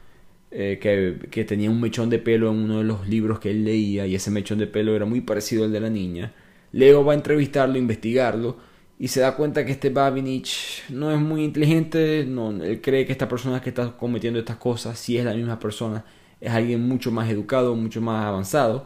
eh, 0.49 0.79
que, 0.79 1.43
tenía 1.43 1.69
un 1.69 1.81
mechón 1.81 2.09
de 2.09 2.19
pelo 2.19 2.49
en 2.49 2.57
uno 2.57 2.77
de 2.77 2.85
los 2.85 3.07
libros 3.07 3.39
que 3.39 3.51
él 3.51 3.65
leía 3.65 4.07
y 4.07 4.15
ese 4.15 4.31
mechón 4.31 4.57
de 4.57 4.67
pelo 4.67 4.95
era 4.95 5.05
muy 5.05 5.19
parecido 5.19 5.65
al 5.65 5.73
de 5.73 5.79
la 5.81 5.89
niña. 5.89 6.33
Leo 6.71 7.03
va 7.03 7.13
a 7.13 7.15
entrevistarlo, 7.15 7.77
investigarlo 7.77 8.57
y 8.99 9.09
se 9.09 9.19
da 9.19 9.35
cuenta 9.35 9.65
que 9.65 9.71
este 9.71 9.89
Babinich 9.89 10.83
no 10.89 11.11
es 11.11 11.19
muy 11.19 11.43
inteligente, 11.43 12.25
no, 12.27 12.51
él 12.51 12.81
cree 12.81 13.05
que 13.05 13.11
esta 13.11 13.27
persona 13.27 13.61
que 13.61 13.69
está 13.69 13.95
cometiendo 13.97 14.39
estas 14.39 14.57
cosas, 14.57 14.97
si 14.97 15.17
es 15.17 15.25
la 15.25 15.33
misma 15.33 15.59
persona, 15.59 16.03
es 16.41 16.51
alguien 16.51 16.87
mucho 16.87 17.11
más 17.11 17.29
educado, 17.29 17.75
mucho 17.75 18.01
más 18.01 18.25
avanzado 18.25 18.85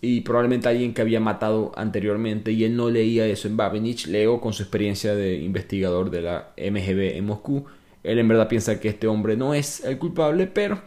y 0.00 0.20
probablemente 0.20 0.68
alguien 0.68 0.94
que 0.94 1.02
había 1.02 1.20
matado 1.20 1.72
anteriormente 1.76 2.52
y 2.52 2.64
él 2.64 2.76
no 2.76 2.88
leía 2.88 3.26
eso 3.26 3.48
en 3.48 3.56
Babinich. 3.56 4.06
Leo 4.06 4.40
con 4.40 4.52
su 4.52 4.62
experiencia 4.62 5.14
de 5.14 5.36
investigador 5.36 6.10
de 6.10 6.22
la 6.22 6.52
MGB 6.56 7.16
en 7.16 7.26
Moscú 7.26 7.66
él 8.02 8.18
en 8.18 8.28
verdad 8.28 8.48
piensa 8.48 8.80
que 8.80 8.88
este 8.88 9.06
hombre 9.06 9.36
no 9.36 9.54
es 9.54 9.84
el 9.84 9.98
culpable, 9.98 10.46
pero 10.46 10.80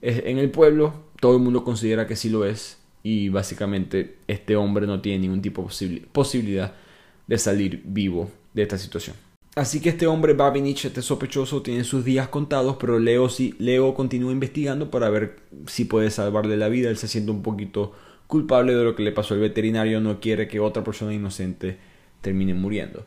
en 0.00 0.38
el 0.38 0.50
pueblo 0.50 0.94
todo 1.20 1.36
el 1.36 1.42
mundo 1.42 1.64
considera 1.64 2.06
que 2.06 2.16
sí 2.16 2.28
lo 2.28 2.44
es 2.44 2.78
y 3.06 3.28
básicamente 3.28 4.16
este 4.26 4.56
hombre 4.56 4.84
no 4.84 5.00
tiene 5.00 5.20
ningún 5.20 5.40
tipo 5.40 5.68
de 5.78 6.02
posibilidad 6.10 6.74
de 7.28 7.38
salir 7.38 7.80
vivo 7.84 8.28
de 8.52 8.62
esta 8.62 8.78
situación. 8.78 9.14
Así 9.54 9.80
que 9.80 9.90
este 9.90 10.08
hombre, 10.08 10.32
Babinich, 10.32 10.86
este 10.86 11.02
sospechoso, 11.02 11.62
tiene 11.62 11.84
sus 11.84 12.04
días 12.04 12.26
contados, 12.26 12.78
pero 12.80 12.98
Leo, 12.98 13.28
sí, 13.28 13.54
Leo 13.60 13.94
continúa 13.94 14.32
investigando 14.32 14.90
para 14.90 15.08
ver 15.08 15.36
si 15.68 15.84
puede 15.84 16.10
salvarle 16.10 16.56
la 16.56 16.68
vida. 16.68 16.90
Él 16.90 16.96
se 16.96 17.06
siente 17.06 17.30
un 17.30 17.42
poquito 17.42 17.92
culpable 18.26 18.74
de 18.74 18.82
lo 18.82 18.96
que 18.96 19.04
le 19.04 19.12
pasó 19.12 19.34
al 19.34 19.40
veterinario, 19.40 20.00
no 20.00 20.18
quiere 20.18 20.48
que 20.48 20.58
otra 20.58 20.82
persona 20.82 21.14
inocente 21.14 21.78
termine 22.22 22.54
muriendo. 22.54 23.06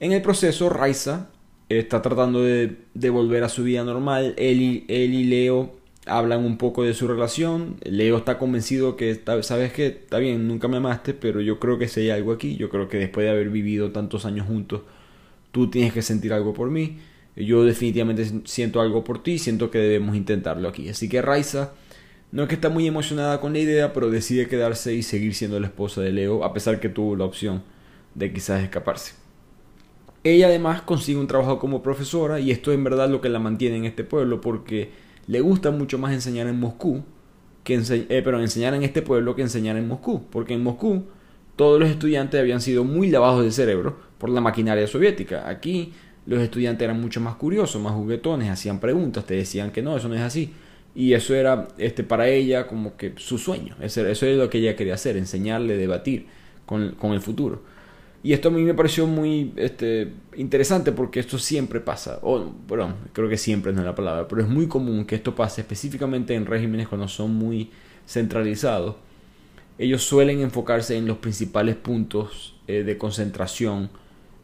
En 0.00 0.12
el 0.12 0.22
proceso, 0.22 0.70
Raiza, 0.70 1.28
está 1.68 2.00
tratando 2.00 2.42
de, 2.42 2.78
volver 3.10 3.44
a 3.44 3.50
su 3.50 3.62
vida 3.62 3.84
normal. 3.84 4.34
Él 4.38 4.62
y, 4.62 4.84
él 4.88 5.12
y 5.12 5.24
Leo 5.24 5.83
hablan 6.06 6.44
un 6.44 6.58
poco 6.58 6.84
de 6.84 6.94
su 6.94 7.08
relación. 7.08 7.76
Leo 7.84 8.18
está 8.18 8.38
convencido 8.38 8.96
que, 8.96 9.20
sabes 9.42 9.72
que 9.72 9.86
está 9.86 10.18
bien, 10.18 10.46
nunca 10.48 10.68
me 10.68 10.76
amaste, 10.76 11.14
pero 11.14 11.40
yo 11.40 11.58
creo 11.58 11.78
que 11.78 11.88
si 11.88 12.00
hay 12.00 12.10
algo 12.10 12.32
aquí. 12.32 12.56
Yo 12.56 12.68
creo 12.68 12.88
que 12.88 12.98
después 12.98 13.24
de 13.24 13.30
haber 13.30 13.50
vivido 13.50 13.92
tantos 13.92 14.24
años 14.24 14.46
juntos, 14.46 14.82
tú 15.52 15.70
tienes 15.70 15.92
que 15.92 16.02
sentir 16.02 16.32
algo 16.32 16.52
por 16.52 16.70
mí. 16.70 16.98
Yo 17.36 17.64
definitivamente 17.64 18.42
siento 18.44 18.80
algo 18.80 19.02
por 19.02 19.22
ti, 19.22 19.38
siento 19.38 19.70
que 19.70 19.78
debemos 19.78 20.16
intentarlo 20.16 20.68
aquí. 20.68 20.88
Así 20.88 21.08
que 21.08 21.20
Raiza 21.20 21.72
no 22.30 22.42
es 22.42 22.48
que 22.48 22.54
está 22.56 22.68
muy 22.68 22.86
emocionada 22.86 23.40
con 23.40 23.52
la 23.52 23.60
idea, 23.60 23.92
pero 23.92 24.10
decide 24.10 24.48
quedarse 24.48 24.94
y 24.94 25.02
seguir 25.02 25.34
siendo 25.34 25.58
la 25.60 25.68
esposa 25.68 26.00
de 26.00 26.12
Leo, 26.12 26.44
a 26.44 26.52
pesar 26.52 26.80
que 26.80 26.88
tuvo 26.88 27.16
la 27.16 27.24
opción 27.24 27.62
de 28.14 28.32
quizás 28.32 28.62
escaparse. 28.62 29.14
Ella 30.24 30.46
además 30.46 30.82
consigue 30.82 31.18
un 31.18 31.26
trabajo 31.26 31.58
como 31.58 31.82
profesora 31.82 32.40
y 32.40 32.50
esto 32.50 32.72
es 32.72 32.78
en 32.78 32.84
verdad 32.84 33.10
lo 33.10 33.20
que 33.20 33.28
la 33.28 33.38
mantiene 33.38 33.76
en 33.76 33.84
este 33.84 34.04
pueblo 34.04 34.40
porque 34.40 34.90
le 35.26 35.40
gusta 35.40 35.70
mucho 35.70 35.98
más 35.98 36.12
enseñar 36.12 36.46
en 36.46 36.58
Moscú, 36.58 37.02
que 37.62 37.74
eh, 37.74 38.22
pero 38.24 38.40
enseñar 38.40 38.74
en 38.74 38.82
este 38.82 39.02
pueblo 39.02 39.34
que 39.34 39.42
enseñar 39.42 39.76
en 39.76 39.88
Moscú, 39.88 40.22
porque 40.30 40.54
en 40.54 40.62
Moscú 40.62 41.04
todos 41.56 41.80
los 41.80 41.88
estudiantes 41.88 42.40
habían 42.40 42.60
sido 42.60 42.84
muy 42.84 43.10
lavados 43.10 43.44
de 43.44 43.50
cerebro 43.50 43.96
por 44.18 44.30
la 44.30 44.40
maquinaria 44.40 44.86
soviética. 44.86 45.48
Aquí 45.48 45.92
los 46.26 46.40
estudiantes 46.40 46.84
eran 46.84 47.00
mucho 47.00 47.20
más 47.20 47.36
curiosos, 47.36 47.80
más 47.80 47.92
juguetones, 47.92 48.50
hacían 48.50 48.80
preguntas, 48.80 49.24
te 49.24 49.34
decían 49.34 49.70
que 49.70 49.82
no, 49.82 49.96
eso 49.96 50.08
no 50.08 50.14
es 50.14 50.22
así. 50.22 50.52
Y 50.94 51.12
eso 51.12 51.34
era 51.34 51.68
este, 51.78 52.04
para 52.04 52.28
ella 52.28 52.66
como 52.66 52.96
que 52.96 53.14
su 53.16 53.38
sueño, 53.38 53.76
eso, 53.80 54.06
eso 54.06 54.26
es 54.26 54.36
lo 54.36 54.48
que 54.48 54.58
ella 54.58 54.76
quería 54.76 54.94
hacer, 54.94 55.16
enseñarle, 55.16 55.76
debatir 55.76 56.26
con, 56.66 56.92
con 56.92 57.12
el 57.12 57.20
futuro. 57.20 57.62
Y 58.24 58.32
esto 58.32 58.48
a 58.48 58.50
mí 58.50 58.62
me 58.62 58.72
pareció 58.72 59.06
muy 59.06 59.52
este, 59.56 60.10
interesante 60.36 60.92
porque 60.92 61.20
esto 61.20 61.38
siempre 61.38 61.78
pasa. 61.80 62.20
O, 62.22 62.42
bueno, 62.66 62.94
creo 63.12 63.28
que 63.28 63.36
siempre 63.36 63.74
no 63.74 63.80
es 63.80 63.84
la 63.84 63.94
palabra, 63.94 64.26
pero 64.26 64.40
es 64.40 64.48
muy 64.48 64.66
común 64.66 65.04
que 65.04 65.14
esto 65.14 65.34
pase 65.34 65.60
específicamente 65.60 66.34
en 66.34 66.46
regímenes 66.46 66.88
cuando 66.88 67.06
son 67.06 67.34
muy 67.34 67.70
centralizados. 68.06 68.96
Ellos 69.76 70.04
suelen 70.04 70.40
enfocarse 70.40 70.96
en 70.96 71.06
los 71.06 71.18
principales 71.18 71.76
puntos 71.76 72.56
eh, 72.66 72.82
de 72.82 72.96
concentración 72.96 73.90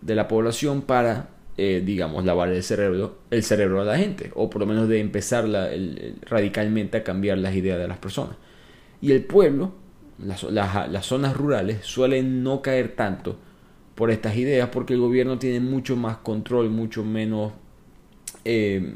de 0.02 0.14
la 0.14 0.28
población 0.28 0.82
para, 0.82 1.30
eh, 1.56 1.82
digamos, 1.82 2.26
lavar 2.26 2.50
el 2.50 2.62
cerebro, 2.62 3.20
el 3.30 3.42
cerebro 3.42 3.80
a 3.80 3.86
la 3.86 3.96
gente, 3.96 4.30
o 4.34 4.50
por 4.50 4.60
lo 4.60 4.66
menos 4.66 4.90
de 4.90 5.00
empezar 5.00 5.48
radicalmente 6.26 6.98
a 6.98 7.02
cambiar 7.02 7.38
las 7.38 7.54
ideas 7.54 7.78
de 7.78 7.88
las 7.88 7.96
personas. 7.96 8.36
Y 9.00 9.12
el 9.12 9.24
pueblo, 9.24 9.72
las, 10.22 10.42
las 10.42 11.06
zonas 11.06 11.34
rurales, 11.34 11.78
suelen 11.86 12.42
no 12.42 12.60
caer 12.60 12.94
tanto 12.94 13.38
por 14.00 14.10
estas 14.10 14.34
ideas 14.34 14.70
porque 14.70 14.94
el 14.94 15.00
gobierno 15.00 15.38
tiene 15.38 15.60
mucho 15.60 15.94
más 15.94 16.16
control, 16.16 16.70
mucho 16.70 17.04
menos, 17.04 17.52
eh, 18.46 18.94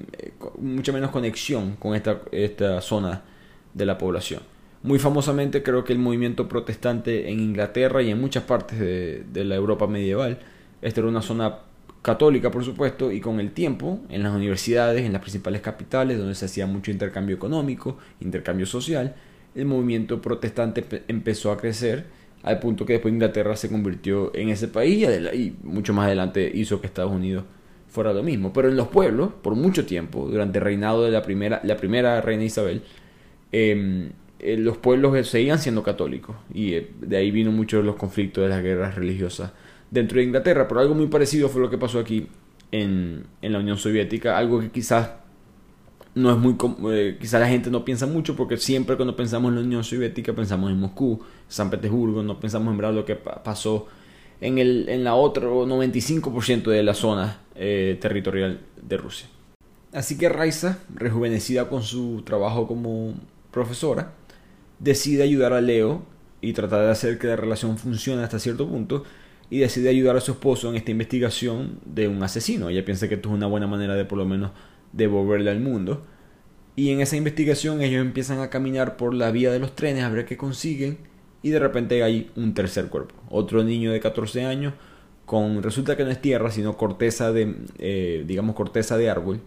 mucha 0.57 0.93
menos 0.93 1.11
conexión 1.11 1.77
con 1.77 1.95
esta, 1.95 2.23
esta 2.33 2.81
zona 2.81 3.23
de 3.75 3.85
la 3.85 3.99
población. 3.99 4.41
Muy 4.83 4.99
famosamente 4.99 5.63
creo 5.63 5.85
que 5.85 5.93
el 5.93 5.99
movimiento 5.99 6.49
protestante 6.49 7.29
en 7.29 7.39
Inglaterra 7.39 8.03
y 8.03 8.13
en 8.13 8.19
muchas 8.19 8.45
partes 8.45 8.79
de, 8.79 9.25
de 9.31 9.45
la 9.45 9.57
Europa 9.57 9.87
medieval, 9.87 10.39
esta 10.81 11.01
era 11.01 11.09
una 11.11 11.21
zona 11.21 11.59
católica 12.01 12.51
por 12.51 12.65
supuesto 12.65 13.13
y 13.13 13.21
con 13.21 13.41
el 13.41 13.51
tiempo 13.53 14.01
en 14.09 14.23
las 14.23 14.33
universidades, 14.35 15.05
en 15.05 15.13
las 15.13 15.21
principales 15.21 15.61
capitales 15.61 16.17
donde 16.17 16.35
se 16.35 16.47
hacía 16.47 16.67
mucho 16.67 16.91
intercambio 16.91 17.37
económico, 17.37 17.99
intercambio 18.21 18.65
social, 18.65 19.15
el 19.55 19.67
movimiento 19.67 20.23
protestante 20.23 20.83
empezó 21.09 21.53
a 21.53 21.59
crecer 21.59 22.07
al 22.45 22.59
punto 22.59 22.85
que 22.85 22.95
después 22.95 23.13
Inglaterra 23.13 23.57
se 23.57 23.71
convirtió 23.71 24.31
en 24.35 24.51
ese 24.51 24.69
país 24.69 25.09
y, 25.33 25.55
mucho 25.63 25.95
más 25.95 26.07
adelante 26.07 26.51
hizo 26.55 26.81
que 26.81 26.87
Estados 26.87 27.11
Unidos 27.11 27.45
fuera 27.89 28.13
lo 28.13 28.23
mismo. 28.23 28.53
Pero 28.53 28.69
en 28.69 28.77
los 28.77 28.89
pueblos, 28.89 29.31
por 29.43 29.55
mucho 29.55 29.87
tiempo, 29.87 30.29
durante 30.31 30.59
el 30.59 30.65
reinado 30.65 31.05
de 31.05 31.11
la 31.11 31.23
primera, 31.23 31.61
la 31.65 31.77
primera 31.77 32.21
reina 32.21 32.45
Isabel, 32.45 32.83
em, 33.51 34.11
eh, 34.41 34.59
los 34.59 34.77
pueblos 34.77 35.27
seguían 35.27 35.59
siendo 35.59 35.83
católicos 35.83 36.37
y 36.53 36.75
eh, 36.75 36.91
de 37.01 37.17
ahí 37.17 37.31
vino 37.31 37.51
mucho 37.51 37.79
de 37.79 37.85
los 37.85 37.97
conflictos 37.97 38.45
de 38.45 38.51
las 38.51 38.63
guerras 38.63 38.95
religiosas 38.95 39.53
dentro 39.91 40.19
de 40.19 40.25
Inglaterra. 40.25 40.69
Pero 40.69 40.81
algo 40.81 40.95
muy 40.95 41.07
parecido 41.07 41.49
fue 41.49 41.63
lo 41.63 41.71
que 41.71 41.79
pasó 41.79 41.99
aquí 41.99 42.29
en, 42.73 43.25
en 43.41 43.53
la 43.53 43.59
Unión 43.59 43.79
Soviética, 43.79 44.37
algo 44.37 44.61
que 44.61 44.71
quizás 44.71 45.11
no 46.15 46.31
es 46.31 46.39
muy 46.39 46.57
eh, 46.93 47.17
quizá 47.21 47.39
la 47.39 47.49
gente 47.49 47.71
no 47.71 47.85
piensa 47.85 48.07
mucho 48.07 48.37
porque 48.37 48.57
siempre 48.57 48.97
cuando 48.97 49.17
pensamos 49.17 49.51
en 49.51 49.57
la 49.57 49.61
Unión 49.63 49.85
Soviética 49.85 50.33
pensamos 50.33 50.71
en 50.71 50.79
Moscú, 50.79 51.21
San 51.49 51.71
Petersburgo, 51.71 52.23
no 52.23 52.39
pensamos 52.39 52.75
en 52.75 52.95
lo 52.95 53.05
que 53.05 53.17
pasó 53.17 53.87
en 54.41 54.59
el 54.59 54.89
en 54.89 55.05
la 55.05 55.15
otra 55.15 55.49
95% 55.49 56.65
de 56.65 56.83
la 56.83 56.95
zona 56.95 57.41
eh, 57.55 57.99
territorial 58.01 58.61
de 58.81 58.97
Rusia. 58.97 59.29
Así 59.93 60.19
que 60.19 60.29
Raiza, 60.29 60.79
rejuvenecida 60.95 61.69
con 61.69 61.83
su 61.83 62.23
trabajo 62.25 62.67
como 62.67 63.15
profesora, 63.51 64.13
decide 64.79 65.23
ayudar 65.23 65.53
a 65.53 65.61
Leo 65.61 66.03
y 66.41 66.53
tratar 66.53 66.85
de 66.85 66.91
hacer 66.91 67.19
que 67.19 67.29
la 67.29 67.37
relación 67.37 67.79
funcione 67.79 68.23
hasta 68.23 68.39
cierto 68.39 68.69
punto 68.69 69.05
y 69.51 69.59
decide 69.59 69.89
ayudar 69.89 70.17
a 70.17 70.21
su 70.21 70.33
esposo 70.33 70.69
en 70.69 70.77
esta 70.77 70.91
investigación 70.91 71.79
de 71.85 72.09
un 72.09 72.23
asesino. 72.23 72.69
Ella 72.69 72.85
piensa 72.85 73.09
que 73.09 73.15
esto 73.15 73.29
es 73.29 73.35
una 73.35 73.47
buena 73.47 73.67
manera 73.67 73.95
de 73.95 74.05
por 74.05 74.19
lo 74.19 74.25
menos 74.25 74.51
devolverle 74.97 75.51
al 75.51 75.61
mundo. 75.61 76.05
Y 76.77 76.91
en 76.91 77.01
esa 77.01 77.17
investigación 77.17 77.83
ellos 77.83 78.01
empiezan 78.01 78.41
a 78.41 78.51
caminar 78.51 78.97
por 78.97 79.15
la 79.15 79.31
vía 79.31 79.53
de 79.53 79.59
los 79.59 79.75
trenes 79.75 80.05
a 80.05 80.09
ver 80.09 80.25
qué 80.25 80.37
consiguen 80.37 80.99
y 81.43 81.51
de 81.51 81.59
repente 81.59 82.03
hay 82.03 82.31
un 82.37 82.55
tercer 82.55 82.89
cuerpo. 82.89 83.15
Otro 83.31 83.63
niño 83.63 83.93
de 83.93 84.01
14 84.01 84.45
años 84.45 84.75
con 85.27 85.63
resulta 85.63 85.97
que 85.97 86.05
no 86.05 86.11
es 86.11 86.21
tierra 86.21 86.51
sino 86.51 86.77
corteza 86.77 87.33
de 87.33 87.55
eh, 87.79 88.25
digamos 88.27 88.55
corteza 88.55 88.99
de 88.99 89.09
árbol 89.09 89.41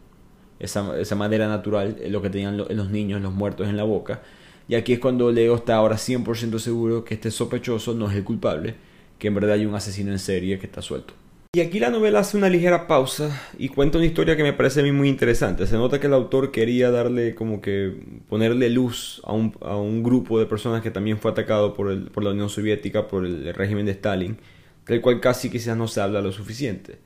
esa, 0.58 1.00
esa 1.00 1.16
madera 1.16 1.48
natural 1.48 1.98
lo 2.10 2.20
que 2.24 2.32
tenían 2.32 2.58
los 2.58 2.90
niños 2.90 3.22
los 3.22 3.32
muertos 3.32 3.68
en 3.68 3.78
la 3.78 3.84
boca 3.84 4.24
y 4.70 4.76
aquí 4.76 4.94
es 4.94 5.00
cuando 5.00 5.32
Leo 5.32 5.56
está 5.56 5.76
ahora 5.76 5.96
100% 5.96 6.60
seguro 6.60 7.06
que 7.06 7.14
este 7.14 7.32
sospechoso 7.32 7.94
no 7.94 8.10
es 8.10 8.18
el 8.18 8.24
culpable, 8.24 8.76
que 9.18 9.30
en 9.30 9.36
verdad 9.36 9.54
hay 9.54 9.66
un 9.66 9.76
asesino 9.76 10.12
en 10.12 10.20
serie 10.20 10.60
que 10.60 10.66
está 10.66 10.82
suelto. 10.82 11.14
Y 11.54 11.62
aquí 11.62 11.80
la 11.80 11.90
novela 11.90 12.20
hace 12.20 12.38
una 12.38 12.50
ligera 12.50 12.88
pausa 12.88 13.42
y 13.58 13.70
cuenta 13.70 13.98
una 13.98 14.06
historia 14.06 14.36
que 14.36 14.44
me 14.44 14.54
parece 14.54 14.82
a 14.82 14.84
mí 14.84 14.92
muy 14.92 15.10
interesante. 15.10 15.66
Se 15.66 15.76
nota 15.76 16.00
que 16.00 16.08
el 16.08 16.14
autor 16.14 16.52
quería 16.52 16.92
darle 16.92 17.36
como 17.36 17.62
que 17.62 17.94
ponerle 18.30 18.70
luz 18.70 19.22
a 19.24 19.34
un, 19.34 19.56
a 19.62 19.78
un 19.78 20.04
grupo 20.04 20.40
de 20.40 20.46
personas 20.46 20.84
que 20.84 20.92
también 20.92 21.18
fue 21.18 21.32
atacado 21.32 21.74
por, 21.74 21.90
el, 21.90 22.12
por 22.12 22.24
la 22.24 22.32
Unión 22.32 22.50
Soviética, 22.50 23.08
por 23.08 23.26
el 23.26 23.54
régimen 23.54 23.86
de 23.86 23.94
Stalin, 23.94 24.38
del 24.86 25.02
cual 25.02 25.20
casi 25.20 25.50
quizás 25.50 25.76
no 25.78 25.88
se 25.88 26.02
habla 26.02 26.22
lo 26.22 26.32
suficiente, 26.32 27.00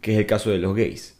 que 0.00 0.14
es 0.14 0.18
el 0.18 0.26
caso 0.26 0.50
de 0.50 0.58
los 0.58 0.74
gays. 0.74 1.16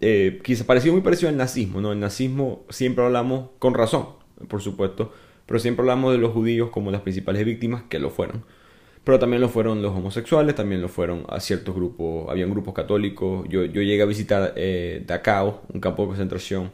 Eh, 0.00 0.40
quizás 0.44 0.66
pareció 0.66 0.92
muy 0.92 1.00
parecido 1.00 1.28
al 1.28 1.36
nazismo, 1.36 1.80
¿no? 1.80 1.92
El 1.92 2.00
nazismo 2.00 2.64
siempre 2.68 3.04
hablamos 3.04 3.50
con 3.58 3.74
razón, 3.74 4.06
por 4.48 4.60
supuesto, 4.60 5.12
pero 5.46 5.60
siempre 5.60 5.82
hablamos 5.82 6.12
de 6.12 6.18
los 6.18 6.32
judíos 6.32 6.70
como 6.70 6.90
las 6.90 7.00
principales 7.00 7.44
víctimas, 7.44 7.84
que 7.88 7.98
lo 7.98 8.10
fueron. 8.10 8.44
Pero 9.08 9.18
también 9.18 9.40
lo 9.40 9.48
fueron 9.48 9.80
los 9.80 9.96
homosexuales, 9.96 10.54
también 10.54 10.82
lo 10.82 10.88
fueron 10.90 11.24
a 11.30 11.40
ciertos 11.40 11.74
grupos, 11.74 12.28
habían 12.28 12.50
grupos 12.50 12.74
católicos. 12.74 13.48
Yo, 13.48 13.64
llegué 13.64 14.02
a 14.02 14.04
visitar 14.04 14.52
eh, 14.54 15.02
Dachau, 15.06 15.62
un 15.72 15.80
campo 15.80 16.02
de 16.02 16.08
concentración 16.08 16.70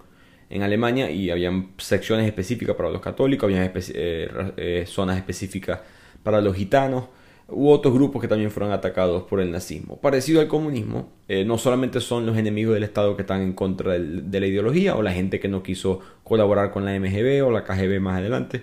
en 0.51 0.63
Alemania, 0.63 1.13
y 1.13 1.31
habían 1.31 1.75
secciones 1.79 2.27
específicas 2.27 2.75
para 2.75 2.91
los 2.91 3.01
católicos, 3.01 3.45
había 3.45 3.65
eh, 3.65 4.53
eh, 4.57 4.85
zonas 4.85 5.17
específicas 5.17 5.79
para 6.25 6.41
los 6.41 6.57
gitanos 6.57 7.05
u 7.47 7.69
otros 7.69 7.95
grupos 7.95 8.21
que 8.21 8.27
también 8.27 8.51
fueron 8.51 8.73
atacados 8.73 9.23
por 9.23 9.39
el 9.41 9.53
nazismo. 9.53 10.01
Parecido 10.01 10.41
al 10.41 10.49
comunismo, 10.49 11.13
eh, 11.29 11.45
no 11.45 11.57
solamente 11.57 12.01
son 12.01 12.27
los 12.27 12.37
enemigos 12.37 12.75
del 12.75 12.83
Estado 12.83 13.15
que 13.15 13.23
están 13.23 13.43
en 13.43 13.53
contra 13.53 13.93
de 13.93 14.41
la 14.41 14.47
ideología 14.49 14.97
o 14.97 15.03
la 15.03 15.13
gente 15.13 15.39
que 15.39 15.47
no 15.47 15.63
quiso 15.63 16.01
colaborar 16.25 16.73
con 16.73 16.85
la 16.85 16.99
MGB 16.99 17.47
o 17.47 17.53
la 17.53 17.63
KGB 17.63 18.01
más 18.01 18.19
adelante, 18.19 18.63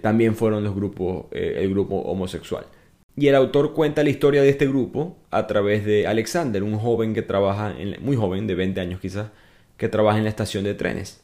también 0.00 0.34
fueron 0.34 0.64
los 0.64 0.74
grupos, 0.74 1.26
eh, 1.32 1.58
el 1.58 1.70
grupo 1.70 1.96
homosexual. 1.96 2.64
Y 3.16 3.28
el 3.28 3.36
autor 3.36 3.74
cuenta 3.74 4.02
la 4.02 4.10
historia 4.10 4.42
de 4.42 4.48
este 4.48 4.66
grupo 4.66 5.16
a 5.30 5.46
través 5.46 5.84
de 5.84 6.06
Alexander, 6.06 6.62
un 6.62 6.78
joven 6.78 7.14
que 7.14 7.22
trabaja, 7.22 7.72
en, 7.78 7.96
muy 8.04 8.16
joven, 8.16 8.46
de 8.46 8.54
20 8.56 8.80
años 8.80 9.00
quizás, 9.00 9.28
que 9.76 9.88
trabaja 9.88 10.18
en 10.18 10.24
la 10.24 10.30
estación 10.30 10.64
de 10.64 10.74
trenes. 10.74 11.22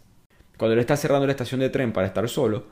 Cuando 0.57 0.75
él 0.75 0.81
está 0.81 0.97
cerrando 0.97 1.27
la 1.27 1.33
estación 1.33 1.61
de 1.61 1.69
tren 1.69 1.93
para 1.93 2.07
estar 2.07 2.29
solo, 2.29 2.65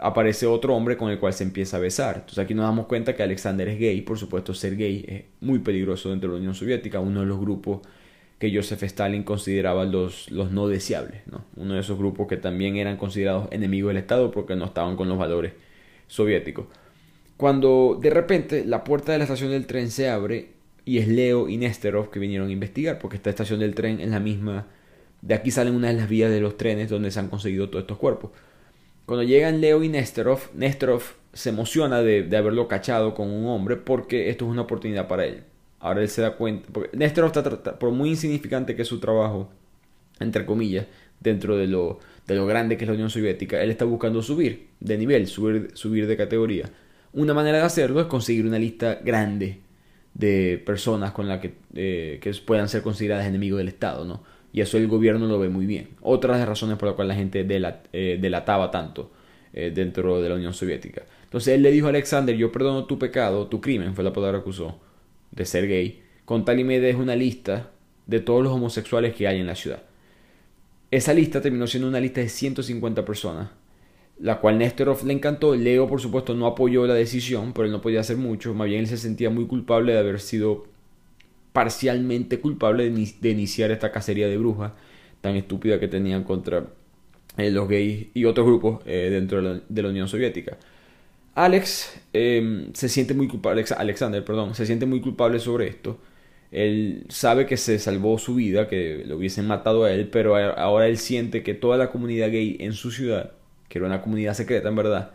aparece 0.00 0.46
otro 0.46 0.74
hombre 0.74 0.96
con 0.96 1.10
el 1.10 1.18
cual 1.18 1.32
se 1.32 1.44
empieza 1.44 1.76
a 1.76 1.80
besar. 1.80 2.16
Entonces 2.16 2.38
aquí 2.38 2.54
nos 2.54 2.64
damos 2.64 2.86
cuenta 2.86 3.16
que 3.16 3.22
Alexander 3.22 3.68
es 3.68 3.78
gay, 3.78 4.00
por 4.02 4.18
supuesto 4.18 4.54
ser 4.54 4.76
gay 4.76 5.04
es 5.08 5.24
muy 5.40 5.58
peligroso 5.58 6.10
dentro 6.10 6.30
de 6.30 6.36
la 6.36 6.40
Unión 6.40 6.54
Soviética, 6.54 7.00
uno 7.00 7.20
de 7.20 7.26
los 7.26 7.40
grupos 7.40 7.80
que 8.38 8.54
Joseph 8.54 8.82
Stalin 8.84 9.22
consideraba 9.22 9.84
los, 9.84 10.30
los 10.30 10.50
no 10.50 10.66
deseables, 10.68 11.26
¿no? 11.26 11.44
uno 11.56 11.74
de 11.74 11.80
esos 11.80 11.98
grupos 11.98 12.26
que 12.26 12.38
también 12.38 12.76
eran 12.76 12.96
considerados 12.96 13.48
enemigos 13.50 13.90
del 13.90 13.98
Estado 13.98 14.30
porque 14.30 14.56
no 14.56 14.64
estaban 14.64 14.96
con 14.96 15.08
los 15.08 15.18
valores 15.18 15.52
soviéticos. 16.06 16.66
Cuando 17.40 17.98
de 17.98 18.10
repente 18.10 18.66
la 18.66 18.84
puerta 18.84 19.12
de 19.12 19.18
la 19.18 19.24
estación 19.24 19.50
del 19.50 19.66
tren 19.66 19.90
se 19.90 20.10
abre 20.10 20.50
y 20.84 20.98
es 20.98 21.08
Leo 21.08 21.48
y 21.48 21.56
Nesterov 21.56 22.10
que 22.10 22.18
vinieron 22.18 22.48
a 22.48 22.52
investigar, 22.52 22.98
porque 22.98 23.16
esta 23.16 23.30
estación 23.30 23.60
del 23.60 23.74
tren 23.74 23.98
es 23.98 24.10
la 24.10 24.20
misma, 24.20 24.66
de 25.22 25.32
aquí 25.32 25.50
salen 25.50 25.74
una 25.74 25.88
de 25.88 25.94
las 25.94 26.06
vías 26.06 26.30
de 26.30 26.38
los 26.38 26.58
trenes 26.58 26.90
donde 26.90 27.10
se 27.10 27.18
han 27.18 27.28
conseguido 27.28 27.70
todos 27.70 27.84
estos 27.84 27.96
cuerpos. 27.96 28.32
Cuando 29.06 29.22
llegan 29.22 29.62
Leo 29.62 29.82
y 29.82 29.88
Nesterov, 29.88 30.50
Nesterov 30.52 31.00
se 31.32 31.48
emociona 31.48 32.02
de, 32.02 32.28
haberlo 32.36 32.68
cachado 32.68 33.14
con 33.14 33.30
un 33.30 33.46
hombre 33.46 33.76
porque 33.76 34.28
esto 34.28 34.44
es 34.44 34.50
una 34.50 34.60
oportunidad 34.60 35.08
para 35.08 35.24
él. 35.24 35.44
Ahora 35.78 36.02
él 36.02 36.10
se 36.10 36.20
da 36.20 36.36
cuenta, 36.36 36.68
porque 36.70 36.94
Nesterov 36.94 37.32
está, 37.34 37.78
por 37.78 37.90
muy 37.90 38.10
insignificante 38.10 38.76
que 38.76 38.82
es 38.82 38.88
su 38.88 39.00
trabajo, 39.00 39.48
entre 40.18 40.44
comillas, 40.44 40.88
dentro 41.20 41.56
de 41.56 41.68
lo, 41.68 42.00
de 42.26 42.34
lo 42.34 42.44
grande 42.44 42.76
que 42.76 42.84
es 42.84 42.88
la 42.88 42.96
Unión 42.96 43.08
Soviética, 43.08 43.62
él 43.62 43.70
está 43.70 43.86
buscando 43.86 44.22
subir 44.22 44.68
de 44.78 44.98
nivel, 44.98 45.26
subir, 45.26 45.70
subir 45.72 46.06
de 46.06 46.18
categoría. 46.18 46.70
Una 47.12 47.34
manera 47.34 47.58
de 47.58 47.64
hacerlo 47.64 48.00
es 48.00 48.06
conseguir 48.06 48.46
una 48.46 48.58
lista 48.58 49.00
grande 49.02 49.60
de 50.14 50.62
personas 50.64 51.12
con 51.12 51.28
las 51.28 51.40
que, 51.40 51.54
eh, 51.74 52.18
que 52.20 52.32
puedan 52.44 52.68
ser 52.68 52.82
consideradas 52.82 53.26
enemigos 53.26 53.58
del 53.58 53.68
Estado, 53.68 54.04
¿no? 54.04 54.22
y 54.52 54.60
eso 54.60 54.78
el 54.78 54.88
gobierno 54.88 55.26
lo 55.26 55.38
ve 55.38 55.48
muy 55.48 55.66
bien. 55.66 55.90
Otra 56.00 56.34
de 56.34 56.40
las 56.40 56.48
razones 56.48 56.76
por 56.76 56.88
las 56.88 56.96
cuales 56.96 57.16
la 57.16 57.20
gente 57.20 57.46
eh, 57.92 58.18
delataba 58.20 58.70
tanto 58.70 59.12
eh, 59.52 59.70
dentro 59.74 60.20
de 60.20 60.28
la 60.28 60.34
Unión 60.34 60.54
Soviética. 60.54 61.02
Entonces 61.24 61.54
él 61.54 61.62
le 61.62 61.70
dijo 61.70 61.86
a 61.86 61.90
Alexander, 61.90 62.36
yo 62.36 62.50
perdono 62.50 62.84
tu 62.86 62.98
pecado, 62.98 63.46
tu 63.46 63.60
crimen, 63.60 63.94
fue 63.94 64.02
la 64.02 64.12
palabra 64.12 64.42
que 64.42 64.48
usó, 64.48 64.80
de 65.30 65.44
ser 65.44 65.68
gay, 65.68 66.02
con 66.24 66.44
tal 66.44 66.58
y 66.58 66.64
me 66.64 66.80
des 66.80 66.96
una 66.96 67.14
lista 67.14 67.70
de 68.06 68.20
todos 68.20 68.42
los 68.42 68.52
homosexuales 68.52 69.14
que 69.14 69.28
hay 69.28 69.38
en 69.38 69.46
la 69.46 69.54
ciudad. 69.54 69.82
Esa 70.90 71.14
lista 71.14 71.40
terminó 71.40 71.68
siendo 71.68 71.88
una 71.88 72.00
lista 72.00 72.20
de 72.20 72.28
150 72.28 73.04
personas, 73.04 73.50
la 74.20 74.38
cual 74.40 74.58
Nesterov 74.58 75.04
le 75.04 75.14
encantó. 75.14 75.54
Leo, 75.54 75.88
por 75.88 76.00
supuesto, 76.00 76.34
no 76.34 76.46
apoyó 76.46 76.86
la 76.86 76.94
decisión, 76.94 77.52
pero 77.52 77.66
él 77.66 77.72
no 77.72 77.80
podía 77.80 78.00
hacer 78.00 78.16
mucho. 78.16 78.54
Más 78.54 78.68
bien 78.68 78.80
él 78.80 78.86
se 78.86 78.98
sentía 78.98 79.30
muy 79.30 79.46
culpable 79.46 79.92
de 79.92 79.98
haber 79.98 80.20
sido 80.20 80.66
parcialmente 81.52 82.40
culpable 82.40 82.90
de, 82.90 83.30
iniciar 83.30 83.70
esta 83.70 83.90
cacería 83.90 84.28
de 84.28 84.38
brujas 84.38 84.72
tan 85.20 85.36
estúpida 85.36 85.80
que 85.80 85.88
tenían 85.88 86.24
contra 86.24 86.66
eh, 87.36 87.50
los 87.50 87.68
gays 87.68 88.08
y 88.14 88.24
otros 88.24 88.46
grupos 88.46 88.82
eh, 88.86 89.08
dentro 89.10 89.42
de 89.42 89.82
la, 89.82 89.88
Unión 89.88 90.08
Soviética. 90.08 90.58
Alex 91.34 92.00
em, 92.12 92.72
se 92.74 92.88
siente 92.88 93.14
muy 93.14 93.28
culpable, 93.28 93.64
Alexander, 93.76 94.24
perdón, 94.24 94.54
se 94.54 94.66
siente 94.66 94.86
muy 94.86 95.00
culpable 95.00 95.38
sobre 95.38 95.68
esto. 95.68 95.98
Él 96.50 97.04
sabe 97.08 97.46
que 97.46 97.56
se 97.56 97.78
salvó 97.78 98.18
su 98.18 98.34
vida, 98.34 98.68
que 98.68 99.04
lo 99.06 99.16
hubiesen 99.16 99.46
matado 99.46 99.84
a 99.84 99.92
él, 99.92 100.08
pero 100.08 100.36
ahora 100.36 100.88
él 100.88 100.98
siente 100.98 101.42
que 101.42 101.54
toda 101.54 101.78
la 101.78 101.90
comunidad 101.90 102.30
gay 102.30 102.56
en 102.60 102.72
su 102.72 102.90
ciudad, 102.90 103.32
que 103.70 103.78
era 103.78 103.86
una 103.86 104.02
comunidad 104.02 104.34
secreta 104.34 104.68
en 104.68 104.76
verdad, 104.76 105.12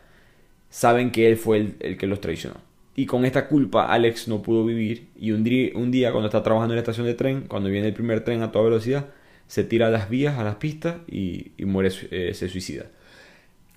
saben 0.71 1.11
que 1.11 1.27
él 1.27 1.37
fue 1.37 1.75
el 1.79 1.97
que 1.97 2.07
los 2.07 2.19
traicionó. 2.21 2.55
Y 2.95 3.05
con 3.05 3.25
esta 3.25 3.47
culpa 3.47 3.87
Alex 3.87 4.27
no 4.29 4.41
pudo 4.41 4.65
vivir 4.65 5.09
y 5.19 5.31
un 5.31 5.43
día, 5.43 5.71
un 5.75 5.91
día 5.91 6.11
cuando 6.11 6.27
está 6.27 6.41
trabajando 6.41 6.73
en 6.73 6.77
la 6.77 6.81
estación 6.81 7.05
de 7.05 7.13
tren, 7.13 7.41
cuando 7.41 7.69
viene 7.69 7.87
el 7.87 7.93
primer 7.93 8.23
tren 8.23 8.41
a 8.41 8.51
toda 8.51 8.65
velocidad, 8.65 9.07
se 9.47 9.65
tira 9.65 9.87
a 9.87 9.89
las 9.91 10.09
vías, 10.09 10.39
a 10.39 10.43
las 10.43 10.55
pistas 10.55 10.95
y, 11.07 11.51
muere, 11.59 11.91
eh, 12.09 12.31
se 12.33 12.47
suicida. 12.47 12.85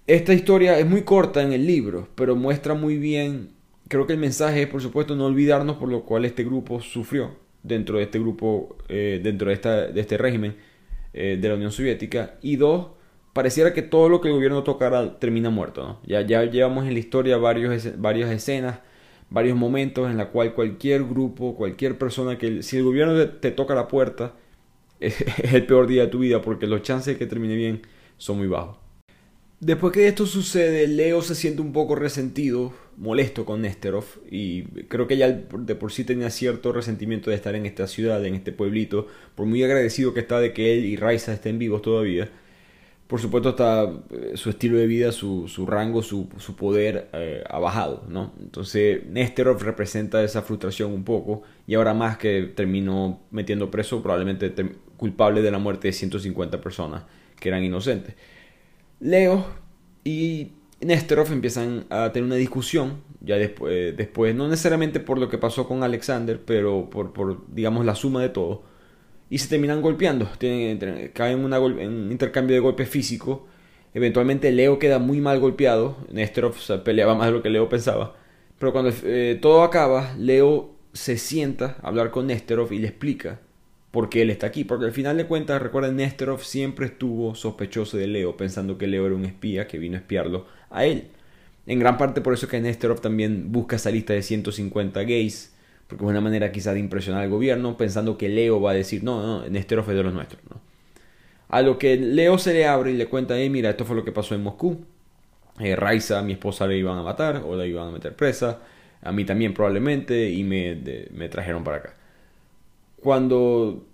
Esta 0.06 0.32
historia 0.32 0.78
es 0.78 0.86
muy 0.86 1.02
corta 1.02 1.42
en 1.42 1.52
el 1.52 1.66
libro, 1.66 2.08
pero 2.14 2.36
muestra 2.36 2.74
muy 2.74 2.96
bien, 2.96 3.50
creo 3.88 4.06
que 4.06 4.12
el 4.12 4.20
mensaje 4.20 4.62
es 4.62 4.68
por 4.68 4.80
supuesto 4.80 5.16
no 5.16 5.26
olvidarnos 5.26 5.76
por 5.76 5.88
lo 5.88 6.04
cual 6.04 6.24
este 6.24 6.44
grupo 6.44 6.80
sufrió 6.80 7.36
dentro 7.62 7.98
de 7.98 8.04
este 8.04 8.20
grupo, 8.20 8.76
eh, 8.88 9.20
dentro 9.22 9.48
de, 9.48 9.54
esta, 9.54 9.86
de 9.88 10.00
este 10.00 10.16
régimen 10.16 10.54
eh, 11.12 11.36
de 11.40 11.48
la 11.48 11.56
Unión 11.56 11.72
Soviética. 11.72 12.36
Y 12.40 12.56
dos, 12.56 12.88
pareciera 13.38 13.72
que 13.72 13.82
todo 13.82 14.08
lo 14.08 14.20
que 14.20 14.26
el 14.26 14.34
gobierno 14.34 14.64
tocara 14.64 15.20
termina 15.20 15.48
muerto. 15.48 15.84
¿no? 15.84 16.00
Ya, 16.04 16.22
ya 16.22 16.42
llevamos 16.42 16.88
en 16.88 16.94
la 16.94 16.98
historia 16.98 17.36
varios, 17.36 17.96
varias 17.96 18.32
escenas 18.32 18.80
varios 19.30 19.56
momentos 19.56 20.10
en 20.10 20.16
la 20.16 20.30
cual 20.30 20.54
cualquier 20.54 21.04
grupo, 21.04 21.54
cualquier 21.54 21.98
persona 21.98 22.36
que 22.36 22.64
si 22.64 22.78
el 22.78 22.82
gobierno 22.82 23.28
te, 23.28 23.52
toca 23.52 23.76
la 23.76 23.86
puerta, 23.86 24.34
es, 25.00 25.14
el 25.52 25.66
peor 25.66 25.86
día 25.86 26.02
de 26.02 26.08
tu 26.08 26.18
vida 26.18 26.42
porque 26.42 26.66
los 26.66 26.82
chances 26.82 27.14
de 27.14 27.16
que 27.16 27.26
termine 27.26 27.54
bien 27.54 27.82
son 28.16 28.38
muy 28.38 28.48
bajos. 28.48 28.76
Después 29.60 29.92
que 29.92 30.08
esto 30.08 30.26
sucede, 30.26 30.88
Leo 30.88 31.22
se 31.22 31.36
siente 31.36 31.62
un 31.62 31.72
poco 31.72 31.94
resentido, 31.94 32.72
molesto 32.96 33.44
con 33.44 33.62
Nesterov 33.62 34.04
y 34.28 34.64
creo 34.88 35.06
que 35.06 35.16
ya 35.16 35.30
de 35.30 35.74
por 35.76 35.92
sí 35.92 36.02
tenía 36.02 36.30
cierto 36.30 36.72
resentimiento 36.72 37.30
de 37.30 37.36
estar 37.36 37.54
en 37.54 37.66
esta 37.66 37.86
ciudad, 37.86 38.24
en 38.26 38.34
este 38.34 38.50
pueblito, 38.50 39.06
por 39.36 39.46
muy 39.46 39.62
agradecido 39.62 40.12
que 40.12 40.18
está 40.18 40.40
de 40.40 40.52
que 40.52 40.74
él 40.74 40.86
y 40.86 40.96
Raisa 40.96 41.32
estén 41.32 41.60
vivos 41.60 41.82
todavía 41.82 42.28
por 43.08 43.20
supuesto 43.20 43.48
está 43.48 43.90
eh, 44.10 44.32
su 44.34 44.50
estilo 44.50 44.76
de 44.76 44.86
vida, 44.86 45.12
su, 45.12 45.48
su 45.48 45.64
rango, 45.64 46.02
su, 46.02 46.28
su 46.36 46.54
poder 46.56 47.08
eh, 47.14 47.42
ha 47.48 47.58
bajado, 47.58 48.04
¿no? 48.06 48.34
Entonces 48.38 49.04
Nesterov 49.06 49.62
representa 49.62 50.22
esa 50.22 50.42
frustración 50.42 50.92
un 50.92 51.04
poco 51.04 51.42
y 51.66 51.74
ahora 51.74 51.94
más 51.94 52.18
que 52.18 52.52
terminó 52.54 53.20
metiendo 53.30 53.70
preso 53.70 54.02
probablemente 54.02 54.54
culpable 54.98 55.40
de 55.40 55.50
la 55.50 55.58
muerte 55.58 55.88
de 55.88 55.92
150 55.92 56.60
personas 56.60 57.04
que 57.40 57.48
eran 57.48 57.64
inocentes. 57.64 58.14
Leo 59.00 59.46
y 60.04 60.52
Nesterov 60.82 61.32
empiezan 61.32 61.86
a 61.88 62.12
tener 62.12 62.26
una 62.26 62.36
discusión 62.36 63.00
ya 63.22 63.36
después, 63.36 63.96
después 63.96 64.34
no 64.34 64.48
necesariamente 64.48 65.00
por 65.00 65.18
lo 65.18 65.30
que 65.30 65.38
pasó 65.38 65.66
con 65.66 65.82
Alexander, 65.82 66.38
pero 66.44 66.90
por, 66.90 67.14
por 67.14 67.46
digamos 67.54 67.86
la 67.86 67.94
suma 67.94 68.20
de 68.20 68.28
todo 68.28 68.67
y 69.30 69.38
se 69.38 69.48
terminan 69.48 69.82
golpeando. 69.82 70.28
Tienen, 70.38 71.10
caen 71.12 71.52
en, 71.52 71.92
un 71.92 72.12
intercambio 72.12 72.54
de 72.54 72.60
golpes 72.60 72.88
físicos 72.88 73.40
Eventualmente 73.94 74.52
Leo 74.52 74.78
queda 74.78 74.98
muy 74.98 75.20
mal 75.20 75.40
golpeado. 75.40 75.96
Nesterov 76.12 76.54
peleaba 76.84 77.14
más 77.14 77.26
de 77.26 77.32
lo 77.32 77.42
que 77.42 77.50
Leo 77.50 77.68
pensaba. 77.68 78.14
Pero 78.58 78.72
cuando 78.72 78.92
eh, 79.04 79.38
todo 79.40 79.62
acaba, 79.62 80.14
Leo 80.18 80.74
se 80.92 81.16
sienta 81.16 81.76
a 81.82 81.88
hablar 81.88 82.10
con 82.10 82.26
Nesterov 82.26 82.72
y 82.72 82.78
le 82.78 82.88
explica 82.88 83.40
por 83.90 84.08
qué 84.08 84.22
él 84.22 84.30
está 84.30 84.46
aquí. 84.46 84.64
Porque 84.64 84.86
al 84.86 84.92
final 84.92 85.16
de 85.16 85.26
cuentas, 85.26 85.62
recuerden, 85.62 85.96
Nesterov 85.96 86.42
siempre 86.42 86.86
estuvo 86.86 87.34
sospechoso 87.34 87.96
de 87.96 88.06
Leo, 88.06 88.36
pensando 88.36 88.78
que 88.78 88.86
Leo 88.86 89.06
era 89.06 89.14
un 89.14 89.24
espía 89.24 89.66
que 89.66 89.78
vino 89.78 89.96
a 89.96 90.00
espiarlo 90.00 90.46
a 90.70 90.84
él. 90.84 91.08
En 91.66 91.78
gran 91.78 91.98
parte 91.98 92.20
por 92.20 92.34
eso 92.34 92.48
que 92.48 92.60
Nesterov 92.60 93.00
también 93.00 93.52
busca 93.52 93.76
esa 93.76 93.90
lista 93.90 94.12
de 94.12 94.22
150 94.22 95.02
gays, 95.02 95.54
porque 95.88 96.04
es 96.04 96.10
una 96.10 96.20
manera 96.20 96.52
quizá 96.52 96.74
de 96.74 96.80
impresionar 96.80 97.22
al 97.22 97.30
gobierno, 97.30 97.76
pensando 97.76 98.18
que 98.18 98.28
Leo 98.28 98.60
va 98.60 98.72
a 98.72 98.74
decir, 98.74 99.02
no, 99.02 99.22
no, 99.22 99.48
Nesterov 99.48 99.88
es 99.90 99.96
de 99.96 100.02
los 100.02 100.12
nuestros. 100.12 100.40
¿no? 100.50 100.60
A 101.48 101.62
lo 101.62 101.78
que 101.78 101.96
Leo 101.96 102.36
se 102.38 102.52
le 102.52 102.66
abre 102.66 102.92
y 102.92 102.96
le 102.96 103.06
cuenta, 103.06 103.36
hey, 103.38 103.48
mira, 103.48 103.70
esto 103.70 103.86
fue 103.86 103.96
lo 103.96 104.04
que 104.04 104.12
pasó 104.12 104.34
en 104.34 104.42
Moscú. 104.42 104.84
Eh, 105.58 105.74
Raiza, 105.74 106.22
mi 106.22 106.32
esposa, 106.32 106.66
le 106.66 106.76
iban 106.76 106.98
a 106.98 107.02
matar 107.02 107.42
o 107.44 107.56
la 107.56 107.66
iban 107.66 107.88
a 107.88 107.90
meter 107.90 108.14
presa. 108.14 108.60
A 109.02 109.12
mí 109.12 109.24
también 109.24 109.54
probablemente 109.54 110.28
y 110.30 110.44
me, 110.44 110.78
me 111.10 111.28
trajeron 111.30 111.64
para 111.64 111.78
acá. 111.78 111.94
Cuando 113.00 113.86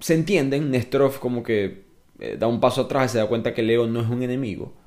se 0.00 0.14
entienden, 0.14 0.70
Nesterov 0.70 1.20
como 1.20 1.44
que 1.44 1.84
eh, 2.18 2.36
da 2.38 2.48
un 2.48 2.58
paso 2.58 2.82
atrás 2.82 3.10
y 3.10 3.12
se 3.12 3.18
da 3.18 3.26
cuenta 3.28 3.54
que 3.54 3.62
Leo 3.62 3.86
no 3.86 4.00
es 4.00 4.08
un 4.08 4.22
enemigo 4.22 4.79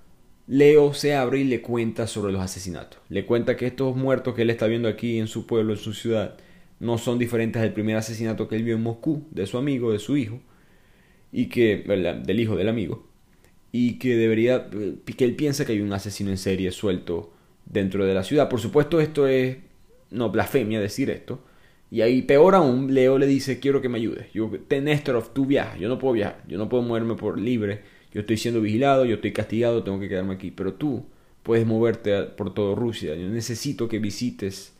Leo 0.48 0.94
se 0.94 1.16
abre 1.16 1.40
y 1.40 1.44
le 1.46 1.62
cuenta 1.62 2.06
sobre 2.08 2.34
los 2.34 2.42
asesinatos. 2.42 3.00
Le 3.10 3.26
cuenta 3.26 3.56
que 3.56 3.68
estos 3.68 3.96
muertos 3.96 4.36
que 4.36 4.42
él 4.42 4.50
está 4.50 4.68
viendo 4.68 4.90
aquí 4.90 5.20
en 5.20 5.28
su 5.28 5.46
pueblo, 5.48 5.74
en 5.74 5.80
su 5.80 5.94
ciudad, 5.94 6.36
no 6.80 6.98
son 6.98 7.18
diferentes 7.18 7.62
del 7.62 7.72
primer 7.72 7.96
asesinato 7.96 8.48
que 8.48 8.58
él 8.58 8.64
vio 8.64 8.76
en 8.76 8.84
Moscú, 8.84 9.26
de 9.32 9.48
su 9.48 9.58
amigo, 9.58 9.94
de 9.94 10.00
su 10.00 10.18
hijo, 10.18 10.42
y 11.32 11.48
que, 11.48 11.78
del 12.26 12.40
hijo 12.40 12.58
del 12.58 12.68
amigo, 12.68 13.08
y 13.72 13.98
que 14.00 14.18
debería, 14.18 14.70
que 14.70 15.24
él 15.24 15.36
piensa 15.36 15.66
que 15.66 15.72
hay 15.72 15.82
un 15.82 15.94
asesino 15.94 16.30
en 16.30 16.38
serie 16.38 16.72
suelto 16.72 17.34
dentro 17.66 18.06
de 18.06 18.14
la 18.14 18.24
ciudad. 18.24 18.50
Por 18.50 18.60
supuesto, 18.60 19.00
esto 19.00 19.28
es, 19.28 19.58
no, 20.12 20.30
blasfemia 20.30 20.82
decir 20.82 21.10
esto. 21.10 21.40
Y 21.90 22.02
ahí, 22.02 22.22
peor 22.24 22.56
aún, 22.56 22.94
Leo 22.94 23.18
le 23.18 23.28
dice, 23.28 23.60
quiero 23.60 23.82
que 23.82 23.88
me 23.88 23.98
ayudes. 23.98 24.32
Yo, 24.34 24.52
ten 24.68 24.86
Néstor, 24.86 25.26
tú 25.34 25.46
viajas, 25.46 25.80
yo 25.80 25.88
no 25.88 25.98
puedo 26.00 26.14
viajar, 26.16 26.44
yo 26.48 26.58
no 26.58 26.68
puedo 26.68 26.84
moverme 26.84 27.16
por 27.16 27.40
libre 27.40 27.82
yo 28.14 28.22
estoy 28.22 28.38
siendo 28.38 28.62
vigilado, 28.62 29.06
yo 29.06 29.16
estoy 29.16 29.34
castigado, 29.34 29.84
tengo 29.84 30.00
que 30.00 30.08
quedarme 30.08 30.36
aquí, 30.36 30.52
pero 30.52 30.76
tú 30.76 31.06
puedes 31.42 31.66
moverte 31.66 32.24
por 32.24 32.54
todo 32.54 32.76
Rusia. 32.76 33.16
Yo 33.16 33.28
necesito 33.28 33.90
que 33.90 33.98
visites 33.98 34.74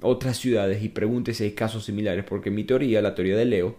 otras 0.00 0.36
ciudades 0.36 0.82
y 0.82 0.88
preguntes 0.88 1.36
si 1.36 1.44
hay 1.44 1.52
casos 1.52 1.84
similares, 1.84 2.24
porque 2.28 2.50
mi 2.50 2.64
teoría, 2.64 3.00
la 3.00 3.14
teoría 3.14 3.36
de 3.36 3.44
Leo, 3.44 3.76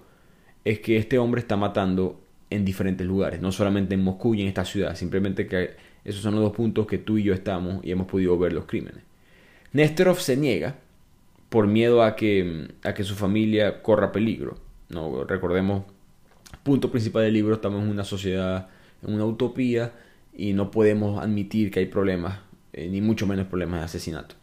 es 0.63 0.79
que 0.79 0.97
este 0.97 1.19
hombre 1.19 1.41
está 1.41 1.57
matando 1.57 2.21
en 2.49 2.63
diferentes 2.63 3.05
lugares, 3.05 3.41
no 3.41 3.51
solamente 3.51 3.95
en 3.95 4.03
Moscú 4.03 4.33
y 4.33 4.41
en 4.41 4.47
esta 4.47 4.63
ciudad, 4.63 4.95
simplemente 4.95 5.45
que 5.45 5.71
esos 6.05 6.21
son 6.21 6.35
los 6.35 6.43
dos 6.43 6.53
puntos 6.53 6.87
que 6.87 6.97
tú 6.97 7.17
y 7.17 7.23
yo 7.23 7.33
estamos 7.33 7.83
y 7.83 7.91
hemos 7.91 8.07
podido 8.07 8.37
ver 8.37 8.53
los 8.53 8.65
crímenes. 8.65 9.03
Nesterov 9.73 10.19
se 10.19 10.37
niega 10.37 10.75
por 11.49 11.67
miedo 11.67 12.01
a 12.01 12.15
que, 12.15 12.69
a 12.83 12.93
que 12.93 13.03
su 13.03 13.15
familia 13.15 13.81
corra 13.81 14.11
peligro. 14.13 14.57
No, 14.87 15.25
recordemos, 15.25 15.83
punto 16.63 16.89
principal 16.89 17.23
del 17.23 17.33
libro, 17.33 17.55
estamos 17.55 17.83
en 17.83 17.89
una 17.89 18.05
sociedad 18.05 18.69
una 19.01 19.25
utopía 19.25 19.93
y 20.33 20.53
no 20.53 20.71
podemos 20.71 21.21
admitir 21.21 21.71
que 21.71 21.79
hay 21.79 21.85
problemas, 21.85 22.39
eh, 22.73 22.89
ni 22.89 23.01
mucho 23.01 23.27
menos 23.27 23.47
problemas 23.47 23.79
de 23.79 23.85
asesinato. 23.85 24.35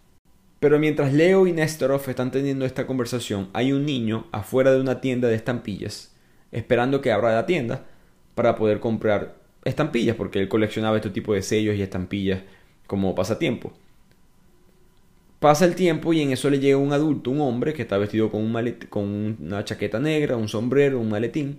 Pero 0.61 0.79
mientras 0.79 1.13
Leo 1.13 1.47
y 1.47 1.53
Nestorov 1.53 2.09
están 2.09 2.31
teniendo 2.31 2.65
esta 2.65 2.87
conversación, 2.87 3.49
hay 3.53 3.73
un 3.73 3.85
niño 3.85 4.27
afuera 4.31 4.73
de 4.73 4.81
una 4.81 5.01
tienda 5.01 5.29
de 5.29 5.35
estampillas, 5.35 6.15
esperando 6.53 7.01
que 7.01 7.11
abra 7.11 7.35
la 7.35 7.47
tienda 7.47 7.85
para 8.35 8.55
poder 8.55 8.79
comprar 8.79 9.37
estampillas, 9.65 10.17
porque 10.17 10.39
él 10.39 10.49
coleccionaba 10.49 10.97
este 10.97 11.11
tipo 11.11 11.35
de 11.35 11.43
sellos 11.43 11.77
y 11.77 11.83
estampillas 11.83 12.43
como 12.87 13.15
pasatiempo. 13.15 13.73
Pasa 15.41 15.65
el 15.65 15.75
tiempo 15.75 16.13
y 16.13 16.21
en 16.21 16.31
eso 16.31 16.49
le 16.49 16.61
llega 16.61 16.77
un 16.77 16.93
adulto, 16.93 17.33
un 17.33 17.41
hombre 17.41 17.75
que 17.75 17.83
está 17.83 17.99
vestido 17.99 18.31
con 18.31 18.45
una 19.41 19.65
chaqueta 19.65 19.99
negra, 19.99 20.37
un 20.37 20.47
sombrero, 20.47 21.01
un 21.01 21.11
maletín, 21.11 21.59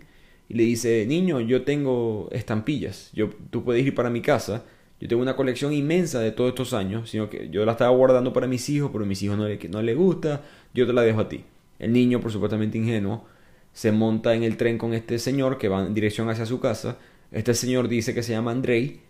y 0.50 0.56
le 0.56 0.64
dice, 0.64 1.06
niño, 1.08 1.40
yo 1.40 1.64
tengo 1.64 2.30
estampillas, 2.32 3.10
yo, 3.14 3.30
tú 3.50 3.64
puedes 3.64 3.86
ir 3.86 3.96
para 3.96 4.10
mi 4.10 4.22
casa, 4.22 4.66
yo 5.00 5.08
tengo 5.08 5.22
una 5.22 5.36
colección 5.36 5.74
inmensa 5.74 6.20
de 6.20 6.32
todos 6.32 6.50
estos 6.50 6.74
años, 6.74 7.10
sino 7.10 7.30
que 7.30 7.50
yo 7.50 7.66
la 7.66 7.74
estaba 7.74 7.92
guardando 7.92 8.32
para 8.34 8.48
mis 8.48 8.70
hijos, 8.70 8.90
pero 8.92 9.04
a 9.04 9.08
mis 9.08 9.22
hijos 9.22 9.38
no 9.38 9.48
le, 9.48 9.60
no 9.70 9.82
le 9.82 9.96
gusta, 9.96 10.42
yo 10.74 10.88
te 10.88 10.94
la 10.94 11.02
dejo 11.02 11.22
a 11.22 11.30
ti. 11.30 11.44
El 11.80 11.92
niño, 11.92 12.22
por 12.22 12.32
supuestamente 12.32 12.78
ingenuo, 12.78 13.26
se 13.74 13.92
monta 13.92 14.34
en 14.36 14.44
el 14.44 14.56
tren 14.56 14.78
con 14.78 14.94
este 14.94 15.20
señor 15.20 15.58
que 15.58 15.68
va 15.68 15.86
en 15.86 15.94
dirección 15.94 16.30
hacia 16.30 16.46
su 16.46 16.60
casa. 16.60 16.98
Este 17.32 17.54
señor 17.54 17.88
dice 17.88 18.14
que 18.14 18.24
se 18.24 18.32
llama 18.32 18.52
Andrei 18.52 19.02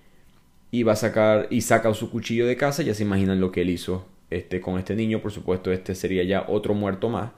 y 0.71 0.83
va 0.83 0.93
a 0.93 0.95
sacar 0.95 1.47
y 1.51 1.61
saca 1.61 1.93
su 1.93 2.09
cuchillo 2.09 2.47
de 2.47 2.55
casa. 2.55 2.81
Ya 2.81 2.93
se 2.93 3.03
imaginan 3.03 3.39
lo 3.39 3.51
que 3.51 3.61
él 3.61 3.69
hizo 3.69 4.07
este, 4.29 4.61
con 4.61 4.79
este 4.79 4.95
niño. 4.95 5.21
Por 5.21 5.31
supuesto, 5.31 5.71
este 5.71 5.93
sería 5.93 6.23
ya 6.23 6.45
otro 6.47 6.73
muerto 6.73 7.09
más. 7.09 7.31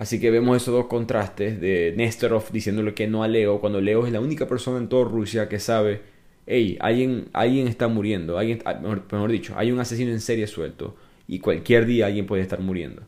Así 0.00 0.18
que 0.18 0.30
vemos 0.30 0.56
esos 0.56 0.72
dos 0.72 0.86
contrastes 0.86 1.60
de 1.60 1.92
Nestorov 1.94 2.50
diciéndole 2.50 2.94
que 2.94 3.06
no 3.06 3.22
a 3.22 3.28
Leo, 3.28 3.60
cuando 3.60 3.82
Leo 3.82 4.06
es 4.06 4.12
la 4.14 4.20
única 4.20 4.48
persona 4.48 4.78
en 4.78 4.88
toda 4.88 5.04
Rusia 5.04 5.46
que 5.46 5.58
sabe, 5.58 6.00
hey, 6.46 6.78
alguien, 6.80 7.28
alguien 7.34 7.68
está 7.68 7.86
muriendo, 7.86 8.38
alguien, 8.38 8.62
ah, 8.64 8.80
mejor, 8.80 9.30
dicho, 9.30 9.52
hay 9.58 9.70
un 9.70 9.78
asesino 9.78 10.10
en 10.10 10.22
serie 10.22 10.46
suelto 10.46 10.96
y 11.28 11.40
cualquier 11.40 11.84
día 11.84 12.06
alguien 12.06 12.26
puede 12.26 12.40
estar 12.40 12.60
muriendo. 12.60 13.02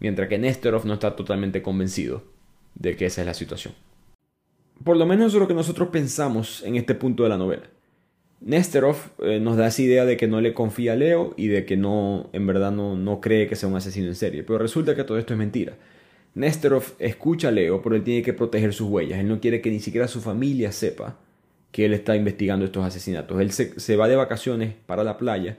Mientras 0.00 0.28
que 0.28 0.36
Nestorov 0.38 0.84
no 0.86 0.94
está 0.94 1.14
totalmente 1.14 1.62
convencido 1.62 2.24
de 2.74 2.96
que 2.96 3.06
esa 3.06 3.20
es 3.20 3.28
la 3.28 3.34
situación. 3.34 3.72
Por 4.82 4.96
lo 4.96 5.06
menos 5.06 5.28
eso 5.28 5.36
es 5.36 5.42
lo 5.42 5.46
que 5.46 5.54
nosotros 5.54 5.90
pensamos 5.90 6.64
en 6.64 6.74
este 6.74 6.96
punto 6.96 7.22
de 7.22 7.28
la 7.28 7.38
novela. 7.38 7.70
Nestorov 8.40 8.96
eh, 9.20 9.38
nos 9.38 9.56
da 9.56 9.68
esa 9.68 9.82
idea 9.82 10.04
de 10.04 10.16
que 10.16 10.26
no 10.26 10.40
le 10.40 10.52
confía 10.52 10.94
a 10.94 10.96
Leo 10.96 11.32
y 11.36 11.46
de 11.46 11.64
que 11.64 11.76
no, 11.76 12.28
en 12.32 12.44
verdad 12.48 12.72
no, 12.72 12.96
no 12.96 13.20
cree 13.20 13.46
que 13.46 13.54
sea 13.54 13.68
un 13.68 13.76
asesino 13.76 14.08
en 14.08 14.16
serie. 14.16 14.42
Pero 14.42 14.58
resulta 14.58 14.96
que 14.96 15.04
todo 15.04 15.16
esto 15.16 15.32
es 15.32 15.38
mentira. 15.38 15.74
Nesterov 16.34 16.94
escucha 16.98 17.48
a 17.48 17.50
Leo, 17.52 17.80
pero 17.80 17.94
él 17.94 18.02
tiene 18.02 18.22
que 18.22 18.32
proteger 18.32 18.74
sus 18.74 18.88
huellas. 18.88 19.20
Él 19.20 19.28
no 19.28 19.40
quiere 19.40 19.60
que 19.60 19.70
ni 19.70 19.80
siquiera 19.80 20.08
su 20.08 20.20
familia 20.20 20.72
sepa 20.72 21.18
que 21.70 21.84
él 21.84 21.92
está 21.92 22.16
investigando 22.16 22.64
estos 22.64 22.84
asesinatos. 22.84 23.40
Él 23.40 23.50
se, 23.52 23.96
va 23.96 24.08
de 24.08 24.16
vacaciones 24.16 24.74
para 24.86 25.04
la 25.04 25.16
playa 25.16 25.58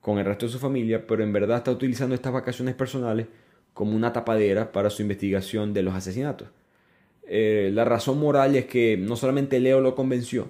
con 0.00 0.18
el 0.18 0.24
resto 0.24 0.46
de 0.46 0.52
su 0.52 0.58
familia, 0.58 1.06
pero 1.06 1.22
en 1.22 1.32
verdad 1.32 1.58
está 1.58 1.70
utilizando 1.70 2.14
estas 2.14 2.32
vacaciones 2.32 2.74
personales 2.74 3.26
como 3.74 3.94
una 3.94 4.12
tapadera 4.12 4.72
para 4.72 4.90
su 4.90 5.02
investigación 5.02 5.72
de 5.72 5.82
los 5.82 5.94
asesinatos. 5.94 6.48
Eh, 7.26 7.70
la 7.72 7.84
razón 7.84 8.18
moral 8.18 8.56
es 8.56 8.66
que 8.66 8.96
no 8.96 9.16
solamente 9.16 9.60
Leo 9.60 9.80
lo 9.80 9.94
convenció, 9.94 10.48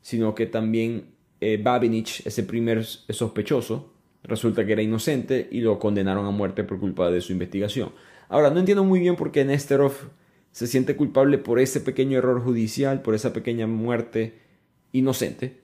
sino 0.00 0.34
que 0.34 0.46
también 0.46 1.10
eh, 1.40 1.60
Babinich, 1.62 2.26
ese 2.26 2.42
primer 2.42 2.84
sospechoso, 2.84 3.92
resulta 4.24 4.66
que 4.66 4.72
era 4.72 4.82
inocente 4.82 5.48
y 5.50 5.60
lo 5.60 5.78
condenaron 5.78 6.26
a 6.26 6.30
muerte 6.30 6.64
por 6.64 6.80
culpa 6.80 7.10
de 7.10 7.20
su 7.20 7.32
investigación. 7.32 7.92
Ahora, 8.28 8.50
no 8.50 8.60
entiendo 8.60 8.84
muy 8.84 9.00
bien 9.00 9.16
por 9.16 9.32
qué 9.32 9.44
Nesterov 9.44 9.92
se 10.52 10.66
siente 10.66 10.96
culpable 10.96 11.38
por 11.38 11.58
ese 11.58 11.80
pequeño 11.80 12.18
error 12.18 12.42
judicial, 12.42 13.02
por 13.02 13.14
esa 13.14 13.32
pequeña 13.32 13.66
muerte 13.66 14.38
inocente, 14.92 15.60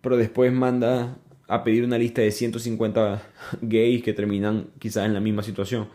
pero 0.00 0.16
después 0.16 0.52
manda 0.52 1.18
a 1.48 1.64
pedir 1.64 1.84
una 1.84 1.98
lista 1.98 2.22
de 2.22 2.30
150 2.30 3.22
gays 3.62 4.02
que 4.02 4.12
terminan 4.12 4.70
quizás 4.78 5.06
en 5.06 5.14
la 5.14 5.20
misma 5.20 5.42
situación. 5.42 5.88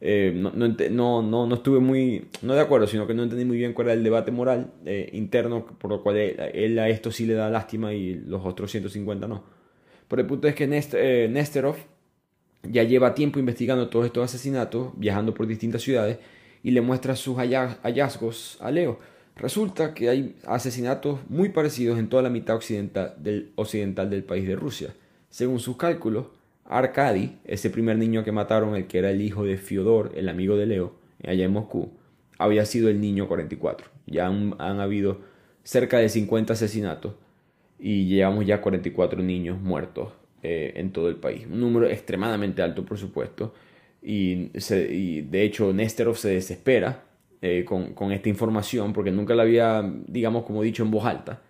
Eh, 0.00 0.32
no, 0.34 0.50
no, 0.50 1.22
no, 1.22 1.46
no, 1.46 1.54
estuve 1.54 1.78
muy, 1.78 2.28
no 2.42 2.54
de 2.54 2.60
acuerdo, 2.60 2.88
sino 2.88 3.06
que 3.06 3.14
no 3.14 3.22
entendí 3.22 3.44
muy 3.44 3.56
bien 3.56 3.72
cuál 3.72 3.88
era 3.88 3.94
el 3.94 4.02
debate 4.02 4.32
moral 4.32 4.72
eh, 4.84 5.10
interno, 5.12 5.64
por 5.64 5.90
lo 5.92 6.02
cual 6.02 6.16
él, 6.16 6.78
a 6.80 6.88
esto 6.88 7.12
sí 7.12 7.24
le 7.24 7.34
da 7.34 7.50
lástima 7.50 7.94
y 7.94 8.14
los 8.14 8.44
otros 8.44 8.70
150 8.72 9.28
no. 9.28 9.44
Pero 10.08 10.22
el 10.22 10.28
punto 10.28 10.48
es 10.48 10.56
que 10.56 10.66
Nest, 10.66 10.94
eh, 10.94 11.28
Nesterov 11.30 11.76
ya 12.62 12.84
lleva 12.84 13.14
tiempo 13.14 13.38
investigando 13.38 13.88
todos 13.88 14.06
estos 14.06 14.24
asesinatos, 14.24 14.90
viajando 14.96 15.34
por 15.34 15.46
distintas 15.46 15.82
ciudades, 15.82 16.18
y 16.62 16.70
le 16.70 16.80
muestra 16.80 17.16
sus 17.16 17.36
hallazgos 17.36 18.58
a 18.60 18.70
Leo. 18.70 19.00
Resulta 19.34 19.94
que 19.94 20.08
hay 20.08 20.36
asesinatos 20.46 21.20
muy 21.28 21.48
parecidos 21.48 21.98
en 21.98 22.08
toda 22.08 22.22
la 22.22 22.30
mitad 22.30 22.56
occidental 22.56 23.16
del, 24.10 24.24
país 24.24 24.46
de 24.46 24.56
Rusia. 24.56 24.94
Según 25.30 25.58
sus 25.58 25.76
cálculos, 25.76 26.26
Arkady, 26.64 27.38
ese 27.44 27.70
primer 27.70 27.96
niño 27.98 28.22
que 28.22 28.30
mataron, 28.30 28.76
el 28.76 28.86
que 28.86 28.98
era 28.98 29.10
el 29.10 29.22
hijo 29.22 29.44
de 29.44 29.56
Fyodor, 29.56 30.12
el 30.14 30.28
amigo 30.28 30.56
de 30.56 30.66
Leo, 30.66 30.94
allá 31.26 31.44
en 31.44 31.52
Moscú, 31.52 31.90
había 32.38 32.64
sido 32.66 32.88
el 32.88 33.00
niño 33.00 33.26
44. 33.26 33.88
Ya 34.06 34.26
han, 34.26 34.54
han 34.58 34.80
habido 34.80 35.20
cerca 35.64 35.98
de 35.98 36.08
50 36.08 36.52
asesinatos 36.52 37.14
y 37.78 38.06
llevamos 38.06 38.46
ya 38.46 38.60
44 38.60 39.22
niños 39.22 39.60
muertos 39.60 40.12
eh, 40.42 40.72
en 40.76 40.90
todo 40.90 41.08
el 41.08 41.16
país. 41.16 41.46
Un 41.46 41.60
número 41.60 41.86
extremadamente 41.88 42.62
alto, 42.62 42.84
por 42.84 42.98
supuesto. 42.98 43.54
Y, 44.02 44.48
de 45.22 45.42
hecho 45.42 45.72
Nesterov 45.72 46.16
se 46.16 46.30
desespera 46.30 47.04
eh, 47.40 47.64
con, 47.64 48.10
esta 48.10 48.28
información 48.28 48.92
porque 48.92 49.12
nunca 49.12 49.34
la 49.34 49.44
había, 49.44 49.82
digamos, 50.06 50.44
como 50.44 50.62
dicho, 50.62 50.82
en 50.82 50.90
voz 50.90 51.04
alta. 51.04 51.42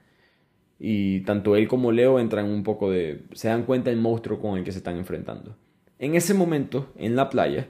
Y 0.79 1.21
tanto 1.21 1.57
él 1.57 1.69
como 1.69 1.93
Leo 1.93 2.19
entran 2.19 2.47
un 2.51 2.63
poco 2.63 2.91
de... 2.91 3.23
se 3.33 3.49
dan 3.49 3.65
cuenta 3.65 3.91
del 3.91 4.01
monstruo 4.01 4.41
con 4.41 4.59
el 4.59 4.65
que 4.65 4.73
se 4.73 4.79
están 4.79 4.97
enfrentando. 4.99 5.57
En 5.99 6.15
ese 6.15 6.35
momento, 6.35 6.93
en 6.97 7.17
la 7.17 7.31
playa, 7.31 7.69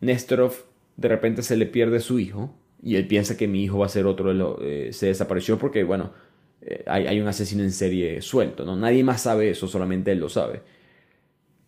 Nesterov 0.00 0.52
de 0.96 1.08
repente 1.08 1.42
se 1.42 1.56
le 1.56 1.66
pierde 1.66 2.00
su 2.00 2.18
hijo 2.18 2.52
y 2.82 2.96
él 2.96 3.06
piensa 3.06 3.36
que 3.36 3.48
mi 3.48 3.62
hijo 3.64 3.78
va 3.78 3.86
a 3.86 3.88
ser 3.88 4.06
otro, 4.06 4.34
de 4.34 4.88
eh, 4.88 4.92
se 4.92 5.06
desapareció 5.06 5.58
porque, 5.58 5.84
bueno, 5.84 6.12
eh, 6.62 6.84
hay, 6.86 7.20
un 7.20 7.28
asesino 7.28 7.62
en 7.62 7.72
serie 7.72 8.20
suelto, 8.22 8.64
¿no? 8.64 8.76
Nadie 8.76 9.04
más 9.04 9.22
sabe 9.22 9.50
eso, 9.50 9.68
solamente 9.68 10.12
él 10.12 10.20
lo 10.20 10.28
sabe. 10.28 10.62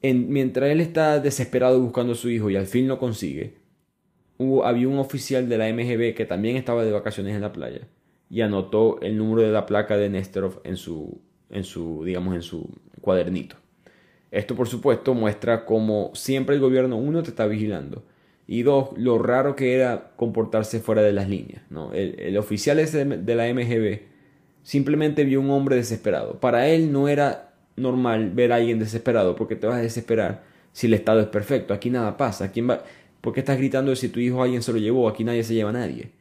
mientras 0.03 0.71
él 0.71 0.81
está 0.81 1.21
desesperado 1.21 1.81
buscando 1.81 2.13
a 2.13 2.17
su 2.17 2.31
hijo 2.31 2.51
y 2.51 2.57
al 2.57 2.67
fin 2.67 2.89
lo 2.89 2.99
consigue, 2.99 3.55
hubo, 4.39 4.65
había 4.65 4.89
un 4.89 4.99
oficial 4.99 5.49
de 5.49 5.59
la 5.59 5.73
MGB 5.73 6.15
que 6.15 6.27
también 6.27 6.57
estaba 6.57 6.85
de 6.85 6.93
vacaciones 6.93 7.35
en 7.35 7.43
la 7.43 7.53
playa 7.53 7.89
y 8.31 8.41
anotó 8.43 9.01
el 9.03 9.17
número 9.17 9.43
de 9.43 9.53
la 9.53 9.67
placa 9.67 9.97
de 9.97 10.09
Nestorov 10.09 10.61
en 10.65 10.77
su, 10.77 11.21
en 11.51 11.65
su, 11.65 12.05
digamos, 12.05 12.35
en 12.35 12.43
su 12.43 12.69
cuadernito. 13.01 13.57
Esto, 14.31 14.55
por 14.55 14.69
supuesto, 14.69 15.15
muestra 15.15 15.65
cómo 15.67 16.13
siempre 16.15 16.55
el 16.55 16.61
gobierno, 16.61 16.97
uno, 16.97 17.23
te 17.23 17.31
está 17.31 17.47
vigilando 17.47 18.05
y 18.51 18.65
dos, 18.65 18.89
lo 18.97 19.17
raro 19.19 19.55
que 19.55 19.75
era 19.75 20.11
comportarse 20.17 20.81
fuera 20.81 21.03
de 21.03 21.13
las 21.13 21.29
líneas. 21.29 21.63
¿no? 21.71 21.93
El, 21.93 22.37
oficial 22.37 22.81
ese 22.81 23.05
de 23.05 23.35
la 23.37 23.45
MGB 23.55 24.01
simplemente 24.63 25.25
vio 25.25 25.41
un 25.41 25.51
hombre 25.51 25.77
desesperado. 25.77 26.41
Para 26.41 26.69
él 26.69 26.93
no 26.93 27.09
era 27.09 27.55
normal 27.77 28.31
ver 28.31 28.53
a 28.53 28.57
alguien 28.57 28.79
desesperado 28.79 29.37
porque 29.37 29.57
te 29.57 29.67
vas 29.67 29.79
a 29.79 29.83
desesperar 29.83 30.43
si 30.73 30.87
el 30.87 30.95
estado 30.95 31.21
es 31.21 31.27
perfecto. 31.27 31.75
Aquí 31.75 31.91
nada 31.91 32.17
pasa. 32.17 32.53
¿Quién 32.53 32.69
va? 32.71 32.83
¿Por 33.21 33.33
qué 33.33 33.41
estás 33.41 33.59
gritando 33.59 33.95
si 33.97 34.09
tu 34.09 34.21
hijo 34.21 34.43
alguien 34.43 34.63
se 34.63 34.73
lo 34.73 34.79
llevó? 34.79 35.09
Aquí 35.09 35.25
nadie 35.25 35.43
se 35.43 35.55
lleva 35.55 35.71
a 35.71 35.75
nadie. 35.75 36.13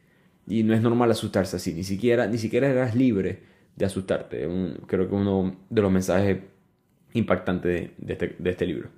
Y 0.46 0.62
no 0.62 0.74
es 0.74 0.82
normal 0.82 1.10
asustarse 1.10 1.56
así. 1.56 1.72
Ni 1.72 1.84
siquiera, 1.84 2.26
ni 2.26 2.38
siquiera 2.38 2.68
eras 2.68 2.94
libre 2.94 3.40
de 3.76 3.84
asustarte. 3.84 4.48
creo 4.86 5.08
que 5.08 5.14
uno 5.14 5.56
de 5.70 5.82
los 5.82 5.92
mensajes 5.92 6.38
impactantes 7.14 7.90
de, 7.96 8.12
este, 8.12 8.36
de 8.38 8.50
este 8.50 8.66
libro. 8.66 8.90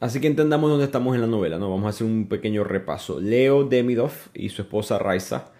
Así 0.00 0.20
que 0.20 0.28
entendamos 0.28 0.70
dónde 0.70 0.84
estamos 0.84 1.14
en 1.16 1.22
la 1.22 1.26
novela, 1.26 1.58
¿no? 1.58 1.70
Vamos 1.70 1.86
a 1.86 1.88
hacer 1.90 2.06
un 2.06 2.28
pequeño 2.28 2.62
repaso. 2.62 3.20
Leo 3.20 3.64
Demidov 3.64 4.12
y 4.32 4.48
su 4.50 4.62
esposa 4.62 4.98
Raisa 4.98 5.52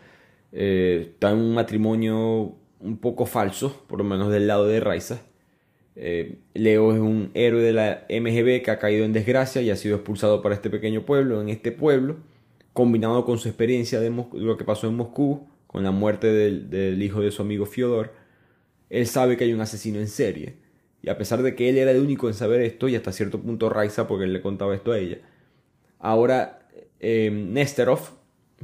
eh, 0.53 1.09
están 1.12 1.39
en 1.39 1.45
un 1.45 1.55
matrimonio 1.55 2.58
un 2.81 2.99
poco 2.99 3.26
falso, 3.26 3.85
por 3.89 3.99
lo 3.99 4.05
menos 4.05 4.31
del 4.31 4.47
lado 4.47 4.66
de 4.66 4.81
Raisa. 4.81 5.22
Eh, 5.97 6.39
Leo 6.55 6.93
es 6.93 7.01
un 7.01 7.31
héroe 7.35 7.62
de 7.62 7.72
la 7.72 8.07
MGB 8.09 8.62
que 8.62 8.70
ha 8.70 8.79
caído 8.79 9.05
en 9.05 9.12
desgracia 9.12 9.62
y 9.62 9.70
ha 9.70 9.76
sido 9.76 9.97
expulsado 9.97 10.43
para 10.43 10.55
este 10.55 10.70
pequeño 10.70 11.05
pueblo. 11.05 11.41
En 11.41 11.49
este 11.49 11.72
pueblo, 11.72 12.16
combinado 12.72 13.24
con 13.24 13.39
su 13.39 13.49
experiencia 13.49 14.01
de 14.01 14.11
lo 14.33 14.57
que 14.57 14.64
pasó 14.64 14.87
en 14.89 14.95
Moscú, 14.95 15.49
con 15.66 15.83
la 15.85 15.91
muerte 15.91 16.29
del, 16.29 16.70
del 16.70 17.03
hijo 17.03 17.20
de 17.20 17.31
su 17.31 17.43
amigo 17.43 17.66
Fyodor, 17.66 18.12
él 18.91 19.07
sabe 19.07 19.37
que 19.37 19.45
hay 19.45 19.53
un 19.53 19.61
asesino 19.61 19.99
en 19.99 20.09
serie 20.09 20.68
y 21.03 21.09
a 21.11 21.18
pesar 21.18 21.43
de 21.43 21.55
que 21.55 21.68
él 21.68 21.79
era 21.79 21.91
el 21.91 22.01
único 22.01 22.29
en 22.29 22.35
saber 22.35 22.61
esto, 22.61 22.89
y 22.89 22.97
hasta 22.97 23.12
cierto 23.12 23.41
punto 23.41 23.68
Raiza, 23.68 24.09
porque 24.09 24.24
él 24.24 24.33
le 24.33 24.41
contaba 24.41 24.74
esto 24.74 24.93
a 24.93 24.99
ella, 24.99 25.18
ahora 25.99 26.68
eh, 27.01 27.31
Nesterov, 27.31 28.01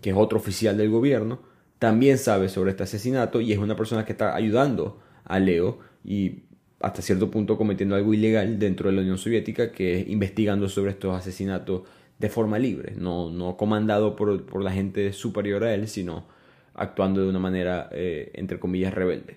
que 0.01 0.11
es 0.11 0.17
otro 0.17 0.39
oficial 0.39 0.77
del 0.77 0.91
gobierno, 0.91 1.43
también 1.85 2.17
sabe 2.17 2.49
sobre 2.49 2.71
este 2.71 2.85
asesinato 2.85 3.43
y 3.43 3.53
es 3.53 3.59
una 3.59 3.77
persona 3.77 4.07
que 4.07 4.13
está 4.13 4.35
ayudando 4.35 5.03
a 5.23 5.39
Leo 5.39 5.81
y 6.03 6.45
hasta 6.81 7.03
cierto 7.03 7.31
punto 7.31 7.59
cometiendo 7.59 7.95
algo 7.95 8.15
ilegal 8.15 8.59
dentro 8.59 8.89
de 8.89 8.97
la 8.97 9.03
Unión 9.03 9.19
Soviética, 9.19 9.71
que 9.71 10.01
es 10.01 10.09
investigando 10.09 10.67
sobre 10.71 10.93
estos 10.93 11.15
asesinatos 11.15 11.83
de 12.19 12.31
forma 12.31 12.59
libre, 12.59 12.95
no, 12.97 13.31
no 13.31 13.59
comandado 13.59 14.17
por, 14.17 14.47
por 14.47 14.63
la 14.63 14.73
gente 14.73 15.13
superior 15.13 15.63
a 15.63 15.75
él, 15.75 15.87
sino 15.87 16.27
actuando 16.73 17.21
de 17.21 17.29
una 17.29 17.39
manera, 17.39 17.91
eh, 17.93 18.31
entre 18.33 18.59
comillas, 18.59 18.95
rebelde. 18.95 19.37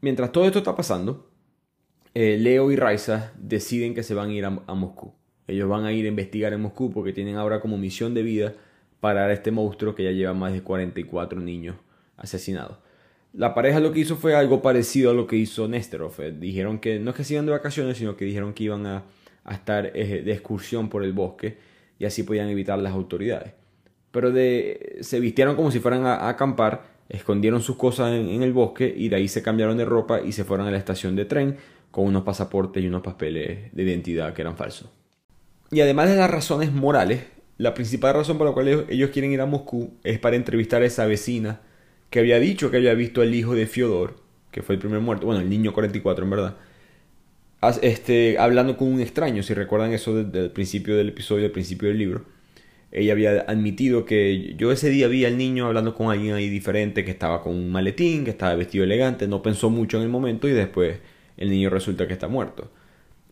Mientras 0.00 0.32
todo 0.32 0.46
esto 0.46 0.60
está 0.60 0.74
pasando, 0.74 1.28
eh, 2.14 2.38
Leo 2.40 2.72
y 2.72 2.76
Raisa 2.76 3.34
deciden 3.36 3.94
que 3.94 4.02
se 4.02 4.14
van 4.14 4.30
a 4.30 4.32
ir 4.32 4.46
a, 4.46 4.50
Moscú. 4.50 5.12
Ellos 5.46 5.68
van 5.68 5.84
a 5.84 5.92
ir 5.92 6.06
a 6.06 6.08
investigar 6.08 6.54
en 6.54 6.62
Moscú 6.62 6.90
porque 6.90 7.12
tienen 7.12 7.36
ahora 7.36 7.60
como 7.60 7.76
misión 7.76 8.14
de 8.14 8.22
vida 8.22 8.54
parar 9.02 9.30
a 9.30 9.32
este 9.32 9.50
monstruo 9.50 9.96
que 9.96 10.04
ya 10.04 10.12
lleva 10.12 10.32
más 10.32 10.52
de 10.52 10.62
44 10.62 11.40
niños 11.40 11.74
asesinados. 12.16 12.78
La 13.32 13.52
pareja 13.52 13.80
lo 13.80 13.90
que 13.90 13.98
hizo 13.98 14.14
fue 14.14 14.36
algo 14.36 14.62
parecido 14.62 15.10
a 15.10 15.14
lo 15.14 15.26
que 15.26 15.34
hizo 15.34 15.66
Nesterov. 15.66 16.12
Eh, 16.20 16.30
dijeron 16.30 16.78
que 16.78 17.00
no 17.00 17.10
es 17.10 17.16
que 17.16 17.24
se 17.24 17.34
iban 17.34 17.44
de 17.44 17.50
vacaciones, 17.50 17.98
sino 17.98 18.16
que 18.16 18.24
dijeron 18.24 18.54
que 18.54 18.62
iban 18.62 18.86
a, 18.86 19.02
estar 19.50 19.90
eh, 19.96 20.22
de 20.22 20.32
excursión 20.32 20.88
por 20.88 21.02
el 21.02 21.12
bosque 21.12 21.58
y 21.98 22.04
así 22.04 22.22
podían 22.22 22.48
evitar 22.48 22.78
las 22.78 22.92
autoridades. 22.92 23.54
Pero 24.12 24.30
de, 24.30 24.98
se 25.00 25.18
vistieron 25.18 25.56
como 25.56 25.72
si 25.72 25.80
fueran 25.80 26.06
a, 26.06 26.28
acampar, 26.28 26.84
escondieron 27.08 27.60
sus 27.60 27.74
cosas 27.74 28.12
en, 28.12 28.40
el 28.40 28.52
bosque 28.52 28.94
y 28.96 29.08
de 29.08 29.16
ahí 29.16 29.26
se 29.26 29.42
cambiaron 29.42 29.78
de 29.78 29.84
ropa 29.84 30.20
y 30.20 30.30
se 30.30 30.44
fueron 30.44 30.68
a 30.68 30.70
la 30.70 30.78
estación 30.78 31.16
de 31.16 31.24
tren 31.24 31.56
con 31.90 32.04
unos 32.04 32.22
pasaportes 32.22 32.84
y 32.84 32.86
unos 32.86 33.02
papeles 33.02 33.74
de 33.74 33.82
identidad 33.82 34.32
que 34.32 34.42
eran 34.42 34.56
falsos. 34.56 34.90
Y 35.72 35.80
además 35.80 36.08
de 36.08 36.16
las 36.16 36.30
razones 36.30 36.72
morales, 36.72 37.24
la 37.62 37.74
principal 37.74 38.14
razón 38.14 38.38
por 38.38 38.48
la 38.48 38.52
cual 38.52 38.86
ellos 38.88 39.10
quieren 39.10 39.30
ir 39.30 39.40
a 39.40 39.46
Moscú 39.46 39.92
es 40.02 40.18
para 40.18 40.34
entrevistar 40.34 40.82
a 40.82 40.86
esa 40.86 41.06
vecina 41.06 41.60
que 42.10 42.18
había 42.18 42.40
dicho 42.40 42.72
que 42.72 42.78
había 42.78 42.92
visto 42.94 43.22
al 43.22 43.32
hijo 43.32 43.54
de 43.54 43.68
Fyodor, 43.68 44.16
que 44.50 44.62
fue 44.62 44.74
el 44.74 44.80
primer 44.80 44.98
muerto, 44.98 45.26
bueno, 45.26 45.40
el 45.40 45.48
niño 45.48 45.72
44 45.72 46.24
en 46.24 46.30
verdad, 46.30 46.56
este, 47.80 48.36
hablando 48.38 48.76
con 48.76 48.88
un 48.88 49.00
extraño, 49.00 49.44
si 49.44 49.54
recuerdan 49.54 49.92
eso 49.92 50.24
desde 50.24 50.46
el 50.46 50.50
principio 50.50 50.96
del 50.96 51.10
episodio, 51.10 51.44
del 51.44 51.52
principio 51.52 51.88
del 51.88 51.98
libro. 51.98 52.24
Ella 52.90 53.12
había 53.12 53.42
admitido 53.42 54.04
que 54.06 54.54
yo 54.56 54.72
ese 54.72 54.90
día 54.90 55.06
vi 55.06 55.24
al 55.24 55.38
niño 55.38 55.66
hablando 55.66 55.94
con 55.94 56.10
alguien 56.10 56.34
ahí 56.34 56.48
diferente, 56.48 57.04
que 57.04 57.12
estaba 57.12 57.42
con 57.42 57.54
un 57.54 57.70
maletín, 57.70 58.24
que 58.24 58.30
estaba 58.30 58.56
vestido 58.56 58.82
elegante, 58.82 59.28
no 59.28 59.40
pensó 59.40 59.70
mucho 59.70 59.98
en 59.98 60.02
el 60.02 60.08
momento 60.08 60.48
y 60.48 60.52
después 60.52 60.98
el 61.36 61.48
niño 61.48 61.70
resulta 61.70 62.08
que 62.08 62.12
está 62.14 62.26
muerto. 62.26 62.72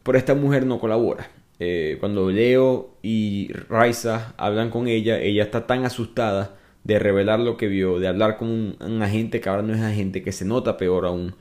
Pero 0.04 0.16
esta 0.16 0.36
mujer 0.36 0.64
no 0.66 0.78
colabora. 0.78 1.28
Eh, 1.62 1.98
cuando 2.00 2.30
Leo 2.30 2.96
y 3.02 3.52
Raisa 3.68 4.34
hablan 4.38 4.70
con 4.70 4.88
ella, 4.88 5.20
ella 5.20 5.42
está 5.44 5.66
tan 5.66 5.84
asustada 5.84 6.56
de 6.84 6.98
revelar 6.98 7.38
lo 7.38 7.58
que 7.58 7.68
vio, 7.68 7.98
de 8.00 8.08
hablar 8.08 8.38
con 8.38 8.76
un, 8.80 9.02
agente 9.02 9.40
que 9.40 9.48
ahora 9.50 9.62
no 9.62 9.74
es 9.74 9.80
agente, 9.82 10.22
que 10.22 10.32
se 10.32 10.46
nota 10.46 10.78
peor 10.78 11.04
aún, 11.04 11.34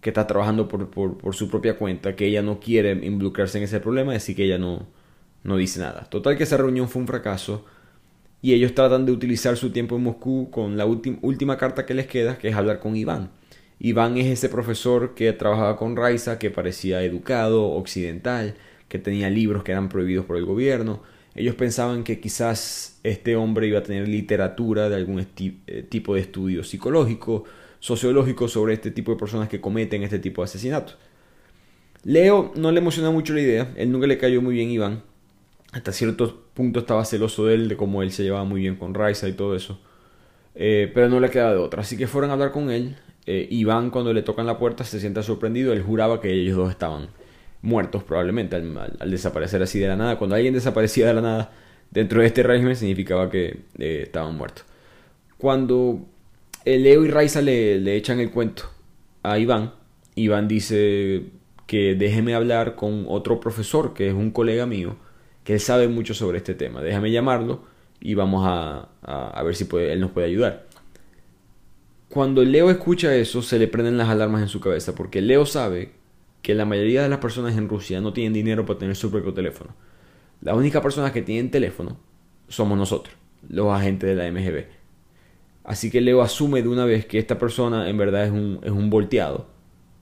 que 0.00 0.10
está 0.10 0.28
trabajando 0.28 0.68
por, 0.68 1.34
su 1.34 1.50
propia 1.50 1.76
cuenta, 1.76 2.14
que 2.14 2.26
ella 2.26 2.40
no 2.40 2.60
quiere 2.60 2.92
involucrarse 2.92 3.58
en 3.58 3.64
ese 3.64 3.80
problema, 3.80 4.14
así 4.14 4.36
que 4.36 4.44
ella 4.44 4.58
no, 4.58 4.86
no 5.42 5.56
dice 5.56 5.80
nada. 5.80 6.04
Total 6.08 6.36
que 6.36 6.44
esa 6.44 6.56
reunión 6.56 6.88
fue 6.88 7.02
un 7.02 7.08
fracaso 7.08 7.64
y 8.42 8.54
ellos 8.54 8.74
tratan 8.74 9.06
de 9.06 9.12
utilizar 9.12 9.56
su 9.56 9.70
tiempo 9.70 9.96
en 9.96 10.04
Moscú 10.04 10.50
con 10.50 10.76
la 10.76 10.86
última 10.86 11.58
carta 11.58 11.84
que 11.84 11.94
les 11.94 12.06
queda, 12.06 12.38
que 12.38 12.48
es 12.48 12.54
hablar 12.54 12.78
con 12.78 12.94
Iván. 12.94 13.30
Iván 13.80 14.18
es 14.18 14.26
ese 14.26 14.48
profesor 14.48 15.14
que 15.14 15.32
trabajaba 15.32 15.76
con 15.76 15.96
Raiza, 15.96 16.38
que 16.38 16.50
parecía 16.50 17.02
educado, 17.02 17.72
occidental, 17.72 18.54
que 18.88 18.98
tenía 18.98 19.30
libros 19.30 19.62
que 19.64 19.72
eran 19.72 19.88
prohibidos 19.88 20.24
por 20.24 20.36
el 20.36 20.44
gobierno. 20.44 21.02
Ellos 21.34 21.54
pensaban 21.54 22.04
que 22.04 22.20
quizás 22.20 23.00
este 23.02 23.36
hombre 23.36 23.66
iba 23.66 23.80
a 23.80 23.82
tener 23.82 24.06
literatura 24.06 24.88
de 24.88 24.96
algún 24.96 25.20
eh, 25.20 25.82
tipo 25.88 26.14
de 26.14 26.20
estudio 26.20 26.62
psicológico, 26.62 27.44
sociológico 27.80 28.48
sobre 28.48 28.74
este 28.74 28.90
tipo 28.90 29.12
de 29.12 29.18
personas 29.18 29.48
que 29.48 29.60
cometen 29.60 30.02
este 30.02 30.18
tipo 30.18 30.42
de 30.42 30.44
asesinatos. 30.44 30.96
Leo 32.04 32.52
no 32.54 32.70
le 32.70 32.80
emociona 32.80 33.10
mucho 33.10 33.32
la 33.34 33.40
idea, 33.40 33.72
él 33.76 33.90
nunca 33.90 34.06
le 34.06 34.18
cayó 34.18 34.42
muy 34.42 34.54
bien 34.54 34.70
Iván. 34.70 35.02
Hasta 35.72 35.92
cierto 35.92 36.44
punto 36.54 36.80
estaba 36.80 37.04
celoso 37.04 37.46
de 37.46 37.54
él, 37.54 37.68
de 37.68 37.76
cómo 37.76 38.02
él 38.02 38.12
se 38.12 38.22
llevaba 38.22 38.44
muy 38.44 38.60
bien 38.60 38.76
con 38.76 38.94
Raiza 38.94 39.28
y 39.28 39.32
todo 39.32 39.56
eso. 39.56 39.80
Eh, 40.54 40.90
pero 40.94 41.08
no 41.08 41.18
le 41.18 41.30
queda 41.30 41.50
de 41.50 41.58
otra. 41.58 41.80
Así 41.82 41.96
que 41.96 42.06
fueron 42.06 42.30
a 42.30 42.34
hablar 42.34 42.52
con 42.52 42.70
él 42.70 42.96
eh, 43.26 43.48
Iván 43.50 43.90
cuando 43.90 44.12
le 44.12 44.22
tocan 44.22 44.46
la 44.46 44.58
puerta 44.58 44.84
se 44.84 45.00
siente 45.00 45.22
sorprendido, 45.22 45.72
él 45.72 45.82
juraba 45.82 46.20
que 46.20 46.32
ellos 46.32 46.56
dos 46.56 46.70
estaban 46.70 47.08
muertos 47.64 48.04
probablemente 48.04 48.56
al, 48.56 49.10
desaparecer 49.10 49.62
así 49.62 49.78
de 49.78 49.88
la 49.88 49.96
nada. 49.96 50.18
Cuando 50.18 50.36
alguien 50.36 50.54
desaparecía 50.54 51.06
de 51.06 51.14
la 51.14 51.20
nada 51.20 51.52
dentro 51.90 52.20
de 52.20 52.26
este 52.26 52.42
régimen 52.42 52.76
significaba 52.76 53.30
que 53.30 53.60
eh, 53.78 54.02
estaban 54.04 54.36
muertos. 54.36 54.64
Cuando 55.38 56.06
Leo 56.64 57.04
y 57.04 57.08
Raiza 57.08 57.40
le, 57.42 57.80
le 57.80 57.96
echan 57.96 58.20
el 58.20 58.30
cuento 58.30 58.64
a 59.22 59.38
Iván, 59.38 59.72
Iván 60.14 60.46
dice 60.46 61.24
que 61.66 61.94
déjeme 61.94 62.34
hablar 62.34 62.76
con 62.76 63.06
otro 63.08 63.40
profesor 63.40 63.94
que 63.94 64.08
es 64.08 64.14
un 64.14 64.30
colega 64.30 64.66
mío 64.66 64.96
que 65.42 65.54
él 65.54 65.60
sabe 65.60 65.88
mucho 65.88 66.14
sobre 66.14 66.38
este 66.38 66.54
tema. 66.54 66.82
Déjame 66.82 67.10
llamarlo 67.10 67.62
y 68.00 68.14
vamos 68.14 68.44
a, 68.46 68.88
a, 69.02 69.42
ver 69.42 69.54
si 69.54 69.66
él 69.76 70.00
nos 70.00 70.10
puede 70.10 70.26
ayudar. 70.26 70.66
Cuando 72.08 72.44
Leo 72.44 72.70
escucha 72.70 73.14
eso, 73.14 73.42
se 73.42 73.58
le 73.58 73.66
prenden 73.66 73.98
las 73.98 74.08
alarmas 74.08 74.42
en 74.42 74.48
su 74.48 74.60
cabeza, 74.60 74.94
porque 74.94 75.20
Leo 75.20 75.46
sabe 75.46 75.92
que 76.44 76.54
la 76.54 76.66
mayoría 76.66 77.02
de 77.02 77.08
las 77.08 77.20
personas 77.20 77.56
en 77.56 77.70
Rusia 77.70 78.02
no 78.02 78.12
tienen 78.12 78.34
dinero 78.34 78.66
para 78.66 78.78
tener 78.78 78.96
su 78.96 79.10
propio 79.10 79.32
teléfono. 79.32 79.74
Las 80.42 80.54
únicas 80.54 80.82
personas 80.82 81.10
que 81.10 81.22
tienen 81.22 81.50
teléfono 81.50 81.96
somos 82.48 82.76
nosotros, 82.76 83.16
los 83.48 83.72
agentes 83.72 84.10
de 84.10 84.14
la 84.14 84.30
MGB. 84.30 84.66
Así 85.64 85.90
que 85.90 86.02
Leo 86.02 86.20
asume 86.20 86.60
de 86.60 86.68
una 86.68 86.84
vez 86.84 87.06
que 87.06 87.18
esta 87.18 87.38
persona 87.38 87.88
en 87.88 87.96
verdad 87.96 88.26
es 88.26 88.30
un, 88.30 88.60
es 88.62 88.70
un 88.70 88.90
volteado. 88.90 89.46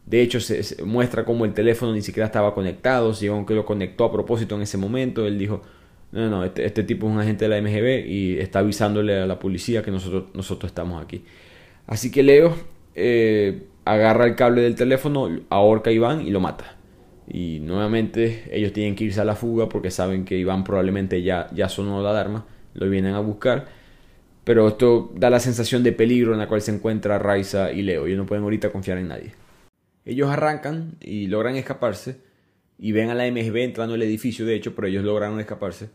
De 0.04 0.20
hecho, 0.20 0.40
se, 0.40 0.82
muestra 0.84 1.24
como 1.24 1.44
el 1.44 1.54
teléfono 1.54 1.92
ni 1.92 2.02
siquiera 2.02 2.26
estaba 2.26 2.54
conectado, 2.54 3.14
si 3.14 3.28
aunque 3.28 3.54
lo 3.54 3.64
conectó 3.64 4.06
a 4.06 4.10
propósito 4.12 4.56
en 4.56 4.62
ese 4.62 4.76
momento, 4.76 5.24
él 5.24 5.38
dijo, 5.38 5.62
no, 6.10 6.28
no, 6.28 6.44
este, 6.44 6.64
este, 6.66 6.82
tipo 6.82 7.06
es 7.06 7.12
un 7.12 7.20
agente 7.20 7.48
de 7.48 7.50
la 7.50 7.62
MGB 7.62 8.04
y 8.04 8.40
está 8.40 8.58
avisándole 8.58 9.20
a 9.20 9.26
la 9.26 9.38
policía 9.38 9.84
que 9.84 9.92
nosotros, 9.92 10.24
nosotros 10.34 10.72
estamos 10.72 11.00
aquí. 11.00 11.22
Así 11.86 12.10
que 12.10 12.24
Leo 12.24 12.56
eh, 12.96 13.68
agarra 13.84 14.26
el 14.26 14.36
cable 14.36 14.62
del 14.62 14.74
teléfono, 14.74 15.28
ahorca 15.48 15.90
a 15.90 15.92
Iván 15.92 16.26
y 16.26 16.30
lo 16.30 16.40
mata. 16.40 16.76
Y 17.28 17.60
nuevamente 17.60 18.48
ellos 18.50 18.72
tienen 18.72 18.94
que 18.94 19.04
irse 19.04 19.20
a 19.20 19.24
la 19.24 19.36
fuga 19.36 19.68
porque 19.68 19.90
saben 19.90 20.24
que 20.24 20.36
Iván 20.36 20.64
probablemente 20.64 21.22
ya, 21.22 21.48
ya 21.52 21.68
sonó 21.68 22.02
la 22.02 22.10
alarma, 22.10 22.46
lo 22.74 22.88
vienen 22.88 23.14
a 23.14 23.20
buscar. 23.20 23.66
Pero 24.44 24.68
esto 24.68 25.12
da 25.14 25.30
la 25.30 25.38
sensación 25.38 25.82
de 25.82 25.92
peligro 25.92 26.32
en 26.32 26.40
la 26.40 26.48
cual 26.48 26.62
se 26.62 26.72
encuentra 26.72 27.18
Raisa 27.18 27.70
y 27.72 27.82
Leo. 27.82 28.06
Ellos 28.06 28.18
no 28.18 28.26
pueden 28.26 28.42
ahorita 28.42 28.72
confiar 28.72 28.98
en 28.98 29.08
nadie. 29.08 29.32
Ellos 30.04 30.28
arrancan 30.30 30.96
y 31.00 31.28
logran 31.28 31.54
escaparse. 31.56 32.16
Y 32.78 32.90
ven 32.90 33.10
a 33.10 33.14
la 33.14 33.30
MGB 33.30 33.58
entrando 33.58 33.94
al 33.94 34.02
edificio, 34.02 34.44
de 34.44 34.56
hecho, 34.56 34.74
pero 34.74 34.88
ellos 34.88 35.04
lograron 35.04 35.38
escaparse. 35.38 35.90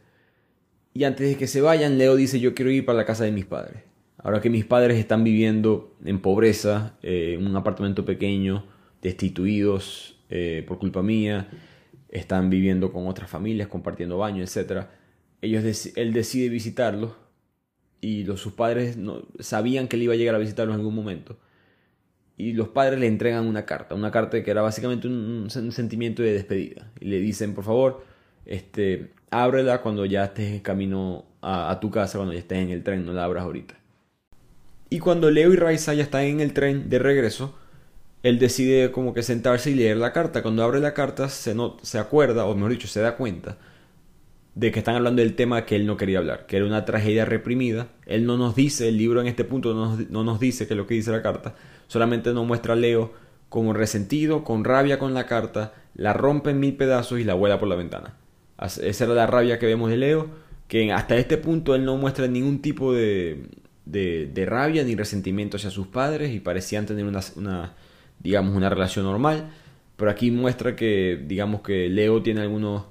Y 0.94 1.04
antes 1.04 1.28
de 1.28 1.36
que 1.36 1.48
se 1.48 1.60
vayan, 1.60 1.98
Leo 1.98 2.16
dice, 2.16 2.40
yo 2.40 2.56
quiero 2.56 2.72
ir 2.72 2.86
para 2.86 2.98
la 2.98 3.06
casa 3.06 3.26
de 3.26 3.34
mis 3.34 3.46
padres. 3.46 3.84
Ahora 4.18 4.42
que 4.42 4.50
mis 4.50 4.66
padres 4.66 4.98
están 4.98 5.24
viviendo 5.24 5.96
en 6.04 6.20
pobreza, 6.20 6.98
eh, 7.04 7.36
en 7.38 7.46
un 7.46 7.56
apartamento 7.56 8.04
pequeño, 8.04 8.66
destituidos 9.02 10.20
eh, 10.30 10.64
por 10.68 10.80
culpa 10.80 11.04
mía, 11.04 11.50
están 12.10 12.50
viviendo 12.50 12.92
con 12.92 13.08
otras 13.08 13.30
familias, 13.30 13.68
compartiendo 13.68 14.18
baño, 14.18 14.44
etc. 14.44 14.86
Él 15.42 16.14
decide 16.14 16.50
visitarlos 16.50 17.12
y 18.02 18.24
los, 18.24 18.40
sus 18.42 18.54
padres 18.54 18.98
no, 18.98 19.24
sabían 19.40 19.88
que 19.88 19.96
él 19.96 20.04
iba 20.04 20.14
a 20.14 20.18
llegar 20.18 20.36
a 20.36 20.40
visitarlos 20.40 20.76
en 20.76 20.80
algún 20.80 20.96
momento. 20.96 21.38
Y 22.38 22.54
los 22.54 22.70
padres 22.70 23.00
le 23.00 23.08
entregan 23.08 23.46
una 23.48 23.66
carta, 23.66 23.96
una 23.96 24.12
carta 24.12 24.44
que 24.44 24.52
era 24.52 24.62
básicamente 24.62 25.08
un, 25.08 25.50
sentimiento 25.50 26.22
de 26.22 26.34
despedida. 26.34 26.92
Y 27.00 27.06
le 27.06 27.20
dicen, 27.20 27.56
por 27.56 27.64
favor, 27.64 28.06
este, 28.46 29.12
ábrela 29.32 29.82
cuando 29.82 30.06
ya 30.06 30.26
estés 30.26 30.54
en 30.54 30.60
camino 30.60 31.26
a, 31.42 31.72
a 31.72 31.80
tu 31.80 31.90
casa, 31.90 32.18
cuando 32.20 32.34
ya 32.34 32.40
estés 32.40 32.60
en 32.60 32.70
el 32.70 32.84
tren, 32.84 33.06
no 33.06 33.14
la 33.14 33.24
abras 33.24 33.44
ahorita. 33.44 33.76
Y 34.90 35.00
cuando 35.00 35.30
Leo 35.32 35.54
y 35.54 35.58
Raisa 35.58 35.94
ya 35.94 36.04
están 36.04 36.24
en 36.24 36.40
el 36.40 36.54
tren 36.54 36.90
de 36.90 37.00
regreso, 37.00 37.56
él 38.24 38.40
decide 38.40 38.92
como 38.92 39.14
que 39.14 39.24
sentarse 39.24 39.72
y 39.72 39.76
leer 39.76 39.98
la 39.98 40.14
carta. 40.14 40.42
Cuando 40.42 40.64
abre 40.64 40.80
la 40.80 40.94
carta 40.94 41.30
se, 41.30 41.56
no, 41.56 41.78
se 41.82 42.00
acuerda, 42.00 42.46
o 42.46 42.56
mejor 42.56 42.72
dicho, 42.72 42.88
se 42.88 43.02
da 43.02 43.16
cuenta 43.16 43.58
de 44.56 44.72
que 44.72 44.80
están 44.80 44.96
hablando 44.96 45.22
del 45.22 45.36
tema 45.36 45.66
que 45.66 45.76
él 45.76 45.86
no 45.86 45.98
quería 45.98 46.18
hablar, 46.18 46.48
que 46.48 46.58
era 46.58 46.66
una 46.66 46.84
tragedia 46.86 47.26
reprimida. 47.26 47.90
Él 48.06 48.26
no 48.26 48.38
nos 48.38 48.56
dice, 48.56 48.88
el 48.88 48.98
libro 48.98 49.22
en 49.22 49.28
este 49.28 49.44
punto 49.44 49.74
no 49.74 49.98
nos, 49.98 50.10
no 50.10 50.24
nos 50.24 50.40
dice 50.40 50.68
qué 50.68 50.74
es 50.74 50.78
lo 50.78 50.88
que 50.88 50.96
dice 50.96 51.12
la 51.12 51.22
carta, 51.22 51.56
solamente 51.88 52.34
nos 52.34 52.48
muestra 52.48 52.74
a 52.74 52.76
Leo 52.76 53.14
como 53.50 53.74
resentido, 53.74 54.44
con 54.44 54.64
rabia 54.64 55.00
con 55.00 55.14
la 55.14 55.26
carta, 55.28 55.74
la 55.94 56.14
rompe 56.14 56.50
en 56.50 56.60
mil 56.60 56.76
pedazos 56.76 57.20
y 57.20 57.24
la 57.24 57.34
vuela 57.34 57.60
por 57.60 57.68
la 57.68 57.76
ventana. 57.76 58.16
Esa 58.60 59.04
era 59.04 59.14
la 59.14 59.28
rabia 59.28 59.60
que 59.60 59.68
vemos 59.68 59.92
de 59.92 59.98
Leo, 59.98 60.28
que 60.68 60.92
hasta 60.92 61.18
este 61.18 61.38
punto 61.38 61.76
él 61.76 61.86
no 61.86 61.96
muestra 61.98 62.28
ningún 62.28 62.60
tipo 62.60 62.94
de, 62.94 63.46
de, 63.92 64.46
rabia 64.46 64.84
ni 64.84 64.96
resentimiento 64.96 65.58
hacia 65.58 65.70
sus 65.70 65.88
padres 65.88 66.34
y 66.34 66.40
parecían 66.40 66.86
tener 66.86 67.06
una, 67.06 67.22
una 67.36 67.74
digamos, 68.20 68.56
una 68.56 68.70
relación 68.70 69.06
normal. 69.06 69.50
Pero 69.96 70.12
aquí 70.12 70.32
muestra 70.32 70.76
que, 70.76 71.24
digamos 71.26 71.62
que 71.62 71.90
Leo 71.90 72.22
tiene 72.22 72.42
algunos 72.42 72.86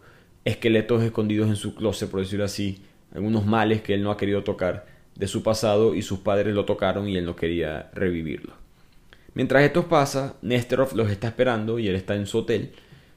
esqueletos 0.45 1.03
escondidos 1.03 1.49
en 1.49 1.57
su 1.57 1.75
closet, 1.75 2.11
por 2.11 2.21
decirlo 2.21 2.45
así, 2.45 2.83
algunos 3.15 3.47
males 3.47 3.83
que 3.83 3.95
él 3.95 4.03
no 4.03 4.11
ha 4.11 4.17
querido 4.17 4.43
tocar 4.43 4.87
de 5.15 5.27
su 5.27 5.43
pasado 5.43 5.95
y 5.95 6.03
sus 6.03 6.21
padres 6.21 6.55
lo 6.55 6.65
tocaron 6.65 7.09
y 7.09 7.17
él 7.17 7.25
no 7.25 7.37
quería 7.37 7.91
revivirlo. 7.95 8.55
Mientras 9.35 9.63
esto 9.63 9.89
pasa, 9.89 10.37
Nesterov 10.43 10.95
los 10.95 11.11
está 11.11 11.29
esperando 11.29 11.79
y 11.79 11.89
él 11.89 11.95
está 11.95 12.15
en 12.15 12.27
su 12.27 12.39
hotel. 12.39 12.73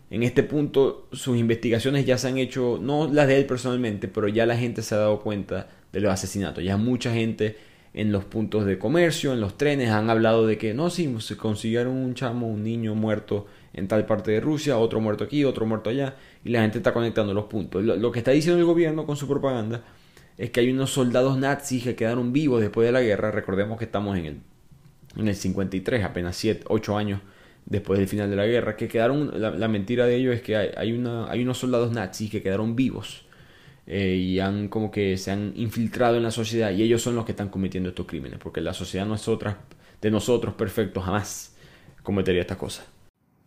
En 0.09 0.23
este 0.23 0.43
punto 0.43 1.07
sus 1.11 1.37
investigaciones 1.37 2.05
ya 2.05 2.17
se 2.17 2.27
han 2.27 2.37
hecho, 2.37 2.79
no 2.81 3.07
las 3.11 3.27
de 3.27 3.37
él 3.37 3.45
personalmente, 3.45 4.07
pero 4.07 4.27
ya 4.27 4.45
la 4.45 4.57
gente 4.57 4.81
se 4.81 4.95
ha 4.95 4.99
dado 4.99 5.21
cuenta 5.21 5.69
de 5.91 5.99
los 5.99 6.11
asesinatos. 6.11 6.63
Ya 6.63 6.77
mucha 6.77 7.13
gente 7.13 7.57
en 7.93 8.11
los 8.11 8.23
puntos 8.25 8.65
de 8.65 8.77
comercio, 8.77 9.33
en 9.33 9.41
los 9.41 9.57
trenes, 9.57 9.89
han 9.89 10.09
hablado 10.09 10.45
de 10.45 10.57
que 10.57 10.73
no, 10.73 10.89
sí, 10.89 11.13
se 11.19 11.37
consiguieron 11.37 11.93
un 11.93 12.13
chamo, 12.13 12.47
un 12.47 12.63
niño 12.63 12.95
muerto 12.95 13.47
en 13.73 13.87
tal 13.87 14.05
parte 14.05 14.31
de 14.31 14.39
Rusia, 14.39 14.77
otro 14.77 14.99
muerto 14.99 15.23
aquí, 15.23 15.43
otro 15.43 15.65
muerto 15.65 15.89
allá, 15.89 16.15
y 16.43 16.49
la 16.49 16.61
gente 16.61 16.77
está 16.77 16.93
conectando 16.93 17.33
los 17.33 17.45
puntos. 17.45 17.83
Lo, 17.83 18.11
que 18.11 18.19
está 18.19 18.31
diciendo 18.31 18.59
el 18.59 18.65
gobierno 18.65 19.05
con 19.05 19.15
su 19.15 19.27
propaganda 19.27 19.83
es 20.37 20.51
que 20.51 20.59
hay 20.59 20.71
unos 20.71 20.91
soldados 20.91 21.37
nazis 21.37 21.83
que 21.83 21.95
quedaron 21.95 22.31
vivos 22.31 22.61
después 22.61 22.85
de 22.85 22.91
la 22.91 23.01
guerra, 23.01 23.31
recordemos 23.31 23.77
que 23.77 23.85
estamos 23.85 24.17
en 24.17 24.25
el, 24.25 24.37
en 25.17 25.27
el 25.27 25.35
53, 25.35 26.03
apenas 26.03 26.35
7, 26.35 26.65
8 26.67 26.97
años 26.97 27.21
después 27.65 27.99
del 27.99 28.07
final 28.07 28.29
de 28.29 28.35
la 28.35 28.45
guerra, 28.45 28.75
que 28.75 28.87
quedaron, 28.87 29.31
la, 29.35 29.67
mentira 29.67 30.05
de 30.05 30.15
ellos 30.15 30.35
es 30.35 30.41
que 30.41 30.55
hay, 30.55 30.91
una, 30.91 31.29
hay 31.29 31.43
unos 31.43 31.57
soldados 31.57 31.91
nazis 31.91 32.31
que 32.31 32.41
quedaron 32.41 32.75
vivos 32.75 33.25
eh, 33.91 34.15
y 34.15 34.39
han 34.39 34.67
como 34.67 34.91
que 34.91 35.17
se 35.17 35.31
han 35.31 35.51
infiltrado 35.55 36.15
en 36.15 36.21
la 36.21 36.29
sociedad 36.29 36.69
y 36.69 36.83
ellos 36.83 37.01
son 37.01 37.15
los 37.15 37.25
que 37.25 37.31
están 37.31 37.49
cometiendo 37.49 37.89
estos 37.89 38.05
crímenes, 38.05 38.37
porque 38.37 38.61
la 38.61 38.71
sociedad 38.71 39.07
no 39.07 39.15
es 39.15 39.27
otra 39.27 39.61
de 39.99 40.11
nosotros 40.11 40.53
perfectos, 40.53 41.03
jamás 41.03 41.57
cometería 42.03 42.41
estas 42.41 42.57
cosas. 42.57 42.85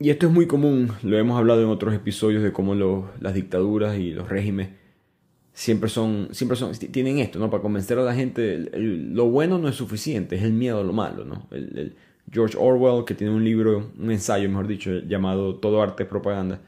Y 0.00 0.10
esto 0.10 0.26
es 0.26 0.32
muy 0.32 0.48
común, 0.48 0.90
lo 1.04 1.16
hemos 1.16 1.38
hablado 1.38 1.62
en 1.62 1.68
otros 1.68 1.94
episodios 1.94 2.42
de 2.42 2.52
cómo 2.52 2.74
las 3.20 3.34
dictaduras 3.34 3.96
y 3.96 4.10
los 4.10 4.28
regímenes 4.28 4.70
siempre 5.52 5.88
son, 5.88 6.30
siempre 6.32 6.56
son, 6.56 6.72
tienen 6.72 7.18
esto, 7.18 7.38
¿no? 7.38 7.48
Para 7.48 7.62
convencer 7.62 8.00
a 8.00 8.02
la 8.02 8.12
gente, 8.12 8.68
lo 8.72 9.26
bueno 9.26 9.58
no 9.58 9.68
es 9.68 9.76
suficiente, 9.76 10.34
es 10.34 10.42
el 10.42 10.54
miedo 10.54 10.80
a 10.80 10.82
lo 10.82 10.92
malo, 10.92 11.24
¿no? 11.24 11.46
El, 11.52 11.94
George 12.32 12.56
Orwell, 12.58 13.04
que 13.04 13.14
tiene 13.14 13.32
un 13.32 13.44
libro, 13.44 13.92
un 13.96 14.10
ensayo, 14.10 14.48
mejor 14.48 14.66
dicho, 14.66 14.90
llamado 15.06 15.56
Todo 15.56 15.82
arte 15.82 16.02
es 16.02 16.08
propaganda, 16.08 16.62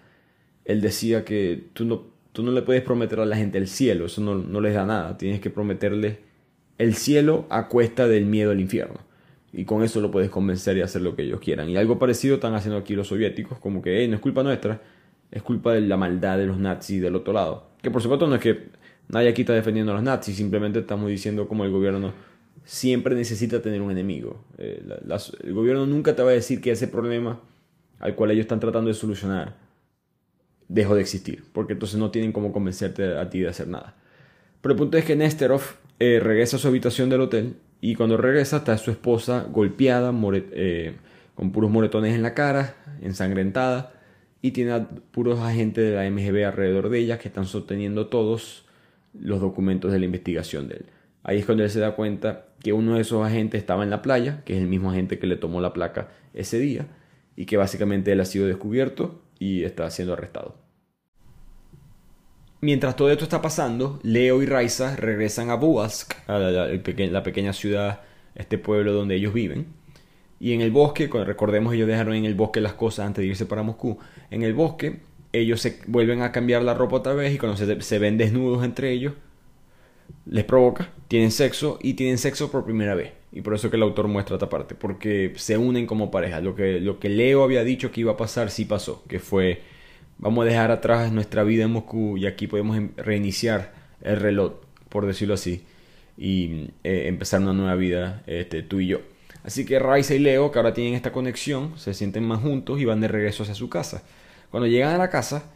él 0.64 0.80
decía 0.80 1.24
que 1.24 1.70
tú 1.72 1.84
no, 1.84 2.13
tú 2.34 2.42
no 2.42 2.50
le 2.50 2.62
puedes 2.62 2.82
prometer 2.82 3.20
a 3.20 3.26
la 3.26 3.36
gente 3.36 3.58
el 3.58 3.68
cielo, 3.68 4.06
eso 4.06 4.20
no, 4.20 4.34
no 4.34 4.60
les 4.60 4.74
da 4.74 4.84
nada. 4.84 5.16
Tienes 5.16 5.40
que 5.40 5.50
prometerle 5.50 6.18
el 6.78 6.94
cielo 6.94 7.46
a 7.48 7.68
cuesta 7.68 8.08
del 8.08 8.26
miedo 8.26 8.50
al 8.50 8.60
infierno. 8.60 8.98
Y 9.52 9.64
con 9.64 9.84
eso 9.84 10.00
lo 10.00 10.10
puedes 10.10 10.30
convencer 10.30 10.76
y 10.76 10.80
hacer 10.80 11.02
lo 11.02 11.14
que 11.14 11.22
ellos 11.22 11.38
quieran. 11.38 11.70
Y 11.70 11.76
algo 11.76 11.96
parecido 11.96 12.34
están 12.34 12.54
haciendo 12.54 12.76
aquí 12.76 12.96
los 12.96 13.06
soviéticos, 13.06 13.60
como 13.60 13.80
que 13.80 14.06
no 14.08 14.16
es 14.16 14.20
culpa 14.20 14.42
nuestra, 14.42 14.82
es 15.30 15.42
culpa 15.44 15.74
de 15.74 15.82
la 15.82 15.96
maldad 15.96 16.36
de 16.36 16.46
los 16.46 16.58
nazis 16.58 17.00
del 17.00 17.14
otro 17.14 17.32
lado. 17.32 17.68
Que 17.80 17.92
por 17.92 18.02
supuesto 18.02 18.26
no 18.26 18.34
es 18.34 18.40
que 18.40 18.64
nadie 19.08 19.28
aquí 19.28 19.42
está 19.42 19.52
defendiendo 19.52 19.92
a 19.92 19.94
los 19.94 20.02
nazis, 20.02 20.36
simplemente 20.36 20.80
estamos 20.80 21.08
diciendo 21.08 21.46
como 21.46 21.64
el 21.64 21.70
gobierno 21.70 22.12
siempre 22.64 23.14
necesita 23.14 23.62
tener 23.62 23.80
un 23.80 23.92
enemigo. 23.92 24.42
Eh, 24.58 24.82
el 25.44 25.54
gobierno 25.54 25.86
nunca 25.86 26.16
te 26.16 26.24
va 26.24 26.30
a 26.30 26.34
decir 26.34 26.60
que 26.60 26.72
ese 26.72 26.88
problema 26.88 27.40
al 28.00 28.16
cual 28.16 28.32
ellos 28.32 28.42
están 28.42 28.58
tratando 28.58 28.88
de 28.88 28.94
solucionar 28.94 29.63
dejó 30.68 30.94
de 30.94 31.02
existir, 31.02 31.44
porque 31.52 31.74
entonces 31.74 31.98
no 31.98 32.10
tienen 32.10 32.32
cómo 32.32 32.52
convencerte 32.52 33.16
a 33.16 33.28
ti 33.30 33.40
de 33.40 33.48
hacer 33.48 33.68
nada. 33.68 33.94
Pero 34.60 34.72
el 34.72 34.78
punto 34.78 34.96
es 34.96 35.04
que 35.04 35.16
Nesterov 35.16 35.62
eh, 35.98 36.20
regresa 36.22 36.56
a 36.56 36.58
su 36.58 36.68
habitación 36.68 37.10
del 37.10 37.20
hotel 37.20 37.56
y 37.80 37.94
cuando 37.96 38.16
regresa 38.16 38.58
está 38.58 38.78
su 38.78 38.90
esposa 38.90 39.46
golpeada, 39.50 40.12
eh, 40.52 40.96
con 41.34 41.52
puros 41.52 41.70
moretones 41.70 42.14
en 42.14 42.22
la 42.22 42.34
cara, 42.34 42.76
ensangrentada, 43.02 43.92
y 44.40 44.52
tiene 44.52 44.72
a 44.72 44.88
puros 45.10 45.40
agentes 45.40 45.84
de 45.84 45.96
la 45.96 46.10
MGB 46.10 46.46
alrededor 46.46 46.88
de 46.88 46.98
ella 46.98 47.18
que 47.18 47.28
están 47.28 47.46
sosteniendo 47.46 48.06
todos 48.06 48.66
los 49.12 49.40
documentos 49.40 49.92
de 49.92 49.98
la 49.98 50.04
investigación 50.04 50.68
de 50.68 50.76
él. 50.76 50.86
Ahí 51.22 51.38
es 51.38 51.46
cuando 51.46 51.64
él 51.64 51.70
se 51.70 51.80
da 51.80 51.94
cuenta 51.94 52.46
que 52.60 52.72
uno 52.72 52.94
de 52.94 53.02
esos 53.02 53.24
agentes 53.24 53.60
estaba 53.60 53.84
en 53.84 53.90
la 53.90 54.02
playa, 54.02 54.42
que 54.44 54.54
es 54.54 54.62
el 54.62 54.68
mismo 54.68 54.90
agente 54.90 55.18
que 55.18 55.26
le 55.26 55.36
tomó 55.36 55.60
la 55.60 55.72
placa 55.72 56.08
ese 56.34 56.58
día, 56.58 56.86
y 57.36 57.46
que 57.46 57.56
básicamente 57.56 58.12
él 58.12 58.20
ha 58.20 58.24
sido 58.24 58.46
descubierto 58.46 59.23
y 59.38 59.64
está 59.64 59.90
siendo 59.90 60.14
arrestado. 60.14 60.56
Mientras 62.60 62.96
todo 62.96 63.10
esto 63.10 63.24
está 63.24 63.42
pasando, 63.42 64.00
Leo 64.02 64.42
y 64.42 64.46
Raisa 64.46 64.96
regresan 64.96 65.50
a 65.50 65.54
Buask, 65.54 66.14
a 66.26 66.38
la, 66.38 67.22
pequeña 67.22 67.52
ciudad, 67.52 68.00
este 68.34 68.56
pueblo 68.56 68.94
donde 68.94 69.16
ellos 69.16 69.34
viven. 69.34 69.66
Y 70.40 70.52
en 70.54 70.62
el 70.62 70.70
bosque, 70.70 71.08
recordemos 71.08 71.74
ellos 71.74 71.86
dejaron 71.86 72.14
en 72.14 72.24
el 72.24 72.34
bosque 72.34 72.62
las 72.62 72.72
cosas 72.72 73.06
antes 73.06 73.22
de 73.22 73.28
irse 73.28 73.44
para 73.44 73.62
Moscú. 73.62 73.98
En 74.30 74.42
el 74.42 74.54
bosque 74.54 75.00
ellos 75.32 75.60
se 75.60 75.78
vuelven 75.88 76.22
a 76.22 76.32
cambiar 76.32 76.62
la 76.62 76.72
ropa 76.72 76.96
otra 76.96 77.12
vez 77.12 77.34
y 77.34 77.38
cuando 77.38 77.56
se, 77.56 77.82
se 77.82 77.98
ven 77.98 78.16
desnudos 78.16 78.64
entre 78.64 78.92
ellos, 78.92 79.12
les 80.24 80.44
provoca, 80.44 80.90
tienen 81.08 81.30
sexo 81.30 81.78
y 81.82 81.94
tienen 81.94 82.18
sexo 82.18 82.50
por 82.50 82.64
primera 82.64 82.94
vez. 82.94 83.12
Y 83.36 83.40
por 83.40 83.52
eso 83.52 83.68
que 83.68 83.74
el 83.76 83.82
autor 83.82 84.06
muestra 84.06 84.36
esta 84.36 84.48
parte, 84.48 84.76
porque 84.76 85.32
se 85.34 85.58
unen 85.58 85.86
como 85.86 86.08
pareja. 86.08 86.40
Lo 86.40 86.54
que, 86.54 86.78
lo 86.80 87.00
que 87.00 87.08
Leo 87.08 87.42
había 87.42 87.64
dicho 87.64 87.90
que 87.90 88.00
iba 88.00 88.12
a 88.12 88.16
pasar, 88.16 88.48
sí 88.48 88.64
pasó, 88.64 89.02
que 89.08 89.18
fue, 89.18 89.60
vamos 90.18 90.44
a 90.44 90.48
dejar 90.48 90.70
atrás 90.70 91.10
nuestra 91.10 91.42
vida 91.42 91.64
en 91.64 91.72
Moscú 91.72 92.16
y 92.16 92.26
aquí 92.26 92.46
podemos 92.46 92.76
em, 92.76 92.90
reiniciar 92.96 93.74
el 94.02 94.20
reloj, 94.20 94.52
por 94.88 95.04
decirlo 95.04 95.34
así, 95.34 95.64
y 96.16 96.70
eh, 96.84 97.08
empezar 97.08 97.40
una 97.40 97.52
nueva 97.52 97.74
vida 97.74 98.22
este, 98.28 98.62
tú 98.62 98.78
y 98.78 98.86
yo. 98.86 99.00
Así 99.42 99.66
que 99.66 99.80
Raisa 99.80 100.14
y 100.14 100.20
Leo, 100.20 100.52
que 100.52 100.60
ahora 100.60 100.72
tienen 100.72 100.94
esta 100.94 101.10
conexión, 101.10 101.76
se 101.76 101.92
sienten 101.92 102.22
más 102.22 102.40
juntos 102.40 102.80
y 102.80 102.84
van 102.84 103.00
de 103.00 103.08
regreso 103.08 103.42
hacia 103.42 103.56
su 103.56 103.68
casa. 103.68 104.04
Cuando 104.52 104.68
llegan 104.68 104.94
a 104.94 104.98
la 104.98 105.10
casa, 105.10 105.50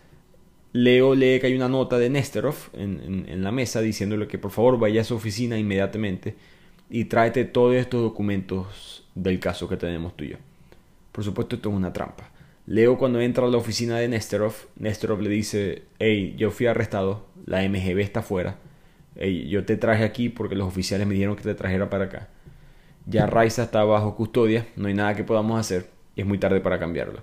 Leo 0.72 1.14
lee 1.14 1.38
que 1.38 1.46
hay 1.46 1.54
una 1.54 1.68
nota 1.68 1.96
de 1.96 2.10
Nesterov 2.10 2.56
en, 2.72 3.24
en 3.28 3.44
la 3.44 3.52
mesa 3.52 3.80
diciéndole 3.80 4.26
que 4.26 4.36
por 4.36 4.50
favor 4.50 4.80
vaya 4.80 5.02
a 5.02 5.04
su 5.04 5.14
oficina 5.14 5.56
inmediatamente 5.56 6.34
y 6.90 7.04
tráete 7.06 7.44
todos 7.44 7.74
estos 7.74 8.02
documentos 8.02 9.06
del 9.14 9.40
caso 9.40 9.68
que 9.68 9.76
tenemos 9.76 10.16
tuyo. 10.16 10.38
Por 11.12 11.24
supuesto, 11.24 11.56
esto 11.56 11.68
es 11.68 11.74
una 11.74 11.92
trampa. 11.92 12.30
Leo 12.66 12.98
cuando 12.98 13.20
entra 13.20 13.46
a 13.46 13.48
la 13.48 13.56
oficina 13.56 13.98
de 13.98 14.08
Nesterov, 14.08 14.54
Nesterov 14.76 15.20
le 15.20 15.30
dice, 15.30 15.82
hey, 15.98 16.34
yo 16.36 16.50
fui 16.50 16.66
arrestado, 16.66 17.26
la 17.46 17.66
MGB 17.66 18.00
está 18.00 18.20
afuera, 18.20 18.56
yo 19.16 19.64
te 19.64 19.76
traje 19.76 20.04
aquí 20.04 20.28
porque 20.28 20.54
los 20.54 20.68
oficiales 20.68 21.06
me 21.06 21.14
dijeron 21.14 21.34
que 21.34 21.42
te 21.42 21.54
trajera 21.54 21.88
para 21.88 22.04
acá. 22.04 22.28
Ya 23.06 23.26
Raisa 23.26 23.62
está 23.62 23.84
bajo 23.84 24.14
custodia, 24.14 24.66
no 24.76 24.88
hay 24.88 24.94
nada 24.94 25.16
que 25.16 25.24
podamos 25.24 25.58
hacer 25.58 25.86
es 26.14 26.26
muy 26.26 26.38
tarde 26.38 26.60
para 26.60 26.78
cambiarlo. 26.78 27.20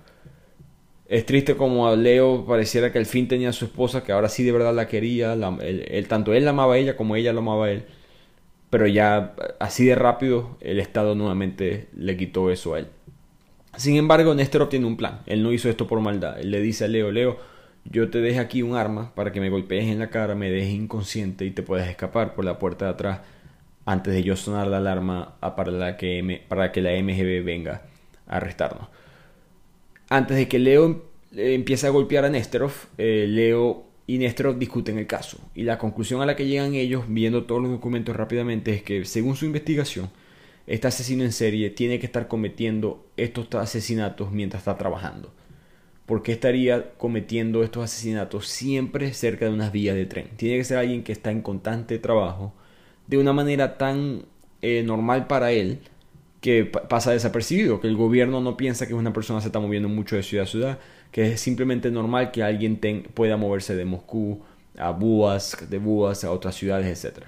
Es 1.06 1.24
triste 1.26 1.54
como 1.54 1.86
a 1.86 1.94
Leo 1.94 2.44
pareciera 2.46 2.90
que 2.90 2.98
al 2.98 3.06
fin 3.06 3.28
tenía 3.28 3.50
a 3.50 3.52
su 3.52 3.66
esposa, 3.66 4.02
que 4.02 4.10
ahora 4.10 4.28
sí 4.28 4.42
de 4.42 4.52
verdad 4.52 4.74
la 4.74 4.88
quería, 4.88 5.36
tanto 6.08 6.34
él 6.34 6.44
la 6.44 6.50
amaba 6.50 6.74
a 6.74 6.78
ella 6.78 6.96
como 6.96 7.14
ella 7.14 7.32
lo 7.32 7.40
amaba 7.40 7.66
a 7.66 7.70
él 7.70 7.84
pero 8.76 8.88
ya 8.88 9.32
así 9.58 9.86
de 9.86 9.94
rápido 9.94 10.58
el 10.60 10.80
Estado 10.80 11.14
nuevamente 11.14 11.88
le 11.96 12.14
quitó 12.18 12.50
eso 12.50 12.74
a 12.74 12.80
él. 12.80 12.88
Sin 13.78 13.96
embargo, 13.96 14.34
Néstor 14.34 14.68
tiene 14.68 14.84
un 14.84 14.98
plan. 14.98 15.22
Él 15.24 15.42
no 15.42 15.50
hizo 15.50 15.70
esto 15.70 15.86
por 15.86 15.98
maldad. 16.00 16.38
Él 16.38 16.50
le 16.50 16.60
dice 16.60 16.84
a 16.84 16.88
Leo, 16.88 17.10
Leo, 17.10 17.38
yo 17.86 18.10
te 18.10 18.20
dejo 18.20 18.38
aquí 18.38 18.60
un 18.60 18.76
arma 18.76 19.14
para 19.14 19.32
que 19.32 19.40
me 19.40 19.48
golpees 19.48 19.86
en 19.86 19.98
la 19.98 20.10
cara, 20.10 20.34
me 20.34 20.50
dejes 20.50 20.74
inconsciente 20.74 21.46
y 21.46 21.52
te 21.52 21.62
puedas 21.62 21.88
escapar 21.88 22.34
por 22.34 22.44
la 22.44 22.58
puerta 22.58 22.84
de 22.84 22.90
atrás 22.90 23.20
antes 23.86 24.12
de 24.12 24.22
yo 24.22 24.36
sonar 24.36 24.66
la 24.66 24.76
alarma 24.76 25.36
para, 25.40 25.96
que, 25.96 26.44
para 26.46 26.70
que 26.70 26.82
la 26.82 26.90
MGB 27.02 27.42
venga 27.42 27.80
a 28.26 28.36
arrestarnos. 28.36 28.88
Antes 30.10 30.36
de 30.36 30.48
que 30.48 30.58
Leo 30.58 31.02
empiece 31.34 31.86
a 31.86 31.90
golpear 31.90 32.26
a 32.26 32.28
Nesterov, 32.28 32.72
eh, 32.98 33.24
Leo 33.26 33.85
y 34.06 34.18
Nesterov 34.18 34.58
discuten 34.58 34.98
el 34.98 35.06
caso. 35.06 35.38
Y 35.54 35.64
la 35.64 35.78
conclusión 35.78 36.22
a 36.22 36.26
la 36.26 36.36
que 36.36 36.46
llegan 36.46 36.74
ellos, 36.74 37.04
viendo 37.08 37.44
todos 37.44 37.62
los 37.62 37.70
documentos 37.70 38.14
rápidamente, 38.16 38.72
es 38.74 38.82
que 38.82 39.04
según 39.04 39.36
su 39.36 39.46
investigación, 39.46 40.10
este 40.66 40.88
asesino 40.88 41.24
en 41.24 41.32
serie 41.32 41.70
tiene 41.70 41.98
que 41.98 42.06
estar 42.06 42.28
cometiendo 42.28 43.06
estos 43.16 43.52
asesinatos 43.54 44.32
mientras 44.32 44.62
está 44.62 44.76
trabajando. 44.78 45.32
porque 46.06 46.32
estaría 46.32 46.92
cometiendo 46.98 47.64
estos 47.64 47.84
asesinatos 47.84 48.46
siempre 48.48 49.12
cerca 49.12 49.46
de 49.46 49.52
unas 49.52 49.72
vías 49.72 49.96
de 49.96 50.06
tren? 50.06 50.28
Tiene 50.36 50.56
que 50.58 50.64
ser 50.64 50.78
alguien 50.78 51.02
que 51.02 51.12
está 51.12 51.32
en 51.32 51.42
constante 51.42 51.98
trabajo 51.98 52.54
de 53.08 53.18
una 53.18 53.32
manera 53.32 53.76
tan 53.78 54.24
eh, 54.62 54.82
normal 54.84 55.26
para 55.26 55.52
él 55.52 55.80
que 56.40 56.64
pasa 56.64 57.10
desapercibido, 57.12 57.80
que 57.80 57.88
el 57.88 57.96
gobierno 57.96 58.40
no 58.40 58.56
piensa 58.56 58.86
que 58.86 58.94
una 58.94 59.12
persona 59.12 59.40
se 59.40 59.48
está 59.48 59.58
moviendo 59.58 59.88
mucho 59.88 60.16
de 60.16 60.22
ciudad 60.22 60.44
a 60.44 60.46
ciudad, 60.48 60.78
que 61.10 61.32
es 61.32 61.40
simplemente 61.40 61.90
normal 61.90 62.30
que 62.30 62.42
alguien 62.42 62.78
pueda 63.14 63.36
moverse 63.36 63.74
de 63.74 63.84
Moscú 63.84 64.42
a 64.78 64.90
Buask, 64.90 65.62
de 65.62 65.78
Buask 65.78 66.24
a 66.24 66.30
otras 66.30 66.54
ciudades, 66.54 67.04
etc. 67.04 67.26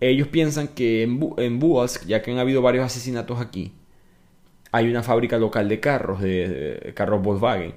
Ellos 0.00 0.28
piensan 0.28 0.68
que 0.68 1.02
en, 1.02 1.18
Bu 1.18 1.36
Buask, 1.58 2.06
ya 2.06 2.22
que 2.22 2.30
han 2.30 2.38
habido 2.38 2.62
varios 2.62 2.84
asesinatos 2.84 3.40
aquí, 3.40 3.72
hay 4.72 4.88
una 4.88 5.02
fábrica 5.02 5.38
local 5.38 5.68
de 5.68 5.80
carros, 5.80 6.20
de, 6.20 6.92
carros 6.94 7.22
Volkswagen, 7.22 7.74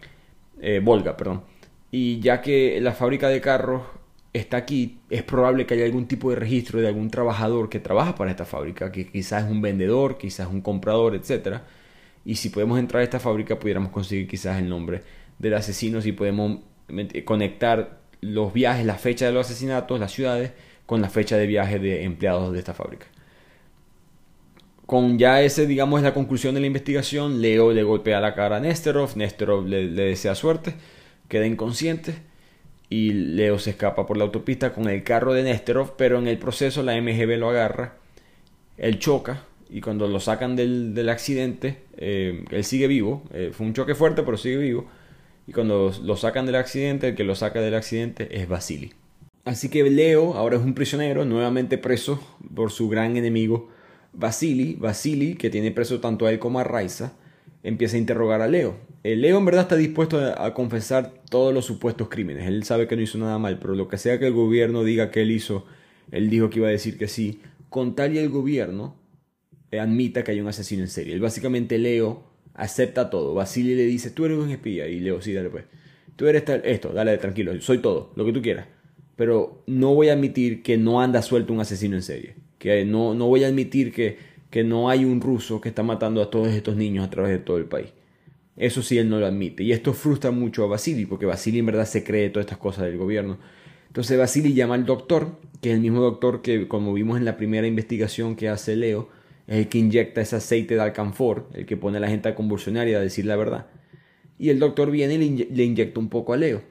eh, 0.62 0.82
Volga, 0.84 1.16
perdón. 1.16 1.43
Y 1.91 2.20
ya 2.20 2.41
que 2.41 2.80
la 2.82 2.93
fábrica 2.93 3.30
de 3.30 3.39
carros 3.39 3.84
está 4.34 4.58
aquí, 4.58 4.99
es 5.10 5.24
probable 5.24 5.66
que 5.66 5.76
haya 5.76 5.86
algún 5.86 6.08
tipo 6.08 6.30
de 6.30 6.38
registro 6.38 6.82
de 6.82 6.88
algún 6.88 7.10
trabajador 7.10 7.70
que 7.70 7.80
trabaja 7.80 8.16
para 8.16 8.32
esta 8.32 8.45
fábrica, 8.45 8.91
que 8.91 9.08
quizás 9.08 9.45
es 9.45 9.51
un 9.51 9.62
vendedor, 9.62 10.18
quizás 10.18 10.47
un 10.47 10.62
comprador, 10.62 11.16
etc. 11.16 11.62
Y 12.28 12.36
si 12.36 12.49
podemos 12.49 12.78
entrar 12.78 12.99
a 12.99 13.03
esta 13.05 13.21
fábrica, 13.21 13.57
pudiéramos 13.57 13.89
conseguir 13.89 14.28
quizás 14.28 14.59
el 14.59 14.67
nombre 14.67 15.01
del 15.39 15.53
asesino, 15.53 16.01
si 16.01 16.11
podemos 16.11 16.59
conectar 17.23 18.01
los 18.19 18.51
viajes, 18.51 18.86
la 18.86 18.95
fecha 18.95 19.28
de 19.28 19.32
los 19.32 19.45
asesinatos, 19.45 19.97
las 19.97 20.11
ciudades, 20.11 20.51
con 20.86 21.01
la 21.01 21.09
fecha 21.09 21.38
de 21.38 21.47
viaje 21.47 21.80
de 21.80 22.03
empleados 22.03 22.51
de 22.51 22.59
esta 22.59 22.73
fábrica. 22.73 23.05
Con 24.86 25.17
ya 25.17 25.41
ese, 25.41 25.67
digamos, 25.67 26.01
es 26.01 26.03
la 26.03 26.13
conclusión 26.13 26.53
de 26.53 26.59
la 26.59 26.67
investigación, 26.67 27.41
Leo 27.41 27.71
le 27.71 27.84
golpea 27.84 28.19
la 28.19 28.36
cara 28.36 28.57
a 28.57 28.59
Nesterov, 28.59 29.15
Nesterov 29.15 29.65
le, 29.65 29.88
desea 29.88 30.36
suerte, 30.36 30.73
queda 31.30 31.45
inconsciente 31.45 32.13
y 32.89 33.13
Leo 33.13 33.57
se 33.57 33.69
escapa 33.69 34.05
por 34.05 34.17
la 34.17 34.25
autopista 34.25 34.73
con 34.73 34.89
el 34.89 35.01
carro 35.05 35.32
de 35.32 35.43
Nesterov, 35.43 35.95
pero 35.95 36.19
en 36.19 36.28
el 36.28 36.38
proceso 36.38 36.84
la 36.84 37.01
MGB 37.01 37.38
lo 37.38 37.49
agarra, 37.49 37.93
él 38.78 38.99
choca 38.99 39.43
y 39.70 39.82
cuando 39.82 40.07
lo 40.07 40.20
sacan 40.20 40.55
del, 40.55 41.09
accidente, 41.09 41.78
eh, 41.97 42.45
él 42.51 42.63
sigue 42.63 42.88
vivo, 42.88 43.24
eh, 43.34 43.51
fue 43.53 43.65
un 43.65 43.74
choque 43.74 43.95
fuerte 43.95 44.24
pero 44.24 44.38
sigue 44.38 44.57
vivo, 44.57 44.88
y 45.47 45.53
cuando 45.53 45.93
lo 46.03 46.18
sacan 46.18 46.45
del 46.45 46.55
accidente, 46.55 47.09
el 47.09 47.15
que 47.15 47.24
lo 47.24 47.36
saca 47.36 47.61
del 47.61 47.76
accidente 47.76 48.39
es 48.39 48.47
Vasily. 48.47 48.93
Así 49.45 49.70
que 49.70 49.82
Leo 49.89 50.34
ahora 50.34 50.57
es 50.57 50.61
un 50.61 50.74
prisionero, 50.74 51.24
nuevamente 51.24 51.78
preso 51.78 52.20
por 52.53 52.72
su 52.72 52.89
gran 52.89 53.15
enemigo 53.15 53.70
Vasily, 54.11 54.76
Vasily, 54.76 55.36
que 55.36 55.49
tiene 55.49 55.72
preso 55.72 56.01
tanto 56.01 56.26
a 56.26 56.32
él 56.32 56.39
como 56.39 56.59
a 56.59 56.65
Raiza, 56.65 57.13
empieza 57.63 57.95
a 57.95 57.99
interrogar 57.99 58.41
a 58.41 58.47
Leo. 58.47 58.76
El 59.03 59.22
Leo 59.22 59.38
en 59.38 59.45
verdad 59.45 59.61
está 59.61 59.76
dispuesto 59.78 60.20
a, 60.20 60.53
confesar 60.53 61.13
todos 61.30 61.53
los 61.53 61.65
supuestos 61.65 62.09
crímenes. 62.09 62.47
Él 62.47 62.63
sabe 62.63 62.88
que 62.88 62.97
no 62.97 63.01
hizo 63.01 63.18
nada 63.18 63.38
mal, 63.38 63.57
pero 63.59 63.74
lo 63.74 63.88
que 63.88 63.97
sea 63.97 64.20
que 64.20 64.28
el 64.28 64.34
gobierno 64.34 64.84
diga 64.84 65.11
que 65.11 65.22
él 65.22 65.32
hizo, 65.32 65.65
él 66.11 66.30
dijo 66.30 66.49
que 66.49 66.59
iba 66.59 66.68
a 66.68 66.72
decir 66.72 66.97
que 66.97 67.07
sí. 67.07 67.39
Con 67.70 67.95
tal 67.95 68.15
y 68.15 68.18
el 68.18 68.30
gobierno 68.30 68.95
admita 69.72 70.24
que 70.24 70.32
hay 70.32 70.41
un 70.41 70.47
asesino 70.47 70.84
en 70.84 70.89
serie. 70.89 71.18
Básicamente 71.20 71.78
Leo 71.78 72.24
acepta 72.53 73.09
todo. 73.09 73.34
Vasily 73.34 73.76
le 73.76 73.84
dice, 73.84 74.11
tú 74.11 74.26
eres 74.26 74.38
un 74.38 74.49
espía. 74.49 74.88
Y 74.88 74.99
Leo, 74.99 75.22
sí, 75.22 75.34
dale 75.34 75.49
pues. 75.49 75.65
Tú 76.15 76.28
eres 76.28 76.43
esto, 76.63 76.89
dale 76.89 77.18
tranquilo, 77.18 77.59
soy 77.61 77.78
todo, 77.78 78.11
lo 78.15 78.26
que 78.26 78.34
tú 78.34 78.41
quieras. 78.41 78.68
Pero 79.15 79.63
no 79.68 79.93
voy 79.93 80.09
a 80.09 80.13
admitir 80.13 80.63
que 80.63 80.78
no 80.78 80.99
anda 80.99 81.22
suelto 81.22 81.53
un 81.53 81.59
asesino 81.59 81.95
en 81.95 82.01
serie 82.01 82.47
que 82.57 82.86
no, 82.86 83.13
no 83.13 83.28
voy 83.28 83.43
a 83.43 83.47
admitir 83.47 83.91
que, 83.91 84.18
que 84.49 84.63
no 84.63 84.89
hay 84.89 85.05
un 85.05 85.22
ruso 85.22 85.61
que 85.61 85.70
está 85.70 85.84
matando 85.84 86.22
a 86.22 86.30
todos 86.30 86.49
estos 86.49 86.76
niños 86.76 87.05
a 87.05 87.09
través 87.09 87.32
de 87.32 87.39
todo 87.39 87.57
el 87.57 87.65
país. 87.65 87.89
Eso 88.55 88.82
sí, 88.82 88.97
él 88.97 89.09
no 89.09 89.20
lo 89.20 89.28
admite. 89.28 89.63
Y 89.63 89.72
esto 89.72 89.93
frustra 89.93 90.32
mucho 90.32 90.63
a 90.63 90.68
Vasily, 90.68 91.05
porque 91.05 91.28
Vasily 91.28 91.59
en 91.59 91.68
verdad 91.68 91.86
se 91.86 92.03
cree 92.03 92.30
todas 92.30 92.45
estas 92.45 92.57
cosas 92.57 92.86
del 92.86 92.97
gobierno. 92.97 93.38
Entonces 93.88 94.18
Vasily 94.18 94.53
llama 94.53 94.76
al 94.76 94.86
doctor, 94.86 95.39
que 95.61 95.70
es 95.70 95.76
el 95.76 95.82
mismo 95.82 96.01
doctor 96.01 96.41
que, 96.41 96.68
como 96.68 96.93
vimos 96.93 97.18
en 97.18 97.26
la 97.26 97.38
primera 97.38 97.68
investigación 97.68 98.36
que 98.36 98.49
hace 98.49 98.76
Leo, 98.76 99.09
es 99.48 99.58
el 99.58 99.70
que 99.70 99.78
inyecta 99.78 100.22
ese 100.22 100.36
aceite 100.36 100.76
de 100.76 100.82
alcanfor, 100.82 101.50
el 101.54 101.66
que 101.66 101.78
pone 101.78 101.98
a 101.98 102.02
la 102.02 102.10
gente 102.10 102.30
a 102.30 102.36
convulsionar 102.36 102.88
y 102.88 102.93
a 102.93 103.00
decir 103.00 103.26
la 103.26 103.38
verdad. 103.38 103.68
Y 104.38 104.50
el 104.50 104.60
doctor 104.60 104.91
viene 104.91 105.16
y 105.16 105.45
le, 105.50 105.64
inyecta 105.64 106.00
un 106.00 106.10
poco 106.10 106.34
a 106.34 106.38
Leo. 106.38 106.62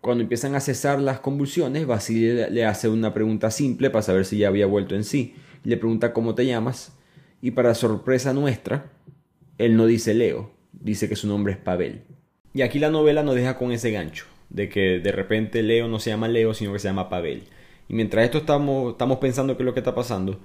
Cuando 0.00 0.22
empiezan 0.22 0.54
a 0.54 0.60
cesar 0.60 1.00
las 1.00 1.20
convulsiones, 1.20 1.86
Basile 1.86 2.50
le 2.50 2.64
hace 2.64 2.88
una 2.88 3.14
pregunta 3.14 3.50
simple 3.50 3.90
para 3.90 4.02
saber 4.02 4.24
si 4.24 4.38
ya 4.38 4.48
había 4.48 4.66
vuelto 4.66 4.94
en 4.94 5.04
sí. 5.04 5.34
Le 5.64 5.76
pregunta 5.76 6.12
cómo 6.12 6.34
te 6.34 6.44
llamas 6.44 6.92
y 7.40 7.52
para 7.52 7.74
sorpresa 7.74 8.32
nuestra, 8.32 8.90
él 9.58 9.76
no 9.76 9.86
dice 9.86 10.14
Leo, 10.14 10.50
dice 10.72 11.08
que 11.08 11.16
su 11.16 11.28
nombre 11.28 11.52
es 11.52 11.58
Pavel. 11.58 12.02
Y 12.52 12.62
aquí 12.62 12.78
la 12.78 12.90
novela 12.90 13.22
nos 13.22 13.36
deja 13.36 13.56
con 13.56 13.70
ese 13.70 13.90
gancho, 13.90 14.24
de 14.50 14.68
que 14.68 14.98
de 14.98 15.12
repente 15.12 15.62
Leo 15.62 15.86
no 15.88 16.00
se 16.00 16.10
llama 16.10 16.28
Leo, 16.28 16.54
sino 16.54 16.72
que 16.72 16.78
se 16.78 16.88
llama 16.88 17.08
Pavel. 17.08 17.44
Y 17.88 17.94
mientras 17.94 18.24
esto 18.24 18.38
estamos, 18.38 18.92
estamos 18.92 19.18
pensando 19.18 19.56
qué 19.56 19.62
es 19.62 19.66
lo 19.66 19.74
que 19.74 19.80
está 19.80 19.94
pasando, 19.94 20.40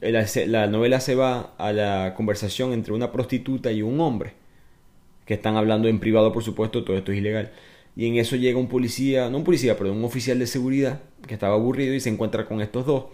la 0.00 0.66
novela 0.66 1.00
se 1.00 1.14
va 1.14 1.54
a 1.58 1.72
la 1.72 2.14
conversación 2.16 2.72
entre 2.72 2.92
una 2.92 3.12
prostituta 3.12 3.72
y 3.72 3.82
un 3.82 4.00
hombre, 4.00 4.34
que 5.26 5.34
están 5.34 5.56
hablando 5.56 5.88
en 5.88 6.00
privado, 6.00 6.32
por 6.32 6.42
supuesto, 6.42 6.84
todo 6.84 6.96
esto 6.96 7.12
es 7.12 7.18
ilegal 7.18 7.52
y 7.96 8.06
en 8.06 8.16
eso 8.16 8.36
llega 8.36 8.58
un 8.58 8.68
policía, 8.68 9.28
no 9.30 9.38
un 9.38 9.44
policía, 9.44 9.76
pero 9.76 9.92
un 9.92 10.04
oficial 10.04 10.38
de 10.38 10.46
seguridad 10.46 11.00
que 11.26 11.34
estaba 11.34 11.54
aburrido 11.54 11.94
y 11.94 12.00
se 12.00 12.08
encuentra 12.08 12.46
con 12.46 12.60
estos 12.60 12.86
dos. 12.86 13.04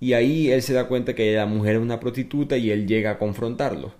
Y 0.00 0.12
ahí 0.12 0.50
él 0.50 0.62
se 0.62 0.72
da 0.72 0.86
cuenta 0.88 1.14
que 1.14 1.34
la 1.34 1.46
mujer 1.46 1.76
es 1.76 1.82
una 1.82 2.00
prostituta 2.00 2.56
y 2.56 2.70
él 2.70 2.86
llega 2.86 3.12
a 3.12 3.18
confrontarlo. 3.18 3.92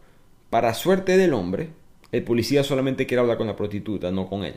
Para 0.50 0.74
suerte 0.74 1.16
del 1.16 1.34
hombre, 1.34 1.70
el 2.12 2.22
policía 2.22 2.64
solamente 2.64 3.06
quiere 3.06 3.20
hablar 3.20 3.36
con 3.36 3.48
la 3.48 3.56
prostituta, 3.56 4.10
no 4.10 4.28
con 4.28 4.44
él. 4.44 4.54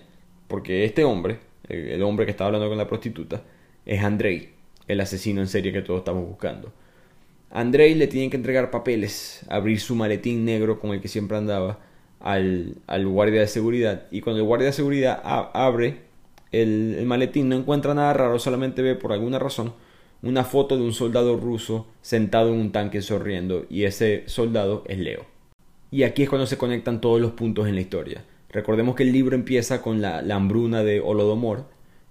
Porque 0.48 0.86
este 0.86 1.04
hombre, 1.04 1.40
el 1.68 2.02
hombre 2.04 2.26
que 2.26 2.32
está 2.32 2.46
hablando 2.46 2.70
con 2.70 2.78
la 2.78 2.88
prostituta, 2.88 3.42
es 3.86 4.02
Andrei, 4.04 4.52
el 4.88 5.02
asesino 5.02 5.42
en 5.42 5.48
serie 5.48 5.74
que 5.74 5.82
todos 5.82 6.00
estamos 6.00 6.26
buscando. 6.28 6.72
Andrei 7.52 7.96
le 7.96 8.08
tiene 8.08 8.30
que 8.30 8.38
entregar 8.38 8.72
papeles, 8.72 9.46
abrir 9.50 9.80
su 9.82 9.96
maletín 9.96 10.46
negro 10.46 10.80
con 10.80 10.92
el 10.92 11.02
que 11.02 11.10
siempre 11.10 11.38
andaba 11.38 11.80
al, 12.22 12.78
guardia 13.06 13.42
de 13.42 13.48
seguridad 13.48 14.08
y 14.10 14.22
cuando 14.22 14.42
el 14.42 14.48
guardia 14.48 14.68
de 14.68 14.74
seguridad 14.74 15.22
abre 15.24 15.98
el, 16.54 17.04
maletín 17.06 17.50
no 17.50 17.58
encuentra 17.58 17.94
nada 17.94 18.14
raro, 18.14 18.40
solamente 18.40 18.82
ve 18.82 18.96
por 18.96 19.12
alguna 19.12 19.38
razón 19.38 19.74
una 20.22 20.46
foto 20.46 20.78
de 20.78 20.84
un 20.84 20.94
soldado 20.94 21.36
ruso 21.36 21.88
sentado 22.02 22.54
en 22.54 22.60
un 22.60 22.72
tanque 22.72 23.02
sonriendo 23.02 23.66
y 23.70 23.84
ese 23.84 24.24
soldado 24.28 24.84
es 24.88 25.00
Leo. 25.00 25.26
Y 25.90 26.04
aquí 26.04 26.24
es 26.24 26.30
cuando 26.30 26.48
se 26.48 26.58
conectan 26.58 27.02
todos 27.02 27.20
los 27.20 27.32
puntos 27.32 27.68
en 27.68 27.76
la 27.76 27.82
historia. 27.82 28.24
Recordemos 28.50 28.96
que 28.96 29.04
el 29.04 29.12
libro 29.12 29.36
empieza 29.36 29.82
con 29.82 30.02
la, 30.02 30.22
la 30.22 30.36
hambruna 30.36 30.84
de 30.84 31.02
Holodomor, 31.02 31.66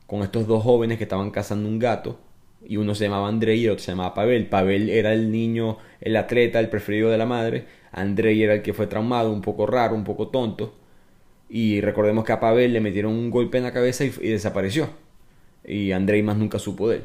con 0.07 0.23
estos 0.23 0.47
dos 0.47 0.63
jóvenes 0.65 0.99
que 0.99 1.05
estaban 1.05 1.31
cazando 1.31 1.69
un 1.69 1.79
gato 1.79 2.19
y 2.65 2.77
uno 2.77 2.95
se 2.95 3.05
llamaba 3.05 3.29
Andrei 3.29 3.61
y 3.61 3.65
el 3.65 3.73
otro 3.73 3.85
se 3.85 3.93
llamaba 3.93 4.15
Pavel. 4.15 4.47
Pavel 4.47 4.91
era 4.91 5.13
el 5.13 5.31
niño, 5.31 5.79
el 6.01 6.17
atleta, 6.17 6.61
el 6.61 6.69
preferido 6.69 7.11
de 7.11 7.19
la 7.19 7.27
madre. 7.27 7.65
Andrei 7.93 8.43
era 8.43 8.55
el 8.55 8.63
que 8.63 8.75
fue 8.75 8.87
traumado, 8.87 9.33
un 9.33 9.43
poco 9.43 9.67
raro, 9.67 9.95
un 9.95 10.05
poco 10.05 10.29
tonto. 10.29 10.75
Y 11.49 11.81
recordemos 11.81 12.25
que 12.25 12.33
a 12.33 12.41
Pavel 12.41 12.73
le 12.73 12.81
metieron 12.81 13.13
un 13.13 13.31
golpe 13.31 13.59
en 13.59 13.65
la 13.65 13.73
cabeza 13.73 14.05
y, 14.05 14.11
desapareció. 14.11 14.91
Y 15.65 15.93
Andrei 15.93 16.23
más 16.23 16.37
nunca 16.37 16.59
supo 16.59 16.89
de 16.89 16.97
él. 16.97 17.05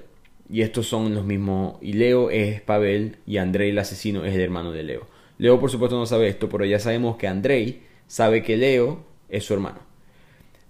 Y 0.49 0.62
estos 0.62 0.88
son 0.88 1.16
los 1.16 1.26
mismos. 1.26 1.78
Y 1.82 1.93
Leo 1.93 2.30
es 2.30 2.62
Pavel 2.62 3.18
y 3.26 3.38
Andrei 3.38 3.72
el 3.72 3.80
asesino 3.80 4.26
es 4.26 4.36
el 4.36 4.41
hermano 4.41 4.72
de 4.72 4.84
Leo. 4.84 5.08
Leo 5.38 5.60
por 5.60 5.72
supuesto 5.72 5.97
no 5.97 6.06
sabe 6.06 6.28
esto, 6.28 6.49
pero 6.49 6.66
ya 6.66 6.80
sabemos 6.80 7.18
que 7.18 7.28
Andrei 7.28 7.82
sabe 8.08 8.43
que 8.43 8.56
Leo 8.58 9.03
es 9.30 9.43
su 9.43 9.53
hermano. 9.53 9.80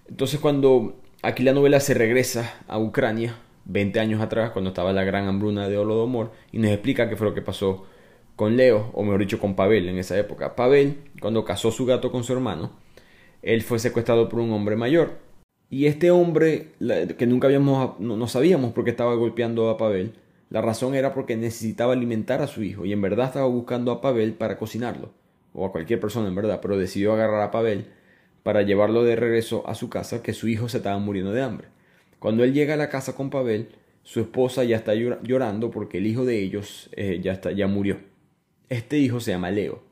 Entonces 0.07 0.39
cuando 0.39 0.95
aquí 1.21 1.43
la 1.43 1.53
novela 1.53 1.79
se 1.79 1.93
regresa 1.93 2.55
a 2.67 2.79
Ucrania, 2.79 3.35
20 3.65 3.99
años 3.99 4.21
atrás, 4.21 4.51
cuando 4.51 4.69
estaba 4.69 4.93
la 4.93 5.03
gran 5.03 5.27
hambruna 5.27 5.67
de 5.67 5.77
Holodomor, 5.77 6.31
y 6.51 6.59
nos 6.59 6.71
explica 6.71 7.09
qué 7.09 7.15
fue 7.15 7.27
lo 7.27 7.33
que 7.33 7.41
pasó 7.41 7.85
con 8.35 8.57
Leo, 8.57 8.91
o 8.93 9.03
mejor 9.03 9.19
dicho, 9.19 9.39
con 9.39 9.55
Pavel 9.55 9.89
en 9.89 9.97
esa 9.97 10.17
época. 10.17 10.55
Pavel, 10.55 10.97
cuando 11.21 11.45
casó 11.45 11.71
su 11.71 11.85
gato 11.85 12.11
con 12.11 12.23
su 12.23 12.33
hermano, 12.33 12.71
él 13.41 13.61
fue 13.61 13.79
secuestrado 13.79 14.29
por 14.29 14.39
un 14.39 14.51
hombre 14.51 14.75
mayor. 14.75 15.19
Y 15.69 15.87
este 15.87 16.11
hombre, 16.11 16.71
que 17.17 17.27
nunca 17.27 17.47
habíamos, 17.47 17.99
no, 17.99 18.27
sabíamos 18.27 18.73
por 18.73 18.83
qué 18.83 18.91
estaba 18.91 19.15
golpeando 19.15 19.69
a 19.69 19.77
Pavel, 19.77 20.13
La 20.49 20.61
razón 20.61 20.93
era 20.93 21.13
porque 21.13 21.35
necesitaba 21.35 21.93
alimentar 21.93 22.41
a 22.41 22.47
su 22.47 22.63
hijo 22.63 22.85
y 22.85 22.93
en 22.93 23.01
verdad 23.01 23.27
estaba 23.27 23.47
buscando 23.47 23.91
a 23.91 23.99
Pavel 23.99 24.33
para 24.33 24.57
cocinarlo, 24.57 25.09
o 25.53 25.65
a 25.65 25.71
cualquier 25.71 25.99
persona 25.99 26.27
en 26.27 26.35
verdad, 26.35 26.59
pero 26.61 26.77
decidió 26.77 27.13
agarrar 27.13 27.41
a 27.41 27.51
Pavel 27.51 27.87
para 28.43 28.61
llevarlo 28.61 29.03
de 29.03 29.15
regreso 29.15 29.67
a 29.67 29.73
su 29.73 29.89
casa 29.89 30.21
que 30.21 30.33
su 30.33 30.47
hijo 30.47 30.69
se 30.69 30.77
estaba 30.77 30.99
muriendo 30.99 31.33
de 31.33 31.41
hambre. 31.41 31.67
Cuando 32.25 32.43
él 32.43 32.55
llega 32.55 32.73
a 32.73 32.77
la 32.77 32.89
casa 32.89 33.13
con 33.13 33.29
Pavel, 33.29 33.67
su 34.01 34.19
esposa 34.19 34.63
ya 34.63 34.77
está 34.77 34.95
llorando 34.95 35.69
porque 35.69 35.99
el 35.99 36.07
hijo 36.07 36.25
de 36.25 36.41
ellos 36.41 36.89
eh, 36.93 37.19
ya, 37.21 37.33
está, 37.33 37.51
ya 37.51 37.67
murió. 37.67 37.99
Este 38.67 38.97
hijo 38.97 39.19
se 39.19 39.29
llama 39.29 39.51
Leo. 39.51 39.83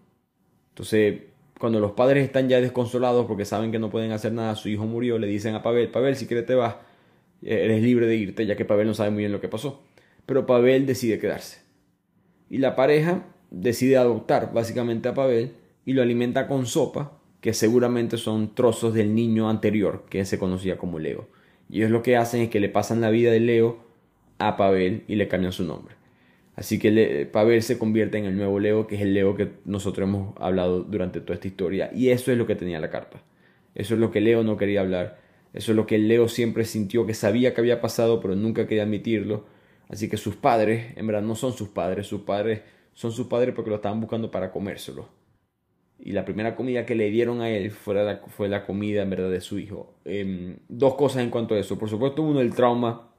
Entonces, 0.70 1.22
cuando 1.60 1.80
los 1.80 1.92
padres 1.92 2.26
están 2.26 2.50
ya 2.50 2.60
desconsolados 2.60 3.28
porque 3.28 3.46
saben 3.46 3.72
que 3.72 3.78
no 3.78 3.92
pueden 3.92 4.12
hacer 4.14 4.34
nada, 4.34 4.56
su 4.56 4.68
hijo 4.68 4.88
murió, 4.88 5.20
le 5.20 5.28
dicen 5.28 5.54
a 5.54 5.62
Pavel, 5.62 5.90
Pavel, 5.90 6.16
si 6.16 6.26
quieres 6.26 6.48
te 6.48 6.56
vas, 6.56 6.78
eh, 7.44 7.66
eres 7.66 7.84
libre 7.84 8.08
de 8.08 8.16
irte, 8.16 8.48
ya 8.48 8.56
que 8.56 8.66
Pavel 8.66 8.88
no 8.88 8.96
sabe 8.96 9.12
muy 9.12 9.20
bien 9.20 9.32
lo 9.32 9.40
que 9.40 9.48
pasó. 9.48 9.84
Pero 10.26 10.48
Pavel 10.48 10.88
decide 10.88 11.20
quedarse. 11.20 11.62
Y 12.50 12.58
la 12.58 12.76
pareja 12.76 13.28
decide 13.52 13.98
adoptar 13.98 14.52
básicamente 14.52 15.08
a 15.08 15.14
Pavel 15.14 15.54
y 15.86 15.94
lo 15.94 16.02
alimenta 16.02 16.48
con 16.48 16.66
sopa, 16.66 17.20
que 17.42 17.54
seguramente 17.54 18.18
son 18.18 18.56
trozos 18.56 18.96
del 18.96 19.14
niño 19.14 19.52
anterior, 19.52 20.06
que 20.10 20.26
se 20.26 20.40
conocía 20.40 20.80
como 20.80 20.98
Leo. 20.98 21.28
Y 21.74 21.78
ellos 21.78 21.90
lo 21.90 22.04
que 22.04 22.18
hacen 22.18 22.40
es 22.40 22.50
que 22.50 22.60
le 22.60 22.70
pasan 22.70 23.02
la 23.02 23.10
vida 23.10 23.32
de 23.32 23.40
Leo 23.40 23.80
a 24.38 24.58
Pavel 24.58 25.06
y 25.08 25.16
le 25.16 25.28
cambian 25.28 25.52
su 25.52 25.64
nombre. 25.64 25.96
Así 26.56 26.78
que 26.78 27.28
Pavel 27.34 27.64
se 27.64 27.80
convierte 27.80 28.20
en 28.20 28.26
el 28.26 28.38
nuevo 28.38 28.60
Leo, 28.60 28.86
que 28.86 28.94
es 28.94 29.02
el 29.02 29.16
Leo 29.16 29.36
que 29.36 29.54
nosotros 29.66 30.08
hemos 30.08 30.36
hablado 30.40 30.84
durante 30.84 31.20
toda 31.20 31.34
esta 31.34 31.48
historia. 31.48 31.90
Y 31.92 32.10
eso 32.10 32.32
es 32.32 32.38
lo 32.38 32.46
que 32.46 32.54
tenía 32.54 32.80
la 32.80 32.92
carta. 32.92 33.24
Eso 33.74 33.96
es 33.96 34.00
lo 34.00 34.12
que 34.12 34.22
Leo 34.22 34.44
no 34.44 34.56
quería 34.56 34.82
hablar. 34.82 35.20
Eso 35.52 35.72
es 35.72 35.76
lo 35.76 35.88
que 35.88 35.98
Leo 35.98 36.28
siempre 36.28 36.64
sintió 36.66 37.08
que 37.08 37.16
sabía 37.16 37.56
que 37.56 37.62
había 37.62 37.82
pasado, 37.82 38.20
pero 38.20 38.36
nunca 38.36 38.68
quería 38.68 38.84
admitirlo. 38.84 39.48
Así 39.90 40.08
que 40.10 40.18
sus 40.18 40.36
padres, 40.36 40.96
en 40.96 41.08
verdad, 41.08 41.24
no 41.24 41.34
son 41.34 41.54
sus 41.54 41.70
padres. 41.70 42.06
Sus 42.06 42.22
padres 42.22 42.62
son 42.94 43.12
sus 43.12 43.26
padres 43.26 43.56
porque 43.56 43.72
lo 43.72 43.78
estaban 43.78 44.00
buscando 44.00 44.30
para 44.30 44.52
comérselo. 44.52 45.10
Y 46.06 46.12
la 46.12 46.26
primera 46.26 46.54
comida 46.56 46.86
que 46.86 46.96
le 46.96 47.10
dieron 47.10 47.40
a 47.40 47.50
él 47.50 47.72
fue 47.72 47.96
la, 47.96 48.18
fue 48.28 48.50
la 48.50 48.66
comida, 48.66 49.04
en 49.04 49.10
verdad, 49.10 49.32
de 49.32 49.40
su 49.40 49.58
hijo. 49.58 49.94
Em, 50.04 50.58
dos 50.68 50.96
cosas 50.96 51.24
en 51.24 51.30
cuanto 51.30 51.56
a 51.56 51.60
eso. 51.60 51.80
Por 51.80 51.90
supuesto, 51.90 52.22
uno, 52.22 52.42
el 52.42 52.54
trauma 52.54 53.10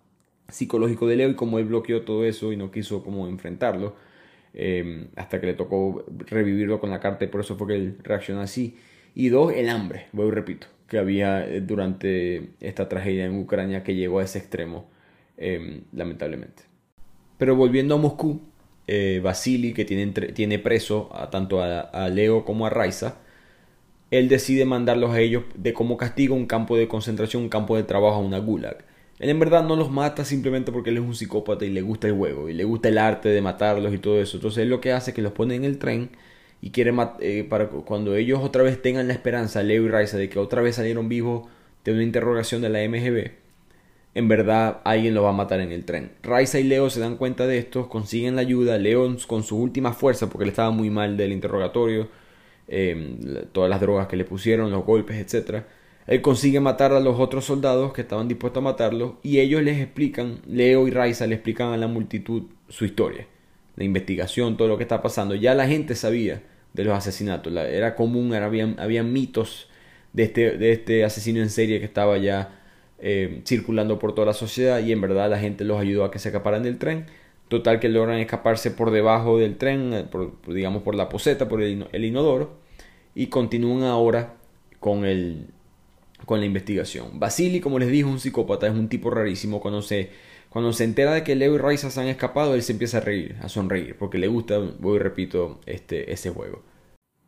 psicológico 0.49 1.07
de 1.09 1.17
Leo 1.17 1.31
y 1.31 1.35
cómo 1.35 1.59
él 1.59 1.65
bloqueó 1.65 2.03
todo 2.03 2.27
eso 2.27 2.53
y 2.53 2.59
no 2.59 2.71
quiso 2.71 3.03
como 3.03 3.27
enfrentarlo 3.27 3.97
em, 4.53 5.09
hasta 5.17 5.41
que 5.41 5.47
le 5.47 5.55
tocó 5.55 6.05
revivirlo 6.27 6.79
con 6.79 6.91
la 6.91 7.01
carta 7.01 7.25
y 7.25 7.29
por 7.29 7.41
eso 7.41 7.57
fue 7.57 7.69
que 7.69 7.75
él 7.75 7.97
reaccionó 8.03 8.43
así. 8.43 8.77
Y 9.15 9.31
dos, 9.31 9.55
el 9.55 9.71
hambre, 9.71 10.09
voy 10.13 10.31
repito, 10.31 10.67
que 10.87 10.99
había 10.99 11.49
eh, 11.49 11.63
durante 11.63 12.51
esta 12.61 12.89
tragedia 12.91 13.25
en 13.25 13.39
Ucrania 13.39 13.83
que 13.83 13.95
llegó 13.95 14.19
a 14.19 14.25
ese 14.25 14.39
extremo, 14.39 14.91
em, 15.39 15.85
lamentablemente. 15.93 16.65
Pero 17.39 17.57
volviendo 17.57 17.95
a 17.95 17.99
Moscú, 17.99 18.43
eh, 18.87 19.21
Vasily, 19.23 19.75
que 19.75 19.85
tiene, 19.85 20.07
tiene 20.33 20.59
preso 20.59 21.11
a, 21.15 21.31
tanto 21.31 21.63
a, 21.63 21.81
a, 21.81 22.09
Leo 22.09 22.45
como 22.45 22.67
a 22.67 22.71
Raiza, 22.71 23.19
él 24.11 24.29
decide 24.29 24.65
mandarlos 24.65 25.11
a 25.13 25.21
ellos 25.21 25.45
de 25.57 25.73
como 25.73 25.97
castigo 25.97 26.35
a 26.35 26.39
un 26.39 26.47
campo 26.47 26.77
de 26.77 26.89
concentración, 26.89 27.43
un 27.45 27.49
campo 27.49 27.77
de 27.77 27.85
trabajo, 27.85 28.17
a 28.17 28.21
una 28.21 28.39
gulag. 28.39 28.85
Él 29.19 29.31
en 29.31 29.39
verdad 29.39 29.65
no 29.65 29.77
los 29.77 29.91
mata 29.91 30.25
simplemente 30.25 30.73
porque 30.73 30.91
él 30.91 30.99
es 30.99 31.03
un 31.03 31.15
psicópata 31.15 31.65
y 31.65 31.71
le 31.71 31.83
gusta 31.83 32.09
el 32.09 32.15
juego 32.15 32.49
y 32.49 32.55
le 32.55 32.65
gusta 32.65 32.89
el 32.89 32.99
arte 32.99 33.29
de 33.29 33.41
matarlos 33.43 33.95
y 33.95 33.99
todo 33.99 34.21
eso. 34.21 34.37
Entonces 34.37 34.63
él 34.63 34.71
lo 34.71 34.81
que 34.81 34.93
hace 34.93 35.11
es 35.11 35.15
que 35.15 35.23
los 35.23 35.33
pone 35.33 35.55
en 35.55 35.65
el 35.65 35.79
tren 35.79 36.11
y 36.61 36.71
quiere 36.71 36.93
eh, 37.21 37.45
para 37.49 37.69
cuando 37.69 38.17
ellos 38.17 38.41
otra 38.43 38.63
vez 38.63 38.81
tengan 38.83 39.07
la 39.09 39.15
esperanza, 39.15 39.63
Leo 39.63 39.85
y 39.85 39.89
Raiza, 39.89 40.17
de 40.19 40.29
que 40.29 40.39
otra 40.39 40.63
vez 40.63 40.77
salieron 40.77 41.09
vivos 41.09 41.49
de 41.85 41.93
una 41.93 42.03
interrogación 42.03 42.63
de 42.63 42.71
la 42.71 42.81
MGB, 42.89 43.33
en 44.15 44.29
verdad 44.29 44.81
alguien 44.85 45.15
los 45.15 45.25
va 45.25 45.31
a 45.31 45.33
matar 45.33 45.61
en 45.61 45.73
el 45.73 45.85
tren. 45.85 46.13
Raiza 46.23 46.59
y 46.61 46.65
Leo 46.65 46.91
se 46.91 47.01
dan 47.01 47.17
cuenta 47.17 47.47
de 47.47 47.59
esto, 47.59 47.89
consiguen 47.89 48.37
la 48.37 48.43
ayuda, 48.43 48.79
Leo 48.79 49.17
con 49.27 49.43
su 49.43 49.59
última 49.59 49.93
fuerza, 49.93 50.29
porque 50.29 50.45
él 50.45 50.51
estaba 50.51 50.71
muy 50.71 50.91
mal 50.91 51.17
del 51.17 51.33
interrogatorio, 51.33 52.09
eh, 52.69 53.47
todas 53.53 53.71
las 53.71 53.81
drogas 53.81 54.07
que 54.07 54.17
le 54.17 54.25
pusieron, 54.25 54.71
los 54.71 54.85
golpes, 54.85 55.17
etcétera 55.17 55.67
él 56.07 56.21
consigue 56.21 56.61
matar 56.61 56.93
a 56.93 57.01
los 57.01 57.19
otros 57.19 57.47
soldados 57.47 57.93
que 57.93 58.03
estaban 58.03 58.29
dispuestos 58.29 58.61
a 58.61 58.65
matarlo 58.65 59.19
y 59.23 59.41
ellos 59.41 59.63
les 59.63 59.81
explican, 59.81 60.41
Leo 60.47 60.87
y 60.87 60.91
Raiza 60.91 61.27
le 61.27 61.37
explican 61.37 61.73
a 61.73 61.77
la 61.77 61.87
multitud 61.87 62.45
su 62.69 62.85
historia, 62.85 63.27
la 63.77 63.85
investigación, 63.85 64.57
todo 64.57 64.69
lo 64.69 64.77
que 64.77 64.83
está 64.83 65.01
pasando. 65.01 65.35
Ya 65.35 65.55
la 65.55 65.67
gente 65.67 65.95
sabía 65.95 66.43
de 66.75 66.85
los 66.85 66.95
asesinatos, 66.95 67.53
era 67.55 67.95
común, 67.95 68.35
había, 68.35 69.03
mitos 69.03 69.69
de 70.13 70.25
este, 70.25 70.59
de 70.59 70.73
este 70.73 71.05
asesino 71.05 71.41
en 71.41 71.51
serie 71.51 71.79
que 71.79 71.87
estaba 71.87 72.19
ya 72.19 72.61
eh, 72.99 73.43
circulando 73.45 73.99
por 73.99 74.15
toda 74.15 74.27
la 74.27 74.35
sociedad 74.35 74.81
y 74.81 74.93
en 74.93 75.01
verdad 75.01 75.31
la 75.31 75.39
gente 75.39 75.65
los 75.65 75.81
ayudó 75.81 76.05
a 76.05 76.11
que 76.11 76.19
se 76.19 76.29
escaparan 76.29 76.63
del 76.63 76.79
tren. 76.79 77.07
Total 77.49 77.79
que 77.79 77.89
logran 77.89 78.19
escaparse 78.19 78.71
por 78.71 78.91
debajo 78.91 79.39
del 79.39 79.59
tren, 79.59 79.93
eh, 79.93 80.07
digamos 80.49 80.83
por 80.83 80.95
la 80.95 81.09
poseta, 81.09 81.49
por 81.49 81.63
el 81.63 82.05
inodoro, 82.05 82.57
y 83.15 83.27
continúan 83.27 83.85
ahora 83.85 84.35
con 84.81 85.05
el, 85.05 85.47
con 86.25 86.41
la 86.41 86.47
investigación. 86.47 87.19
Basili, 87.19 87.61
como 87.61 87.79
les 87.79 87.89
dije, 87.89 88.05
un 88.05 88.21
psicópata, 88.21 88.67
es 88.67 88.73
un 88.73 88.89
tipo 88.89 89.11
rarísimo. 89.11 89.61
Cuando 89.61 89.83
se, 89.83 90.11
cuando 90.49 90.73
se 90.73 90.85
entera 90.85 91.13
de 91.13 91.25
que 91.25 91.35
Leo 91.35 91.55
y 91.55 91.59
Raiza 91.59 91.91
se 91.91 92.01
han 92.01 92.09
escapado, 92.09 92.55
él 92.55 92.63
se 92.63 92.73
empieza 92.73 92.99
a 92.99 93.01
reír, 93.01 93.37
a 93.43 93.49
sonreír, 93.49 93.97
porque 93.99 94.19
le 94.19 94.29
gusta, 94.29 94.59
voy 94.59 94.99
repito, 94.99 95.61
este, 95.67 96.13
ese 96.13 96.31
juego. 96.31 96.63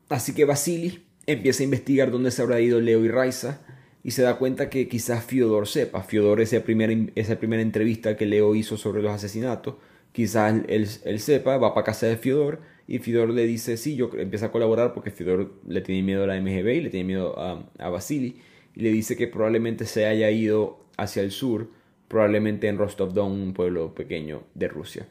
Así 0.09 0.35
que 0.35 0.45
Basili 0.45 1.05
empieza 1.27 1.62
a 1.62 1.64
investigar 1.64 2.11
dónde 2.11 2.31
se 2.31 2.43
habrá 2.43 2.61
ido 2.61 2.81
Leo 2.81 3.05
y 3.05 3.09
Raiza 3.09 3.61
y 4.07 4.12
se 4.12 4.22
da 4.22 4.36
cuenta 4.36 4.70
que 4.70 4.86
quizás 4.86 5.24
Fiodor 5.24 5.66
sepa. 5.66 6.00
Fiodor, 6.04 6.40
esa 6.40 6.61
primera, 6.61 6.94
primera 7.40 7.61
entrevista 7.61 8.16
que 8.16 8.24
Leo 8.24 8.54
hizo 8.54 8.76
sobre 8.76 9.02
los 9.02 9.11
asesinatos, 9.11 9.74
quizás 10.12 10.62
él, 10.68 11.18
sepa, 11.18 11.57
va 11.57 11.74
para 11.74 11.84
casa 11.84 12.07
de 12.07 12.16
Fiodor 12.16 12.61
y 12.86 13.00
Fiodor 13.00 13.30
le 13.30 13.44
dice, 13.48 13.76
sí, 13.76 13.96
yo 13.96 14.09
empieza 14.16 14.46
a 14.46 14.52
colaborar 14.52 14.94
porque 14.94 15.11
Fiodor 15.11 15.61
le 15.66 15.80
tiene 15.80 16.04
miedo 16.04 16.22
a 16.22 16.28
la 16.28 16.40
MGB 16.40 16.68
y 16.68 16.80
le 16.82 16.90
tiene 16.90 17.04
miedo 17.04 17.36
a, 17.36 17.68
a 17.78 17.88
Basili 17.88 18.36
y 18.76 18.82
le 18.82 18.90
dice 18.90 19.16
que 19.16 19.26
probablemente 19.26 19.86
se 19.86 20.07
haya 20.07 20.30
ido 20.30 20.86
hacia 20.96 21.24
el 21.24 21.32
sur, 21.32 21.68
probablemente 22.07 22.68
en 22.68 22.78
Rostov-Don, 22.78 23.32
un 23.32 23.54
pueblo 23.54 23.92
pequeño 23.92 24.44
de 24.54 24.68
Rusia. 24.68 25.09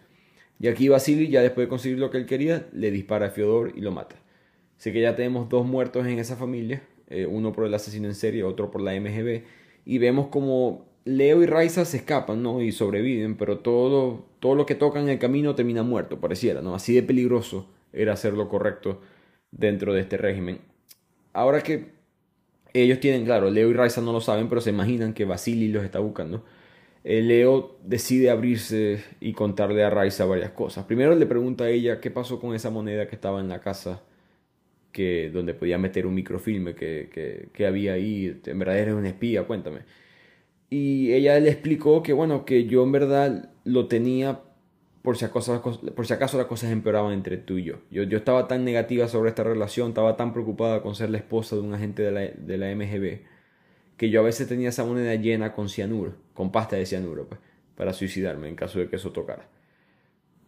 Y 0.58 0.70
aquí 0.70 0.88
Vasily, 0.88 1.28
ya 1.28 1.42
después 1.42 1.66
de 1.66 1.70
conseguir 1.70 2.00
lo 2.00 2.12
que 2.12 2.20
él 2.20 2.26
quería, 2.26 2.66
le 2.72 2.92
dispara 2.92 3.26
a 3.26 3.30
Fyodor 3.32 3.74
y 3.76 3.82
lo 3.82 3.92
mata. 3.92 4.16
Así 4.80 4.94
que 4.94 5.02
ya 5.02 5.18
tenemos 5.18 5.50
dos 5.50 5.68
muertos 5.68 6.08
en 6.08 6.18
esa 6.18 6.38
familia, 6.38 6.82
eh, 7.10 7.26
uno 7.26 7.52
por 7.54 7.66
el 7.66 7.74
asesino 7.74 8.08
en 8.08 8.16
serie, 8.16 8.44
otro 8.44 8.72
por 8.72 8.82
la 8.82 8.94
MGB, 9.00 9.44
y 9.86 9.98
vemos 9.98 10.28
como 10.28 10.86
Leo 11.06 11.44
y 11.44 11.46
Raiza 11.46 11.86
se 11.86 11.98
escapan, 11.98 12.42
¿no? 12.42 12.62
Y 12.62 12.72
sobreviven, 12.72 13.38
pero 13.38 13.60
todo, 13.60 14.26
todo 14.40 14.56
lo 14.56 14.66
que 14.66 14.76
tocan 14.76 15.04
en 15.04 15.10
el 15.10 15.20
camino 15.20 15.54
termina 15.56 15.84
muerto, 15.84 16.20
pareciera, 16.20 16.62
¿no? 16.62 16.74
Así 16.74 16.96
de 16.96 17.04
peligroso 17.04 17.70
era 17.94 18.14
hacer 18.14 18.34
lo 18.34 18.50
correcto 18.50 19.02
dentro 19.52 19.94
de 19.94 20.02
este 20.02 20.18
régimen. 20.18 20.60
Ahora 21.34 21.62
que 21.62 21.94
ellos 22.74 23.00
tienen, 23.00 23.24
claro, 23.24 23.50
Leo 23.52 23.70
y 23.70 23.74
Raiza 23.74 24.02
no 24.02 24.12
lo 24.12 24.22
saben, 24.22 24.50
pero 24.50 24.62
se 24.62 24.72
imaginan 24.72 25.14
que 25.14 25.26
Vasily 25.26 25.70
los 25.70 25.84
está 25.84 26.00
buscando. 26.00 26.44
Eh, 27.04 27.22
Leo 27.22 27.78
decide 27.84 28.32
abrirse 28.32 29.04
y 29.20 29.34
contarle 29.34 29.84
a 29.84 29.92
Raiza 29.92 30.26
varias 30.26 30.52
cosas. 30.52 30.86
Primero 30.86 31.16
le 31.16 31.26
pregunta 31.28 31.66
a 31.66 31.70
ella 31.70 32.02
qué 32.02 32.10
pasó 32.10 32.40
con 32.40 32.56
esa 32.56 32.72
moneda 32.72 33.08
que 33.08 33.16
estaba 33.16 33.40
en 33.40 33.48
la 33.48 33.62
casa, 33.62 34.02
que, 34.96 35.30
donde 35.30 35.54
podía 35.54 35.78
meter 35.78 36.08
un 36.08 36.16
microfilme 36.16 36.74
que, 36.74 37.50
que, 37.54 37.68
había 37.68 37.94
ahí. 37.94 38.40
En 38.46 38.60
verdad 38.60 38.80
eres 38.80 38.94
un 38.94 39.06
espía, 39.06 39.44
cuéntame. 39.44 39.82
Y 40.70 41.12
ella 41.12 41.38
le 41.42 41.50
explicó 41.50 42.02
que, 42.02 42.14
bueno, 42.14 42.46
que 42.46 42.66
yo 42.66 42.84
en 42.84 42.94
verdad 42.94 43.52
lo 43.66 43.90
tenía 43.90 44.40
por 45.02 45.18
si, 45.18 45.26
acaso, 45.26 45.62
por 45.94 46.08
si 46.08 46.14
acaso 46.14 46.38
las 46.38 46.48
cosas 46.48 46.72
empeoraban 46.72 47.12
entre 47.12 47.36
tú 47.38 47.58
y 47.58 47.64
yo. 47.66 47.76
yo. 47.92 48.04
Yo 48.04 48.18
estaba 48.18 48.48
tan 48.48 48.64
negativa 48.64 49.10
sobre 49.10 49.30
esta 49.30 49.44
relación, 49.44 49.90
estaba 49.90 50.16
tan 50.16 50.32
preocupada 50.32 50.82
con 50.82 50.96
ser 50.96 51.10
la 51.10 51.18
esposa 51.18 51.58
de 51.58 51.62
un 51.62 51.74
agente 51.74 52.02
de 52.02 52.12
la, 52.12 52.22
de 52.22 52.58
la 52.58 52.74
MGB, 52.74 53.20
que 53.98 54.10
yo 54.10 54.22
a 54.22 54.24
veces 54.24 54.48
tenía 54.48 54.70
esa 54.70 54.86
moneda 54.86 55.14
llena 55.16 55.52
con 55.52 55.68
cianuro, 55.68 56.16
con 56.34 56.54
pasta 56.54 56.78
de 56.78 56.86
cianuro, 56.86 57.28
pues, 57.28 57.42
para 57.76 57.92
suicidarme 57.92 58.48
en 58.48 58.56
caso 58.56 58.80
de 58.80 58.88
que 58.88 58.96
eso 58.96 59.12
tocara. 59.12 59.50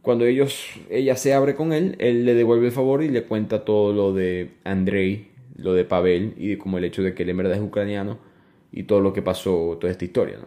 Cuando 0.08 0.24
ellos, 0.24 0.70
ella 0.90 1.18
se 1.18 1.34
abre 1.34 1.54
con 1.54 1.74
él, 1.74 1.98
él 2.00 2.24
le 2.24 2.34
devuelve 2.34 2.68
el 2.68 2.72
favor 2.72 3.04
y 3.04 3.10
le 3.10 3.24
cuenta 3.24 3.66
todo 3.66 3.92
lo 3.92 4.14
de 4.14 4.52
Andrei, 4.64 5.28
lo 5.58 5.74
de 5.74 5.84
Pavel 5.84 6.34
y 6.38 6.56
como 6.56 6.78
el 6.78 6.86
hecho 6.86 7.04
de 7.04 7.14
que 7.14 7.24
él 7.24 7.30
en 7.32 7.36
verdad 7.36 7.58
es 7.58 7.62
ucraniano 7.62 8.18
y 8.72 8.84
todo 8.84 9.02
lo 9.02 9.12
que 9.12 9.22
pasó, 9.22 9.78
toda 9.78 9.92
esta 9.92 10.06
historia. 10.06 10.38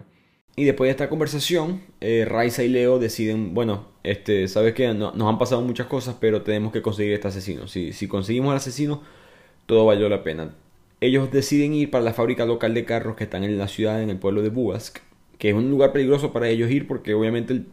Y 0.56 0.64
después 0.64 0.88
de 0.88 0.92
esta 0.92 1.10
conversación, 1.10 1.82
eh, 2.00 2.24
Raiza 2.26 2.64
y 2.64 2.70
Leo 2.70 2.98
deciden, 2.98 3.52
bueno, 3.52 3.88
este, 4.02 4.48
sabes 4.48 4.72
que 4.72 4.94
no, 4.94 5.12
nos 5.12 5.28
han 5.28 5.38
pasado 5.38 5.60
muchas 5.60 5.88
cosas, 5.88 6.16
pero 6.18 6.40
tenemos 6.40 6.72
que 6.72 6.80
conseguir 6.80 7.12
este 7.12 7.28
asesino. 7.28 7.68
Si, 7.68 7.92
si 7.92 8.08
conseguimos 8.08 8.52
al 8.52 8.56
asesino, 8.56 9.02
todo 9.66 9.84
valió 9.84 10.08
la 10.08 10.24
pena. 10.24 10.54
Ellos 11.02 11.30
deciden 11.30 11.74
ir 11.74 11.90
para 11.90 12.02
la 12.02 12.14
fábrica 12.14 12.46
local 12.46 12.72
de 12.72 12.86
carros 12.86 13.14
que 13.14 13.24
están 13.24 13.44
en 13.44 13.58
la 13.58 13.68
ciudad, 13.68 14.02
en 14.02 14.08
el 14.08 14.16
pueblo 14.16 14.40
de 14.40 14.48
Buask, 14.48 15.00
que 15.36 15.50
es 15.50 15.54
un 15.54 15.68
lugar 15.68 15.92
peligroso 15.92 16.32
para 16.32 16.48
ellos 16.48 16.70
ir 16.70 16.86
porque 16.86 17.12
obviamente 17.12 17.64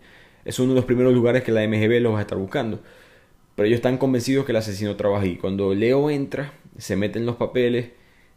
es 0.48 0.60
uno 0.60 0.70
de 0.70 0.76
los 0.76 0.86
primeros 0.86 1.14
lugares 1.14 1.43
que 1.43 1.52
la 1.52 1.68
MGB 1.68 2.02
los 2.02 2.14
va 2.14 2.20
a 2.20 2.22
estar 2.22 2.38
buscando. 2.38 2.80
Pero 3.56 3.68
ellos 3.68 3.78
están 3.78 3.98
convencidos 3.98 4.45
que 4.45 4.52
el 4.52 4.58
asesino 4.58 4.95
trabaja 4.95 5.24
ahí. 5.24 5.36
Cuando 5.36 5.74
Leo 5.74 6.10
entra, 6.10 6.54
se 6.78 6.95
mete 6.95 7.20
en 7.20 7.26
los 7.26 7.36
papeles, 7.36 7.89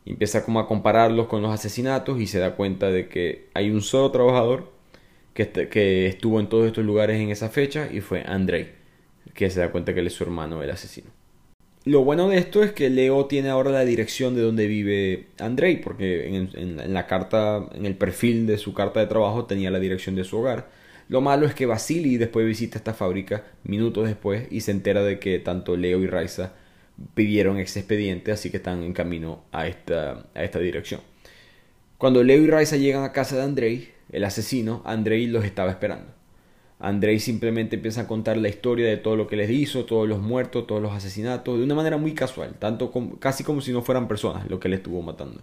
empieza 0.06 0.44
como 0.44 0.60
a 0.60 0.66
compararlos 0.66 1.26
con 1.26 1.42
los 1.42 1.52
asesinatos 1.52 2.20
y 2.20 2.26
se 2.26 2.38
da 2.38 2.56
cuenta 2.56 2.90
de 2.90 3.08
que 3.08 3.48
hay 3.54 3.70
un 3.70 3.82
solo 3.82 4.10
trabajador 4.10 4.72
que, 5.34 5.48
que 5.68 6.06
estuvo 6.06 6.40
en 6.40 6.48
todos 6.48 6.66
estos 6.66 6.84
lugares 6.84 7.20
en 7.20 7.30
esa 7.30 7.48
fecha 7.48 7.88
y 7.92 8.00
fue 8.00 8.24
Andrei, 8.26 8.72
que 9.34 9.50
se 9.50 9.60
da 9.60 9.70
cuenta 9.70 9.94
que 9.94 10.00
él 10.00 10.06
es 10.06 10.14
su 10.14 10.24
hermano, 10.24 10.62
el 10.62 10.70
asesino. 10.70 11.10
Lo 11.84 12.04
bueno 12.04 12.28
de 12.28 12.36
esto 12.36 12.62
es 12.62 12.72
que 12.72 12.90
Leo 12.90 13.24
tiene 13.26 13.48
ahora 13.48 13.70
la 13.70 13.84
dirección 13.86 14.34
de 14.34 14.42
donde 14.42 14.66
vive 14.66 15.28
Andrei, 15.38 15.76
porque 15.76 16.26
en, 16.28 16.92
la 16.92 17.06
carta, 17.06 17.66
en 17.72 17.86
el 17.86 17.96
perfil 17.96 18.46
de 18.46 18.58
su 18.58 18.74
carta 18.74 19.00
de 19.00 19.06
trabajo 19.06 19.46
tenía 19.46 19.70
la 19.70 19.80
dirección 19.80 20.14
de 20.14 20.24
su 20.24 20.38
hogar. 20.38 20.68
Lo 21.10 21.20
malo 21.20 21.44
es 21.44 21.56
que 21.56 21.66
Vasily 21.66 22.18
después 22.18 22.46
visita 22.46 22.78
esta 22.78 22.94
fábrica 22.94 23.42
minutos 23.64 24.06
después 24.06 24.46
y 24.52 24.60
se 24.60 24.70
entera 24.70 25.02
de 25.02 25.18
que 25.18 25.40
tanto 25.40 25.76
Leo 25.76 25.98
y 25.98 26.06
Raiza 26.06 26.52
pidieron 27.14 27.58
ese 27.58 27.80
expediente, 27.80 28.30
así 28.30 28.48
que 28.48 28.58
están 28.58 28.84
en 28.84 28.92
camino 28.92 29.42
a 29.50 29.66
esta, 29.66 30.26
a 30.36 30.44
esta 30.44 30.60
dirección. 30.60 31.00
Cuando 31.98 32.22
Leo 32.22 32.40
y 32.40 32.46
Raiza 32.46 32.76
llegan 32.76 33.02
a 33.02 33.10
casa 33.10 33.34
de 33.34 33.42
Andrei, 33.42 33.88
el 34.12 34.22
asesino, 34.22 34.82
Andrei 34.84 35.26
los 35.26 35.44
estaba 35.44 35.72
esperando. 35.72 36.12
Andrei 36.78 37.18
simplemente 37.18 37.74
empieza 37.74 38.02
a 38.02 38.06
contar 38.06 38.36
la 38.36 38.48
historia 38.48 38.86
de 38.86 38.96
todo 38.96 39.16
lo 39.16 39.26
que 39.26 39.34
les 39.34 39.50
hizo, 39.50 39.86
todos 39.86 40.08
los 40.08 40.20
muertos, 40.20 40.68
todos 40.68 40.80
los 40.80 40.92
asesinatos, 40.92 41.58
de 41.58 41.64
una 41.64 41.74
manera 41.74 41.96
muy 41.96 42.14
casual, 42.14 42.54
tanto 42.60 42.92
casi 43.18 43.42
como 43.42 43.62
si 43.62 43.72
no 43.72 43.82
fueran 43.82 44.06
personas 44.06 44.48
lo 44.48 44.60
que 44.60 44.68
le 44.68 44.76
estuvo 44.76 45.02
matando. 45.02 45.40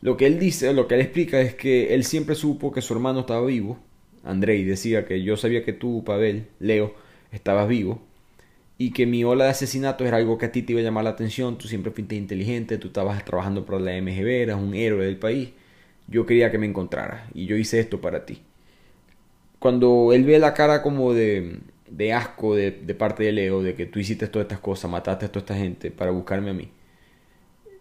Lo 0.00 0.16
que 0.16 0.26
él 0.26 0.38
dice, 0.38 0.72
lo 0.72 0.88
que 0.88 0.94
él 0.94 1.02
explica 1.02 1.38
es 1.38 1.54
que 1.54 1.94
él 1.94 2.02
siempre 2.04 2.34
supo 2.34 2.72
que 2.72 2.80
su 2.80 2.94
hermano 2.94 3.20
estaba 3.20 3.44
vivo. 3.44 3.78
Andrei 4.24 4.64
decía 4.64 5.04
que 5.06 5.22
yo 5.22 5.36
sabía 5.36 5.64
que 5.64 5.72
tú, 5.72 6.04
Pavel, 6.04 6.46
Leo, 6.58 6.94
estabas 7.32 7.68
vivo 7.68 8.02
y 8.78 8.92
que 8.92 9.06
mi 9.06 9.24
ola 9.24 9.44
de 9.44 9.50
asesinatos 9.50 10.06
era 10.06 10.16
algo 10.16 10.38
que 10.38 10.46
a 10.46 10.52
ti 10.52 10.62
te 10.62 10.72
iba 10.72 10.80
a 10.80 10.84
llamar 10.84 11.04
la 11.04 11.10
atención, 11.10 11.58
tú 11.58 11.68
siempre 11.68 11.92
fuiste 11.92 12.16
inteligente, 12.16 12.78
tú 12.78 12.88
estabas 12.88 13.24
trabajando 13.24 13.66
para 13.66 13.78
la 13.78 13.92
MGB, 14.00 14.42
eras 14.42 14.58
un 14.60 14.74
héroe 14.74 15.04
del 15.04 15.18
país. 15.18 15.50
Yo 16.08 16.26
quería 16.26 16.50
que 16.50 16.58
me 16.58 16.66
encontraras 16.66 17.28
y 17.34 17.46
yo 17.46 17.56
hice 17.56 17.78
esto 17.80 18.00
para 18.00 18.24
ti. 18.26 18.42
Cuando 19.58 20.12
él 20.14 20.24
ve 20.24 20.38
la 20.38 20.54
cara 20.54 20.82
como 20.82 21.12
de, 21.12 21.58
de 21.90 22.12
asco 22.14 22.54
de, 22.54 22.70
de, 22.70 22.94
parte 22.94 23.24
de 23.24 23.32
Leo, 23.32 23.62
de 23.62 23.74
que 23.74 23.86
tú 23.86 23.98
hiciste 23.98 24.26
todas 24.28 24.46
estas 24.46 24.60
cosas, 24.60 24.90
mataste 24.90 25.26
a 25.26 25.28
toda 25.28 25.40
esta 25.40 25.56
gente 25.56 25.90
para 25.90 26.10
buscarme 26.10 26.50
a 26.50 26.54
mí, 26.54 26.70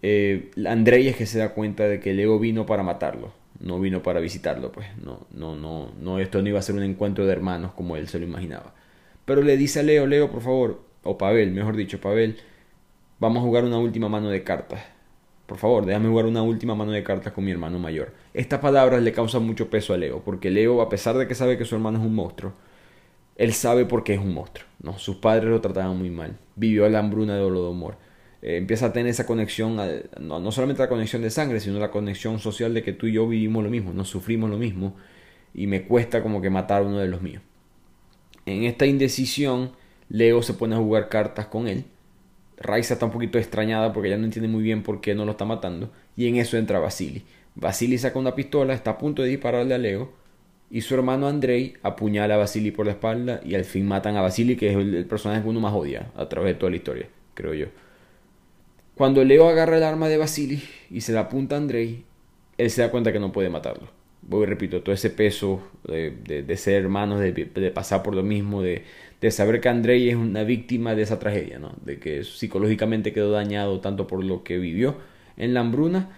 eh, 0.01 0.51
Andrei 0.65 1.07
es 1.07 1.15
que 1.15 1.25
se 1.25 1.39
da 1.39 1.53
cuenta 1.53 1.87
de 1.87 1.99
que 1.99 2.13
Leo 2.13 2.39
vino 2.39 2.65
para 2.65 2.83
matarlo, 2.83 3.33
no 3.59 3.79
vino 3.79 4.01
para 4.01 4.19
visitarlo, 4.19 4.71
pues 4.71 4.87
no, 4.97 5.27
no, 5.31 5.55
no, 5.55 5.91
no, 5.99 6.19
esto 6.19 6.41
no 6.41 6.49
iba 6.49 6.59
a 6.59 6.63
ser 6.63 6.75
un 6.75 6.83
encuentro 6.83 7.25
de 7.25 7.31
hermanos 7.33 7.71
como 7.73 7.95
él 7.95 8.07
se 8.07 8.19
lo 8.19 8.25
imaginaba. 8.25 8.73
Pero 9.25 9.41
le 9.41 9.57
dice 9.57 9.81
a 9.81 9.83
Leo, 9.83 10.07
Leo, 10.07 10.31
por 10.31 10.41
favor, 10.41 10.81
o 11.03 11.17
Pavel, 11.17 11.51
mejor 11.51 11.75
dicho, 11.75 11.99
Pavel, 12.01 12.37
vamos 13.19 13.41
a 13.41 13.45
jugar 13.45 13.63
una 13.63 13.77
última 13.77 14.09
mano 14.09 14.29
de 14.29 14.43
cartas. 14.43 14.81
Por 15.45 15.57
favor, 15.57 15.85
déjame 15.85 16.09
jugar 16.09 16.25
una 16.25 16.43
última 16.43 16.75
mano 16.75 16.91
de 16.91 17.03
cartas 17.03 17.33
con 17.33 17.43
mi 17.43 17.51
hermano 17.51 17.79
mayor. 17.79 18.13
Estas 18.33 18.59
palabras 18.59 19.01
le 19.01 19.11
causan 19.11 19.45
mucho 19.45 19.69
peso 19.69 19.93
a 19.93 19.97
Leo, 19.97 20.21
porque 20.23 20.51
Leo, 20.51 20.81
a 20.81 20.89
pesar 20.89 21.17
de 21.17 21.27
que 21.27 21.35
sabe 21.35 21.57
que 21.57 21.65
su 21.65 21.75
hermano 21.75 21.97
es 21.99 22.05
un 22.05 22.15
monstruo, 22.15 22.53
él 23.35 23.53
sabe 23.53 23.85
por 23.85 24.03
qué 24.03 24.13
es 24.13 24.19
un 24.19 24.33
monstruo. 24.33 24.67
¿no? 24.81 24.97
Sus 24.99 25.15
padres 25.15 25.49
lo 25.49 25.61
trataban 25.61 25.97
muy 25.97 26.09
mal. 26.09 26.37
Vivió 26.55 26.87
la 26.89 26.99
hambruna 26.99 27.35
de 27.35 27.41
Holodomor. 27.41 27.97
Eh, 28.41 28.57
empieza 28.57 28.87
a 28.87 28.93
tener 28.93 29.09
esa 29.09 29.25
conexión, 29.25 29.77
no, 30.19 30.39
no, 30.39 30.51
solamente 30.51 30.81
la 30.81 30.89
conexión 30.89 31.21
de 31.21 31.29
sangre, 31.29 31.59
sino 31.59 31.79
la 31.79 31.91
conexión 31.91 32.39
social 32.39 32.73
de 32.73 32.83
que 32.83 32.93
tú 32.93 33.07
y 33.07 33.13
yo 33.13 33.27
vivimos 33.27 33.63
lo 33.63 33.69
mismo, 33.69 33.93
nos 33.93 34.09
sufrimos 34.09 34.49
lo 34.49 34.57
mismo, 34.57 34.95
y 35.53 35.67
me 35.67 35.83
cuesta 35.83 36.23
como 36.23 36.41
que 36.41 36.49
matar 36.49 36.83
a 36.83 36.85
uno 36.85 36.99
de 36.99 37.07
los 37.07 37.21
míos. 37.21 37.41
En 38.45 38.63
esta 38.63 38.85
indecisión, 38.85 39.71
Leo 40.09 40.41
se 40.41 40.53
pone 40.53 40.75
a 40.75 40.79
jugar 40.79 41.09
cartas 41.09 41.47
con 41.47 41.67
él 41.67 41.85
Raiza 42.59 42.93
está 42.95 43.05
un 43.05 43.11
poquito 43.11 43.37
extrañada 43.37 43.93
porque 43.93 44.09
ella 44.09 44.17
no 44.17 44.25
entiende 44.25 44.49
muy 44.49 44.61
bien 44.61 44.83
por 44.83 44.99
qué 44.99 45.15
no 45.15 45.25
lo 45.25 45.31
está 45.31 45.45
matando. 45.45 45.91
Y 46.15 46.27
en 46.27 46.35
eso 46.35 46.57
entra 46.57 46.79
Vasily. 46.79 47.23
Vasily 47.55 47.97
saca 47.97 48.19
una 48.19 48.35
pistola, 48.35 48.73
está 48.73 48.91
a 48.91 48.97
punto 48.97 49.21
de 49.21 49.29
dispararle 49.29 49.73
a 49.73 49.77
Leo. 49.77 50.11
Y 50.69 50.81
su 50.81 50.93
hermano 50.93 51.27
Andrei 51.27 51.73
apuñala 51.81 52.35
a 52.35 52.37
Vasily 52.37 52.71
por 52.71 52.85
la 52.85 52.91
espalda 52.91 53.41
y 53.43 53.55
al 53.55 53.63
fin 53.63 53.87
matan 53.87 54.17
a 54.17 54.21
Vasily, 54.21 54.55
que 54.55 54.69
es 54.71 54.75
el, 54.75 55.05
personaje 55.05 55.41
que 55.41 55.47
uno 55.47 55.59
más 55.59 55.73
odia 55.73 56.11
a 56.15 56.27
través 56.29 56.53
de 56.53 56.59
toda 56.59 56.69
la 56.69 56.75
historia, 56.75 57.07
creo 57.33 57.53
yo. 57.53 57.67
Cuando 58.99 59.23
Leo 59.23 59.47
agarra 59.47 59.77
el 59.77 59.83
arma 59.83 60.09
de 60.09 60.17
Vasily 60.17 60.61
y 60.91 60.99
se 60.99 61.13
la 61.13 61.21
apunta 61.21 61.55
a 61.55 61.57
Andrei, 61.57 62.03
él 62.57 62.69
se 62.69 62.81
da 62.81 62.91
cuenta 62.91 63.13
que 63.13 63.19
no 63.21 63.31
puede 63.31 63.49
matarlo. 63.49 63.87
Voy 64.23 64.45
repito, 64.45 64.81
todo 64.81 64.93
ese 64.93 65.09
peso 65.09 65.61
de, 65.87 66.57
ser 66.57 66.83
hermanos, 66.83 67.21
de, 67.21 67.31
de 67.31 67.71
pasar 67.71 68.03
por 68.03 68.13
lo 68.13 68.23
mismo, 68.23 68.61
de, 68.61 68.83
de 69.21 69.31
saber 69.31 69.61
que 69.61 69.69
Andrei 69.69 70.09
es 70.09 70.17
una 70.17 70.43
víctima 70.43 70.95
de 70.95 71.03
esa 71.03 71.17
tragedia, 71.17 71.59
¿no? 71.59 71.71
de 71.85 71.97
que 71.97 72.25
psicológicamente 72.25 73.13
quedó 73.13 73.31
dañado 73.31 73.79
tanto 73.79 74.05
por 74.05 74.21
lo 74.21 74.43
que 74.43 74.57
vivió 74.57 74.97
en 75.37 75.53
la 75.53 75.61
hambruna 75.61 76.09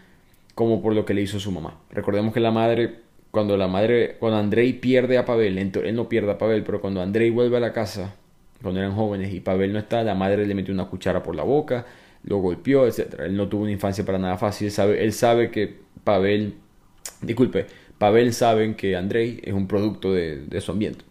como 0.56 0.82
por 0.82 0.96
lo 0.96 1.06
que 1.06 1.14
le 1.14 1.22
hizo 1.22 1.40
su 1.40 1.52
mamá. 1.52 1.80
Recordemos 1.92 2.34
que 2.34 2.40
la 2.40 2.50
madre, 2.50 2.96
cuando 3.30 3.58
la 3.58 3.68
madre, 3.68 4.16
cuando 4.20 4.40
Andrei 4.40 4.74
pierde 4.74 5.20
a 5.20 5.26
Pavel, 5.26 5.60
él 5.60 5.96
no 5.96 6.10
pierde 6.10 6.32
a 6.32 6.40
Pavel, 6.40 6.64
pero 6.64 6.82
cuando 6.82 7.00
Andrei 7.00 7.30
vuelve 7.30 7.58
a 7.58 7.60
la 7.60 7.74
casa, 7.74 8.16
cuando 8.60 8.80
eran 8.80 8.96
jóvenes 8.96 9.32
y 9.32 9.40
Pavel 9.40 9.72
no 9.72 9.78
está, 9.78 10.02
la 10.02 10.16
madre 10.16 10.48
le 10.48 10.56
metió 10.56 10.74
una 10.74 10.86
cuchara 10.86 11.22
por 11.22 11.36
la 11.36 11.44
boca, 11.44 11.86
lo 12.24 12.38
golpeó, 12.38 12.88
etc. 12.88 13.16
Él 13.20 13.36
no 13.36 13.48
tuvo 13.48 13.64
una 13.64 13.72
infancia 13.72 14.06
para 14.06 14.20
nada 14.20 14.38
fácil, 14.38 14.68
él 14.68 14.72
sabe, 14.72 15.04
él 15.04 15.14
sabe 15.14 15.52
que 15.52 15.80
Pavel, 16.04 16.56
disculpe, 17.22 17.68
Pavel 17.98 18.34
sabe 18.34 18.76
que 18.76 18.96
Andrei 18.96 19.40
es 19.44 19.54
un 19.54 19.68
producto 19.68 20.14
de, 20.14 20.38
de 20.46 20.62
su 20.62 20.72
ambiente. 20.72 21.06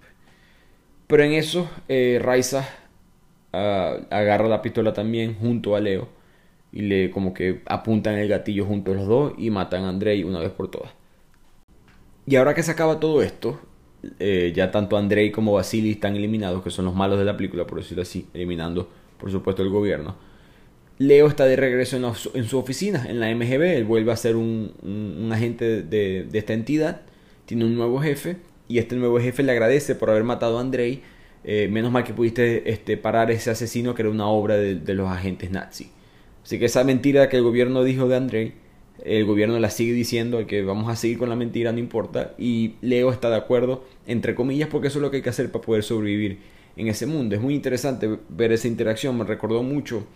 Pero 1.10 1.24
en 1.24 1.32
eso, 1.32 1.68
eh, 1.88 2.20
Raiza 2.22 2.68
ah, 3.52 3.96
agarra 4.10 4.48
la 4.48 4.62
pistola 4.62 4.92
también 4.92 5.34
junto 5.34 5.74
a 5.74 5.80
Leo 5.80 6.08
y 6.72 6.82
le 6.82 7.10
como 7.10 7.34
que 7.34 7.62
apuntan 7.66 8.14
el 8.14 8.28
gatillo 8.28 8.64
juntos 8.64 8.94
los 8.94 9.08
dos 9.08 9.32
y 9.36 9.50
matan 9.50 9.82
a 9.84 9.88
Andrei 9.88 10.22
una 10.22 10.38
vez 10.38 10.52
por 10.52 10.70
todas. 10.70 10.92
Y 12.26 12.36
ahora 12.36 12.54
que 12.54 12.62
se 12.62 12.70
acaba 12.70 13.00
todo 13.00 13.22
esto, 13.22 13.58
eh, 14.20 14.52
ya 14.54 14.70
tanto 14.70 14.96
Andrei 14.96 15.32
como 15.32 15.52
Vasily 15.54 15.90
están 15.90 16.14
eliminados, 16.14 16.62
que 16.62 16.70
son 16.70 16.84
los 16.84 16.94
malos 16.94 17.18
de 17.18 17.24
la 17.24 17.36
película, 17.36 17.66
por 17.66 17.78
decirlo 17.78 18.02
así, 18.02 18.28
eliminando 18.32 18.88
por 19.18 19.32
supuesto 19.32 19.62
el 19.62 19.70
gobierno. 19.70 20.14
Leo 21.00 21.28
está 21.28 21.46
de 21.46 21.56
regreso 21.56 21.96
en, 22.34 22.44
su 22.44 22.58
oficina, 22.58 23.06
en 23.08 23.20
la 23.20 23.34
MGB, 23.34 23.62
él 23.74 23.84
vuelve 23.86 24.12
a 24.12 24.16
ser 24.16 24.36
un, 24.36 25.30
agente 25.32 25.80
de, 25.80 26.28
esta 26.34 26.52
entidad, 26.52 27.00
tiene 27.46 27.64
un 27.64 27.74
nuevo 27.74 28.00
jefe 28.00 28.36
y 28.68 28.76
este 28.76 28.96
nuevo 28.96 29.18
jefe 29.18 29.42
le 29.42 29.52
agradece 29.52 29.94
por 29.94 30.10
haber 30.10 30.24
matado 30.24 30.58
a 30.58 30.60
Andrei. 30.60 31.00
Eh, 31.42 31.68
menos 31.72 31.90
mal 31.90 32.04
que 32.04 32.12
pudiste 32.12 32.70
este, 32.70 32.98
parar 32.98 33.30
ese 33.30 33.50
asesino 33.50 33.94
que 33.94 34.02
era 34.02 34.10
una 34.10 34.26
obra 34.26 34.58
de, 34.58 34.94
los 34.94 35.08
agentes 35.08 35.50
nazi. 35.50 35.90
Así 36.44 36.58
que 36.58 36.66
esa 36.66 36.84
mentira 36.84 37.30
que 37.30 37.38
el 37.38 37.44
gobierno 37.44 37.82
dijo 37.82 38.06
de 38.06 38.16
Andrei, 38.16 38.52
el 39.02 39.24
gobierno 39.24 39.58
la 39.58 39.70
sigue 39.70 39.94
diciendo 39.94 40.46
que 40.46 40.60
vamos 40.60 40.90
a 40.90 40.96
seguir 40.96 41.16
con 41.16 41.30
la 41.30 41.34
mentira, 41.34 41.72
no 41.72 41.78
importa. 41.78 42.34
Y 42.36 42.74
Leo 42.82 43.10
está 43.10 43.30
de 43.30 43.36
acuerdo, 43.36 43.86
entre 44.06 44.34
comillas, 44.34 44.68
porque 44.68 44.88
eso 44.88 44.98
es 44.98 45.02
lo 45.02 45.10
que 45.10 45.16
hay 45.16 45.22
que 45.22 45.30
hacer 45.30 45.50
para 45.50 45.64
poder 45.64 45.82
sobrevivir 45.82 46.40
en 46.76 46.88
ese 46.88 47.06
mundo. 47.06 47.36
Es 47.36 47.40
muy 47.40 47.54
interesante 47.54 48.18
ver 48.28 48.52
esa 48.52 48.68
interacción. 48.68 49.16
Me 49.16 49.24
recordó 49.24 49.62
mucho 49.62 50.06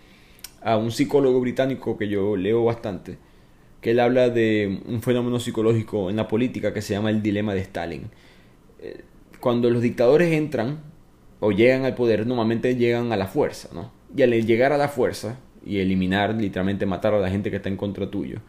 a 0.65 0.75
un 0.75 0.91
psicólogo 0.91 1.39
británico 1.39 1.97
que 1.97 2.09
yo 2.09 2.35
leo 2.35 2.65
bastante, 2.65 3.17
que 3.79 3.91
él 3.91 4.01
habla 4.01 4.29
de 4.29 4.81
un 4.85 5.01
fenómeno 5.01 5.39
psicológico 5.39 6.09
en 6.09 6.17
la 6.17 6.27
política 6.27 6.73
que 6.73 6.81
se 6.81 6.93
llama 6.93 7.09
el 7.09 7.21
dilema 7.21 7.53
de 7.53 7.61
Stalin 7.61 8.09
cuando 9.45 9.69
los 9.69 9.83
dictadores 9.83 10.33
entran 10.33 10.79
o 11.39 11.51
llegan 11.51 11.85
al 11.85 11.93
poder, 11.93 12.25
normalmente 12.25 12.75
llegan 12.75 13.11
a 13.11 13.15
la 13.15 13.27
fuerza, 13.27 13.69
¿no? 13.73 13.91
Y 14.17 14.23
al 14.23 14.31
llegar 14.31 14.73
a 14.73 14.77
la 14.77 14.87
fuerza 14.87 15.37
y 15.63 15.77
eliminar, 15.77 16.33
literalmente 16.33 16.87
matar 16.87 17.13
a 17.13 17.19
la 17.19 17.29
gente 17.29 17.51
que 17.51 17.57
está 17.57 17.69
en 17.69 17.77
contra 17.77 18.09
tuyo, 18.09 18.39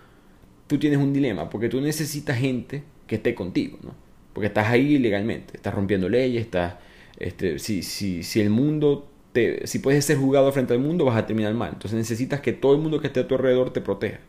tú 0.67 0.79
tienes 0.79 0.99
un 0.99 1.13
dilema, 1.13 1.51
porque 1.51 1.69
tú 1.69 1.83
necesitas 1.83 2.39
gente 2.39 2.83
que 3.07 3.17
esté 3.17 3.35
contigo, 3.35 3.79
¿no? 3.83 3.95
Porque 4.33 4.47
estás 4.47 4.69
ahí 4.69 4.95
ilegalmente, 4.95 5.59
estás 5.59 5.75
rompiendo 5.75 6.09
leyes, 6.09 6.47
estás, 6.47 6.77
este, 7.19 7.59
si, 7.59 7.83
si, 7.83 8.23
si 8.23 8.41
el 8.41 8.49
mundo, 8.49 9.07
si 9.65 9.79
puedes 9.79 10.05
ser 10.05 10.19
juzgado 10.19 10.51
frente 10.53 10.73
al 10.73 10.81
mundo, 10.81 11.05
vas 11.05 11.17
a 11.17 11.27
terminar 11.27 11.55
mal. 11.55 11.71
Entonces 11.73 11.97
necesitas 11.97 12.41
que 12.41 12.53
todo 12.53 12.75
el 12.75 12.81
mundo 12.81 13.01
que 13.01 13.09
esté 13.09 13.21
a 13.21 13.29
tu 13.29 13.35
alrededor 13.35 13.73
te 13.73 13.81
proteja. 13.81 14.21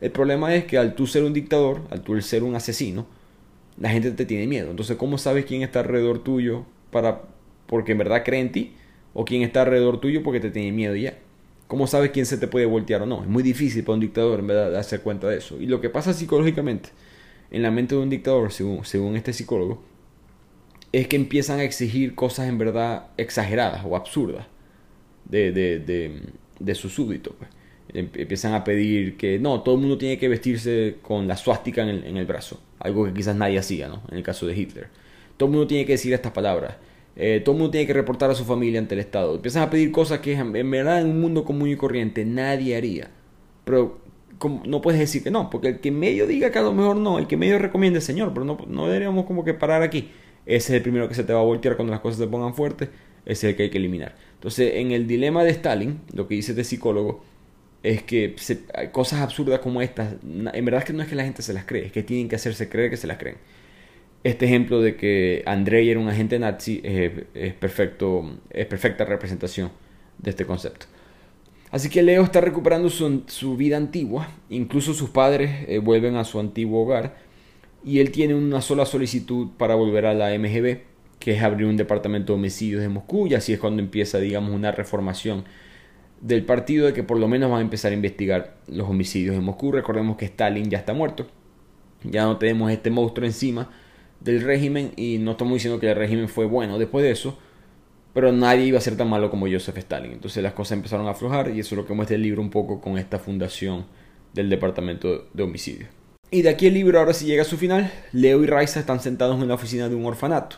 El 0.00 0.10
problema 0.12 0.54
es 0.54 0.64
que 0.64 0.78
al 0.78 0.94
tú 0.94 1.06
ser 1.06 1.24
un 1.24 1.32
dictador, 1.32 1.82
al 1.90 2.02
tú 2.02 2.20
ser 2.20 2.42
un 2.42 2.54
asesino, 2.54 3.06
la 3.78 3.90
gente 3.90 4.10
te 4.12 4.24
tiene 4.26 4.46
miedo. 4.46 4.70
Entonces, 4.70 4.96
¿cómo 4.96 5.18
sabes 5.18 5.44
quién 5.44 5.62
está 5.62 5.80
alrededor 5.80 6.20
tuyo 6.20 6.64
para 6.90 7.22
porque 7.66 7.92
en 7.92 7.98
verdad 7.98 8.22
cree 8.24 8.40
en 8.40 8.52
ti? 8.52 8.72
¿O 9.14 9.24
quién 9.24 9.42
está 9.42 9.62
alrededor 9.62 10.00
tuyo 10.00 10.22
porque 10.22 10.40
te 10.40 10.50
tiene 10.50 10.72
miedo 10.72 10.94
ya? 10.94 11.18
¿Cómo 11.66 11.86
sabes 11.86 12.10
quién 12.10 12.26
se 12.26 12.38
te 12.38 12.48
puede 12.48 12.66
voltear 12.66 13.02
o 13.02 13.06
no? 13.06 13.22
Es 13.22 13.28
muy 13.28 13.42
difícil 13.42 13.84
para 13.84 13.94
un 13.94 14.00
dictador 14.00 14.40
en 14.40 14.46
verdad 14.46 14.72
darse 14.72 15.00
cuenta 15.00 15.28
de 15.28 15.38
eso. 15.38 15.60
Y 15.60 15.66
lo 15.66 15.80
que 15.80 15.90
pasa 15.90 16.12
psicológicamente 16.12 16.90
en 17.50 17.62
la 17.62 17.70
mente 17.70 17.94
de 17.94 18.00
un 18.00 18.10
dictador, 18.10 18.52
según, 18.52 18.84
según 18.84 19.16
este 19.16 19.32
psicólogo, 19.32 19.82
es 20.92 21.08
que 21.08 21.16
empiezan 21.16 21.60
a 21.60 21.64
exigir 21.64 22.14
cosas 22.14 22.48
en 22.48 22.58
verdad 22.58 23.08
exageradas 23.16 23.84
o 23.84 23.96
absurdas 23.96 24.46
de, 25.24 25.52
de, 25.52 25.78
de, 25.78 26.22
de 26.58 26.74
sus 26.74 26.94
súbditos. 26.94 27.34
Pues. 27.38 27.50
Em, 27.92 28.08
empiezan 28.14 28.54
a 28.54 28.64
pedir 28.64 29.16
que 29.16 29.38
no, 29.38 29.62
todo 29.62 29.76
el 29.76 29.80
mundo 29.80 29.98
tiene 29.98 30.18
que 30.18 30.28
vestirse 30.28 30.96
con 31.02 31.26
la 31.26 31.36
suástica 31.36 31.82
en 31.82 31.88
el, 31.88 32.04
en 32.04 32.16
el, 32.16 32.26
brazo, 32.26 32.60
algo 32.78 33.04
que 33.06 33.14
quizás 33.14 33.34
nadie 33.36 33.58
hacía, 33.58 33.88
¿no? 33.88 34.02
En 34.10 34.18
el 34.18 34.22
caso 34.22 34.46
de 34.46 34.56
Hitler. 34.56 34.88
Todo 35.36 35.48
el 35.48 35.52
mundo 35.52 35.66
tiene 35.66 35.86
que 35.86 35.92
decir 35.92 36.12
estas 36.12 36.32
palabras. 36.32 36.76
Eh, 37.16 37.40
todo 37.44 37.54
el 37.54 37.58
mundo 37.58 37.70
tiene 37.72 37.86
que 37.86 37.94
reportar 37.94 38.30
a 38.30 38.34
su 38.34 38.44
familia 38.44 38.78
ante 38.78 38.94
el 38.94 39.00
Estado. 39.00 39.36
Empiezan 39.36 39.62
a 39.62 39.70
pedir 39.70 39.90
cosas 39.90 40.20
que 40.20 40.34
en 40.34 40.70
verdad 40.70 41.00
en 41.00 41.08
un 41.08 41.20
mundo 41.20 41.44
común 41.44 41.68
y 41.68 41.76
corriente 41.76 42.24
nadie 42.24 42.76
haría. 42.76 43.10
Pero 43.64 44.00
no 44.64 44.80
puedes 44.80 45.00
decir 45.00 45.24
que 45.24 45.30
no, 45.30 45.50
porque 45.50 45.68
el 45.68 45.80
que 45.80 45.90
medio 45.90 46.26
diga 46.26 46.50
que 46.50 46.58
a 46.58 46.62
lo 46.62 46.72
mejor 46.72 46.96
no, 46.96 47.18
el 47.18 47.26
que 47.26 47.36
medio 47.36 47.58
recomiende, 47.58 48.00
Señor, 48.00 48.32
pero 48.32 48.44
no, 48.44 48.58
no 48.68 48.86
deberíamos 48.86 49.26
como 49.26 49.44
que 49.44 49.54
parar 49.54 49.82
aquí. 49.82 50.10
Ese 50.48 50.72
es 50.72 50.76
el 50.78 50.82
primero 50.82 51.08
que 51.08 51.14
se 51.14 51.24
te 51.24 51.32
va 51.34 51.40
a 51.40 51.44
voltear 51.44 51.76
cuando 51.76 51.92
las 51.92 52.00
cosas 52.00 52.18
se 52.18 52.26
pongan 52.26 52.54
fuertes, 52.54 52.88
ese 53.26 53.32
es 53.32 53.44
el 53.44 53.56
que 53.56 53.64
hay 53.64 53.70
que 53.70 53.76
eliminar. 53.76 54.16
Entonces, 54.32 54.76
en 54.76 54.92
el 54.92 55.06
dilema 55.06 55.44
de 55.44 55.50
Stalin, 55.50 56.00
lo 56.14 56.26
que 56.26 56.36
dice 56.36 56.52
este 56.52 56.64
psicólogo, 56.64 57.22
es 57.82 58.02
que 58.02 58.34
hay 58.74 58.88
cosas 58.88 59.20
absurdas 59.20 59.60
como 59.60 59.82
estas, 59.82 60.14
en 60.22 60.64
verdad 60.64 60.84
que 60.84 60.94
no 60.94 61.02
es 61.02 61.08
que 61.08 61.14
la 61.14 61.24
gente 61.24 61.42
se 61.42 61.52
las 61.52 61.66
cree, 61.66 61.86
es 61.86 61.92
que 61.92 62.02
tienen 62.02 62.30
que 62.30 62.36
hacerse 62.36 62.70
creer 62.70 62.88
que 62.88 62.96
se 62.96 63.06
las 63.06 63.18
creen. 63.18 63.36
Este 64.24 64.46
ejemplo 64.46 64.80
de 64.80 64.96
que 64.96 65.42
Andrei 65.44 65.90
era 65.90 66.00
un 66.00 66.08
agente 66.08 66.38
nazi 66.38 66.80
es, 66.82 67.54
perfecto, 67.54 68.38
es 68.50 68.66
perfecta 68.66 69.04
representación 69.04 69.70
de 70.16 70.30
este 70.30 70.46
concepto. 70.46 70.86
Así 71.70 71.90
que 71.90 72.02
Leo 72.02 72.22
está 72.22 72.40
recuperando 72.40 72.88
su, 72.88 73.56
vida 73.58 73.76
antigua, 73.76 74.28
incluso 74.48 74.94
sus 74.94 75.10
padres 75.10 75.68
eh, 75.68 75.78
vuelven 75.78 76.16
a 76.16 76.24
su 76.24 76.40
antiguo 76.40 76.82
hogar 76.82 77.27
y 77.84 78.00
él 78.00 78.10
tiene 78.10 78.34
una 78.34 78.60
sola 78.60 78.86
solicitud 78.86 79.48
para 79.56 79.74
volver 79.74 80.06
a 80.06 80.14
la 80.14 80.36
MGB, 80.36 80.80
que 81.18 81.32
es 81.32 81.42
abrir 81.42 81.66
un 81.66 81.76
departamento 81.76 82.32
de 82.32 82.38
homicidios 82.38 82.80
de 82.80 82.88
Moscú 82.88 83.26
y 83.26 83.34
así 83.34 83.52
es 83.52 83.58
cuando 83.58 83.82
empieza, 83.82 84.18
digamos, 84.18 84.52
una 84.52 84.72
reformación 84.72 85.44
del 86.20 86.44
partido 86.44 86.86
de 86.86 86.92
que 86.92 87.02
por 87.02 87.18
lo 87.18 87.28
menos 87.28 87.50
van 87.50 87.60
a 87.60 87.62
empezar 87.62 87.92
a 87.92 87.94
investigar 87.94 88.56
los 88.66 88.88
homicidios 88.88 89.36
en 89.36 89.44
Moscú. 89.44 89.72
Recordemos 89.72 90.16
que 90.16 90.26
Stalin 90.26 90.70
ya 90.70 90.78
está 90.78 90.92
muerto, 90.92 91.26
ya 92.04 92.24
no 92.24 92.36
tenemos 92.38 92.70
este 92.70 92.90
monstruo 92.90 93.26
encima 93.26 93.70
del 94.20 94.42
régimen 94.42 94.92
y 94.96 95.18
no 95.18 95.32
estamos 95.32 95.54
diciendo 95.54 95.78
que 95.78 95.90
el 95.90 95.96
régimen 95.96 96.28
fue 96.28 96.46
bueno 96.46 96.78
después 96.78 97.04
de 97.04 97.12
eso, 97.12 97.38
pero 98.14 98.32
nadie 98.32 98.64
iba 98.64 98.78
a 98.78 98.80
ser 98.80 98.96
tan 98.96 99.08
malo 99.08 99.30
como 99.30 99.46
Joseph 99.46 99.78
Stalin. 99.78 100.12
Entonces 100.12 100.42
las 100.42 100.52
cosas 100.52 100.72
empezaron 100.72 101.06
a 101.06 101.10
aflojar 101.10 101.50
y 101.50 101.60
eso 101.60 101.74
es 101.74 101.76
lo 101.76 101.86
que 101.86 101.94
muestra 101.94 102.16
el 102.16 102.22
libro 102.22 102.42
un 102.42 102.50
poco 102.50 102.80
con 102.80 102.98
esta 102.98 103.18
fundación 103.18 103.86
del 104.34 104.50
Departamento 104.50 105.28
de 105.32 105.42
Homicidios. 105.42 105.97
Y 106.30 106.42
de 106.42 106.50
aquí 106.50 106.66
el 106.66 106.74
libro 106.74 106.98
ahora 106.98 107.14
sí 107.14 107.24
llega 107.24 107.42
a 107.42 107.46
su 107.46 107.56
final. 107.56 107.90
Leo 108.12 108.42
y 108.42 108.46
Raisa 108.46 108.80
están 108.80 109.00
sentados 109.00 109.40
en 109.40 109.48
la 109.48 109.54
oficina 109.54 109.88
de 109.88 109.94
un 109.94 110.04
orfanato. 110.04 110.56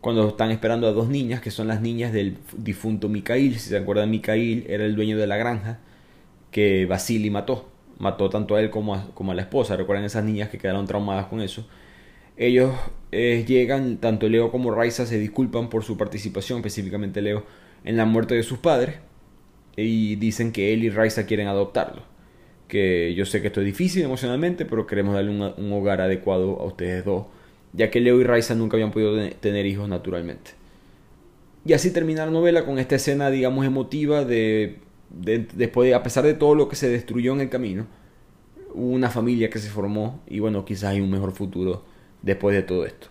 Cuando 0.00 0.28
están 0.28 0.52
esperando 0.52 0.86
a 0.86 0.92
dos 0.92 1.08
niñas, 1.08 1.40
que 1.40 1.50
son 1.50 1.66
las 1.66 1.80
niñas 1.80 2.12
del 2.12 2.38
difunto 2.56 3.08
Mikhail. 3.08 3.58
Si 3.58 3.70
se 3.70 3.76
acuerdan, 3.76 4.10
Mikhail 4.10 4.64
era 4.68 4.84
el 4.84 4.94
dueño 4.94 5.18
de 5.18 5.26
la 5.26 5.36
granja 5.36 5.80
que 6.52 6.86
Vasily 6.86 7.30
mató. 7.30 7.68
Mató 7.98 8.30
tanto 8.30 8.54
a 8.54 8.60
él 8.60 8.70
como 8.70 8.94
a, 8.94 9.10
como 9.12 9.32
a 9.32 9.34
la 9.34 9.42
esposa. 9.42 9.76
Recuerdan 9.76 10.04
esas 10.04 10.24
niñas 10.24 10.50
que 10.50 10.58
quedaron 10.58 10.86
traumadas 10.86 11.26
con 11.26 11.40
eso. 11.40 11.66
Ellos 12.36 12.72
eh, 13.10 13.44
llegan, 13.46 13.98
tanto 13.98 14.28
Leo 14.28 14.52
como 14.52 14.70
Raisa 14.70 15.04
se 15.04 15.18
disculpan 15.18 15.68
por 15.68 15.82
su 15.84 15.96
participación, 15.96 16.60
específicamente 16.60 17.20
Leo, 17.22 17.44
en 17.84 17.96
la 17.96 18.04
muerte 18.04 18.36
de 18.36 18.44
sus 18.44 18.58
padres. 18.58 18.96
Y 19.76 20.16
dicen 20.16 20.52
que 20.52 20.72
él 20.72 20.84
y 20.84 20.90
Raisa 20.90 21.26
quieren 21.26 21.48
adoptarlo. 21.48 22.09
Que 22.70 23.14
yo 23.14 23.26
sé 23.26 23.42
que 23.42 23.48
esto 23.48 23.60
es 23.60 23.66
difícil 23.66 24.02
emocionalmente, 24.02 24.64
pero 24.64 24.86
queremos 24.86 25.14
darle 25.14 25.30
un, 25.30 25.72
hogar 25.72 26.00
adecuado 26.00 26.58
a 26.60 26.64
ustedes 26.64 27.04
dos. 27.04 27.26
Ya 27.72 27.90
que 27.90 28.00
Leo 28.00 28.20
y 28.20 28.24
Raisa 28.24 28.54
nunca 28.54 28.76
habían 28.76 28.92
podido 28.92 29.28
tener 29.40 29.66
hijos 29.66 29.88
naturalmente. 29.88 30.52
Y 31.66 31.74
así 31.74 31.92
termina 31.92 32.24
la 32.24 32.32
novela 32.32 32.64
con 32.64 32.78
esta 32.78 32.94
escena, 32.94 33.30
digamos, 33.30 33.66
emotiva 33.66 34.24
de, 34.24 34.78
de, 35.10 35.46
después 35.54 35.88
de, 35.88 35.94
a 35.94 36.02
pesar 36.02 36.24
de 36.24 36.34
todo 36.34 36.54
lo 36.54 36.68
que 36.68 36.76
se 36.76 36.88
destruyó 36.88 37.34
en 37.34 37.42
el 37.42 37.48
camino, 37.50 37.86
una 38.72 39.10
familia 39.10 39.50
que 39.50 39.58
se 39.58 39.68
formó 39.68 40.22
y 40.26 40.38
bueno, 40.38 40.64
quizás 40.64 40.90
hay 40.90 41.00
un 41.00 41.10
mejor 41.10 41.32
futuro 41.32 41.84
después 42.22 42.56
de 42.56 42.62
todo 42.62 42.86
esto. 42.86 43.08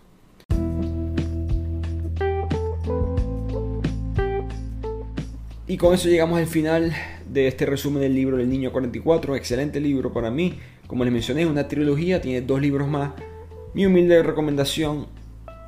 Y 5.69 5.77
con 5.77 5.94
eso 5.94 6.10
llegamos 6.10 6.40
al 6.40 6.48
final 6.48 6.95
de 7.31 7.47
este 7.47 7.65
resumen 7.65 8.01
del 8.01 8.15
libro 8.15 8.38
del 8.38 8.49
Niño 8.49 8.72
44. 8.72 9.35
Excelente 9.35 9.80
libro 9.80 10.11
para 10.11 10.31
mí. 10.31 10.60
Como 10.88 11.03
les 11.03 11.14
mencioné, 11.14 11.43
es 11.43 11.47
una 11.47 11.68
trilogía, 11.68 12.22
tiene 12.22 12.41
dos 12.41 12.61
libros 12.61 12.88
más. 12.88 13.11
Mi 13.73 13.85
humilde 13.85 14.23
recomendación, 14.23 15.07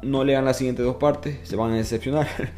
no 0.01 0.23
lean 0.23 0.45
las 0.45 0.57
siguientes 0.57 0.83
dos 0.83 0.95
partes, 0.95 1.37
se 1.43 1.55
van 1.55 1.71
a 1.71 1.75
decepcionar. 1.75 2.27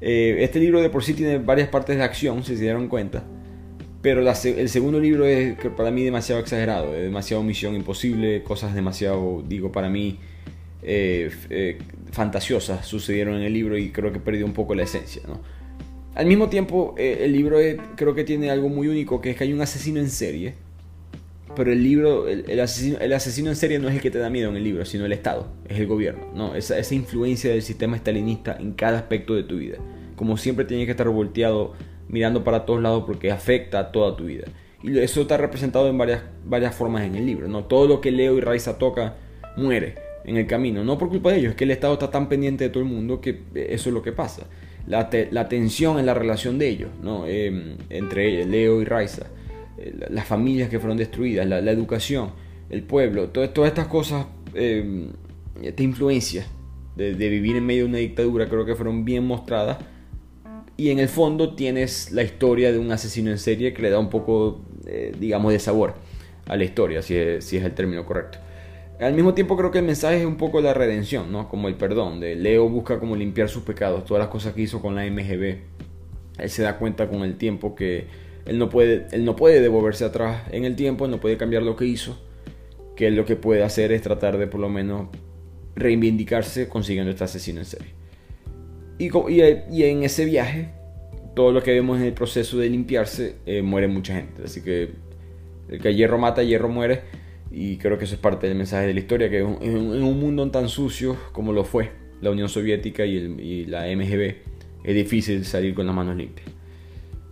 Eh, 0.00 0.44
este 0.44 0.60
libro 0.60 0.80
de 0.80 0.90
por 0.90 1.02
sí 1.02 1.12
tiene 1.12 1.38
varias 1.38 1.70
partes 1.70 1.96
de 1.96 2.04
acción, 2.04 2.44
si 2.44 2.56
se 2.56 2.62
dieron 2.62 2.86
cuenta. 2.86 3.24
Pero 4.00 4.20
el 4.20 4.68
segundo 4.68 5.00
libro 5.00 5.26
es 5.26 5.56
para 5.76 5.90
mí 5.90 6.04
demasiado 6.04 6.40
exagerado, 6.40 6.94
es 6.94 7.02
demasiado 7.02 7.42
misión 7.42 7.74
imposible, 7.74 8.44
cosas 8.44 8.76
demasiado, 8.76 9.42
digo, 9.48 9.72
para 9.72 9.88
mí 9.90 10.20
eh, 10.84 11.32
eh, 11.50 11.78
fantasiosas 12.12 12.86
sucedieron 12.86 13.34
en 13.34 13.42
el 13.42 13.52
libro 13.52 13.76
y 13.76 13.90
creo 13.90 14.12
que 14.12 14.20
perdió 14.20 14.46
un 14.46 14.52
poco 14.52 14.76
la 14.76 14.84
esencia. 14.84 15.22
¿no? 15.26 15.40
Al 16.18 16.26
mismo 16.26 16.48
tiempo, 16.48 16.96
eh, 16.98 17.18
el 17.20 17.32
libro 17.32 17.58
creo 17.94 18.12
que 18.12 18.24
tiene 18.24 18.50
algo 18.50 18.68
muy 18.68 18.88
único, 18.88 19.20
que 19.20 19.30
es 19.30 19.36
que 19.36 19.44
hay 19.44 19.52
un 19.52 19.60
asesino 19.60 20.00
en 20.00 20.10
serie. 20.10 20.54
Pero 21.54 21.70
el 21.70 21.80
libro, 21.80 22.26
el, 22.26 22.58
asesino, 22.58 22.98
el 22.98 23.12
asesino 23.12 23.50
en 23.50 23.54
serie 23.54 23.78
no 23.78 23.88
es 23.88 23.94
el 23.94 24.00
que 24.00 24.10
te 24.10 24.18
da 24.18 24.28
miedo 24.28 24.50
en 24.50 24.56
el 24.56 24.64
libro, 24.64 24.84
sino 24.84 25.06
el 25.06 25.12
Estado, 25.12 25.46
es 25.68 25.78
el 25.78 25.86
gobierno. 25.86 26.26
¿no? 26.34 26.56
Esa, 26.56 26.76
esa 26.76 26.92
influencia 26.96 27.52
del 27.52 27.62
sistema 27.62 27.94
estalinista 27.94 28.56
en 28.58 28.72
cada 28.72 28.98
aspecto 28.98 29.36
de 29.36 29.44
tu 29.44 29.58
vida. 29.58 29.78
Como 30.16 30.36
siempre 30.36 30.64
tienes 30.64 30.86
que 30.86 30.90
estar 30.90 31.08
volteado 31.08 31.74
mirando 32.08 32.42
para 32.42 32.66
todos 32.66 32.82
lados 32.82 33.04
porque 33.06 33.30
afecta 33.30 33.78
a 33.78 33.92
toda 33.92 34.16
tu 34.16 34.24
vida. 34.24 34.48
Y 34.82 34.98
eso 34.98 35.20
está 35.20 35.36
representado 35.36 35.88
en 35.88 35.98
varias, 35.98 36.22
varias 36.44 36.74
formas 36.74 37.04
en 37.04 37.14
el 37.14 37.26
libro. 37.26 37.46
¿no? 37.46 37.62
Todo 37.66 37.86
lo 37.86 38.00
que 38.00 38.10
Leo 38.10 38.36
y 38.36 38.40
Raiza 38.40 38.76
toca 38.76 39.14
muere 39.56 39.94
en 40.24 40.36
el 40.36 40.48
camino. 40.48 40.82
No 40.82 40.98
por 40.98 41.10
culpa 41.10 41.30
de 41.30 41.38
ellos, 41.38 41.50
es 41.50 41.56
que 41.56 41.62
el 41.62 41.70
Estado 41.70 41.92
está 41.92 42.10
tan 42.10 42.28
pendiente 42.28 42.64
de 42.64 42.70
todo 42.70 42.82
el 42.82 42.88
mundo 42.88 43.20
que 43.20 43.40
eso 43.54 43.88
es 43.90 43.94
lo 43.94 44.02
que 44.02 44.10
pasa. 44.10 44.48
La, 44.88 45.48
tensión 45.48 45.98
en 45.98 46.06
la 46.06 46.14
relación 46.14 46.58
de 46.58 46.68
ellos, 46.68 46.90
¿no? 47.02 47.26
Em, 47.26 47.76
entre 47.90 48.44
Leo 48.46 48.80
y 48.80 48.84
Raiza, 48.84 49.26
eh, 49.76 49.94
las 50.10 50.26
familias 50.26 50.68
que 50.68 50.78
fueron 50.78 50.96
destruidas, 50.96 51.46
la, 51.46 51.58
educación, 51.70 52.30
el 52.70 52.82
pueblo, 52.82 53.28
todas 53.28 53.68
estas 53.68 53.86
cosas, 53.86 54.26
eh, 54.54 55.10
influencia 55.78 56.46
de, 56.96 57.14
de 57.14 57.28
vivir 57.28 57.56
en 57.56 57.66
medio 57.66 57.84
de 57.84 57.88
una 57.90 57.98
dictadura 57.98 58.48
creo 58.48 58.64
que 58.64 58.74
fueron 58.74 59.04
bien 59.04 59.26
mostradas 59.26 59.78
y 60.78 60.90
en 60.90 61.00
el 61.00 61.08
fondo 61.08 61.54
tienes 61.56 62.12
la 62.12 62.22
historia 62.22 62.70
de 62.70 62.78
un 62.78 62.92
asesino 62.92 63.32
en 63.32 63.38
serie 63.38 63.74
que 63.74 63.82
le 63.82 63.90
da 63.90 63.98
un 63.98 64.08
poco, 64.08 64.60
eh, 64.86 65.12
digamos, 65.18 65.52
de 65.52 65.58
sabor 65.58 65.94
a 66.46 66.56
la 66.56 66.62
historia, 66.62 67.02
si 67.02 67.16
es, 67.16 67.44
si 67.44 67.56
es 67.56 67.64
el 67.64 67.72
término 67.74 68.06
correcto. 68.06 68.38
Al 69.00 69.14
mismo 69.14 69.32
tiempo 69.32 69.56
creo 69.56 69.70
que 69.70 69.78
el 69.78 69.84
mensaje 69.84 70.20
es 70.20 70.26
un 70.26 70.36
poco 70.36 70.60
la 70.60 70.74
redención, 70.74 71.30
¿no? 71.30 71.48
Como 71.48 71.68
el 71.68 71.74
perdón, 71.74 72.18
de 72.18 72.34
Leo 72.34 72.68
busca 72.68 72.98
como 72.98 73.14
limpiar 73.14 73.48
sus 73.48 73.62
pecados, 73.62 74.04
todas 74.04 74.20
las 74.20 74.28
cosas 74.28 74.54
que 74.54 74.62
hizo 74.62 74.82
con 74.82 74.96
la 74.96 75.04
MGB. 75.04 75.58
Él 76.38 76.50
se 76.50 76.62
da 76.62 76.78
cuenta 76.78 77.08
con 77.08 77.22
el 77.22 77.36
tiempo 77.36 77.76
que 77.76 78.06
él 78.46 78.58
no 78.58 78.68
puede, 78.70 79.06
él 79.12 79.24
no 79.24 79.36
puede 79.36 79.60
devolverse 79.60 80.04
atrás 80.04 80.42
en 80.50 80.64
el 80.64 80.74
tiempo, 80.74 81.06
no 81.06 81.20
puede 81.20 81.36
cambiar 81.36 81.62
lo 81.62 81.76
que 81.76 81.84
hizo, 81.84 82.18
que 82.96 83.06
él 83.06 83.14
lo 83.14 83.24
que 83.24 83.36
puede 83.36 83.62
hacer 83.62 83.92
es 83.92 84.02
tratar 84.02 84.36
de 84.36 84.46
por 84.46 84.60
lo 84.60 84.68
menos 84.68 85.08
reivindicarse 85.76 86.68
consiguiendo 86.68 87.10
este 87.10 87.24
asesino 87.24 87.60
en 87.60 87.66
serie. 87.66 87.98
Y, 88.98 89.82
en 89.82 90.02
ese 90.02 90.24
viaje, 90.24 90.70
todo 91.36 91.52
lo 91.52 91.62
que 91.62 91.72
vemos 91.72 92.00
en 92.00 92.06
el 92.06 92.12
proceso 92.14 92.58
de 92.58 92.68
limpiarse, 92.68 93.36
eh, 93.46 93.62
muere 93.62 93.86
mucha 93.86 94.14
gente. 94.14 94.42
Así 94.44 94.60
que 94.60 94.90
el 95.68 95.80
que 95.80 95.94
hierro 95.94 96.18
mata, 96.18 96.42
hierro 96.42 96.68
muere. 96.68 97.02
Y 97.50 97.78
creo 97.78 97.98
que 97.98 98.04
eso 98.04 98.14
es 98.14 98.20
parte 98.20 98.46
del 98.46 98.56
mensaje 98.56 98.86
de 98.86 98.94
la 98.94 99.00
historia, 99.00 99.30
que 99.30 99.38
en 99.38 100.02
un, 100.02 100.20
mundo 100.20 100.48
tan 100.50 100.68
sucio 100.68 101.16
como 101.32 101.52
lo 101.52 101.64
fue 101.64 101.90
la 102.20 102.30
Unión 102.30 102.48
Soviética 102.48 103.06
y, 103.06 103.16
y 103.16 103.66
la 103.66 103.86
MGB, 103.86 104.34
es 104.84 104.94
difícil 104.94 105.44
salir 105.44 105.74
con 105.74 105.86
las 105.86 105.94
manos 105.94 106.16
limpias. 106.16 106.46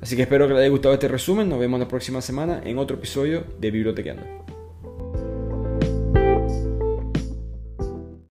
Así 0.01 0.17
que 0.17 0.23
espero 0.23 0.47
que 0.47 0.55
les 0.55 0.61
haya 0.61 0.71
gustado 0.71 0.95
este 0.95 1.09
resumen. 1.09 1.49
Nos 1.49 1.59
vemos 1.59 1.81
la 1.81 1.89
próxima 1.89 2.21
semana 2.21 2.61
en 2.65 2.79
otro 2.79 2.97
episodio 2.97 3.45
de 3.59 3.71
Bibliotequeando. 3.71 4.56